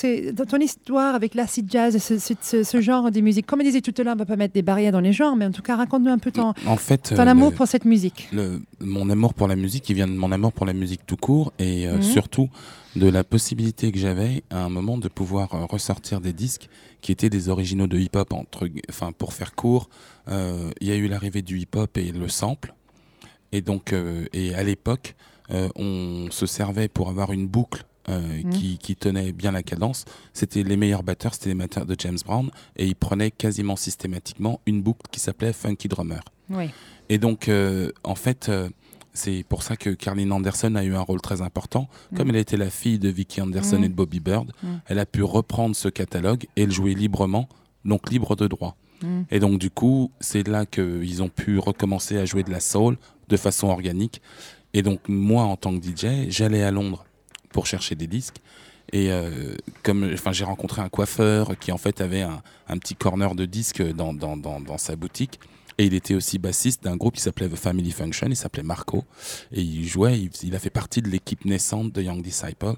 ton 0.49 0.57
histoire 0.59 1.15
avec 1.15 1.35
l'acid 1.35 1.69
jazz, 1.69 1.97
ce, 1.97 2.17
ce- 2.17 2.33
ce- 2.41 2.63
ce 2.63 2.81
genre 2.81 3.11
de 3.11 3.21
musique. 3.21 3.45
Comme 3.45 3.61
on 3.61 3.63
disait 3.63 3.81
tout 3.81 3.93
à 3.97 4.03
l'heure, 4.03 4.13
on 4.13 4.15
ne 4.15 4.19
va 4.21 4.25
pas 4.25 4.35
mettre 4.35 4.53
des 4.53 4.61
barrières 4.61 4.91
dans 4.91 4.99
les 4.99 5.13
genres, 5.13 5.35
mais 5.35 5.45
en 5.45 5.51
tout 5.51 5.61
cas, 5.61 5.75
raconte-nous 5.75 6.11
un 6.11 6.17
peu 6.17 6.31
ton, 6.31 6.53
en 6.65 6.77
fait 6.77 7.13
ton 7.15 7.19
euh, 7.23 7.27
amour 7.27 7.49
le- 7.51 7.55
pour 7.55 7.67
cette 7.67 7.85
musique. 7.85 8.29
le- 8.33 8.61
mon 8.79 9.09
amour 9.09 9.33
pour 9.33 9.47
la 9.47 9.55
musique, 9.55 9.89
il 9.89 9.95
vient 9.95 10.07
de 10.07 10.13
mon 10.13 10.31
amour 10.31 10.53
pour 10.53 10.65
la 10.65 10.73
musique 10.73 11.01
tout 11.05 11.17
court 11.17 11.53
et 11.59 11.87
euh, 11.87 11.95
Mhm. 11.97 12.01
surtout 12.03 12.49
de 12.95 13.07
la 13.09 13.23
possibilité 13.23 13.91
que 13.91 13.97
j'avais 13.99 14.43
à 14.49 14.63
un 14.63 14.69
moment 14.69 14.97
de 14.97 15.07
pouvoir 15.07 15.53
euh, 15.55 15.65
ressortir 15.65 16.21
des 16.21 16.33
disques 16.33 16.69
qui 17.01 17.11
étaient 17.11 17.29
des 17.29 17.49
originaux 17.49 17.87
de 17.87 17.97
hip-hop. 17.97 18.33
Enfin, 18.89 19.11
pour 19.11 19.33
faire 19.33 19.55
court, 19.55 19.89
euh, 20.29 20.71
il 20.79 20.87
y 20.87 20.91
a 20.91 20.95
eu 20.95 21.07
l'arrivée 21.07 21.41
du 21.41 21.59
hip-hop 21.59 21.97
et 21.97 22.11
le 22.11 22.27
sample. 22.27 22.73
Et 23.51 23.61
donc, 23.61 23.93
euh, 23.93 24.25
et 24.33 24.53
à 24.55 24.63
l'époque, 24.63 25.15
euh, 25.51 25.69
on 25.75 26.27
se 26.31 26.45
servait 26.45 26.87
pour 26.87 27.09
avoir 27.09 27.31
une 27.31 27.47
boucle. 27.47 27.85
euh, 28.09 28.19
Mhm. 28.43 28.49
qui, 28.51 28.77
qui 28.79 28.95
tenait 28.97 29.31
bien 29.31 29.53
la 29.53 29.63
cadence, 29.63 30.03
c'était 30.33 30.61
les 30.63 30.75
meilleurs 30.75 31.03
batteurs, 31.03 31.33
c'était 31.35 31.51
les 31.51 31.55
batteurs 31.55 31.85
de 31.85 31.95
James 31.99 32.17
Brown, 32.25 32.51
et 32.75 32.85
ils 32.85 32.97
prenaient 32.97 33.31
quasiment 33.31 33.77
systématiquement 33.77 34.59
une 34.65 34.81
boucle 34.81 35.03
qui 35.09 35.21
s'appelait 35.21 35.53
Funky 35.53 35.87
Drummer. 35.87 36.19
Oui. 36.49 36.69
Et 37.07 37.17
donc, 37.17 37.47
euh, 37.47 37.93
en 38.03 38.15
fait, 38.15 38.51
c'est 39.13 39.43
pour 39.47 39.63
ça 39.63 39.75
que 39.75 39.89
Carlin 39.91 40.31
Anderson 40.31 40.75
a 40.75 40.83
eu 40.83 40.95
un 40.95 41.01
rôle 41.01 41.21
très 41.21 41.41
important. 41.41 41.87
Comme 42.15 42.27
Mm. 42.27 42.31
elle 42.31 42.35
était 42.37 42.57
la 42.57 42.69
fille 42.69 42.99
de 42.99 43.09
Vicky 43.09 43.41
Anderson 43.41 43.79
Mm. 43.79 43.83
et 43.83 43.89
de 43.89 43.93
Bobby 43.93 44.19
Bird, 44.19 44.51
Mm. 44.63 44.67
elle 44.87 44.99
a 44.99 45.05
pu 45.05 45.23
reprendre 45.23 45.75
ce 45.75 45.87
catalogue 45.89 46.45
et 46.55 46.65
le 46.65 46.71
jouer 46.71 46.93
librement, 46.95 47.47
donc 47.85 48.09
libre 48.11 48.35
de 48.35 48.47
droit. 48.47 48.75
Et 49.31 49.39
donc, 49.41 49.59
du 49.59 49.69
coup, 49.69 50.11
c'est 50.21 50.47
là 50.47 50.65
qu'ils 50.65 51.21
ont 51.21 51.27
pu 51.27 51.59
recommencer 51.59 52.17
à 52.17 52.23
jouer 52.23 52.43
de 52.43 52.51
la 52.51 52.61
soul 52.61 52.97
de 53.27 53.35
façon 53.35 53.67
organique. 53.67 54.21
Et 54.73 54.81
donc, 54.81 55.01
moi, 55.09 55.43
en 55.43 55.57
tant 55.57 55.77
que 55.77 55.83
DJ, 55.85 56.29
j'allais 56.29 56.63
à 56.63 56.71
Londres 56.71 57.03
pour 57.51 57.65
chercher 57.67 57.95
des 57.95 58.07
disques. 58.07 58.37
Et 58.93 59.11
euh, 59.11 59.55
comme, 59.83 60.09
enfin, 60.13 60.31
j'ai 60.31 60.45
rencontré 60.45 60.81
un 60.81 60.87
coiffeur 60.87 61.59
qui 61.59 61.73
en 61.73 61.77
fait 61.77 61.99
avait 61.99 62.21
un, 62.21 62.41
un 62.69 62.77
petit 62.77 62.95
corner 62.95 63.35
de 63.35 63.43
disques 63.45 63.83
dans, 63.93 64.13
dans, 64.13 64.37
dans, 64.37 64.61
dans 64.61 64.77
sa 64.77 64.95
boutique. 64.95 65.37
Et 65.77 65.85
il 65.85 65.93
était 65.93 66.13
aussi 66.13 66.37
bassiste 66.37 66.83
d'un 66.83 66.95
groupe 66.95 67.15
qui 67.15 67.21
s'appelait 67.21 67.49
The 67.49 67.55
Family 67.55 67.91
Function. 67.91 68.27
Il 68.29 68.35
s'appelait 68.35 68.63
Marco. 68.63 69.05
Et 69.51 69.61
il 69.61 69.87
jouait, 69.87 70.19
il, 70.19 70.29
il 70.43 70.55
a 70.55 70.59
fait 70.59 70.69
partie 70.69 71.01
de 71.01 71.09
l'équipe 71.09 71.45
naissante 71.45 71.91
de 71.91 72.01
Young 72.01 72.21
Disciple. 72.21 72.75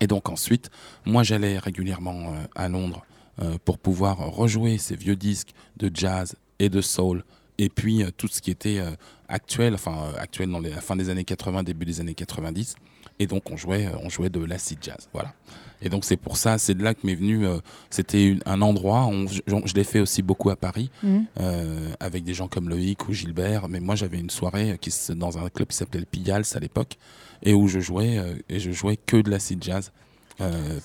Et 0.00 0.06
donc 0.06 0.28
ensuite, 0.28 0.70
moi 1.04 1.22
j'allais 1.22 1.58
régulièrement 1.58 2.34
euh, 2.34 2.44
à 2.54 2.68
Londres 2.68 3.04
euh, 3.42 3.56
pour 3.64 3.78
pouvoir 3.78 4.18
rejouer 4.18 4.78
ces 4.78 4.96
vieux 4.96 5.16
disques 5.16 5.52
de 5.76 5.90
jazz 5.92 6.34
et 6.58 6.68
de 6.68 6.80
soul. 6.80 7.24
Et 7.58 7.68
puis 7.68 8.02
euh, 8.02 8.10
tout 8.16 8.28
ce 8.28 8.40
qui 8.42 8.50
était 8.50 8.78
euh, 8.78 8.90
actuel, 9.28 9.74
enfin 9.74 9.96
euh, 10.14 10.18
actuel 10.20 10.50
dans 10.50 10.60
les, 10.60 10.70
la 10.70 10.80
fin 10.80 10.96
des 10.96 11.08
années 11.10 11.24
80, 11.24 11.62
début 11.62 11.86
des 11.86 12.00
années 12.00 12.14
90. 12.14 12.74
Et 13.18 13.26
donc 13.26 13.50
on 13.50 13.56
jouait, 13.56 13.88
on 14.02 14.10
jouait 14.10 14.28
de 14.28 14.44
l'acid 14.44 14.78
jazz, 14.82 15.08
voilà. 15.12 15.32
Et 15.82 15.88
donc 15.88 16.04
c'est 16.04 16.16
pour 16.18 16.36
ça, 16.36 16.58
c'est 16.58 16.74
de 16.74 16.82
là 16.82 16.92
que 16.94 17.06
m'est 17.06 17.14
venu. 17.14 17.46
euh, 17.46 17.58
C'était 17.90 18.36
un 18.46 18.60
endroit. 18.62 19.06
On, 19.06 19.26
je 19.26 19.40
je 19.46 19.74
l'ai 19.74 19.84
fait 19.84 20.00
aussi 20.00 20.22
beaucoup 20.22 20.50
à 20.50 20.56
Paris 20.56 20.90
Mm. 21.02 21.18
euh, 21.40 21.90
avec 22.00 22.24
des 22.24 22.34
gens 22.34 22.48
comme 22.48 22.68
Loïc 22.68 23.08
ou 23.08 23.12
Gilbert. 23.14 23.68
Mais 23.68 23.80
moi 23.80 23.94
j'avais 23.94 24.18
une 24.18 24.30
soirée 24.30 24.76
qui 24.80 24.92
dans 25.14 25.38
un 25.38 25.48
club 25.48 25.68
qui 25.68 25.76
s'appelait 25.76 26.00
le 26.00 26.06
Pigalle 26.06 26.44
à 26.54 26.58
l'époque 26.58 26.96
et 27.42 27.54
où 27.54 27.68
je 27.68 27.80
jouais 27.80 28.18
euh, 28.18 28.34
et 28.50 28.58
je 28.60 28.70
jouais 28.70 28.96
que 28.98 29.16
de 29.16 29.30
l'acid 29.30 29.62
jazz 29.62 29.92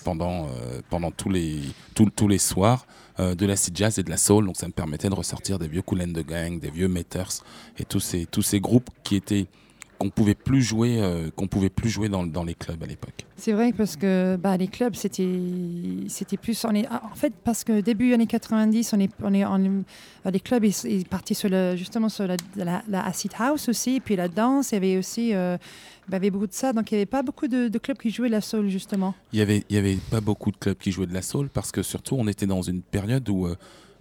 pendant 0.05 0.47
pendant 0.89 1.11
tous 1.11 1.29
les 1.29 1.59
tous, 1.93 2.09
tous 2.15 2.29
les 2.29 2.37
soirs 2.37 2.85
euh, 3.21 3.35
de 3.35 3.45
l'acid 3.45 3.75
jazz 3.77 3.97
et 3.99 4.03
de 4.03 4.09
la 4.09 4.17
soul. 4.17 4.45
Donc 4.45 4.57
ça 4.57 4.67
me 4.67 4.73
permettait 4.73 5.09
de 5.09 5.15
ressortir 5.15 5.59
des 5.59 5.67
vieux 5.69 5.81
Cool 5.83 6.11
the 6.11 6.25
Gang, 6.27 6.59
des 6.59 6.71
vieux 6.71 6.87
Meters 6.89 7.31
et 7.79 7.85
tous 7.85 7.99
ces 8.01 8.25
tous 8.25 8.41
ces 8.41 8.59
groupes 8.59 8.89
qui 9.03 9.15
étaient 9.15 9.45
qu'on 9.99 10.09
pouvait 10.09 10.33
plus 10.33 10.63
jouer 10.63 10.99
euh, 10.99 11.29
qu'on 11.35 11.47
pouvait 11.47 11.69
plus 11.69 11.89
jouer 11.91 12.09
dans, 12.09 12.25
dans 12.25 12.43
les 12.43 12.55
clubs 12.55 12.81
à 12.81 12.87
l'époque. 12.87 13.27
C'est 13.37 13.51
vrai 13.53 13.71
parce 13.71 13.95
que 13.95 14.35
bah, 14.35 14.57
les 14.57 14.67
clubs, 14.67 14.95
c'était, 14.95 15.29
c'était 16.07 16.37
plus. 16.37 16.63
On 16.65 16.73
est, 16.73 16.87
en 16.87 17.15
fait, 17.15 17.31
parce 17.43 17.63
que 17.63 17.81
début 17.81 18.11
années 18.13 18.25
90, 18.27 18.93
on 18.93 18.99
est, 18.99 19.11
on 19.21 19.33
est, 19.33 19.43
est- 19.63 20.31
les 20.31 20.39
clubs, 20.39 20.63
ils, 20.65 20.73
ils 20.85 21.05
partaient 21.05 21.35
sur 21.35 21.49
justement 21.75 22.09
sur 22.09 22.25
la 22.87 23.05
acid 23.05 23.31
house 23.37 23.69
aussi, 23.69 23.99
puis 23.99 24.15
la 24.15 24.27
danse, 24.27 24.71
il 24.71 24.75
y 24.75 24.77
avait 24.77 24.97
aussi. 24.97 25.35
euh, 25.35 25.57
il 26.07 26.13
y 26.13 26.15
avait 26.15 26.29
beaucoup 26.31 26.47
de 26.47 26.53
ça, 26.53 26.73
donc 26.73 26.91
il 26.91 26.95
n'y 26.95 26.99
avait 26.99 27.05
pas 27.05 27.23
beaucoup 27.23 27.47
de, 27.47 27.67
de 27.67 27.77
clubs 27.79 27.97
qui 27.97 28.09
jouaient 28.11 28.29
la 28.29 28.41
soul, 28.41 28.69
justement. 28.69 29.13
Il 29.33 29.39
y 29.39 29.41
avait 29.41 29.63
il 29.69 29.75
y 29.75 29.79
avait 29.79 29.97
pas 30.09 30.21
beaucoup 30.21 30.51
de 30.51 30.57
clubs 30.57 30.77
qui 30.77 30.91
jouaient 30.91 31.07
de 31.07 31.13
la 31.13 31.21
soul 31.21 31.49
parce 31.49 31.71
que 31.71 31.83
surtout 31.83 32.15
on 32.17 32.27
était 32.27 32.47
dans 32.47 32.61
une 32.61 32.81
période 32.81 33.27
où 33.29 33.45
euh, 33.47 33.55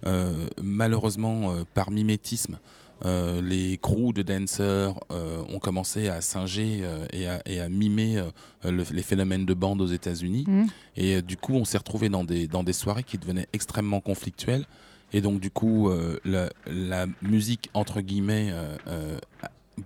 euh, 0.05 0.47
malheureusement 0.61 1.51
euh, 1.51 1.63
par 1.73 1.91
mimétisme 1.91 2.57
euh, 3.05 3.41
les 3.41 3.77
crews 3.77 4.13
de 4.13 4.21
dancers 4.21 4.93
ont 5.09 5.59
commencé 5.59 6.07
à 6.07 6.21
singer 6.21 6.83
et, 7.13 7.27
à, 7.27 7.41
et 7.47 7.59
à 7.59 7.67
mimer 7.67 8.23
le- 8.63 8.83
les 8.91 9.01
phénomènes 9.01 9.45
de 9.45 9.53
bande 9.55 9.81
aux 9.81 9.87
États-Unis. 9.87 10.43
Mhm. 10.47 10.67
Et 10.97 11.21
du 11.23 11.35
coup, 11.35 11.53
on 11.55 11.65
s'est 11.65 11.79
retrouvé 11.79 12.09
dans 12.09 12.23
des, 12.23 12.47
dans 12.47 12.63
des 12.63 12.73
soirées 12.73 13.03
qui 13.03 13.17
devenaient 13.17 13.47
extrêmement 13.53 14.01
conflictuelles. 14.01 14.65
Et 15.13 15.21
donc, 15.21 15.39
du 15.39 15.49
coup, 15.49 15.89
euh, 15.89 16.19
la, 16.23 16.51
la 16.67 17.05
musique, 17.23 17.69
entre 17.73 18.01
guillemets, 18.01 18.49
euh, 18.51 18.77
euh, 18.87 19.17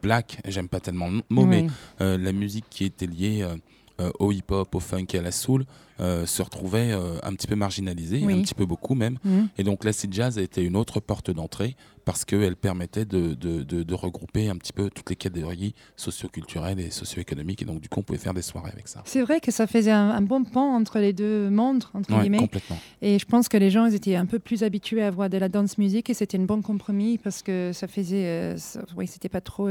black, 0.01 0.39
j'aime 0.47 0.67
pas 0.67 0.79
tellement 0.79 1.07
le 1.07 1.21
mot, 1.29 1.45
mais 1.45 1.67
euh, 2.01 2.17
la 2.17 2.31
musique 2.31 2.65
qui 2.69 2.85
était 2.85 3.07
liée 3.07 3.41
euh, 3.41 3.55
euh, 4.01 4.11
au 4.19 4.31
hip-hop, 4.31 4.73
au 4.75 4.79
funk 4.79 5.05
et 5.13 5.19
à 5.19 5.21
la 5.21 5.31
soul 5.31 5.65
euh, 5.99 6.25
se 6.25 6.41
retrouvait 6.41 6.91
euh, 6.91 7.17
un 7.23 7.33
petit 7.33 7.47
peu 7.47 7.55
marginalisée, 7.55 8.21
Oui. 8.23 8.33
un 8.39 8.41
petit 8.41 8.53
peu 8.55 8.65
beaucoup 8.65 8.95
même. 8.95 9.17
Mhm. 9.23 9.47
Et 9.57 9.63
donc 9.63 9.83
l'acid 9.83 10.11
jazz 10.13 10.37
a 10.37 10.41
été 10.41 10.61
une 10.61 10.75
autre 10.75 10.99
porte 10.99 11.31
d'entrée 11.31 11.75
parce 12.03 12.23
qu'elle 12.23 12.55
permettait 12.55 13.05
de, 13.05 13.33
de, 13.33 13.63
de, 13.63 13.81
de 13.81 13.93
regrouper 13.95 14.47
un 14.49 14.57
petit 14.57 14.73
peu 14.73 14.91
toutes 14.91 15.09
les 15.09 15.15
catégories 15.15 15.73
socioculturelles 15.95 16.79
et 16.79 16.91
socio-économiques. 16.91 17.61
Et 17.63 17.65
donc 17.65 17.81
du 17.81 17.89
coup, 17.89 17.99
on 17.99 18.03
pouvait 18.03 18.19
faire 18.19 18.33
des 18.35 18.43
soirées 18.43 18.69
avec 18.71 18.87
ça. 18.87 19.01
C'est 19.05 19.21
vrai 19.21 19.39
que 19.39 19.51
ça 19.51 19.65
faisait 19.67 19.89
un, 19.91 20.09
un 20.11 20.21
bon 20.21 20.43
pont 20.43 20.59
entre 20.75 20.99
les 20.99 21.13
deux 21.13 21.49
mondes, 21.49 21.83
entre 21.95 22.13
Ouais, 22.13 22.21
guillemets. 22.21 22.37
complètement. 22.37 22.77
Et 23.01 23.17
je 23.17 23.25
pense 23.25 23.49
que 23.49 23.57
les 23.57 23.71
gens 23.71 23.85
ils 23.87 23.95
étaient 23.95 24.15
un 24.15 24.27
peu 24.27 24.37
plus 24.37 24.63
habitués 24.63 25.01
à 25.01 25.09
voir 25.09 25.29
de 25.31 25.37
la 25.37 25.49
dance 25.49 25.77
musique 25.79 26.09
et 26.09 26.13
c'était 26.13 26.37
un 26.37 26.43
bon 26.45 26.61
compromis 26.61 27.17
parce 27.17 27.41
que 27.41 27.71
ça 27.73 27.87
faisait. 27.87 28.25
euh, 28.25 28.57
ça- 28.57 28.81
oui, 28.95 29.07
c'était 29.07 29.29
pas 29.29 29.41
trop, 29.41 29.69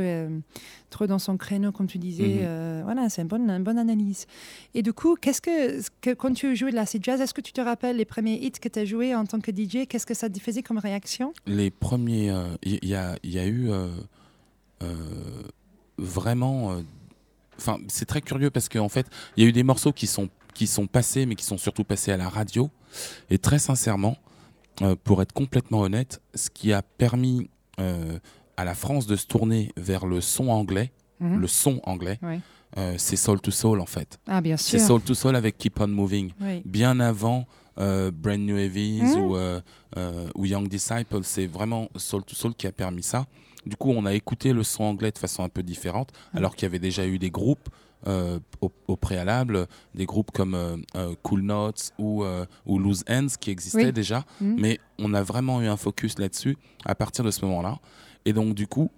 trop 0.91 1.07
dans 1.07 1.19
son 1.19 1.37
créneau, 1.37 1.71
comme 1.73 1.87
tu 1.87 1.99
disais. 1.99 2.41
Mhm. 2.43 2.83
Voilà, 2.85 3.09
c'est 3.09 3.23
une 3.23 3.29
bonne, 3.29 3.49
une 3.51 3.63
bonne 3.63 3.79
analyse. 3.79 4.27
Et 4.75 4.83
du 4.83 4.93
coup, 4.93 5.15
qu'est-ce 5.21 5.41
que, 5.41 5.81
ce 5.83 5.89
que 6.01 6.14
quand 6.15 6.33
tu 6.33 6.55
jouais 6.57 6.71
de 6.71 6.77
l'acid 6.77 7.03
jazz, 7.05 7.21
est-ce 7.21 7.35
que 7.35 7.41
tu 7.41 7.53
te 7.53 7.61
rappelles 7.61 7.97
les 7.97 8.05
premiers 8.05 8.35
hits 8.45 8.53
que 8.53 8.69
tu 8.69 8.79
as 8.79 8.85
joués 8.85 9.15
en 9.15 9.25
tant 9.27 9.41
que 9.41 9.51
DJ 9.51 9.87
Qu'est-ce 9.89 10.07
que 10.07 10.15
ça 10.15 10.29
te 10.31 10.39
faisait 10.39 10.63
comme 10.63 10.79
réaction? 10.79 11.33
Les 11.47 11.71
premiers, 11.71 12.33
il 12.63 12.79
y, 12.85 12.95
a, 12.95 13.17
y 13.23 13.39
a 13.39 13.47
eu 13.47 13.71
euh, 13.71 13.89
euh, 14.83 14.95
vraiment, 15.99 16.73
euh, 16.73 16.83
enfin 17.59 17.79
c'est 17.89 18.07
très 18.07 18.21
curieux 18.21 18.51
parce 18.51 18.69
qu'en 18.69 18.89
fait, 18.89 19.07
il 19.37 19.43
y 19.45 19.47
a 19.47 19.49
eu 19.49 19.53
des 19.53 19.63
morceaux 19.63 19.93
qui 19.93 20.07
sont 20.07 20.29
qui 20.55 20.69
sont 20.69 20.87
passés, 20.87 21.27
mais 21.27 21.35
qui 21.35 21.45
sont 21.45 21.59
surtout 21.59 21.83
passés 21.83 22.13
à 22.13 22.17
la 22.17 22.29
radio. 22.29 22.71
Et 23.29 23.39
très 23.39 23.59
sincèrement, 23.59 24.17
euh, 24.83 24.95
pour 25.03 25.21
être 25.21 25.33
complètement 25.33 25.81
honnête, 25.81 26.21
ce 26.37 26.49
qui 26.49 26.73
a 26.73 26.81
permis 26.83 27.49
euh, 27.81 28.19
à 28.57 28.65
la 28.65 28.77
France 28.77 29.09
de 29.09 29.17
se 29.17 29.27
tourner 29.27 29.73
vers 29.77 30.07
le 30.07 30.21
son 30.21 30.49
anglais, 30.51 30.93
Mhm. 31.19 31.41
le 31.41 31.47
son 31.49 31.81
anglais. 31.85 32.21
Euh, 32.77 32.95
c'est 32.99 33.17
Soul 33.17 33.41
to 33.41 33.51
Soul 33.51 33.81
en 33.81 33.87
fait. 33.87 34.19
Ah, 34.27 34.41
bien 34.41 34.57
C'est 34.57 34.79
sûr. 34.79 34.87
Soul 34.87 35.01
to 35.03 35.15
Soul 35.15 35.37
avec 35.37 35.57
Keep 35.59 35.81
On 35.81 35.89
Moving. 35.89 36.33
Oui. 36.41 36.63
Bien 36.65 36.99
avant 37.01 37.47
euh, 37.79 38.11
Brand 38.11 38.39
New 38.39 38.57
Heavies 38.57 39.17
ou, 39.17 39.37
euh, 39.37 39.61
ou 40.35 40.45
Young 40.45 40.69
Disciple, 40.69 41.21
c'est 41.23 41.47
vraiment 41.47 41.89
Soul 41.97 42.25
to 42.25 42.35
Soul 42.35 42.55
qui 42.55 42.67
a 42.67 42.73
permis 42.73 43.03
ça. 43.03 43.27
Du 43.67 43.77
coup, 43.77 43.91
on 43.91 44.05
a 44.05 44.13
écouté 44.15 44.53
le 44.53 44.63
son 44.63 44.85
anglais 44.85 45.11
de 45.11 45.19
façon 45.19 45.43
un 45.43 45.49
peu 45.49 45.63
différente, 45.63 46.11
alors 46.35 46.55
qu'il 46.55 46.65
y 46.65 46.67
avait 46.67 46.79
déjà 46.79 47.07
eu 47.07 47.19
des 47.19 47.31
groupes 47.31 47.69
euh, 48.07 48.39
au, 48.61 48.71
au 48.89 48.97
préalable, 48.97 49.67
des 49.95 50.05
groupes 50.05 50.31
comme 50.31 50.55
euh, 50.55 50.77
euh, 50.97 51.15
Cool 51.23 51.41
Notes 51.41 51.93
ou, 51.99 52.23
ou 52.67 52.79
Loose 52.79 53.03
Ends 53.09 53.29
qui 53.41 53.51
existaient 53.51 53.87
Oui. 53.87 53.93
déjà, 53.93 54.25
Mhm. 54.43 54.57
mais 54.61 54.79
on 54.99 55.15
a 55.15 55.23
vraiment 55.23 55.63
eu 55.63 55.67
un 55.67 55.79
focus 55.79 56.19
là-dessus 56.19 56.59
à 56.85 56.95
partir 56.95 57.25
de 57.25 57.31
ce 57.31 57.43
moment-là. 57.47 57.79
Et 58.27 58.35
donc, 58.35 58.55
du 58.55 58.67
coup, 58.67 58.91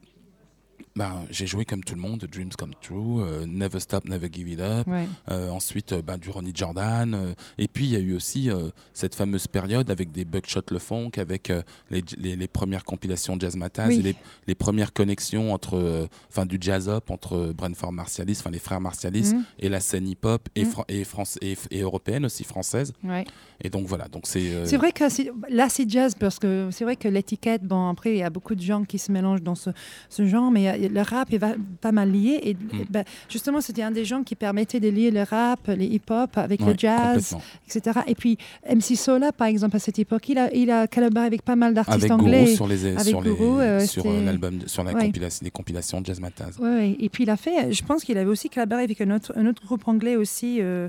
bah, 0.97 1.23
j'ai 1.31 1.47
joué 1.47 1.65
comme 1.65 1.85
tout 1.85 1.95
le 1.95 2.01
monde, 2.01 2.27
Dreams 2.31 2.51
Come 2.59 2.73
True, 2.81 3.21
euh, 3.23 3.47
Never 3.47 3.81
Stop, 3.81 4.09
Never 4.09 4.29
Give 4.33 4.49
It 4.49 4.61
Up, 4.61 4.87
Ouais. 4.87 5.07
euh, 5.31 5.51
ensuite, 5.51 5.93
euh, 5.93 6.03
bah, 6.03 6.17
du 6.17 6.31
Ronnie 6.31 6.53
Jordan. 6.55 7.35
et 7.59 7.69
puis, 7.69 7.85
il 7.85 7.91
y 7.93 7.97
a 7.97 8.01
eu 8.01 8.15
aussi 8.15 8.49
cette 8.93 9.15
fameuse 9.15 9.47
période 9.47 9.91
avec 9.91 10.11
des 10.13 10.25
Buckshot 10.25 10.63
Le 10.71 10.79
Funk, 10.79 11.11
avec 11.19 11.53
les, 11.91 12.03
les, 12.19 12.37
les 12.37 12.49
premières 12.49 12.85
compilations 12.85 13.37
Jazz 13.39 13.57
Mataz 13.57 13.89
Oui. 13.89 13.99
et 13.99 14.03
les, 14.03 14.17
les 14.47 14.55
premières 14.55 14.93
connexions 14.93 15.53
entre, 15.53 16.09
enfin, 16.31 16.47
du 16.47 16.59
jazz 16.61 16.89
up 16.89 17.11
entre 17.11 17.53
Brentford 17.57 17.93
Martialis, 17.93 18.39
enfin, 18.41 18.51
les 18.51 18.59
frères 18.59 18.81
Martialis, 18.81 19.33
Mhm. 19.35 19.45
et 19.59 19.69
la 19.69 19.81
scène 19.81 20.09
hip-hop 20.09 20.49
et, 20.55 20.65
Mhm. 20.65 20.71
fran- 20.71 20.85
et, 20.89 21.05
France, 21.05 21.39
et, 21.43 21.57
et 21.71 21.81
européenne 21.81 22.25
aussi, 22.25 22.45
française. 22.45 22.93
Ouais. 23.05 23.25
Et 23.63 23.69
donc, 23.71 23.87
voilà. 23.87 24.09
Donc, 24.09 24.23
c'est. 24.27 24.67
C'est 24.67 24.77
vrai 24.77 24.93
que 24.93 25.05
là, 25.53 25.69
c'est 25.69 25.89
jazz 25.91 26.15
parce 26.19 26.39
que 26.39 26.69
c'est 26.73 26.85
vrai 26.85 26.97
que 26.97 27.09
l'étiquette, 27.09 27.63
bon, 27.65 27.89
après, 27.89 28.13
il 28.13 28.19
y 28.19 28.23
a 28.23 28.31
beaucoup 28.31 28.55
de 28.55 28.61
gens 28.63 28.85
qui 28.85 28.99
se 28.99 29.11
mélangent 29.13 29.43
dans 29.43 29.55
ce, 29.55 29.71
ce 30.09 30.27
genre, 30.27 30.51
mais 30.51 30.61
il 30.63 30.83
y 30.83 30.86
a- 30.86 30.86
le 30.89 31.03
rap 31.03 31.33
est 31.33 31.39
va- 31.39 31.55
pas 31.81 31.93
mal 31.93 32.11
lié. 32.11 32.41
Et 32.43 32.55
Mm. 32.55 32.85
ben, 32.91 33.05
justement, 33.29 33.61
c'était 33.61 33.83
un 33.83 33.91
des 33.91 34.05
gens 34.05 34.23
qui 34.23 34.35
permettait 34.35 34.81
de 34.81 34.89
lier 34.89 35.11
le 35.11 35.23
rap, 35.23 35.61
les 35.69 35.87
hip-hop 35.87 36.37
avec 36.39 36.61
ouais, 36.61 36.73
le 36.73 36.79
jazz, 36.79 37.37
etc. 37.69 38.01
Et 38.07 38.15
puis, 38.15 38.39
MC 38.69 38.97
Sola, 38.97 39.33
par 39.33 39.47
exemple, 39.49 39.77
à 39.77 39.79
cette 39.79 39.99
époque, 39.99 40.29
il 40.29 40.39
a, 40.39 40.53
il 40.55 40.71
a 40.71 40.87
collaboré 40.87 41.27
avec 41.27 41.43
pas 41.43 41.57
mal 41.57 41.75
d'artistes 41.75 42.11
anglais. 42.11 42.45
Guru 42.45 42.55
sur 42.57 42.67
les 42.67 42.87
Avec 42.87 43.01
sur 43.07 43.21
les 43.23 43.31
Guru, 43.31 43.61
euh, 43.61 43.81
sur 43.87 44.05
euh, 44.07 44.25
l'album 44.25 44.61
sur 44.67 44.85
la 44.85 44.93
Ouais. 44.93 45.05
compilation 45.07 45.45
les 45.45 45.51
compilations 45.51 46.01
Jazz 46.05 46.21
Mataz. 46.21 46.59
Ouais. 46.59 46.97
Et 46.99 47.09
puis 47.09 47.25
il 47.25 47.31
a 47.31 47.37
fait, 47.37 47.73
je 47.73 47.83
pense 47.85 48.05
qu'il 48.05 48.17
avait 48.19 48.31
aussi 48.31 48.49
collaboré 48.49 48.83
avec 48.83 49.01
un 49.01 49.11
autre, 49.11 49.33
un 49.37 49.47
autre 49.47 49.65
groupe 49.65 49.87
anglais 49.89 50.17
aussi. 50.17 50.59
euh, 50.61 50.89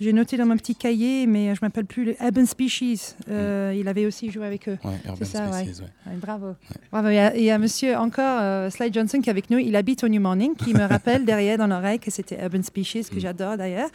J'ai 0.00 0.12
noté 0.14 0.36
dans 0.38 0.46
mon 0.46 0.56
petit 0.56 0.74
cahier, 0.74 1.26
mais 1.26 1.46
je 1.54 1.60
ne 1.60 1.66
m'appelle 1.66 1.84
plus, 1.84 2.14
Urban 2.22 2.46
Species. 2.46 3.14
Euh, 3.30 3.74
Il 3.78 3.86
avait 3.86 4.06
aussi 4.06 4.30
joué 4.30 4.46
avec 4.46 4.68
eux. 4.68 4.78
Ouais, 4.82 4.92
Urban 5.06 5.24
ça. 5.26 5.52
Species, 5.52 5.80
ouais. 5.82 5.86
Ouais, 6.06 6.16
bravo. 6.20 6.54
bravo. 6.90 7.08
Il 7.10 7.14
y, 7.14 7.18
a, 7.18 7.36
il 7.36 7.44
y 7.44 7.50
a 7.50 7.58
monsieur 7.58 7.96
encore, 7.96 8.38
euh, 8.40 8.70
Slide 8.70 8.94
Johnson, 8.94 9.20
qui 9.20 9.28
est 9.28 9.30
avec 9.30 9.50
nous. 9.50 9.58
Il 9.58 9.76
habite 9.76 10.02
au 10.02 10.08
New 10.08 10.20
Morning, 10.20 10.54
qui 10.56 10.72
me 10.72 10.84
rappelle 10.88 11.24
derrière 11.26 11.58
dans 11.58 11.66
l'oreille 11.66 11.98
que 11.98 12.10
c'était 12.10 12.42
Urban 12.42 12.62
Species, 12.62 13.04
que 13.10 13.16
Mm. 13.16 13.20
j'adore 13.20 13.56
d'ailleurs. 13.58 13.90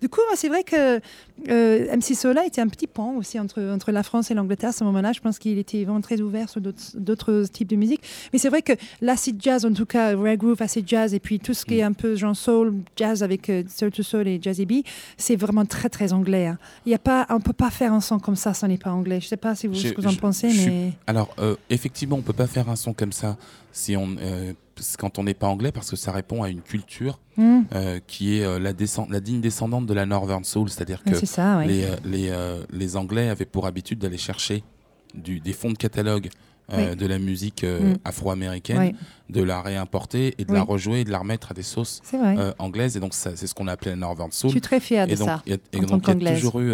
Du 0.00 0.08
coup, 0.08 0.20
c'est 0.34 0.48
vrai 0.48 0.64
que 0.64 1.00
euh, 1.48 1.96
MC 1.96 2.14
Sola 2.14 2.44
était 2.44 2.60
un 2.60 2.68
petit 2.68 2.86
pont 2.88 3.16
aussi 3.16 3.38
entre, 3.38 3.62
entre 3.62 3.92
la 3.92 4.02
France 4.02 4.30
et 4.30 4.34
l'Angleterre 4.34 4.70
à 4.70 4.72
ce 4.72 4.82
moment-là. 4.84 5.12
Je 5.12 5.20
pense 5.20 5.38
qu'il 5.38 5.56
était 5.58 5.84
vraiment 5.84 6.00
très 6.00 6.20
ouvert 6.20 6.48
sur 6.48 6.60
d'autres- 6.60 7.44
types 7.52 7.68
de 7.68 7.76
musique. 7.76 8.00
Mais 8.32 8.38
c'est 8.38 8.48
vrai 8.48 8.62
que 8.62 8.72
l'acid 9.00 9.40
jazz, 9.40 9.64
en 9.64 9.72
tout 9.72 9.86
cas, 9.86 10.16
rare 10.16 10.36
groove, 10.36 10.60
acid 10.60 10.86
jazz, 10.88 11.14
et 11.14 11.20
puis 11.20 11.38
tout 11.38 11.54
ce 11.54 11.64
qui 11.64 11.78
est 11.78 11.82
un 11.82 11.92
peu 11.92 12.16
genre 12.16 12.34
soul, 12.36 12.74
jazz 12.96 13.22
avec 13.22 13.48
euh, 13.50 13.62
soul 13.68 13.90
to 13.92 14.02
soul 14.02 14.26
et 14.26 14.38
jazzy 14.42 14.66
B, 14.66 14.82
c'est 15.16 15.36
vraiment 15.44 15.64
très, 15.64 15.88
très 15.88 16.12
anglais. 16.12 16.46
hein. 16.46 16.58
Il 16.86 16.92
y 16.92 16.94
a 16.94 16.98
pas, 16.98 17.26
on 17.30 17.34
ne 17.34 17.38
peut 17.40 17.52
pas 17.52 17.70
faire 17.70 17.92
un 17.92 18.00
son 18.00 18.18
comme 18.18 18.36
ça, 18.36 18.54
ça 18.54 18.66
n'est 18.68 18.78
pas 18.78 18.90
anglais. 18.92 19.20
Je 19.20 19.26
ne 19.26 19.28
sais 19.30 19.36
pas 19.36 19.54
si 19.54 19.66
vous, 19.66 19.74
Je- 19.74 19.88
ce 19.88 19.92
que 19.92 20.00
vous 20.00 20.06
en 20.06 20.10
je- 20.10 20.18
pensez, 20.18 20.50
je 20.50 20.68
mais... 20.70 20.92
Alors, 21.06 21.34
euh, 21.38 21.56
effectivement, 21.70 22.16
on 22.16 22.22
peut 22.22 22.32
pas 22.32 22.46
faire 22.46 22.68
un 22.68 22.76
son 22.76 22.92
comme 22.92 23.12
ça 23.12 23.36
si 23.72 23.96
on, 23.96 24.16
euh, 24.20 24.52
quand 24.98 25.18
on 25.18 25.24
n'est 25.24 25.34
pas 25.34 25.46
anglais, 25.48 25.72
parce 25.72 25.90
que 25.90 25.96
ça 25.96 26.10
répond 26.12 26.42
à 26.42 26.48
une 26.48 26.60
culture 26.62 27.18
Hmm, 27.36 27.62
euh, 27.74 27.98
qui 28.06 28.38
est 28.38 28.58
la, 28.60 28.72
descend- 28.72 29.10
la 29.10 29.18
digne 29.20 29.40
descendante 29.40 29.86
de 29.86 29.94
la 29.94 30.06
Northern 30.06 30.44
Soul, 30.44 30.68
c'est-à-dire 30.70 31.02
que 31.02 31.24
ça, 31.26 31.64
les, 31.64 31.86
les, 32.04 32.32
les 32.70 32.96
Anglais 32.96 33.28
avaient 33.28 33.44
pour 33.44 33.66
habitude 33.66 33.98
d'aller 33.98 34.18
chercher 34.18 34.62
du, 35.14 35.40
des 35.40 35.52
fonds 35.52 35.70
de 35.72 35.76
catalogue 35.76 36.28
euh, 36.72 36.90
Oui. 36.90 36.96
de 36.96 37.06
la 37.06 37.18
musique 37.18 37.62
euh, 37.64 37.92
Mm. 37.94 37.96
afro-américaine, 38.04 38.78
Oui, 38.78 38.94
de 39.30 39.42
la 39.42 39.60
réimporter 39.60 40.34
et 40.38 40.44
de 40.44 40.52
la 40.52 40.62
rejouer 40.62 41.00
et 41.00 41.04
de 41.04 41.10
la 41.10 41.18
remettre 41.18 41.50
à 41.50 41.54
des 41.54 41.62
sauces 41.62 42.00
euh, 42.14 42.52
anglaises. 42.58 42.96
Et 42.96 43.00
donc, 43.00 43.14
c'est 43.14 43.36
ce 43.36 43.54
qu'on 43.54 43.68
a 43.68 43.72
appelé 43.72 43.90
la 43.90 43.96
Northern 43.96 44.30
Je 44.32 44.36
Soul. 44.36 44.50
suis 44.50 44.60
très 44.60 44.80
fière 44.80 45.06
de 45.06 45.14
donc, 45.14 45.28
ça. 45.28 45.34
a, 45.46 45.50
et 45.50 45.58
en 45.78 45.82
donc, 45.82 46.04
il 46.08 46.22
y 46.22 46.28
a 46.28 46.34
toujours 46.34 46.60
eu, 46.60 46.72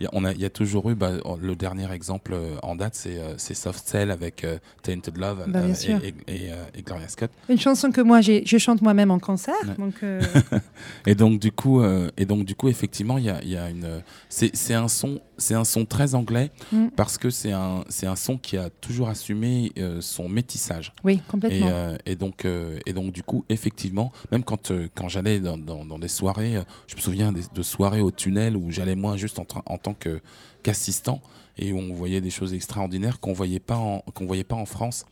il 0.00 0.04
y 0.06 0.26
a- 0.26 0.32
y 0.32 0.44
a 0.44 0.50
toujours 0.50 0.90
eu, 0.90 0.94
bah, 0.96 1.12
le 1.40 1.54
dernier 1.56 1.90
exemple 1.92 2.32
euh, 2.34 2.56
en 2.62 2.74
date, 2.74 2.94
c'est 2.94 3.54
Soft 3.54 3.86
Cell 3.88 4.10
avec 4.10 4.44
Tainted 4.82 5.16
Love 5.16 5.44
Bah, 5.48 5.60
et, 5.66 5.90
et- 6.08 6.14
et, 6.46 6.50
et 6.76 6.82
Gloria 6.82 7.08
Scott. 7.08 7.30
Une 7.48 7.58
chanson 7.60 7.90
que 7.92 8.00
moi, 8.00 8.20
je 8.20 8.58
chante 8.58 8.82
moi-même 8.82 9.10
en 9.12 9.18
concert. 9.20 9.54
Ouais. 9.64 9.74
Donc, 9.78 9.94
Et 11.06 11.14
donc 11.14 11.38
du 11.40 11.52
coup, 11.52 11.82
et 12.16 12.24
donc 12.26 12.44
du 12.44 12.54
coup, 12.54 12.68
effectivement, 12.68 13.18
il 13.18 13.24
y 13.24 13.30
a, 13.30 13.42
y 13.44 13.56
a 13.56 13.70
une, 13.70 14.02
c'est 14.28 14.74
un 14.74 14.88
son, 14.88 15.20
c'est 15.38 15.54
un 15.54 15.64
son 15.64 15.84
très 15.84 16.14
anglais 16.14 16.50
Mm. 16.72 16.88
parce 16.96 17.18
que 17.18 17.30
c'est 17.30 17.52
un, 17.52 17.84
c'est 17.88 18.06
un 18.06 18.16
son 18.16 18.36
qui 18.38 18.56
a 18.56 18.70
toujours 18.70 19.08
assumé 19.08 19.72
euh, 19.78 20.00
son 20.00 20.28
métissage. 20.28 20.92
oui, 21.04 21.14
Et, 21.14 21.30
complètement. 21.30 21.68
euh, 21.70 21.96
et 22.06 22.16
donc, 22.16 22.44
euh, 22.44 22.78
et 22.86 22.92
donc 22.92 23.12
du 23.12 23.22
coup, 23.22 23.44
effectivement, 23.48 24.12
même 24.32 24.44
quand, 24.44 24.70
euh, 24.70 24.88
quand 24.94 25.08
j'allais 25.08 25.40
dans, 25.40 25.58
dans, 25.58 25.84
dans 25.84 25.98
des 25.98 26.08
soirées, 26.08 26.56
euh, 26.56 26.62
je 26.86 26.96
me 26.96 27.00
souviens 27.00 27.32
des- 27.32 27.42
de 27.54 27.62
soirées 27.62 28.00
au 28.00 28.10
tunnel 28.10 28.56
où 28.56 28.70
j'allais 28.70 28.94
moi 28.96 29.16
juste 29.16 29.38
en, 29.38 29.46
en 29.66 29.78
tant 29.78 29.94
que 29.94 30.20
qu'assistant 30.62 31.20
et 31.58 31.72
où 31.72 31.78
on 31.78 31.92
voyait 31.94 32.20
des 32.20 32.30
choses 32.30 32.54
extraordinaires 32.54 33.20
qu'on 33.20 33.32
voyait 33.32 33.60
pas 33.60 34.02
qu'on 34.14 34.26
voyait 34.26 34.44
pas 34.44 34.56
en 34.56 34.66
France. 34.66 35.04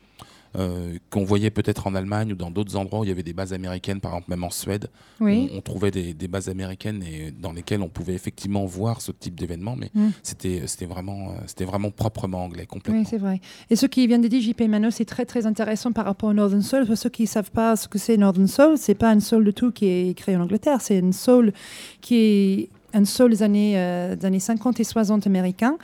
Euh, 0.57 0.99
qu'on 1.11 1.25
voyait 1.25 1.51
peut-être 1.51 1.87
en 1.87 1.95
Allemagne 1.95 2.33
ou 2.33 2.37
dans 2.37 2.51
d'autres 2.51 2.77
endroits 2.77 3.01
où 3.01 3.05
il 3.05 3.09
y 3.09 3.13
avait 3.13 3.23
des 3.23 3.33
bases 3.33 3.53
américaines, 3.53 4.01
par 4.01 4.13
exemple 4.13 4.31
même 4.31 4.45
en 4.45 4.51
Suède, 4.51 4.89
oui. 5.21 5.49
on, 5.53 5.59
on 5.59 5.61
trouvait 5.61 5.91
des, 5.91 6.13
des 6.15 6.29
bases 6.29 6.49
américaines 6.49 7.03
et 7.03 7.31
dans 7.31 7.53
lesquelles 7.53 7.83
on 7.83 7.89
pouvait 7.89 8.15
effectivement 8.15 8.65
voir 8.67 9.01
ce 9.01 9.13
type 9.13 9.35
d'événement, 9.35 9.77
mais 9.77 9.91
Mm. 9.95 10.09
c'était 10.23 10.63
c'était 10.67 10.87
vraiment 10.87 11.31
euh, 11.31 11.33
c'était 11.47 11.65
vraiment 11.65 11.91
proprement 11.91 12.45
anglais 12.45 12.67
complètement. 12.67 13.01
Oui, 13.03 13.07
c'est 13.09 13.19
vrai. 13.19 13.41
Et 13.71 13.77
ce 13.77 13.87
qui 13.87 14.07
vient 14.07 14.19
de 14.19 14.29
dire 14.29 14.41
JP 14.41 14.63
Mano, 14.69 14.91
c'est 14.91 15.05
très 15.05 15.25
très 15.27 15.45
intéressant 15.47 15.93
par 15.93 16.05
rapport 16.07 16.31
au 16.31 16.33
Northern 16.33 16.63
Soul. 16.63 16.87
Pour 16.87 16.97
ceux 16.97 17.11
qui 17.11 17.23
ne 17.23 17.29
savent 17.29 17.51
pas 17.51 17.77
ce 17.77 17.89
que 17.89 17.99
c'est 17.99 18.17
Northern 18.17 18.47
Soul, 18.49 18.79
c'est 18.79 18.95
pas 18.95 19.13
une 19.13 19.21
soul 19.21 19.45
de 19.45 19.51
tout 19.51 19.71
qui 19.73 19.87
est 19.87 20.15
créée 20.17 20.37
en 20.37 20.41
Angleterre, 20.43 20.81
c'est 20.81 20.99
une 20.99 21.13
soul 21.13 21.53
qui 22.01 22.17
est 22.17 22.69
un 22.95 23.05
soul 23.05 23.31
des 23.31 23.43
années, 23.43 23.73
euh, 23.77 24.17
des 24.17 24.27
années 24.27 24.41
50 24.41 24.79
et 24.81 24.85
60 24.85 25.27
américains, 25.27 25.77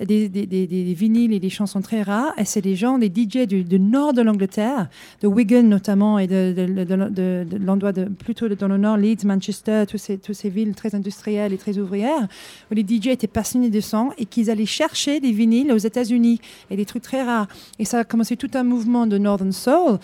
des, 0.00 0.28
des, 0.28 0.46
des, 0.46 0.94
vinyles 0.94 1.32
et 1.32 1.40
des 1.40 1.50
chansons 1.50 1.80
très 1.80 2.02
rares. 2.02 2.32
Et 2.38 2.44
c'est 2.44 2.60
des 2.60 2.76
gens, 2.76 2.98
des 2.98 3.12
DJ 3.14 3.46
du, 3.46 3.80
nord 3.80 4.12
de 4.12 4.22
l'Angleterre, 4.22 4.88
de 5.20 5.28
Wigan 5.28 5.62
notamment, 5.62 6.18
et 6.18 6.26
de, 6.26 6.52
de, 6.56 7.44
de, 7.44 7.56
l'endroit 7.58 7.92
plutôt 7.92 8.48
dans 8.48 8.68
le 8.68 8.78
nord, 8.78 8.96
Leeds, 8.96 9.24
Manchester, 9.24 9.84
toutes 9.88 10.00
ces, 10.00 10.18
toutes 10.18 10.34
ces 10.34 10.50
villes 10.50 10.74
très 10.74 10.94
industrielles 10.94 11.52
et 11.52 11.58
très 11.58 11.78
ouvrières, 11.78 12.28
où 12.70 12.74
les 12.74 12.82
DJ 12.82 13.08
étaient 13.08 13.26
passionnés 13.26 13.70
de 13.70 13.80
son 13.80 14.10
et 14.18 14.26
qu'ils 14.26 14.50
allaient 14.50 14.66
chercher 14.66 15.20
des 15.20 15.32
vinyles 15.32 15.72
aux 15.72 15.78
États-Unis 15.78 16.40
et 16.70 16.76
des 16.76 16.84
trucs 16.84 17.02
très 17.02 17.22
rares. 17.22 17.48
Et 17.78 17.84
ça 17.84 18.00
a 18.00 18.04
commencé 18.04 18.36
tout 18.36 18.50
un 18.54 18.64
mouvement 18.64 19.06
de 19.06 19.18
Northern 19.18 19.52
Soul, 19.52 19.98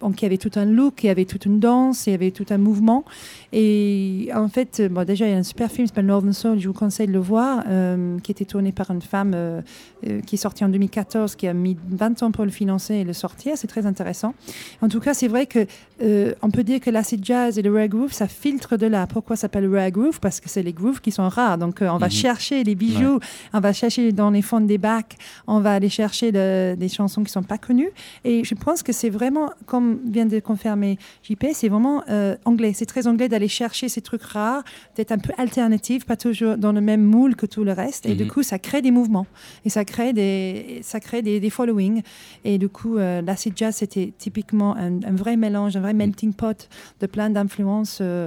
donc 0.00 0.20
il 0.20 0.24
y 0.24 0.26
avait 0.26 0.38
tout 0.38 0.50
un 0.56 0.64
look, 0.64 1.02
il 1.02 1.06
y 1.06 1.10
avait 1.10 1.24
toute 1.24 1.46
une 1.46 1.60
danse, 1.60 2.06
il 2.06 2.10
y 2.10 2.14
avait 2.14 2.30
tout 2.30 2.46
un 2.50 2.58
mouvement. 2.58 3.04
Et 3.52 4.28
en 4.34 4.48
fait, 4.48 4.82
bon, 4.90 5.04
déjà, 5.04 5.26
il 5.26 5.32
y 5.32 5.34
a 5.34 5.38
un 5.38 5.42
super 5.42 5.70
film 5.70 5.86
qui 5.86 5.88
s'appelle 5.88 6.06
Northern 6.06 6.32
Soul, 6.32 6.58
je 6.58 6.68
vous 6.68 6.74
conseille 6.74 7.06
de 7.06 7.12
le 7.12 7.18
voir, 7.18 7.64
euh, 7.68 8.18
qui 8.20 8.32
était 8.32 8.44
tourné 8.44 8.72
par 8.72 8.90
une 8.90 9.02
femme 9.02 9.33
euh, 9.34 9.60
euh, 10.06 10.20
qui 10.22 10.36
est 10.36 10.38
sortie 10.38 10.64
en 10.64 10.68
2014, 10.68 11.34
qui 11.36 11.46
a 11.48 11.52
mis 11.52 11.76
20 11.90 12.22
ans 12.22 12.30
pour 12.30 12.44
le 12.44 12.50
financer 12.50 12.94
et 12.94 13.04
le 13.04 13.12
sortir. 13.12 13.54
C'est 13.56 13.66
très 13.66 13.84
intéressant. 13.86 14.34
En 14.80 14.88
tout 14.88 15.00
cas, 15.00 15.14
c'est 15.14 15.28
vrai 15.28 15.46
que 15.46 15.66
euh, 16.02 16.32
on 16.42 16.50
peut 16.50 16.64
dire 16.64 16.80
que 16.80 16.90
l'acid 16.90 17.24
jazz 17.24 17.58
et 17.58 17.62
le 17.62 17.72
rare 17.74 17.88
groove, 17.88 18.12
ça 18.12 18.26
filtre 18.28 18.76
de 18.76 18.86
là. 18.86 19.06
Pourquoi 19.06 19.36
ça 19.36 19.42
s'appelle 19.42 19.68
rare 19.74 19.90
groove? 19.90 20.20
Parce 20.20 20.40
que 20.40 20.48
c'est 20.48 20.62
les 20.62 20.72
grooves 20.72 21.00
qui 21.00 21.10
sont 21.10 21.28
rares. 21.28 21.58
Donc, 21.58 21.82
euh, 21.82 21.88
on 21.88 21.98
va 21.98 22.06
Mhm. 22.06 22.12
chercher 22.12 22.64
les 22.64 22.74
bijoux, 22.74 23.18
on 23.52 23.60
va 23.60 23.72
chercher 23.72 24.12
dans 24.12 24.30
les 24.30 24.42
fonds 24.42 24.60
des 24.60 24.78
bacs, 24.78 25.16
on 25.46 25.60
va 25.60 25.72
aller 25.74 25.88
chercher 25.88 26.30
le- 26.32 26.74
des 26.76 26.88
chansons 26.88 27.22
qui 27.24 27.30
sont 27.32 27.42
pas 27.42 27.58
connues. 27.58 27.90
Et 28.24 28.44
je 28.44 28.54
pense 28.54 28.82
que 28.82 28.92
c'est 28.92 29.10
vraiment, 29.10 29.50
comme 29.66 29.98
vient 30.06 30.26
de 30.26 30.38
confirmer 30.40 30.98
JP, 31.22 31.46
c'est 31.54 31.68
vraiment 31.68 32.02
anglais. 32.44 32.72
C'est 32.74 32.86
très 32.86 33.06
anglais 33.06 33.28
d'aller 33.28 33.48
chercher 33.48 33.88
ces 33.88 34.00
trucs 34.00 34.22
rares, 34.22 34.62
d'être 34.96 35.12
un 35.12 35.18
peu 35.18 35.32
alternatif, 35.38 36.04
pas 36.06 36.16
toujours 36.16 36.56
dans 36.56 36.72
le 36.72 36.80
même 36.80 37.02
moule 37.02 37.36
que 37.36 37.46
tout 37.46 37.64
le 37.64 37.72
reste. 37.72 38.06
Et 38.06 38.14
du 38.14 38.24
Mhm. 38.24 38.30
coup, 38.30 38.42
ça 38.42 38.58
crée 38.58 38.82
des 38.82 38.90
mouvements 38.90 39.23
et 39.64 39.70
ça 39.70 39.84
crée 39.84 40.12
des, 40.12 40.80
ça 40.82 41.00
crée 41.00 41.22
des, 41.22 41.50
followings. 41.50 42.02
Et 42.44 42.58
du 42.58 42.68
coup, 42.68 42.96
euh, 42.96 43.22
l'acid 43.22 43.52
jazz, 43.56 43.76
c'était 43.76 44.12
typiquement 44.16 44.76
un, 44.76 44.98
vrai 45.14 45.36
mélange, 45.36 45.76
un 45.76 45.80
vrai 45.80 45.94
melting 45.94 46.32
pot 46.32 46.68
de 47.00 47.06
plein 47.06 47.30
d'influences. 47.30 47.98
euh, 48.00 48.26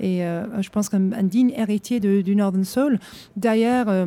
et 0.00 0.24
euh, 0.24 0.60
je 0.62 0.68
pense 0.70 0.88
qu'un 0.88 1.12
un 1.12 1.22
digne 1.22 1.52
héritier 1.56 2.00
du 2.00 2.36
Northern 2.36 2.64
Soul. 2.64 2.98
D'ailleurs, 3.36 3.88
euh, 3.88 4.06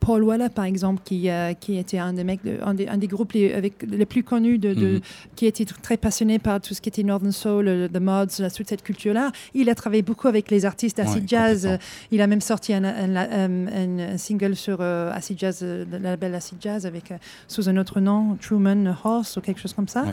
Paul 0.00 0.24
Weller, 0.24 0.48
par 0.50 0.64
exemple, 0.64 1.02
qui, 1.04 1.28
euh, 1.28 1.52
qui 1.54 1.76
était 1.76 1.98
un 1.98 2.12
des, 2.12 2.24
mecs 2.24 2.42
de- 2.44 2.58
un 2.64 2.74
des, 2.74 2.88
un 2.88 2.96
des 2.96 3.06
groupes 3.06 3.32
les, 3.32 3.52
avec, 3.52 3.74
les 3.82 4.06
plus 4.06 4.22
connus, 4.22 4.58
de, 4.58 4.72
de- 4.74 4.86
Mhm. 4.94 5.00
qui 5.36 5.46
était 5.46 5.64
tr- 5.64 5.80
très 5.82 5.96
passionné 5.96 6.38
par 6.38 6.60
tout 6.60 6.72
ce 6.74 6.80
qui 6.80 6.88
était 6.88 7.02
Northern 7.02 7.30
Soul, 7.32 7.64
le- 7.66 7.88
The 7.88 8.00
Mods, 8.00 8.38
la- 8.40 8.50
toute 8.50 8.68
cette 8.68 8.82
culture-là. 8.82 9.32
Il 9.54 9.68
a 9.70 9.74
travaillé 9.74 10.02
beaucoup 10.02 10.26
avec 10.28 10.50
les 10.50 10.64
artistes 10.64 10.98
acid 10.98 11.22
Ouais, 11.22 11.28
jazz. 11.28 11.66
Euh, 11.66 11.76
Il 12.10 12.20
a 12.22 12.26
même 12.26 12.40
sorti 12.40 12.72
un, 12.74 12.82
single 14.16 14.56
sur 14.56 14.78
euh, 14.80 15.12
acid 15.12 15.38
jazz, 15.38 15.60
euh, 15.62 15.84
le 15.90 15.98
label 15.98 16.34
acid 16.34 16.58
jazz, 16.60 16.86
avec, 16.86 17.10
euh, 17.12 17.16
sous 17.46 17.68
un 17.68 17.76
autre 17.76 18.00
nom, 18.00 18.36
Truman 18.40 18.94
Horse 19.04 19.36
ou 19.36 19.40
quelque 19.40 19.60
chose 19.60 19.74
comme 19.74 19.88
ça. 19.88 20.02
Ouais. 20.02 20.12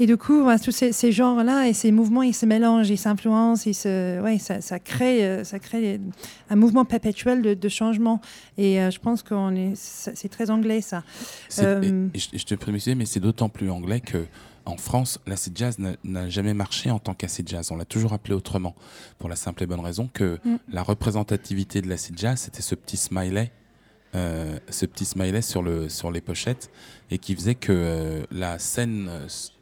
Et 0.00 0.06
du 0.06 0.16
coup, 0.16 0.44
tous 0.62 0.70
ces, 0.70 0.92
ces 0.92 1.12
genres-là 1.12 1.68
et 1.68 1.72
ces 1.72 1.92
mouvements, 1.92 2.22
ils 2.22 2.34
se 2.34 2.46
mélangent, 2.46 2.90
ils 2.90 2.96
s'influencent, 2.98 3.64
ils 3.68 3.74
se, 3.74 4.20
ouais, 4.22 4.38
ça, 4.38 4.60
ça 4.60 4.78
crée, 4.78 5.44
ça 5.44 5.58
crée 5.58 6.00
un 6.50 6.56
mouvement 6.56 6.84
perpétuel 6.84 7.42
de, 7.42 7.54
de 7.54 7.68
changement. 7.68 8.20
Et 8.58 8.76
je 8.90 8.98
pense 9.04 9.22
qu'on 9.22 9.54
est, 9.54 9.72
c'est 9.76 10.28
très 10.28 10.50
anglais 10.50 10.80
ça. 10.80 11.04
Euh, 11.60 12.08
et- 12.12 12.16
et 12.16 12.20
je, 12.20 12.38
je 12.38 12.44
te 12.44 12.54
précisais, 12.56 12.94
mais 12.96 13.06
c'est 13.06 13.20
d'autant 13.20 13.48
plus 13.48 13.70
anglais 13.70 14.00
que 14.00 14.26
en 14.66 14.78
France, 14.78 15.20
l'acid 15.26 15.56
jazz 15.56 15.76
n'a- 15.78 16.28
jamais 16.30 16.54
marché 16.54 16.90
en 16.90 16.98
tant 16.98 17.12
qu'acid 17.14 17.46
jazz. 17.48 17.70
On 17.70 17.76
l'a 17.76 17.84
toujours 17.84 18.14
appelé 18.14 18.34
autrement, 18.34 18.74
pour 19.18 19.28
la 19.28 19.36
simple 19.36 19.62
et 19.62 19.66
bonne 19.66 19.80
raison 19.80 20.08
que 20.12 20.38
Mm. 20.44 20.56
la 20.72 20.82
représentativité 20.82 21.82
de 21.82 21.88
l'acid 21.88 22.18
jazz, 22.18 22.40
c'était 22.40 22.62
ce 22.62 22.74
petit 22.74 22.96
smiley, 22.96 23.52
euh, 24.14 24.58
ce 24.70 24.86
petit 24.86 25.04
smiley 25.04 25.42
sur 25.42 25.62
le 25.62 25.88
sur 25.90 26.10
les 26.10 26.22
pochettes, 26.22 26.70
et 27.10 27.18
qui 27.18 27.34
faisait 27.34 27.56
que 27.56 27.72
euh, 27.72 28.22
la 28.30 28.58
scène, 28.58 29.10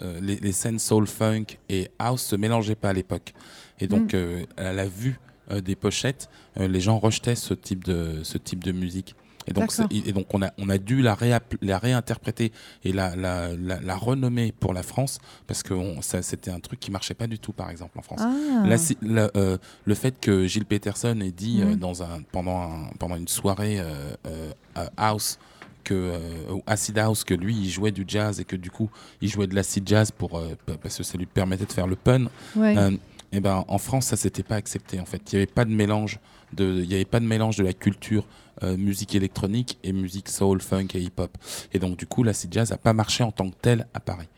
euh, 0.03 0.21
les, 0.21 0.37
les 0.37 0.53
scènes 0.53 0.79
soul 0.79 1.07
funk 1.09 1.47
et 1.69 1.91
house 1.99 2.23
se 2.23 2.37
mélangeaient 2.37 2.77
pas 2.77 2.91
à 2.91 2.93
l'époque. 2.93 3.33
Et 3.81 3.89
donc, 3.89 4.15
Mm. 4.15 4.45
à 4.57 4.73
la 4.73 4.87
vue 4.87 5.19
des 5.65 5.75
pochettes, 5.75 6.31
les 6.57 6.81
gens 6.81 6.99
rejetaient 7.01 7.35
ce 7.35 7.53
type 7.55 7.83
de 7.85 8.21
ce 8.23 8.39
type 8.39 8.63
de 8.63 8.71
musique. 8.71 9.17
Et 9.47 9.53
donc, 9.53 9.73
et 9.91 10.13
donc 10.13 10.27
on, 10.35 10.43
a, 10.43 10.51
on 10.59 10.69
a 10.69 10.79
dû 10.79 11.03
la, 11.03 11.15
réapp- 11.15 11.57
la 11.63 11.79
réinterpréter 11.79 12.53
et 12.85 12.93
la, 12.93 13.17
la, 13.17 13.49
la, 13.57 13.81
la 13.81 13.97
renommer 13.97 14.53
pour 14.53 14.73
la 14.73 14.83
France 14.83 15.19
parce 15.47 15.63
que 15.63 15.75
c'était 16.23 16.51
un 16.51 16.61
truc 16.61 16.79
qui 16.81 16.91
marchait 16.91 17.15
pas 17.15 17.27
du 17.27 17.39
tout, 17.39 17.53
par 17.53 17.71
exemple, 17.71 17.99
en 17.99 18.03
France. 18.03 18.21
Ah. 18.23 18.65
La, 19.03 19.31
euh, 19.37 19.59
le 19.85 19.95
fait 19.95 20.19
que 20.21 20.47
Gilles 20.47 20.65
Peterson 20.67 21.19
ait 21.21 21.33
dit 21.33 21.61
euh, 21.63 21.75
dans 21.77 22.03
un, 22.03 22.23
pendant, 22.31 22.63
un, 22.63 22.91
pendant 22.99 23.17
une 23.17 23.29
soirée 23.29 23.81
euh, 23.81 24.13
euh, 24.27 24.53
house 24.97 25.39
que 25.85 25.95
euh, 25.95 26.59
acid 26.67 26.97
house 26.99 27.25
que 27.25 27.35
lui 27.35 27.57
il 27.57 27.69
jouait 27.69 27.91
du 27.91 28.05
jazz 28.07 28.39
et 28.39 28.45
que 28.45 28.55
du 28.55 28.71
coup 28.71 28.89
il 29.21 29.29
jouait 29.29 29.49
de 29.49 29.55
l'acid 29.57 29.83
jazz 29.89 30.13
pour 30.13 30.39
euh, 30.39 30.55
parce 30.81 30.97
que 30.99 31.03
ça 31.03 31.19
lui 31.19 31.27
permettait 31.27 31.65
de 31.67 31.73
faire 31.73 31.89
le 31.89 31.97
pun 31.97 32.27
Ouais. 32.55 32.77
euh, 32.79 32.93
et 33.33 33.41
ben 33.41 33.65
en 33.67 33.79
France 33.79 34.07
ça 34.07 34.17
s'était 34.17 34.45
pas 34.45 34.55
accepté 34.55 35.01
en 35.01 35.07
fait 35.07 35.21
il 35.33 35.35
y 35.35 35.37
avait 35.39 35.47
pas 35.47 35.65
de 35.65 35.73
mélange 35.73 36.21
de 36.53 36.81
il 36.85 36.89
y 36.91 36.95
avait 36.95 37.05
pas 37.05 37.19
de 37.19 37.25
mélange 37.27 37.57
de 37.57 37.65
la 37.65 37.73
culture 37.73 38.25
euh, 38.63 38.77
musique 38.77 39.15
électronique 39.15 39.79
et 39.83 39.93
musique 39.93 40.29
soul 40.29 40.61
funk 40.61 40.89
et 40.95 41.01
hip 41.01 41.13
hop 41.19 41.37
et 41.73 41.79
donc 41.79 41.97
du 41.97 42.07
coup 42.07 42.23
l'acid 42.23 42.53
jazz 42.53 42.73
a 42.73 42.77
pas 42.77 42.93
marché 42.93 43.25
en 43.25 43.33
tant 43.33 43.49
que 43.49 43.57
tel 43.61 43.87
à 43.95 44.01
Paris 44.01 44.29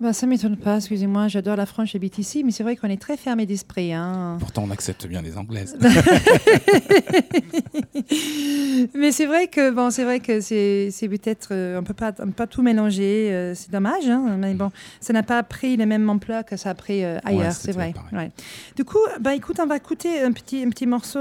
Bah, 0.00 0.12
ça 0.12 0.26
m'étonne 0.26 0.56
pas, 0.56 0.78
excusez-moi, 0.78 1.28
j'adore 1.28 1.54
la 1.54 1.64
France, 1.64 1.90
j'habite 1.92 2.18
ici, 2.18 2.42
mais 2.42 2.50
c'est 2.50 2.64
vrai 2.64 2.74
qu'on 2.74 2.88
est 2.88 3.00
très 3.00 3.16
fermé 3.16 3.46
d'esprit. 3.46 3.92
Hein. 3.92 4.36
pourtant 4.40 4.64
on 4.66 4.70
accepte 4.72 5.06
bien 5.06 5.22
les 5.22 5.36
anglaises 5.38 5.76
mais 8.94 9.12
c'est 9.12 9.26
vrai 9.26 9.46
que 9.46 9.70
bon, 9.70 9.90
c'est 9.90 10.04
vrai 10.04 10.20
que 10.20 10.40
c'est 10.40 10.90
peut-être 11.08 11.48
euh, 11.52 11.78
on 11.78 11.84
peut 11.84 11.94
pas 11.94 12.12
on 12.18 12.26
peut 12.26 12.32
pas 12.32 12.46
tout 12.46 12.62
mélanger, 12.62 13.30
euh, 13.32 13.54
c'est 13.54 13.70
dommage. 13.70 14.08
Hein, 14.08 14.36
mais 14.38 14.54
bon, 14.54 14.70
ça 15.00 15.12
n'a 15.12 15.22
pas 15.22 15.42
pris 15.42 15.76
le 15.76 15.86
même 15.86 16.08
emploi 16.08 16.42
que 16.42 16.56
ça 16.56 16.70
a 16.70 16.74
pris 16.74 17.04
euh, 17.04 17.18
ailleurs, 17.24 17.42
Ouais, 17.42 17.50
c'est 17.52 17.72
vrai. 17.72 17.94
Ouais. 18.12 18.30
Du 18.76 18.84
coup, 18.84 18.98
bah 19.20 19.34
écoute, 19.34 19.58
on 19.62 19.66
va 19.66 19.76
écouter 19.76 20.20
un 20.20 20.32
petit 20.32 20.62
un 20.62 20.70
petit 20.70 20.86
morceau. 20.86 21.20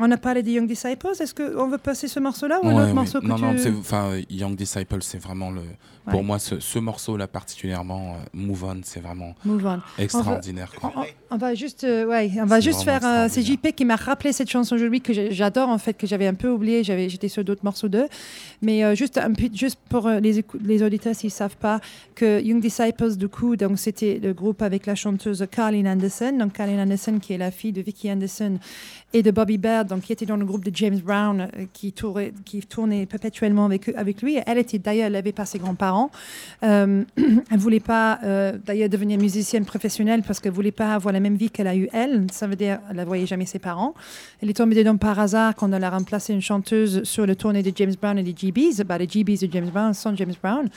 On 0.00 0.10
a 0.10 0.16
parlé 0.16 0.42
des 0.42 0.52
Young 0.52 0.66
Disciples. 0.66 1.10
Est-ce 1.20 1.34
qu'on 1.34 1.68
veut 1.68 1.78
passer 1.78 2.08
ce 2.08 2.18
morceau-là 2.18 2.58
ou 2.62 2.68
un 2.68 2.74
autre 2.74 2.86
ouais. 2.86 2.92
morceau 2.92 3.20
que 3.20 3.26
non 3.26 3.36
tu... 3.36 3.42
non 3.42 3.54
enfin 3.78 4.10
Young 4.30 4.56
Disciple 4.56 4.98
c'est 5.02 5.18
vraiment 5.18 5.50
le 5.50 5.62
pour 6.10 6.24
moi 6.24 6.38
ce, 6.40 6.58
ce 6.58 6.78
morceau 6.80 7.16
là 7.16 7.28
particulièrement 7.28 8.14
euh, 8.14 8.16
Move 8.32 8.64
On 8.64 8.80
c'est 8.82 9.00
vraiment 9.00 9.34
Move 9.44 9.64
on. 9.66 10.02
extraordinaire 10.02 10.72
quoi. 10.80 10.92
On, 10.96 11.04
on 11.32 11.36
va 11.36 11.54
juste, 11.54 11.84
euh, 11.84 12.06
ouais, 12.06 12.30
on 12.40 12.46
va 12.46 12.58
juste 12.58 12.82
faire. 12.82 13.04
euh, 13.04 13.26
c'est. 13.30 13.42
JP 13.42 13.68
qui 13.76 13.84
m'a 13.84 13.96
rappelé 13.96 14.32
cette 14.32 14.50
chanson 14.50 14.74
aujourd'hui 14.74 15.00
que 15.00 15.12
j'adore 15.30 15.68
en 15.68 15.78
fait, 15.78 15.94
que 15.94 16.06
j'avais 16.06 16.26
un 16.26 16.34
peu 16.34 16.48
oublié. 16.48 16.82
J'avais, 16.82 17.08
j'étais 17.08 17.28
sur 17.28 17.44
d'autres 17.44 17.64
morceaux 17.64 17.88
d'eux, 17.88 18.08
mais 18.62 18.82
euh, 18.84 18.94
juste 18.96 19.18
un 19.18 19.32
peu, 19.32 19.48
juste 19.52 19.78
pour 19.88 20.06
euh, 20.08 20.18
les 20.20 20.44
les 20.64 20.82
auditeurs 20.82 21.14
s'ils 21.14 21.30
savent 21.30 21.56
pas 21.56 21.80
que 22.14 22.40
Young 22.42 22.60
Disciples 22.60 23.16
du 23.16 23.28
coup, 23.28 23.54
donc 23.56 23.78
c'était 23.78 24.18
le 24.22 24.32
groupe 24.32 24.62
avec 24.62 24.86
la 24.86 24.94
chanteuse 24.94 25.46
Carlin 25.50 25.86
Anderson, 25.86 26.32
donc 26.38 26.54
Carlin 26.54 26.82
Anderson 26.82 27.18
qui 27.20 27.34
est 27.34 27.38
la 27.38 27.50
fille 27.50 27.72
de 27.72 27.82
Vicky 27.82 28.10
Anderson 28.10 28.58
et 29.12 29.22
de 29.22 29.30
Bobby 29.30 29.58
Baird, 29.58 29.88
donc 29.90 30.02
qui 30.02 30.12
était 30.12 30.26
dans 30.26 30.36
le 30.36 30.44
groupe 30.44 30.64
de 30.64 30.74
James 30.74 30.98
Brown, 30.98 31.40
euh, 31.40 31.66
qui 31.72 31.92
tournait, 31.92 33.06
perpétuellement 33.06 33.66
avec 33.66 33.88
avec 33.90 34.22
lui. 34.22 34.38
Elle 34.46 34.58
était 34.58 34.78
d'ailleurs 34.78 35.08
élevée 35.08 35.32
par 35.32 35.46
ses 35.46 35.58
grands-parents. 35.58 36.10
Euh, 36.62 37.04
elle 37.16 37.58
voulait 37.58 37.80
pas 37.80 38.18
euh, 38.24 38.56
d'ailleurs 38.64 38.88
devenir 38.88 39.18
musicienne 39.18 39.64
professionnelle 39.64 40.22
parce 40.22 40.40
qu'elle 40.40 40.52
voulait 40.52 40.72
pas 40.72 40.94
avoir 40.94 41.12
la 41.12 41.20
même 41.20 41.36
vie 41.36 41.50
qu'elle 41.50 41.66
a 41.66 41.76
eu 41.76 41.88
elle. 41.92 42.26
Ça 42.32 42.46
veut 42.46 42.56
dire 42.56 42.80
elle 42.88 42.96
ne 42.96 43.04
voyait 43.04 43.26
jamais 43.26 43.46
ses 43.46 43.58
parents. 43.58 43.94
Elle 44.40 44.50
est 44.50 44.54
tombée 44.54 44.76
dedans 44.76 44.96
par 44.96 45.18
hasard 45.18 45.54
quand 45.54 45.70
elle 45.72 45.84
a 45.84 45.90
remplacé 45.90 46.32
une 46.32 46.42
chanteuse 46.42 47.02
sur 47.04 47.26
le 47.26 47.36
tournée 47.36 47.62
de 47.62 47.72
James 47.74 47.94
Brown 48.00 48.18
et 48.18 48.22
des 48.22 48.34
GBs. 48.34 48.82
Bah, 48.84 48.98
les 48.98 49.08
GBs 49.08 49.46
de 49.46 49.52
James 49.52 49.70
Brown 49.70 49.92
sont 49.92 50.14
James 50.16 50.34
Brown 50.42 50.68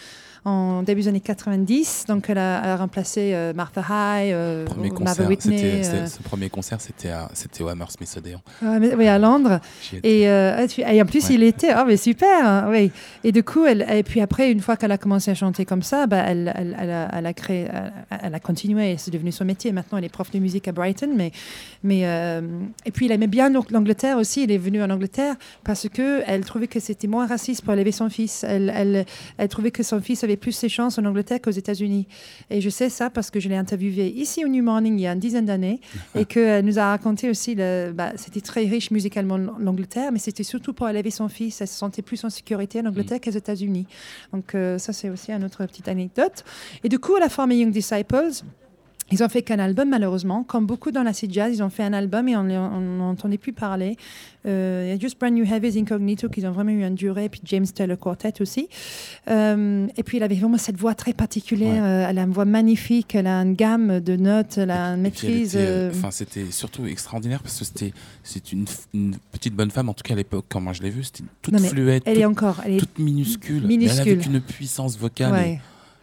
en 0.45 0.83
début 0.83 1.01
des 1.03 1.07
années 1.07 1.19
90. 1.21 2.05
Donc 2.07 2.29
elle 2.29 2.37
a, 2.37 2.61
elle 2.63 2.69
a 2.71 2.77
remplacé 2.77 3.31
euh, 3.33 3.53
Martha 3.53 3.81
High, 3.81 4.33
euh, 4.33 4.65
Premier 4.65 4.89
Martha 4.89 5.05
concert, 5.05 5.27
Whitney. 5.29 5.81
euh, 5.85 6.05
ce 6.07 6.21
premier 6.21 6.49
concert, 6.49 6.81
c'était 6.81 7.09
à, 7.09 7.29
c'était 7.33 7.63
au 7.63 7.67
Hammersmith 7.69 8.13
Odeon. 8.17 8.39
mais- 8.79 8.93
oui, 8.95 9.07
à 9.07 9.17
Londres. 9.19 9.59
Et, 10.03 10.27
euh, 10.29 10.65
ah, 10.85 10.93
et 10.93 11.01
en 11.01 11.05
plus, 11.05 11.27
Ouais. 11.29 11.35
il 11.35 11.43
était, 11.43 11.73
oh, 11.77 11.83
mais 11.87 11.97
super, 11.97 12.45
hein, 12.45 12.67
oui. 12.69 12.91
Et 13.23 13.31
du 13.31 13.43
coup, 13.43 13.65
elle, 13.65 13.85
et 13.89 14.03
puis 14.03 14.21
après, 14.21 14.51
une 14.51 14.59
fois 14.59 14.75
qu'elle 14.77 14.91
a 14.91 14.97
commencé 14.97 15.31
à 15.31 15.35
chanter 15.35 15.65
comme 15.65 15.81
ça, 15.83 16.07
bah, 16.07 16.23
elle, 16.27 16.51
elle, 16.55 16.75
elle 16.79 16.91
a, 16.91 17.09
elle 17.13 17.25
a 17.25 17.33
créé, 17.33 17.67
elle, 18.21 18.35
a 18.35 18.39
continué, 18.39 18.95
c'est 18.97 19.11
devenu 19.11 19.31
son 19.31 19.45
métier. 19.45 19.71
Maintenant, 19.71 19.97
elle 19.97 20.03
est 20.05 20.09
prof 20.09 20.29
de 20.31 20.39
musique 20.39 20.67
à 20.67 20.71
Brighton, 20.71 21.09
mais, 21.15 21.31
mais 21.83 22.01
et 22.85 22.91
puis 22.91 23.05
elle 23.05 23.11
aimait 23.13 23.27
bien 23.27 23.49
l'Ang- 23.49 23.69
l'Angleterre 23.71 24.17
aussi. 24.17 24.43
Elle 24.43 24.51
est 24.51 24.57
venue 24.57 24.83
en 24.83 24.89
Angleterre 24.89 25.35
parce 25.63 25.87
que 25.89 26.21
elle 26.27 26.43
trouvait 26.45 26.67
que 26.67 26.79
c'était 26.79 27.07
moins 27.07 27.27
raciste 27.27 27.63
pour 27.63 27.73
élever 27.73 27.91
son 27.91 28.09
fils. 28.09 28.43
Elle, 28.43 28.71
elle, 28.75 29.05
elle 29.37 29.47
trouvait 29.47 29.71
que 29.71 29.83
son 29.83 30.01
fils 30.01 30.23
avait 30.23 30.32
plus 30.37 30.51
ses 30.51 30.69
chances 30.69 30.97
en 30.97 31.05
Angleterre 31.05 31.39
qu'aux 31.41 31.51
États-Unis. 31.51 32.07
Et 32.49 32.61
je 32.61 32.69
sais 32.69 32.89
ça 32.89 33.09
parce 33.09 33.31
que 33.31 33.39
je 33.39 33.49
l'ai 33.49 33.55
interviewée 33.55 34.09
ici 34.09 34.43
au 34.45 34.47
New 34.47 34.63
Morning 34.63 34.97
il 34.97 35.01
y 35.01 35.07
a 35.07 35.13
une 35.13 35.19
dizaine 35.19 35.45
d'années 35.45 35.79
et 36.15 36.25
qu'elle 36.25 36.65
nous 36.65 36.79
a 36.79 36.85
raconté 36.85 37.29
aussi, 37.29 37.55
le, 37.55 37.91
bah, 37.93 38.13
c'était 38.15 38.41
très 38.41 38.65
riche 38.65 38.91
musicalement 38.91 39.37
l'Angleterre, 39.37 40.11
mais 40.11 40.19
c'était 40.19 40.43
surtout 40.43 40.73
pour 40.73 40.89
élever 40.89 41.11
son 41.11 41.29
fils. 41.29 41.61
Elle 41.61 41.67
se 41.67 41.75
sentait 41.75 42.01
plus 42.01 42.23
en 42.23 42.29
sécurité 42.29 42.79
en 42.79 42.85
Angleterre 42.85 43.19
qu'aux 43.21 43.31
États-Unis. 43.31 43.87
Donc 44.31 44.55
euh, 44.55 44.77
ça, 44.77 44.93
c'est 44.93 45.09
aussi 45.09 45.31
une 45.31 45.43
autre 45.43 45.65
petite 45.65 45.87
anecdote. 45.87 46.43
Et 46.83 46.89
du 46.89 46.99
coup, 46.99 47.15
elle 47.17 47.23
a 47.23 47.29
formé 47.29 47.57
Young 47.57 47.71
Disciples. 47.71 48.43
Ils 49.13 49.23
ont 49.23 49.29
fait 49.29 49.43
qu'un 49.43 49.59
album, 49.59 49.89
malheureusement. 49.89 50.43
Comme 50.43 50.65
beaucoup 50.65 50.91
dans 50.91 51.03
l'acid 51.03 51.31
jazz, 51.31 51.55
ils 51.55 51.61
ont 51.61 51.69
fait 51.69 51.83
un 51.83 51.93
album 51.93 52.27
et 52.27 52.35
on 52.35 52.43
n'entendait 52.43 53.37
plus 53.37 53.53
parler. 53.53 53.95
Euh, 54.45 54.83
Il 54.87 54.89
y 54.89 54.91
a 54.91 54.99
juste 54.99 55.19
Brand 55.19 55.31
New 55.31 55.45
Heavies 55.45 55.79
Incognito 55.79 56.29
qui 56.29 56.45
ont 56.45 56.51
vraiment 56.51 56.71
eu 56.71 56.83
une 56.83 56.95
durée, 56.95 57.29
puis 57.29 57.39
James 57.45 57.65
Taylor 57.67 57.97
Quartet 57.97 58.41
aussi. 58.41 58.67
Euh, 59.29 59.87
et 59.95 60.03
puis, 60.03 60.17
elle 60.17 60.23
avait 60.23 60.35
vraiment 60.35 60.57
cette 60.57 60.77
voix 60.77 60.95
très 60.95 61.13
particulière. 61.13 61.83
Ouais. 61.83 61.89
Euh, 61.89 62.07
elle 62.09 62.17
a 62.17 62.23
une 62.23 62.31
voix 62.31 62.45
magnifique, 62.45 63.13
elle 63.15 63.27
a 63.27 63.37
une 63.41 63.53
gamme 63.53 63.99
de 63.99 64.15
notes, 64.15 64.57
elle 64.57 64.71
a 64.71 64.87
une 64.93 64.99
Et 64.99 65.03
maîtrise. 65.03 65.57
Enfin, 65.91 66.11
c'était 66.11 66.49
surtout 66.51 66.85
extraordinaire 66.87 67.41
parce 67.41 67.59
que 67.59 67.65
c'était, 67.65 67.93
c'est 68.23 68.51
une, 68.51 68.65
petite 69.31 69.53
bonne 69.53 69.71
femme. 69.71 69.89
En 69.89 69.93
tout 69.93 70.03
cas, 70.03 70.13
à 70.13 70.17
l'époque, 70.17 70.45
quand 70.49 70.59
moi 70.59 70.73
je 70.73 70.81
l'ai 70.81 70.89
vue, 70.89 71.03
c'était 71.03 71.23
toute 71.41 71.59
fluette, 71.59 72.03
elle 72.05 72.13
toute, 72.15 72.21
est 72.21 72.25
encore. 72.25 72.61
Elle 72.65 72.73
est 72.73 72.79
toute 72.79 72.97
minuscule. 72.99 73.65
minuscule. 73.65 74.05
Mais 74.07 74.13
elle 74.13 74.17
avait 74.19 74.25
une 74.25 74.41
puissance 74.41 74.97
vocale. 74.97 75.31
ouais. 75.31 75.51
et- 75.53 75.59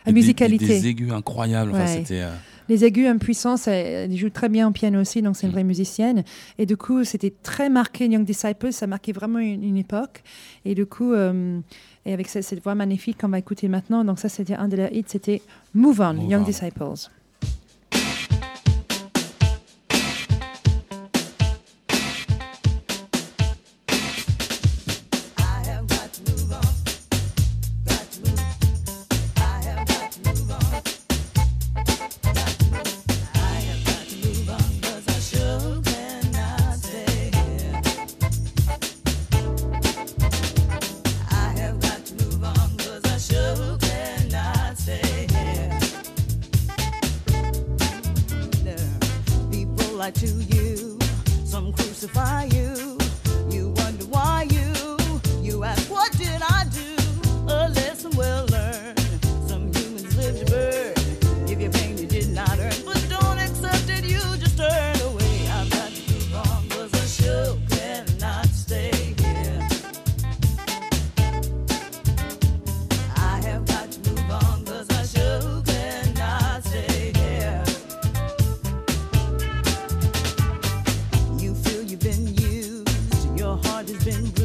La 0.07 0.13
musicalité. 0.13 0.67
Des, 0.67 0.81
des 0.81 0.87
aigus 0.89 1.13
incroyables. 1.13 1.73
Enfin, 1.73 1.87
c'était. 1.87 2.25
Les 2.71 2.85
aigus 2.87 3.07
impuissance, 3.09 3.67
elle, 3.69 4.11
elle 4.13 4.17
joue 4.17 4.31
très 4.31 4.49
bien 4.49 4.67
au 4.69 4.71
piano 4.71 5.01
aussi, 5.01 5.21
donc 5.21 5.37
c'est 5.37 5.43
une 5.47 5.51
Mm. 5.51 5.53
vraie 5.53 5.65
musicienne. 5.65 6.25
Et 6.57 6.65
du 6.65 6.77
coup, 6.77 7.05
c'était 7.05 7.35
très 7.43 7.69
marqué, 7.69 8.07
Young 8.07 8.25
Disciples, 8.25 8.73
ça 8.73 8.87
marquait 8.87 9.13
vraiment 9.13 9.41
une, 9.41 9.63
une 9.63 9.77
époque. 9.77 10.23
Et 10.65 10.75
du 10.75 10.87
coup, 10.87 11.13
euh, 11.13 11.61
et 12.07 12.13
avec 12.15 12.29
cette, 12.29 12.45
cette 12.45 12.63
voix 12.63 12.75
magnifique 12.75 13.21
qu'on 13.21 13.29
va 13.29 13.39
écouter 13.39 13.69
maintenant, 13.69 14.05
donc 14.05 14.19
ça 14.19 14.29
c'était 14.31 14.55
un 14.55 14.69
de 14.69 14.77
leurs 14.77 14.93
hits, 14.93 15.05
c'était 15.07 15.43
Move 15.75 16.01
On, 16.01 16.15
Move 16.15 16.31
Young 16.31 16.43
On. 16.43 16.47
Disciples. 16.47 17.11
been 84.11 84.40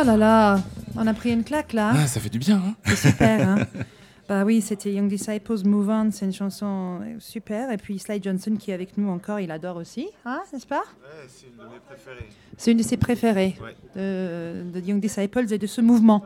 Oh 0.00 0.04
là 0.04 0.16
là, 0.16 0.60
on 0.96 1.06
a 1.06 1.12
pris 1.12 1.30
une 1.32 1.44
claque 1.44 1.72
là. 1.74 1.92
Ah, 1.94 2.06
ça 2.06 2.20
fait 2.20 2.30
du 2.30 2.38
bien. 2.38 2.56
Hein 2.56 2.74
C'est 2.84 3.10
super. 3.10 3.48
hein. 3.48 3.58
Bah 4.28 4.44
oui, 4.44 4.60
c'était 4.60 4.92
Young 4.92 5.08
Disciples 5.08 5.66
Move 5.66 5.88
On, 5.90 6.10
c'est 6.12 6.24
une 6.24 6.32
chanson 6.32 7.00
super. 7.18 7.72
Et 7.72 7.76
puis 7.76 7.98
Sly 7.98 8.22
Johnson 8.22 8.54
qui 8.56 8.70
est 8.70 8.74
avec 8.74 8.96
nous 8.96 9.08
encore, 9.10 9.40
il 9.40 9.50
adore 9.50 9.76
aussi, 9.76 10.06
hein, 10.24 10.40
n'est-ce 10.52 10.68
pas? 10.68 10.84
C'est 11.26 11.46
une 11.48 11.56
de 11.56 11.64
mes 11.64 11.80
préférées. 11.84 12.28
C'est 12.56 12.70
une 12.70 12.78
de 12.78 12.82
ses 12.84 12.96
préférées 12.96 13.56
Ouais. 13.60 13.74
de, 13.96 14.70
de 14.80 14.86
Young 14.86 15.00
Disciples 15.00 15.52
et 15.52 15.58
de 15.58 15.66
ce 15.66 15.80
mouvement. 15.80 16.24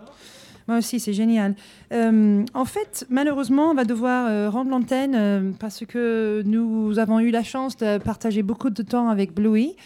Moi 0.69 0.79
aussi, 0.79 1.01
c'est 1.01 1.15
génial. 1.15 1.55
Euh, 1.95 2.45
en 2.53 2.65
fait, 2.67 3.07
malheureusement, 3.09 3.71
on 3.71 3.75
va 3.75 3.85
devoir 3.87 4.27
euh, 4.29 4.51
rendre 4.51 4.71
l'antenne 4.71 5.15
euh, 5.15 5.51
parce 5.59 5.87
que 5.87 6.43
nous 6.45 6.99
avons 6.99 7.21
eu 7.21 7.31
la 7.31 7.43
chance 7.43 7.75
de 7.79 7.97
partager 7.97 8.43
beaucoup 8.43 8.69
de 8.69 8.83
temps 8.83 9.09
avec 9.09 9.33
Bluey. 9.35 9.77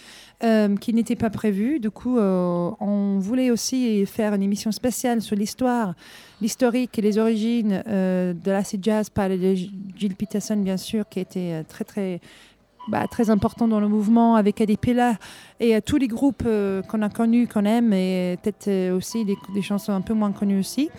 Euh, 0.44 0.76
qui 0.76 0.94
n'était 0.94 1.16
pas 1.16 1.30
prévu. 1.30 1.80
Du 1.80 1.90
coup, 1.90 2.16
euh, 2.16 2.70
on 2.78 3.18
voulait 3.18 3.50
aussi 3.50 4.06
faire 4.06 4.34
une 4.34 4.42
émission 4.42 4.70
spéciale 4.70 5.20
sur 5.20 5.34
l'histoire, 5.34 5.94
l'historique 6.40 6.96
et 6.98 7.02
les 7.02 7.18
origines 7.18 7.82
euh, 7.88 8.32
de 8.32 8.50
l'acid 8.50 8.82
jazz 8.82 9.10
par 9.10 9.30
Gilles 9.30 10.14
Peterson, 10.16 10.56
bien 10.56 10.76
sûr, 10.76 11.08
qui 11.08 11.18
était 11.20 11.52
euh, 11.52 11.62
très, 11.66 11.84
très, 11.84 12.20
bah, 12.88 13.06
très 13.06 13.30
important 13.30 13.68
dans 13.68 13.80
le 13.80 13.88
mouvement 13.88 14.34
avec 14.34 14.60
Eddie 14.60 14.76
Pilla 14.76 15.16
et 15.60 15.80
tous 15.82 15.96
les 15.96 16.08
groupes 16.08 16.44
euh, 16.46 16.82
qu'on 16.82 17.02
a 17.02 17.08
connus, 17.08 17.48
qu'on 17.48 17.64
aime, 17.64 17.92
et 17.92 18.38
peut-être 18.42 18.68
euh, 18.68 18.96
aussi 18.96 19.24
des, 19.24 19.62
chansons 19.62 19.92
un 19.92 20.00
peu 20.00 20.14
moins 20.14 20.32
connues 20.32 20.58
aussi. 20.58 20.90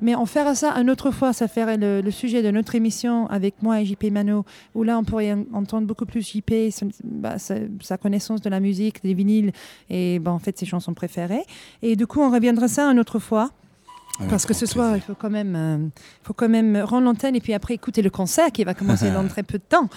Mais 0.00 0.14
on 0.14 0.26
fera 0.26 0.54
ça 0.54 0.72
une 0.76 0.90
autre 0.90 1.10
fois, 1.10 1.32
ça 1.32 1.48
ferait 1.48 1.76
le, 1.76 2.10
sujet 2.10 2.42
de 2.42 2.50
notre 2.50 2.74
émission 2.74 3.26
avec 3.28 3.62
moi 3.62 3.80
et 3.80 3.84
JP 3.84 4.04
Mano, 4.12 4.44
où 4.74 4.82
là 4.82 4.98
on 4.98 5.04
pourrait 5.04 5.32
en- 5.32 5.44
entendre 5.52 5.86
beaucoup 5.86 6.06
plus 6.06 6.26
JP, 6.26 6.52
bah, 7.04 7.38
sa, 7.38 7.56
sa 7.80 7.98
connaissance 7.98 8.40
de 8.40 8.50
la 8.50 8.60
musique, 8.60 9.02
des 9.02 9.14
vinyles, 9.14 9.52
et 9.90 10.18
bah, 10.18 10.30
en 10.30 10.38
fait 10.38 10.58
ses 10.58 10.66
chansons 10.66 10.94
préférées. 10.94 11.44
Et 11.82 11.96
du 11.96 12.06
coup, 12.06 12.20
on 12.20 12.30
reviendra 12.30 12.68
ça 12.68 12.86
une 12.86 13.00
autre 13.00 13.18
fois. 13.18 13.50
Parce 14.30 14.46
que 14.46 14.54
ce 14.54 14.66
soir, 14.66 14.96
il 14.96 15.00
faut 15.02 15.14
quand 15.14 15.30
même, 15.30 15.54
euh, 15.56 15.78
faut 16.22 16.34
quand 16.34 16.48
même 16.48 16.76
rendre 16.76 17.04
l'antenne 17.06 17.34
et 17.34 17.40
puis 17.40 17.52
après 17.52 17.74
écouter 17.74 18.00
le 18.00 18.10
concert 18.10 18.52
qui 18.52 18.62
va 18.64 18.74
commencer 18.74 19.10
dans 19.12 19.26
très 19.26 19.42
peu 19.42 19.58
de 19.58 19.64
temps. 19.68 19.88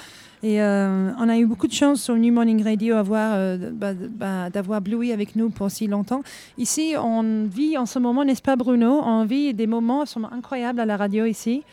Et 0.44 0.62
euh, 0.62 1.12
on 1.20 1.30
a 1.30 1.38
eu 1.38 1.46
beaucoup 1.46 1.68
de 1.68 1.74
chance 1.74 2.02
sur 2.02 2.16
New 2.16 2.32
Morning 2.34 2.64
Radio 2.64 2.96
euh, 2.96 3.72
bah, 3.74 3.94
bah, 3.94 4.50
d'avoir 4.50 4.82
Bluey 4.82 5.12
avec 5.12 5.36
nous 5.36 5.50
pour 5.50 5.72
si 5.72 5.88
longtemps. 5.88 6.22
Ici, 6.58 6.94
on 6.98 7.46
vit 7.46 7.78
en 7.78 7.86
ce 7.86 7.98
moment, 8.00 8.24
n'est-ce 8.24 8.42
pas 8.42 8.56
Bruno? 8.56 9.02
On 9.04 9.26
vit 9.26 9.54
des 9.54 9.68
moments 9.68 10.02
absolument 10.02 10.32
incroyables 10.32 10.80
à 10.80 10.86
la 10.86 10.98
radio 10.98 11.26
ici. 11.26 11.64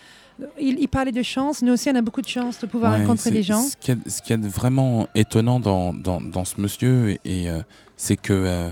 Il, 0.59 0.81
il 0.81 0.89
parlait 0.89 1.13
de 1.13 1.23
chance, 1.23 1.63
nous 1.63 1.73
aussi 1.73 1.89
on 1.91 1.95
a 1.95 2.03
beaucoup 2.03 2.23
de 2.23 2.27
chance 2.27 2.59
de 2.59 2.67
pouvoir 2.67 2.93
Ouais, 2.95 3.01
rencontrer 3.01 3.31
des 3.31 3.43
gens. 3.43 3.63
Ce 3.63 3.77
qu'il 3.77 3.95
y, 3.95 4.31
y 4.31 4.33
a 4.33 4.37
de 4.37 4.49
vraiment 4.49 5.07
étonnant 5.15 5.61
dans, 5.61 5.93
dans, 5.93 6.21
dans 6.21 6.45
ce 6.45 6.61
monsieur, 6.61 7.11
et, 7.11 7.21
et, 7.25 7.49
euh, 7.51 7.61
c'est 7.97 8.17
que 8.17 8.33
euh, 8.33 8.71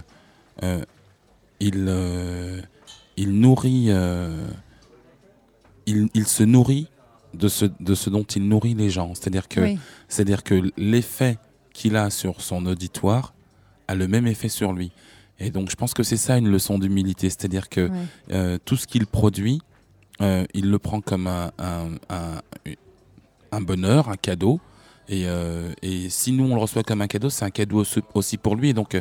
euh, 0.64 0.80
il, 1.60 1.86
euh, 1.88 2.60
il 3.16 3.32
nourrit, 3.39 3.86
euh, 3.89 4.47
il, 5.86 6.09
il 6.14 6.26
se 6.26 6.43
nourrit 6.43 6.89
de 7.34 7.48
ce, 7.48 7.66
de 7.80 7.94
ce 7.94 8.10
dont 8.10 8.22
il 8.24 8.48
nourrit 8.48 8.74
les 8.74 8.90
gens. 8.90 9.14
C'est-à-dire 9.14 9.48
que, 9.48 9.60
Oui, 9.60 9.78
c'est-à-dire 10.09 10.43
que 10.43 10.70
l'effet 10.76 11.39
qu'il 11.72 11.97
a 11.97 12.10
sur 12.10 12.40
son 12.40 12.66
auditoire 12.66 13.32
a 13.89 13.94
le 13.94 14.06
même 14.09 14.26
effet 14.26 14.48
sur 14.48 14.72
lui. 14.72 14.93
Et 15.39 15.51
donc, 15.51 15.70
je 15.70 15.76
pense 15.76 15.94
que 15.94 16.02
c'est 16.02 16.16
ça 16.18 16.36
une 16.39 16.48
leçon 16.51 16.78
d'humilité. 16.78 17.28
C'est-à-dire 17.30 17.68
que 17.68 17.90
euh, 18.30 18.59
tout 18.64 18.76
ce 18.76 18.86
qu'il 18.86 19.06
produit, 19.06 19.60
euh, 20.20 20.44
il 20.55 20.70
le 20.70 20.78
prend 20.78 21.01
comme 21.01 21.26
un, 21.26 21.51
un, 21.59 21.89
un- 22.10 22.40
un 23.51 23.60
bonheur, 23.60 24.09
un 24.09 24.16
cadeau. 24.16 24.60
Et, 25.09 25.24
euh, 25.26 25.72
et 25.82 26.09
si 26.10 26.32
nous, 26.32 26.44
on 26.44 26.55
le 26.55 26.60
reçoit 26.60 26.82
comme 26.84 27.02
un 27.02 27.06
cadeau, 27.09 27.28
c'est 27.28 27.44
un 27.44 27.51
cadeau 27.51 27.84
aussi- 28.14 28.36
pour 28.39 28.56
lui. 28.56 28.68
Et 28.70 28.72
donc, 28.74 29.01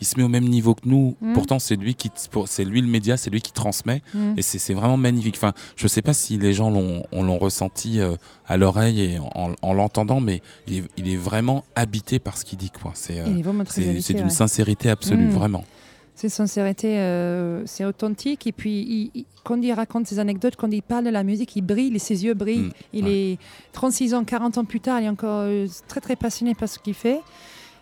il 0.00 0.06
se 0.06 0.16
met 0.18 0.22
au 0.24 0.28
même 0.28 0.44
niveau 0.48 0.74
que 0.74 0.82
nous. 0.86 1.16
Mm. 1.20 1.32
Pourtant, 1.32 1.58
c'est 1.58 1.76
lui, 1.76 1.94
qui, 1.94 2.10
c'est 2.46 2.64
lui 2.64 2.80
le 2.80 2.86
média, 2.88 3.16
c'est 3.16 3.30
lui 3.30 3.40
qui 3.40 3.52
transmet. 3.52 4.02
Mm. 4.14 4.34
Et 4.36 4.42
c'est 4.42 4.74
vraiment 4.74 4.96
magnifique. 4.96 5.36
Enfin, 5.36 5.52
je 5.76 5.84
ne 5.84 5.88
sais 5.88 6.02
pas 6.02 6.12
si 6.14 6.38
les 6.38 6.52
gens 6.52 6.70
l'ont 6.70 7.02
on 7.12 7.22
l'ont 7.22 7.38
ressenti 7.38 8.00
euh, 8.00 8.16
à 8.46 8.56
l'oreille 8.56 9.00
et 9.02 9.18
en, 9.18 9.52
en 9.60 9.72
l'entendant, 9.74 10.20
mais 10.20 10.42
il 10.66 10.78
est, 10.78 10.84
il 10.96 11.08
est 11.12 11.16
vraiment 11.16 11.64
habité 11.74 12.18
par 12.18 12.36
ce 12.36 12.44
qu'il 12.44 12.58
dit. 12.58 12.70
quoi. 12.70 12.92
C'est 12.94 13.20
euh, 13.20 13.24
c'est- 14.00 14.14
d'une 14.14 14.24
ouais. 14.24 14.30
sincérité 14.30 14.90
absolue, 14.90 15.26
Mm. 15.26 15.30
vraiment. 15.30 15.64
C'est 16.18 16.30
sincérité, 16.30 16.98
euh, 16.98 17.62
c'est 17.66 17.84
authentique. 17.84 18.46
Et 18.46 18.52
puis, 18.52 18.80
il- 18.80 19.10
il- 19.14 19.24
quand 19.44 19.60
il 19.60 19.70
raconte 19.74 20.06
ses 20.06 20.18
anecdotes, 20.18 20.56
quand 20.56 20.70
il 20.72 20.82
parle 20.82 21.04
de 21.04 21.10
la 21.10 21.22
musique, 21.22 21.54
il 21.56 21.62
brille, 21.62 21.98
ses 22.00 22.24
yeux 22.24 22.32
brillent. 22.32 22.70
Il 22.94 23.04
ouais. 23.04 23.10
est 23.32 23.38
36 23.72 24.14
ans, 24.14 24.24
40 24.24 24.56
ans 24.56 24.64
plus 24.64 24.80
tard, 24.80 24.98
il 25.00 25.04
est 25.04 25.08
encore 25.10 25.40
euh, 25.42 25.66
très, 25.88 26.00
très 26.00 26.16
passionné 26.16 26.54
par 26.54 26.70
ce 26.70 26.78
qu'il 26.78 26.94
fait. 26.94 27.20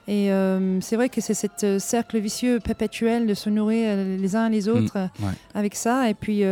Et 0.07 0.31
euh, 0.31 0.81
c'est 0.83 0.97
vrai 0.97 1.09
que 1.09 1.21
c'est 1.23 1.33
cet 1.33 1.65
euh, 1.65 1.79
cercle 1.79 2.19
vicieux 2.19 2.61
perpétuel 2.61 3.27
de 3.27 3.33
se 3.33 3.49
nourrir 3.49 3.87
euh, 3.89 4.17
les 4.19 4.37
uns 4.37 4.51
les 4.51 4.69
autres 4.69 4.97
euh, 4.99 5.07
ouais. 5.21 5.33
avec 5.55 5.75
ça. 5.75 6.11
Et 6.11 6.15
puis, 6.15 6.43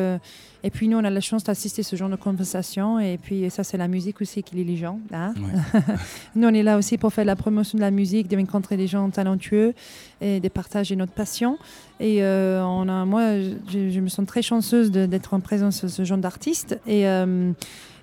et 0.65 0.71
puis, 0.71 0.87
nous, 0.89 0.97
on 0.97 1.05
a 1.05 1.11
la 1.11 1.21
chance 1.21 1.43
d'assister 1.45 1.81
à 1.81 1.85
ce 1.85 1.97
genre 1.97 2.09
de 2.09 2.17
conversation. 2.17 2.99
Et 3.01 3.19
puis, 3.21 3.51
ça, 3.51 3.65
c'est 3.65 3.77
la 3.77 3.89
musique 3.89 4.21
aussi 4.21 4.43
qui 4.43 4.55
lie 4.55 4.65
les 4.65 4.77
gens. 4.77 5.01
hein. 5.13 5.35
Ouais. 5.37 5.81
Nous, 6.37 6.47
on 6.47 6.55
est 6.55 6.63
là 6.63 6.79
aussi 6.79 6.99
pour 6.99 7.13
faire 7.13 7.25
la 7.25 7.35
promotion 7.35 7.77
de 7.77 7.83
la 7.83 7.91
musique, 7.91 8.29
de 8.29 8.37
rencontrer 8.37 8.77
des 8.77 8.87
gens 8.87 9.11
talentueux 9.11 9.75
et 10.21 10.39
de 10.39 10.49
partager 10.49 10.95
notre 10.95 11.13
passion. 11.13 11.59
Et 11.99 12.23
on 12.23 12.89
a, 12.89 13.05
moi, 13.05 13.41
je, 13.41 13.91
je 13.91 14.01
me 14.01 14.09
sens 14.09 14.25
très 14.25 14.41
chanceuse 14.43 14.93
d'être 14.93 15.35
en 15.35 15.41
présence 15.41 15.83
de 15.83 15.89
ce 15.89 16.05
genre 16.05 16.19
d'artistes. 16.19 16.79
Et, 16.87 17.03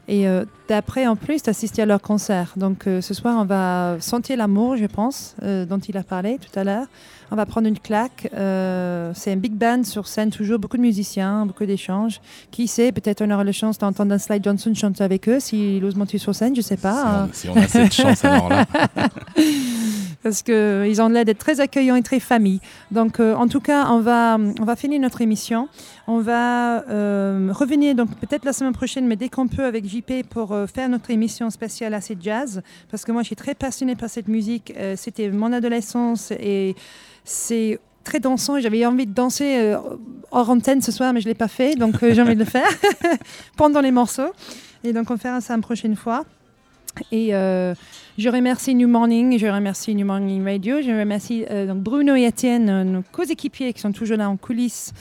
et 0.09 0.27
d'après, 0.69 1.07
en 1.07 1.15
plus, 1.15 1.41
d'assister 1.41 1.81
à 1.81 1.85
leur 1.85 2.01
concert. 2.01 2.53
Donc, 2.55 2.87
euh, 2.87 3.01
ce 3.01 3.13
soir, 3.13 3.35
on 3.39 3.45
va 3.45 3.97
sentir 3.99 4.37
l'amour, 4.37 4.77
je 4.77 4.85
pense, 4.85 5.35
euh, 5.41 5.65
dont 5.65 5.79
il 5.79 5.97
a 5.97 6.03
parlé 6.03 6.37
tout 6.37 6.57
à 6.57 6.63
l'heure. 6.63 6.85
On 7.31 7.35
va 7.35 7.45
prendre 7.45 7.67
une 7.67 7.77
claque. 7.77 8.29
Euh, 8.35 9.11
c'est 9.15 9.31
un 9.31 9.35
big 9.35 9.53
band 9.53 9.83
sur 9.83 10.07
scène, 10.07 10.29
toujours 10.29 10.59
beaucoup 10.59 10.77
de 10.77 10.81
musiciens, 10.81 11.45
beaucoup 11.45 11.65
d'échanges. 11.65 12.21
Qui 12.51 12.67
sait, 12.67 12.91
peut-être 12.91 13.21
on 13.21 13.31
aura 13.31 13.43
la 13.43 13.51
chance 13.51 13.79
d'entendre 13.79 14.13
un 14.13 14.19
Slide 14.19 14.43
Johnson 14.43 14.73
chanter 14.73 15.03
avec 15.03 15.27
eux 15.27 15.39
s'il 15.39 15.83
ose 15.83 15.95
monter 15.95 16.19
sur 16.19 16.33
scène, 16.33 16.55
je 16.55 16.61
sais 16.61 16.77
pas. 16.77 17.27
Si, 17.33 17.49
on, 17.49 17.53
si 17.53 17.59
on 17.59 17.63
a 17.63 17.67
cette 17.67 17.93
chance, 17.93 18.23
alors 18.23 18.49
là. 18.49 18.65
parce 20.23 20.41
qu'ils 20.43 21.01
ont 21.01 21.09
l'air 21.09 21.25
d'être 21.25 21.39
très 21.39 21.59
accueillants 21.59 21.95
et 21.95 22.03
très 22.03 22.19
famille. 22.19 22.59
Donc, 22.91 23.19
euh, 23.19 23.35
en 23.35 23.47
tout 23.47 23.61
cas, 23.61 23.87
on 23.89 23.99
va, 23.99 24.37
on 24.37 24.65
va 24.65 24.75
finir 24.75 24.99
notre 24.99 25.21
émission. 25.21 25.67
On 26.07 26.19
va 26.19 26.83
euh, 26.89 27.51
revenir 27.51 27.95
donc 27.95 28.09
peut-être 28.15 28.45
la 28.45 28.53
semaine 28.53 28.73
prochaine, 28.73 29.07
mais 29.07 29.15
dès 29.15 29.29
qu'on 29.29 29.47
peut 29.47 29.65
avec 29.65 29.85
JP 29.87 30.27
pour 30.29 30.53
faire 30.67 30.89
notre 30.89 31.11
émission 31.11 31.49
spéciale 31.49 31.93
assez 31.93 32.17
jazz, 32.19 32.61
parce 32.89 33.05
que 33.05 33.11
moi, 33.11 33.21
je 33.21 33.27
suis 33.27 33.35
très 33.35 33.55
passionnée 33.55 33.95
par 33.95 34.09
cette 34.09 34.27
musique. 34.27 34.73
Euh, 34.77 34.95
C'était 34.97 35.29
mon 35.29 35.51
adolescence 35.53 36.31
et 36.31 36.75
c'est 37.23 37.79
très 38.03 38.19
dansant 38.19 38.57
et 38.57 38.61
j'avais 38.61 38.85
envie 38.85 39.05
de 39.05 39.13
danser 39.13 39.57
euh, 39.57 39.77
hors 40.31 40.49
antenne 40.49 40.81
ce 40.81 40.91
soir, 40.91 41.13
mais 41.13 41.21
je 41.21 41.27
ne 41.27 41.31
l'ai 41.31 41.37
pas 41.37 41.47
fait, 41.47 41.75
donc 41.75 42.01
euh, 42.01 42.13
j'ai 42.13 42.21
envie 42.21 42.35
de 42.35 42.39
le 42.39 42.45
faire 42.57 42.69
pendant 43.57 43.81
les 43.81 43.91
morceaux. 43.91 44.31
Et 44.83 44.93
donc, 44.93 45.11
on 45.11 45.17
fera 45.17 45.41
ça 45.41 45.55
une 45.55 45.61
prochaine 45.61 45.95
fois. 45.95 46.25
Et 47.11 47.33
euh, 47.35 47.73
je 48.17 48.29
remercie 48.29 48.75
New 48.75 48.87
Morning, 48.87 49.37
je 49.37 49.47
remercie 49.47 49.95
New 49.95 50.05
Morning 50.05 50.43
Radio, 50.43 50.81
je 50.81 50.89
remercie 50.89 51.45
euh, 51.49 51.67
donc 51.67 51.77
Bruno 51.77 52.15
et 52.15 52.23
Étienne, 52.23 52.69
euh, 52.69 52.83
nos 52.83 53.03
co-équipiers 53.11 53.73
qui 53.73 53.79
sont 53.81 53.91
toujours 53.91 54.17
là 54.17 54.29
en 54.29 54.37
coulisses. 54.37 54.91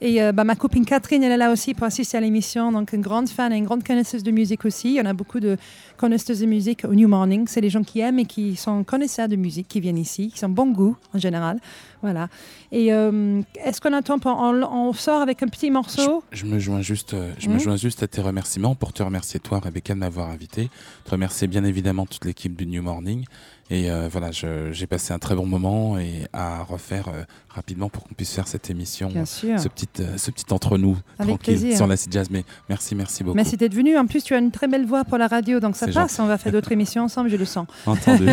Et 0.00 0.22
euh, 0.22 0.32
bah, 0.32 0.44
ma 0.44 0.56
copine 0.56 0.84
Catherine, 0.84 1.22
elle 1.22 1.32
est 1.32 1.36
là 1.36 1.52
aussi 1.52 1.74
pour 1.74 1.84
assister 1.84 2.16
à 2.16 2.20
l'émission. 2.20 2.72
Donc, 2.72 2.92
une 2.92 3.00
grande 3.00 3.28
fan 3.28 3.52
et 3.52 3.56
une 3.56 3.64
grande 3.64 3.84
connaisseuse 3.84 4.22
de 4.22 4.30
musique 4.30 4.64
aussi. 4.64 4.90
Il 4.90 4.96
y 4.96 5.00
en 5.00 5.06
a 5.06 5.12
beaucoup 5.12 5.40
de 5.40 5.56
connaisseuses 6.04 6.40
de 6.40 6.46
musique 6.46 6.84
au 6.84 6.94
New 6.94 7.08
Morning. 7.08 7.46
C'est 7.48 7.62
les 7.62 7.70
gens 7.70 7.82
qui 7.82 8.00
aiment 8.00 8.18
et 8.18 8.26
qui 8.26 8.56
sont 8.56 8.84
connaisseurs 8.84 9.26
de 9.26 9.36
musique 9.36 9.68
qui 9.68 9.80
viennent 9.80 9.96
ici, 9.96 10.28
qui 10.28 10.38
sont 10.38 10.50
bon 10.50 10.70
goût 10.70 10.96
en 11.14 11.18
général. 11.18 11.58
Voilà. 12.02 12.28
Et 12.72 12.92
euh, 12.92 13.40
est-ce 13.64 13.80
qu'on 13.80 13.94
attend 13.94 14.18
pour- 14.18 14.36
on, 14.38 14.62
on 14.62 14.92
sort 14.92 15.22
avec 15.22 15.42
un 15.42 15.48
petit 15.48 15.70
morceau? 15.70 16.22
Je 16.30 16.44
me 16.44 16.58
joins 16.58 16.82
juste, 16.82 17.14
euh, 17.14 17.32
je 17.38 17.48
me 17.48 17.54
Mhm. 17.54 17.60
joins 17.60 17.76
juste 17.76 18.02
à 18.02 18.06
tes 18.06 18.20
remerciements 18.20 18.74
pour 18.74 18.92
te 18.92 19.02
remercier 19.02 19.40
toi, 19.40 19.60
Rebecca, 19.60 19.94
de 19.94 19.98
m'avoir 20.00 20.28
invité. 20.28 20.68
Te 21.06 21.12
remercier 21.12 21.46
bien 21.46 21.64
évidemment 21.64 22.04
toute 22.04 22.26
l'équipe 22.26 22.54
du 22.54 22.66
New 22.66 22.82
Morning. 22.82 23.24
Et 23.70 23.90
euh, 23.90 24.08
voilà, 24.12 24.28
j'ai 24.30 24.86
passé 24.86 25.14
un 25.14 25.18
très 25.18 25.34
bon 25.34 25.46
moment 25.46 25.98
et 25.98 26.26
à 26.34 26.62
refaire 26.64 27.08
euh, 27.08 27.22
rapidement 27.48 27.88
pour 27.88 28.04
qu'on 28.04 28.12
puisse 28.14 28.34
faire 28.34 28.46
cette 28.46 28.68
émission, 28.68 29.08
Bien 29.08 29.24
sûr. 29.24 29.58
ce 29.58 29.68
petit, 29.68 29.88
euh, 30.00 30.18
ce 30.18 30.30
petit 30.30 30.44
entre 30.52 30.76
nous, 30.76 30.98
Avec 31.18 31.36
tranquille, 31.38 31.54
plaisir. 31.58 31.76
sur 31.78 31.86
la 31.86 31.94
jazz. 32.10 32.28
Mais 32.30 32.44
merci, 32.68 32.94
merci 32.94 33.24
beaucoup. 33.24 33.36
Merci 33.36 33.56
d'être 33.56 33.72
venu. 33.72 33.96
En 33.96 34.04
plus, 34.06 34.22
tu 34.22 34.34
as 34.34 34.38
une 34.38 34.50
très 34.50 34.68
belle 34.68 34.84
voix 34.84 35.04
pour 35.04 35.16
la 35.16 35.28
radio, 35.28 35.60
donc 35.60 35.76
ça 35.76 35.86
passe. 35.94 36.18
On 36.18 36.26
va 36.26 36.38
faire 36.38 36.52
d'autres 36.52 36.72
émissions 36.72 37.02
ensemble, 37.04 37.28
je 37.30 37.36
le 37.36 37.44
sens. 37.44 37.66
Entendu. 37.86 38.26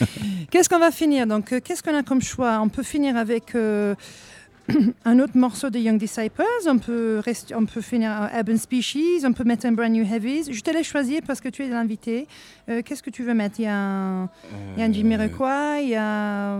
Qu'est-ce 0.50 0.68
qu'on 0.68 0.78
va 0.78 0.90
finir 0.90 1.26
Donc, 1.26 1.52
euh, 1.52 1.60
qu'est-ce 1.62 1.82
qu'on 1.82 1.94
a 1.96 2.02
comme 2.02 2.22
choix? 2.22 2.60
On 2.62 2.68
peut 2.68 2.82
finir 2.84 3.16
avec 3.16 3.54
euh, 3.54 3.94
un 5.04 5.18
autre 5.18 5.36
morceau 5.36 5.70
de 5.70 5.78
Young 5.78 5.98
Disciples. 5.98 6.42
On 6.68 6.78
peut, 6.78 7.20
rester, 7.24 7.54
on 7.54 7.66
peut 7.66 7.80
finir 7.80 8.10
un 8.12 8.30
Urban 8.38 8.56
Species. 8.56 9.24
On 9.24 9.32
peut 9.32 9.44
mettre 9.44 9.66
un 9.66 9.72
Brand 9.72 9.90
New 9.90 10.04
Heavies. 10.04 10.52
Je 10.52 10.60
te 10.60 10.70
laisse 10.70 10.86
choisir 10.86 11.20
parce 11.26 11.40
que 11.40 11.48
tu 11.48 11.64
es 11.64 11.68
l'invité. 11.68 12.26
Euh, 12.68 12.82
qu'est-ce 12.84 13.02
que 13.02 13.10
tu 13.10 13.24
veux 13.24 13.34
mettre? 13.34 13.58
Il 13.58 13.64
y 13.64 13.68
a 13.68 13.76
un, 13.76 14.24
il 14.76 14.80
y 14.80 14.82
a 14.82 14.86
un 14.86 14.92
Jimmy 14.92 15.14
Euh, 15.16 15.78
il 15.82 15.88
y 15.88 15.94
a 15.96 16.58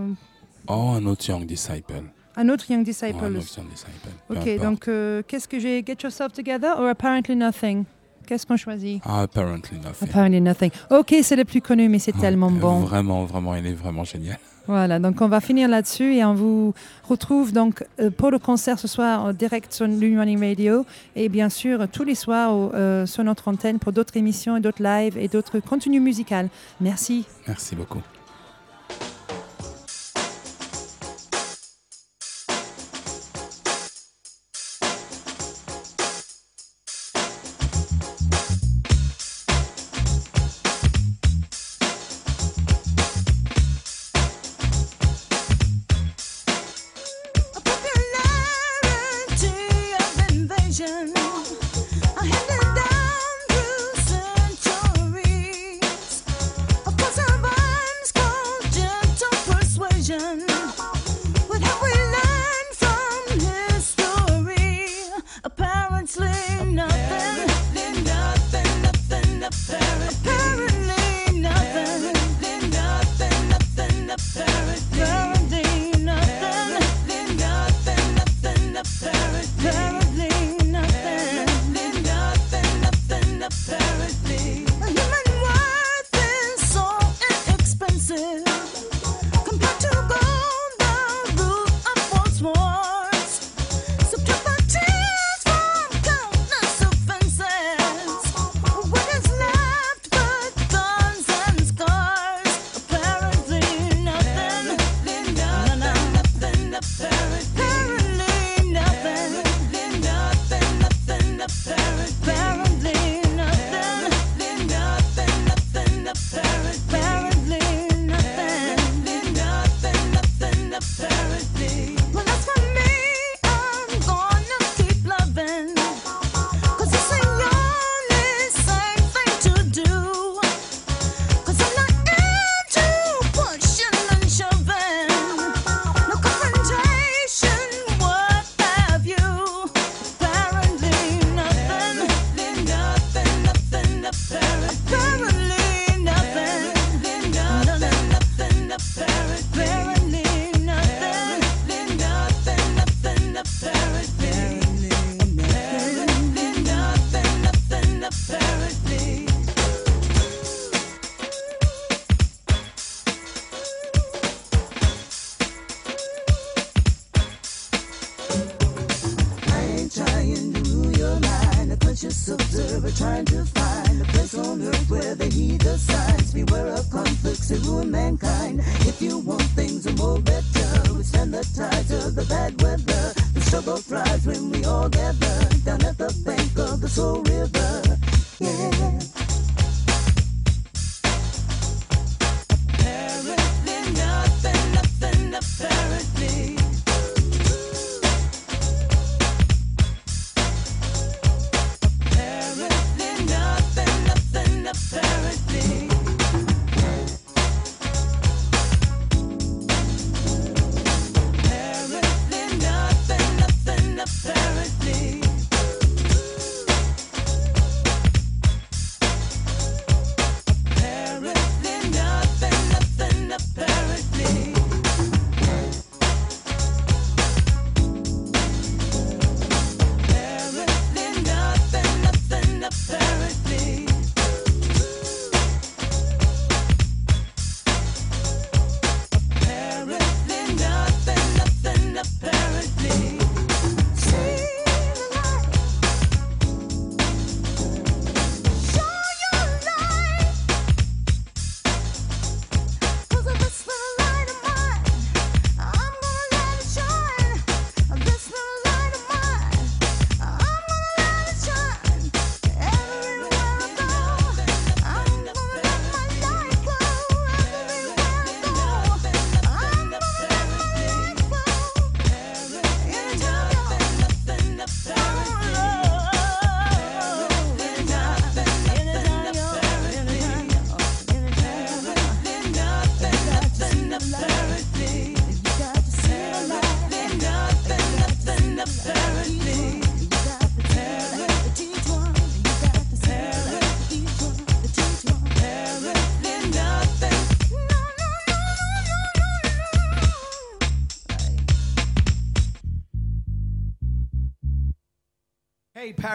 Oh, 0.69 0.95
un 0.97 1.07
autre 1.07 1.28
Young 1.28 1.47
Disciple. 1.47 2.03
un 2.37 2.49
autre 2.49 2.69
Young 2.69 2.81
Ouais, 2.81 2.85
Disciples. 2.85 3.24
un 3.24 3.35
autre 3.37 3.57
Young 3.57 3.69
Disciple. 3.70 4.11
Ok, 4.31 4.61
donc 4.62 4.89
euh, 4.89 5.23
qu'est-ce 5.27 5.47
que 5.47 5.61
j'ai? 5.61 5.83
Get 5.87 5.99
Yourself 6.03 6.33
Together 6.33 6.74
or 6.77 6.89
Apparently 6.89 7.37
Nothing? 7.37 7.85
Qu'est-ce 8.27 8.47
qu'on 8.47 8.57
choisit? 8.57 9.01
Ah, 9.05 9.23
apparently 9.23 9.78
Nothing. 9.78 10.09
Apparently 10.09 10.40
Nothing. 10.40 10.70
Ok, 10.90 11.15
c'est 11.23 11.36
le 11.36 11.44
plus 11.44 11.61
connu, 11.61 11.89
mais 11.89 11.98
c'est 11.98 12.15
ah, 12.19 12.20
tellement 12.20 12.51
bon. 12.51 12.81
Vraiment, 12.81 13.24
vraiment, 13.24 13.55
il 13.55 13.66
est 13.66 13.73
vraiment 13.73 14.05
génial. 14.05 14.39
Voilà, 14.69 14.98
donc 14.98 15.20
on 15.20 15.28
va 15.28 15.40
finir 15.40 15.69
là-dessus 15.69 16.16
et 16.16 16.24
on 16.24 16.35
vous 16.35 16.74
retrouve 17.09 17.53
donc 17.53 17.85
euh, 18.01 18.11
pour 18.11 18.32
le 18.32 18.40
concert 18.40 18.81
ce 18.81 18.89
soir 18.89 19.23
en 19.23 19.32
direct 19.32 19.73
sur 19.73 19.86
New 19.86 20.19
Radio 20.19 20.85
et 21.15 21.28
bien 21.28 21.48
sûr 21.51 21.86
tous 21.89 22.03
les 22.03 22.16
soirs 22.16 22.51
euh, 22.74 23.07
sur 23.07 23.23
notre 23.23 23.47
antenne 23.47 23.78
pour 23.78 23.93
d'autres 23.93 24.16
émissions 24.16 24.57
et 24.57 24.61
d'autres 24.61 24.82
lives 24.82 25.16
et 25.19 25.28
d'autres 25.28 25.61
contenus 25.61 26.03
musicaux. 26.03 26.51
Merci. 26.81 27.27
Merci 27.47 27.77
beaucoup. 27.77 28.03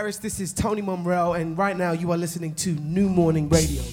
Iris. 0.01 0.17
This 0.17 0.39
is 0.39 0.51
Tony 0.51 0.81
Monreal, 0.81 1.35
and 1.35 1.55
right 1.55 1.77
now 1.77 1.91
you 1.91 2.11
are 2.11 2.17
listening 2.17 2.55
to 2.55 2.71
New 2.71 3.07
Morning 3.07 3.47
Radio. 3.49 3.83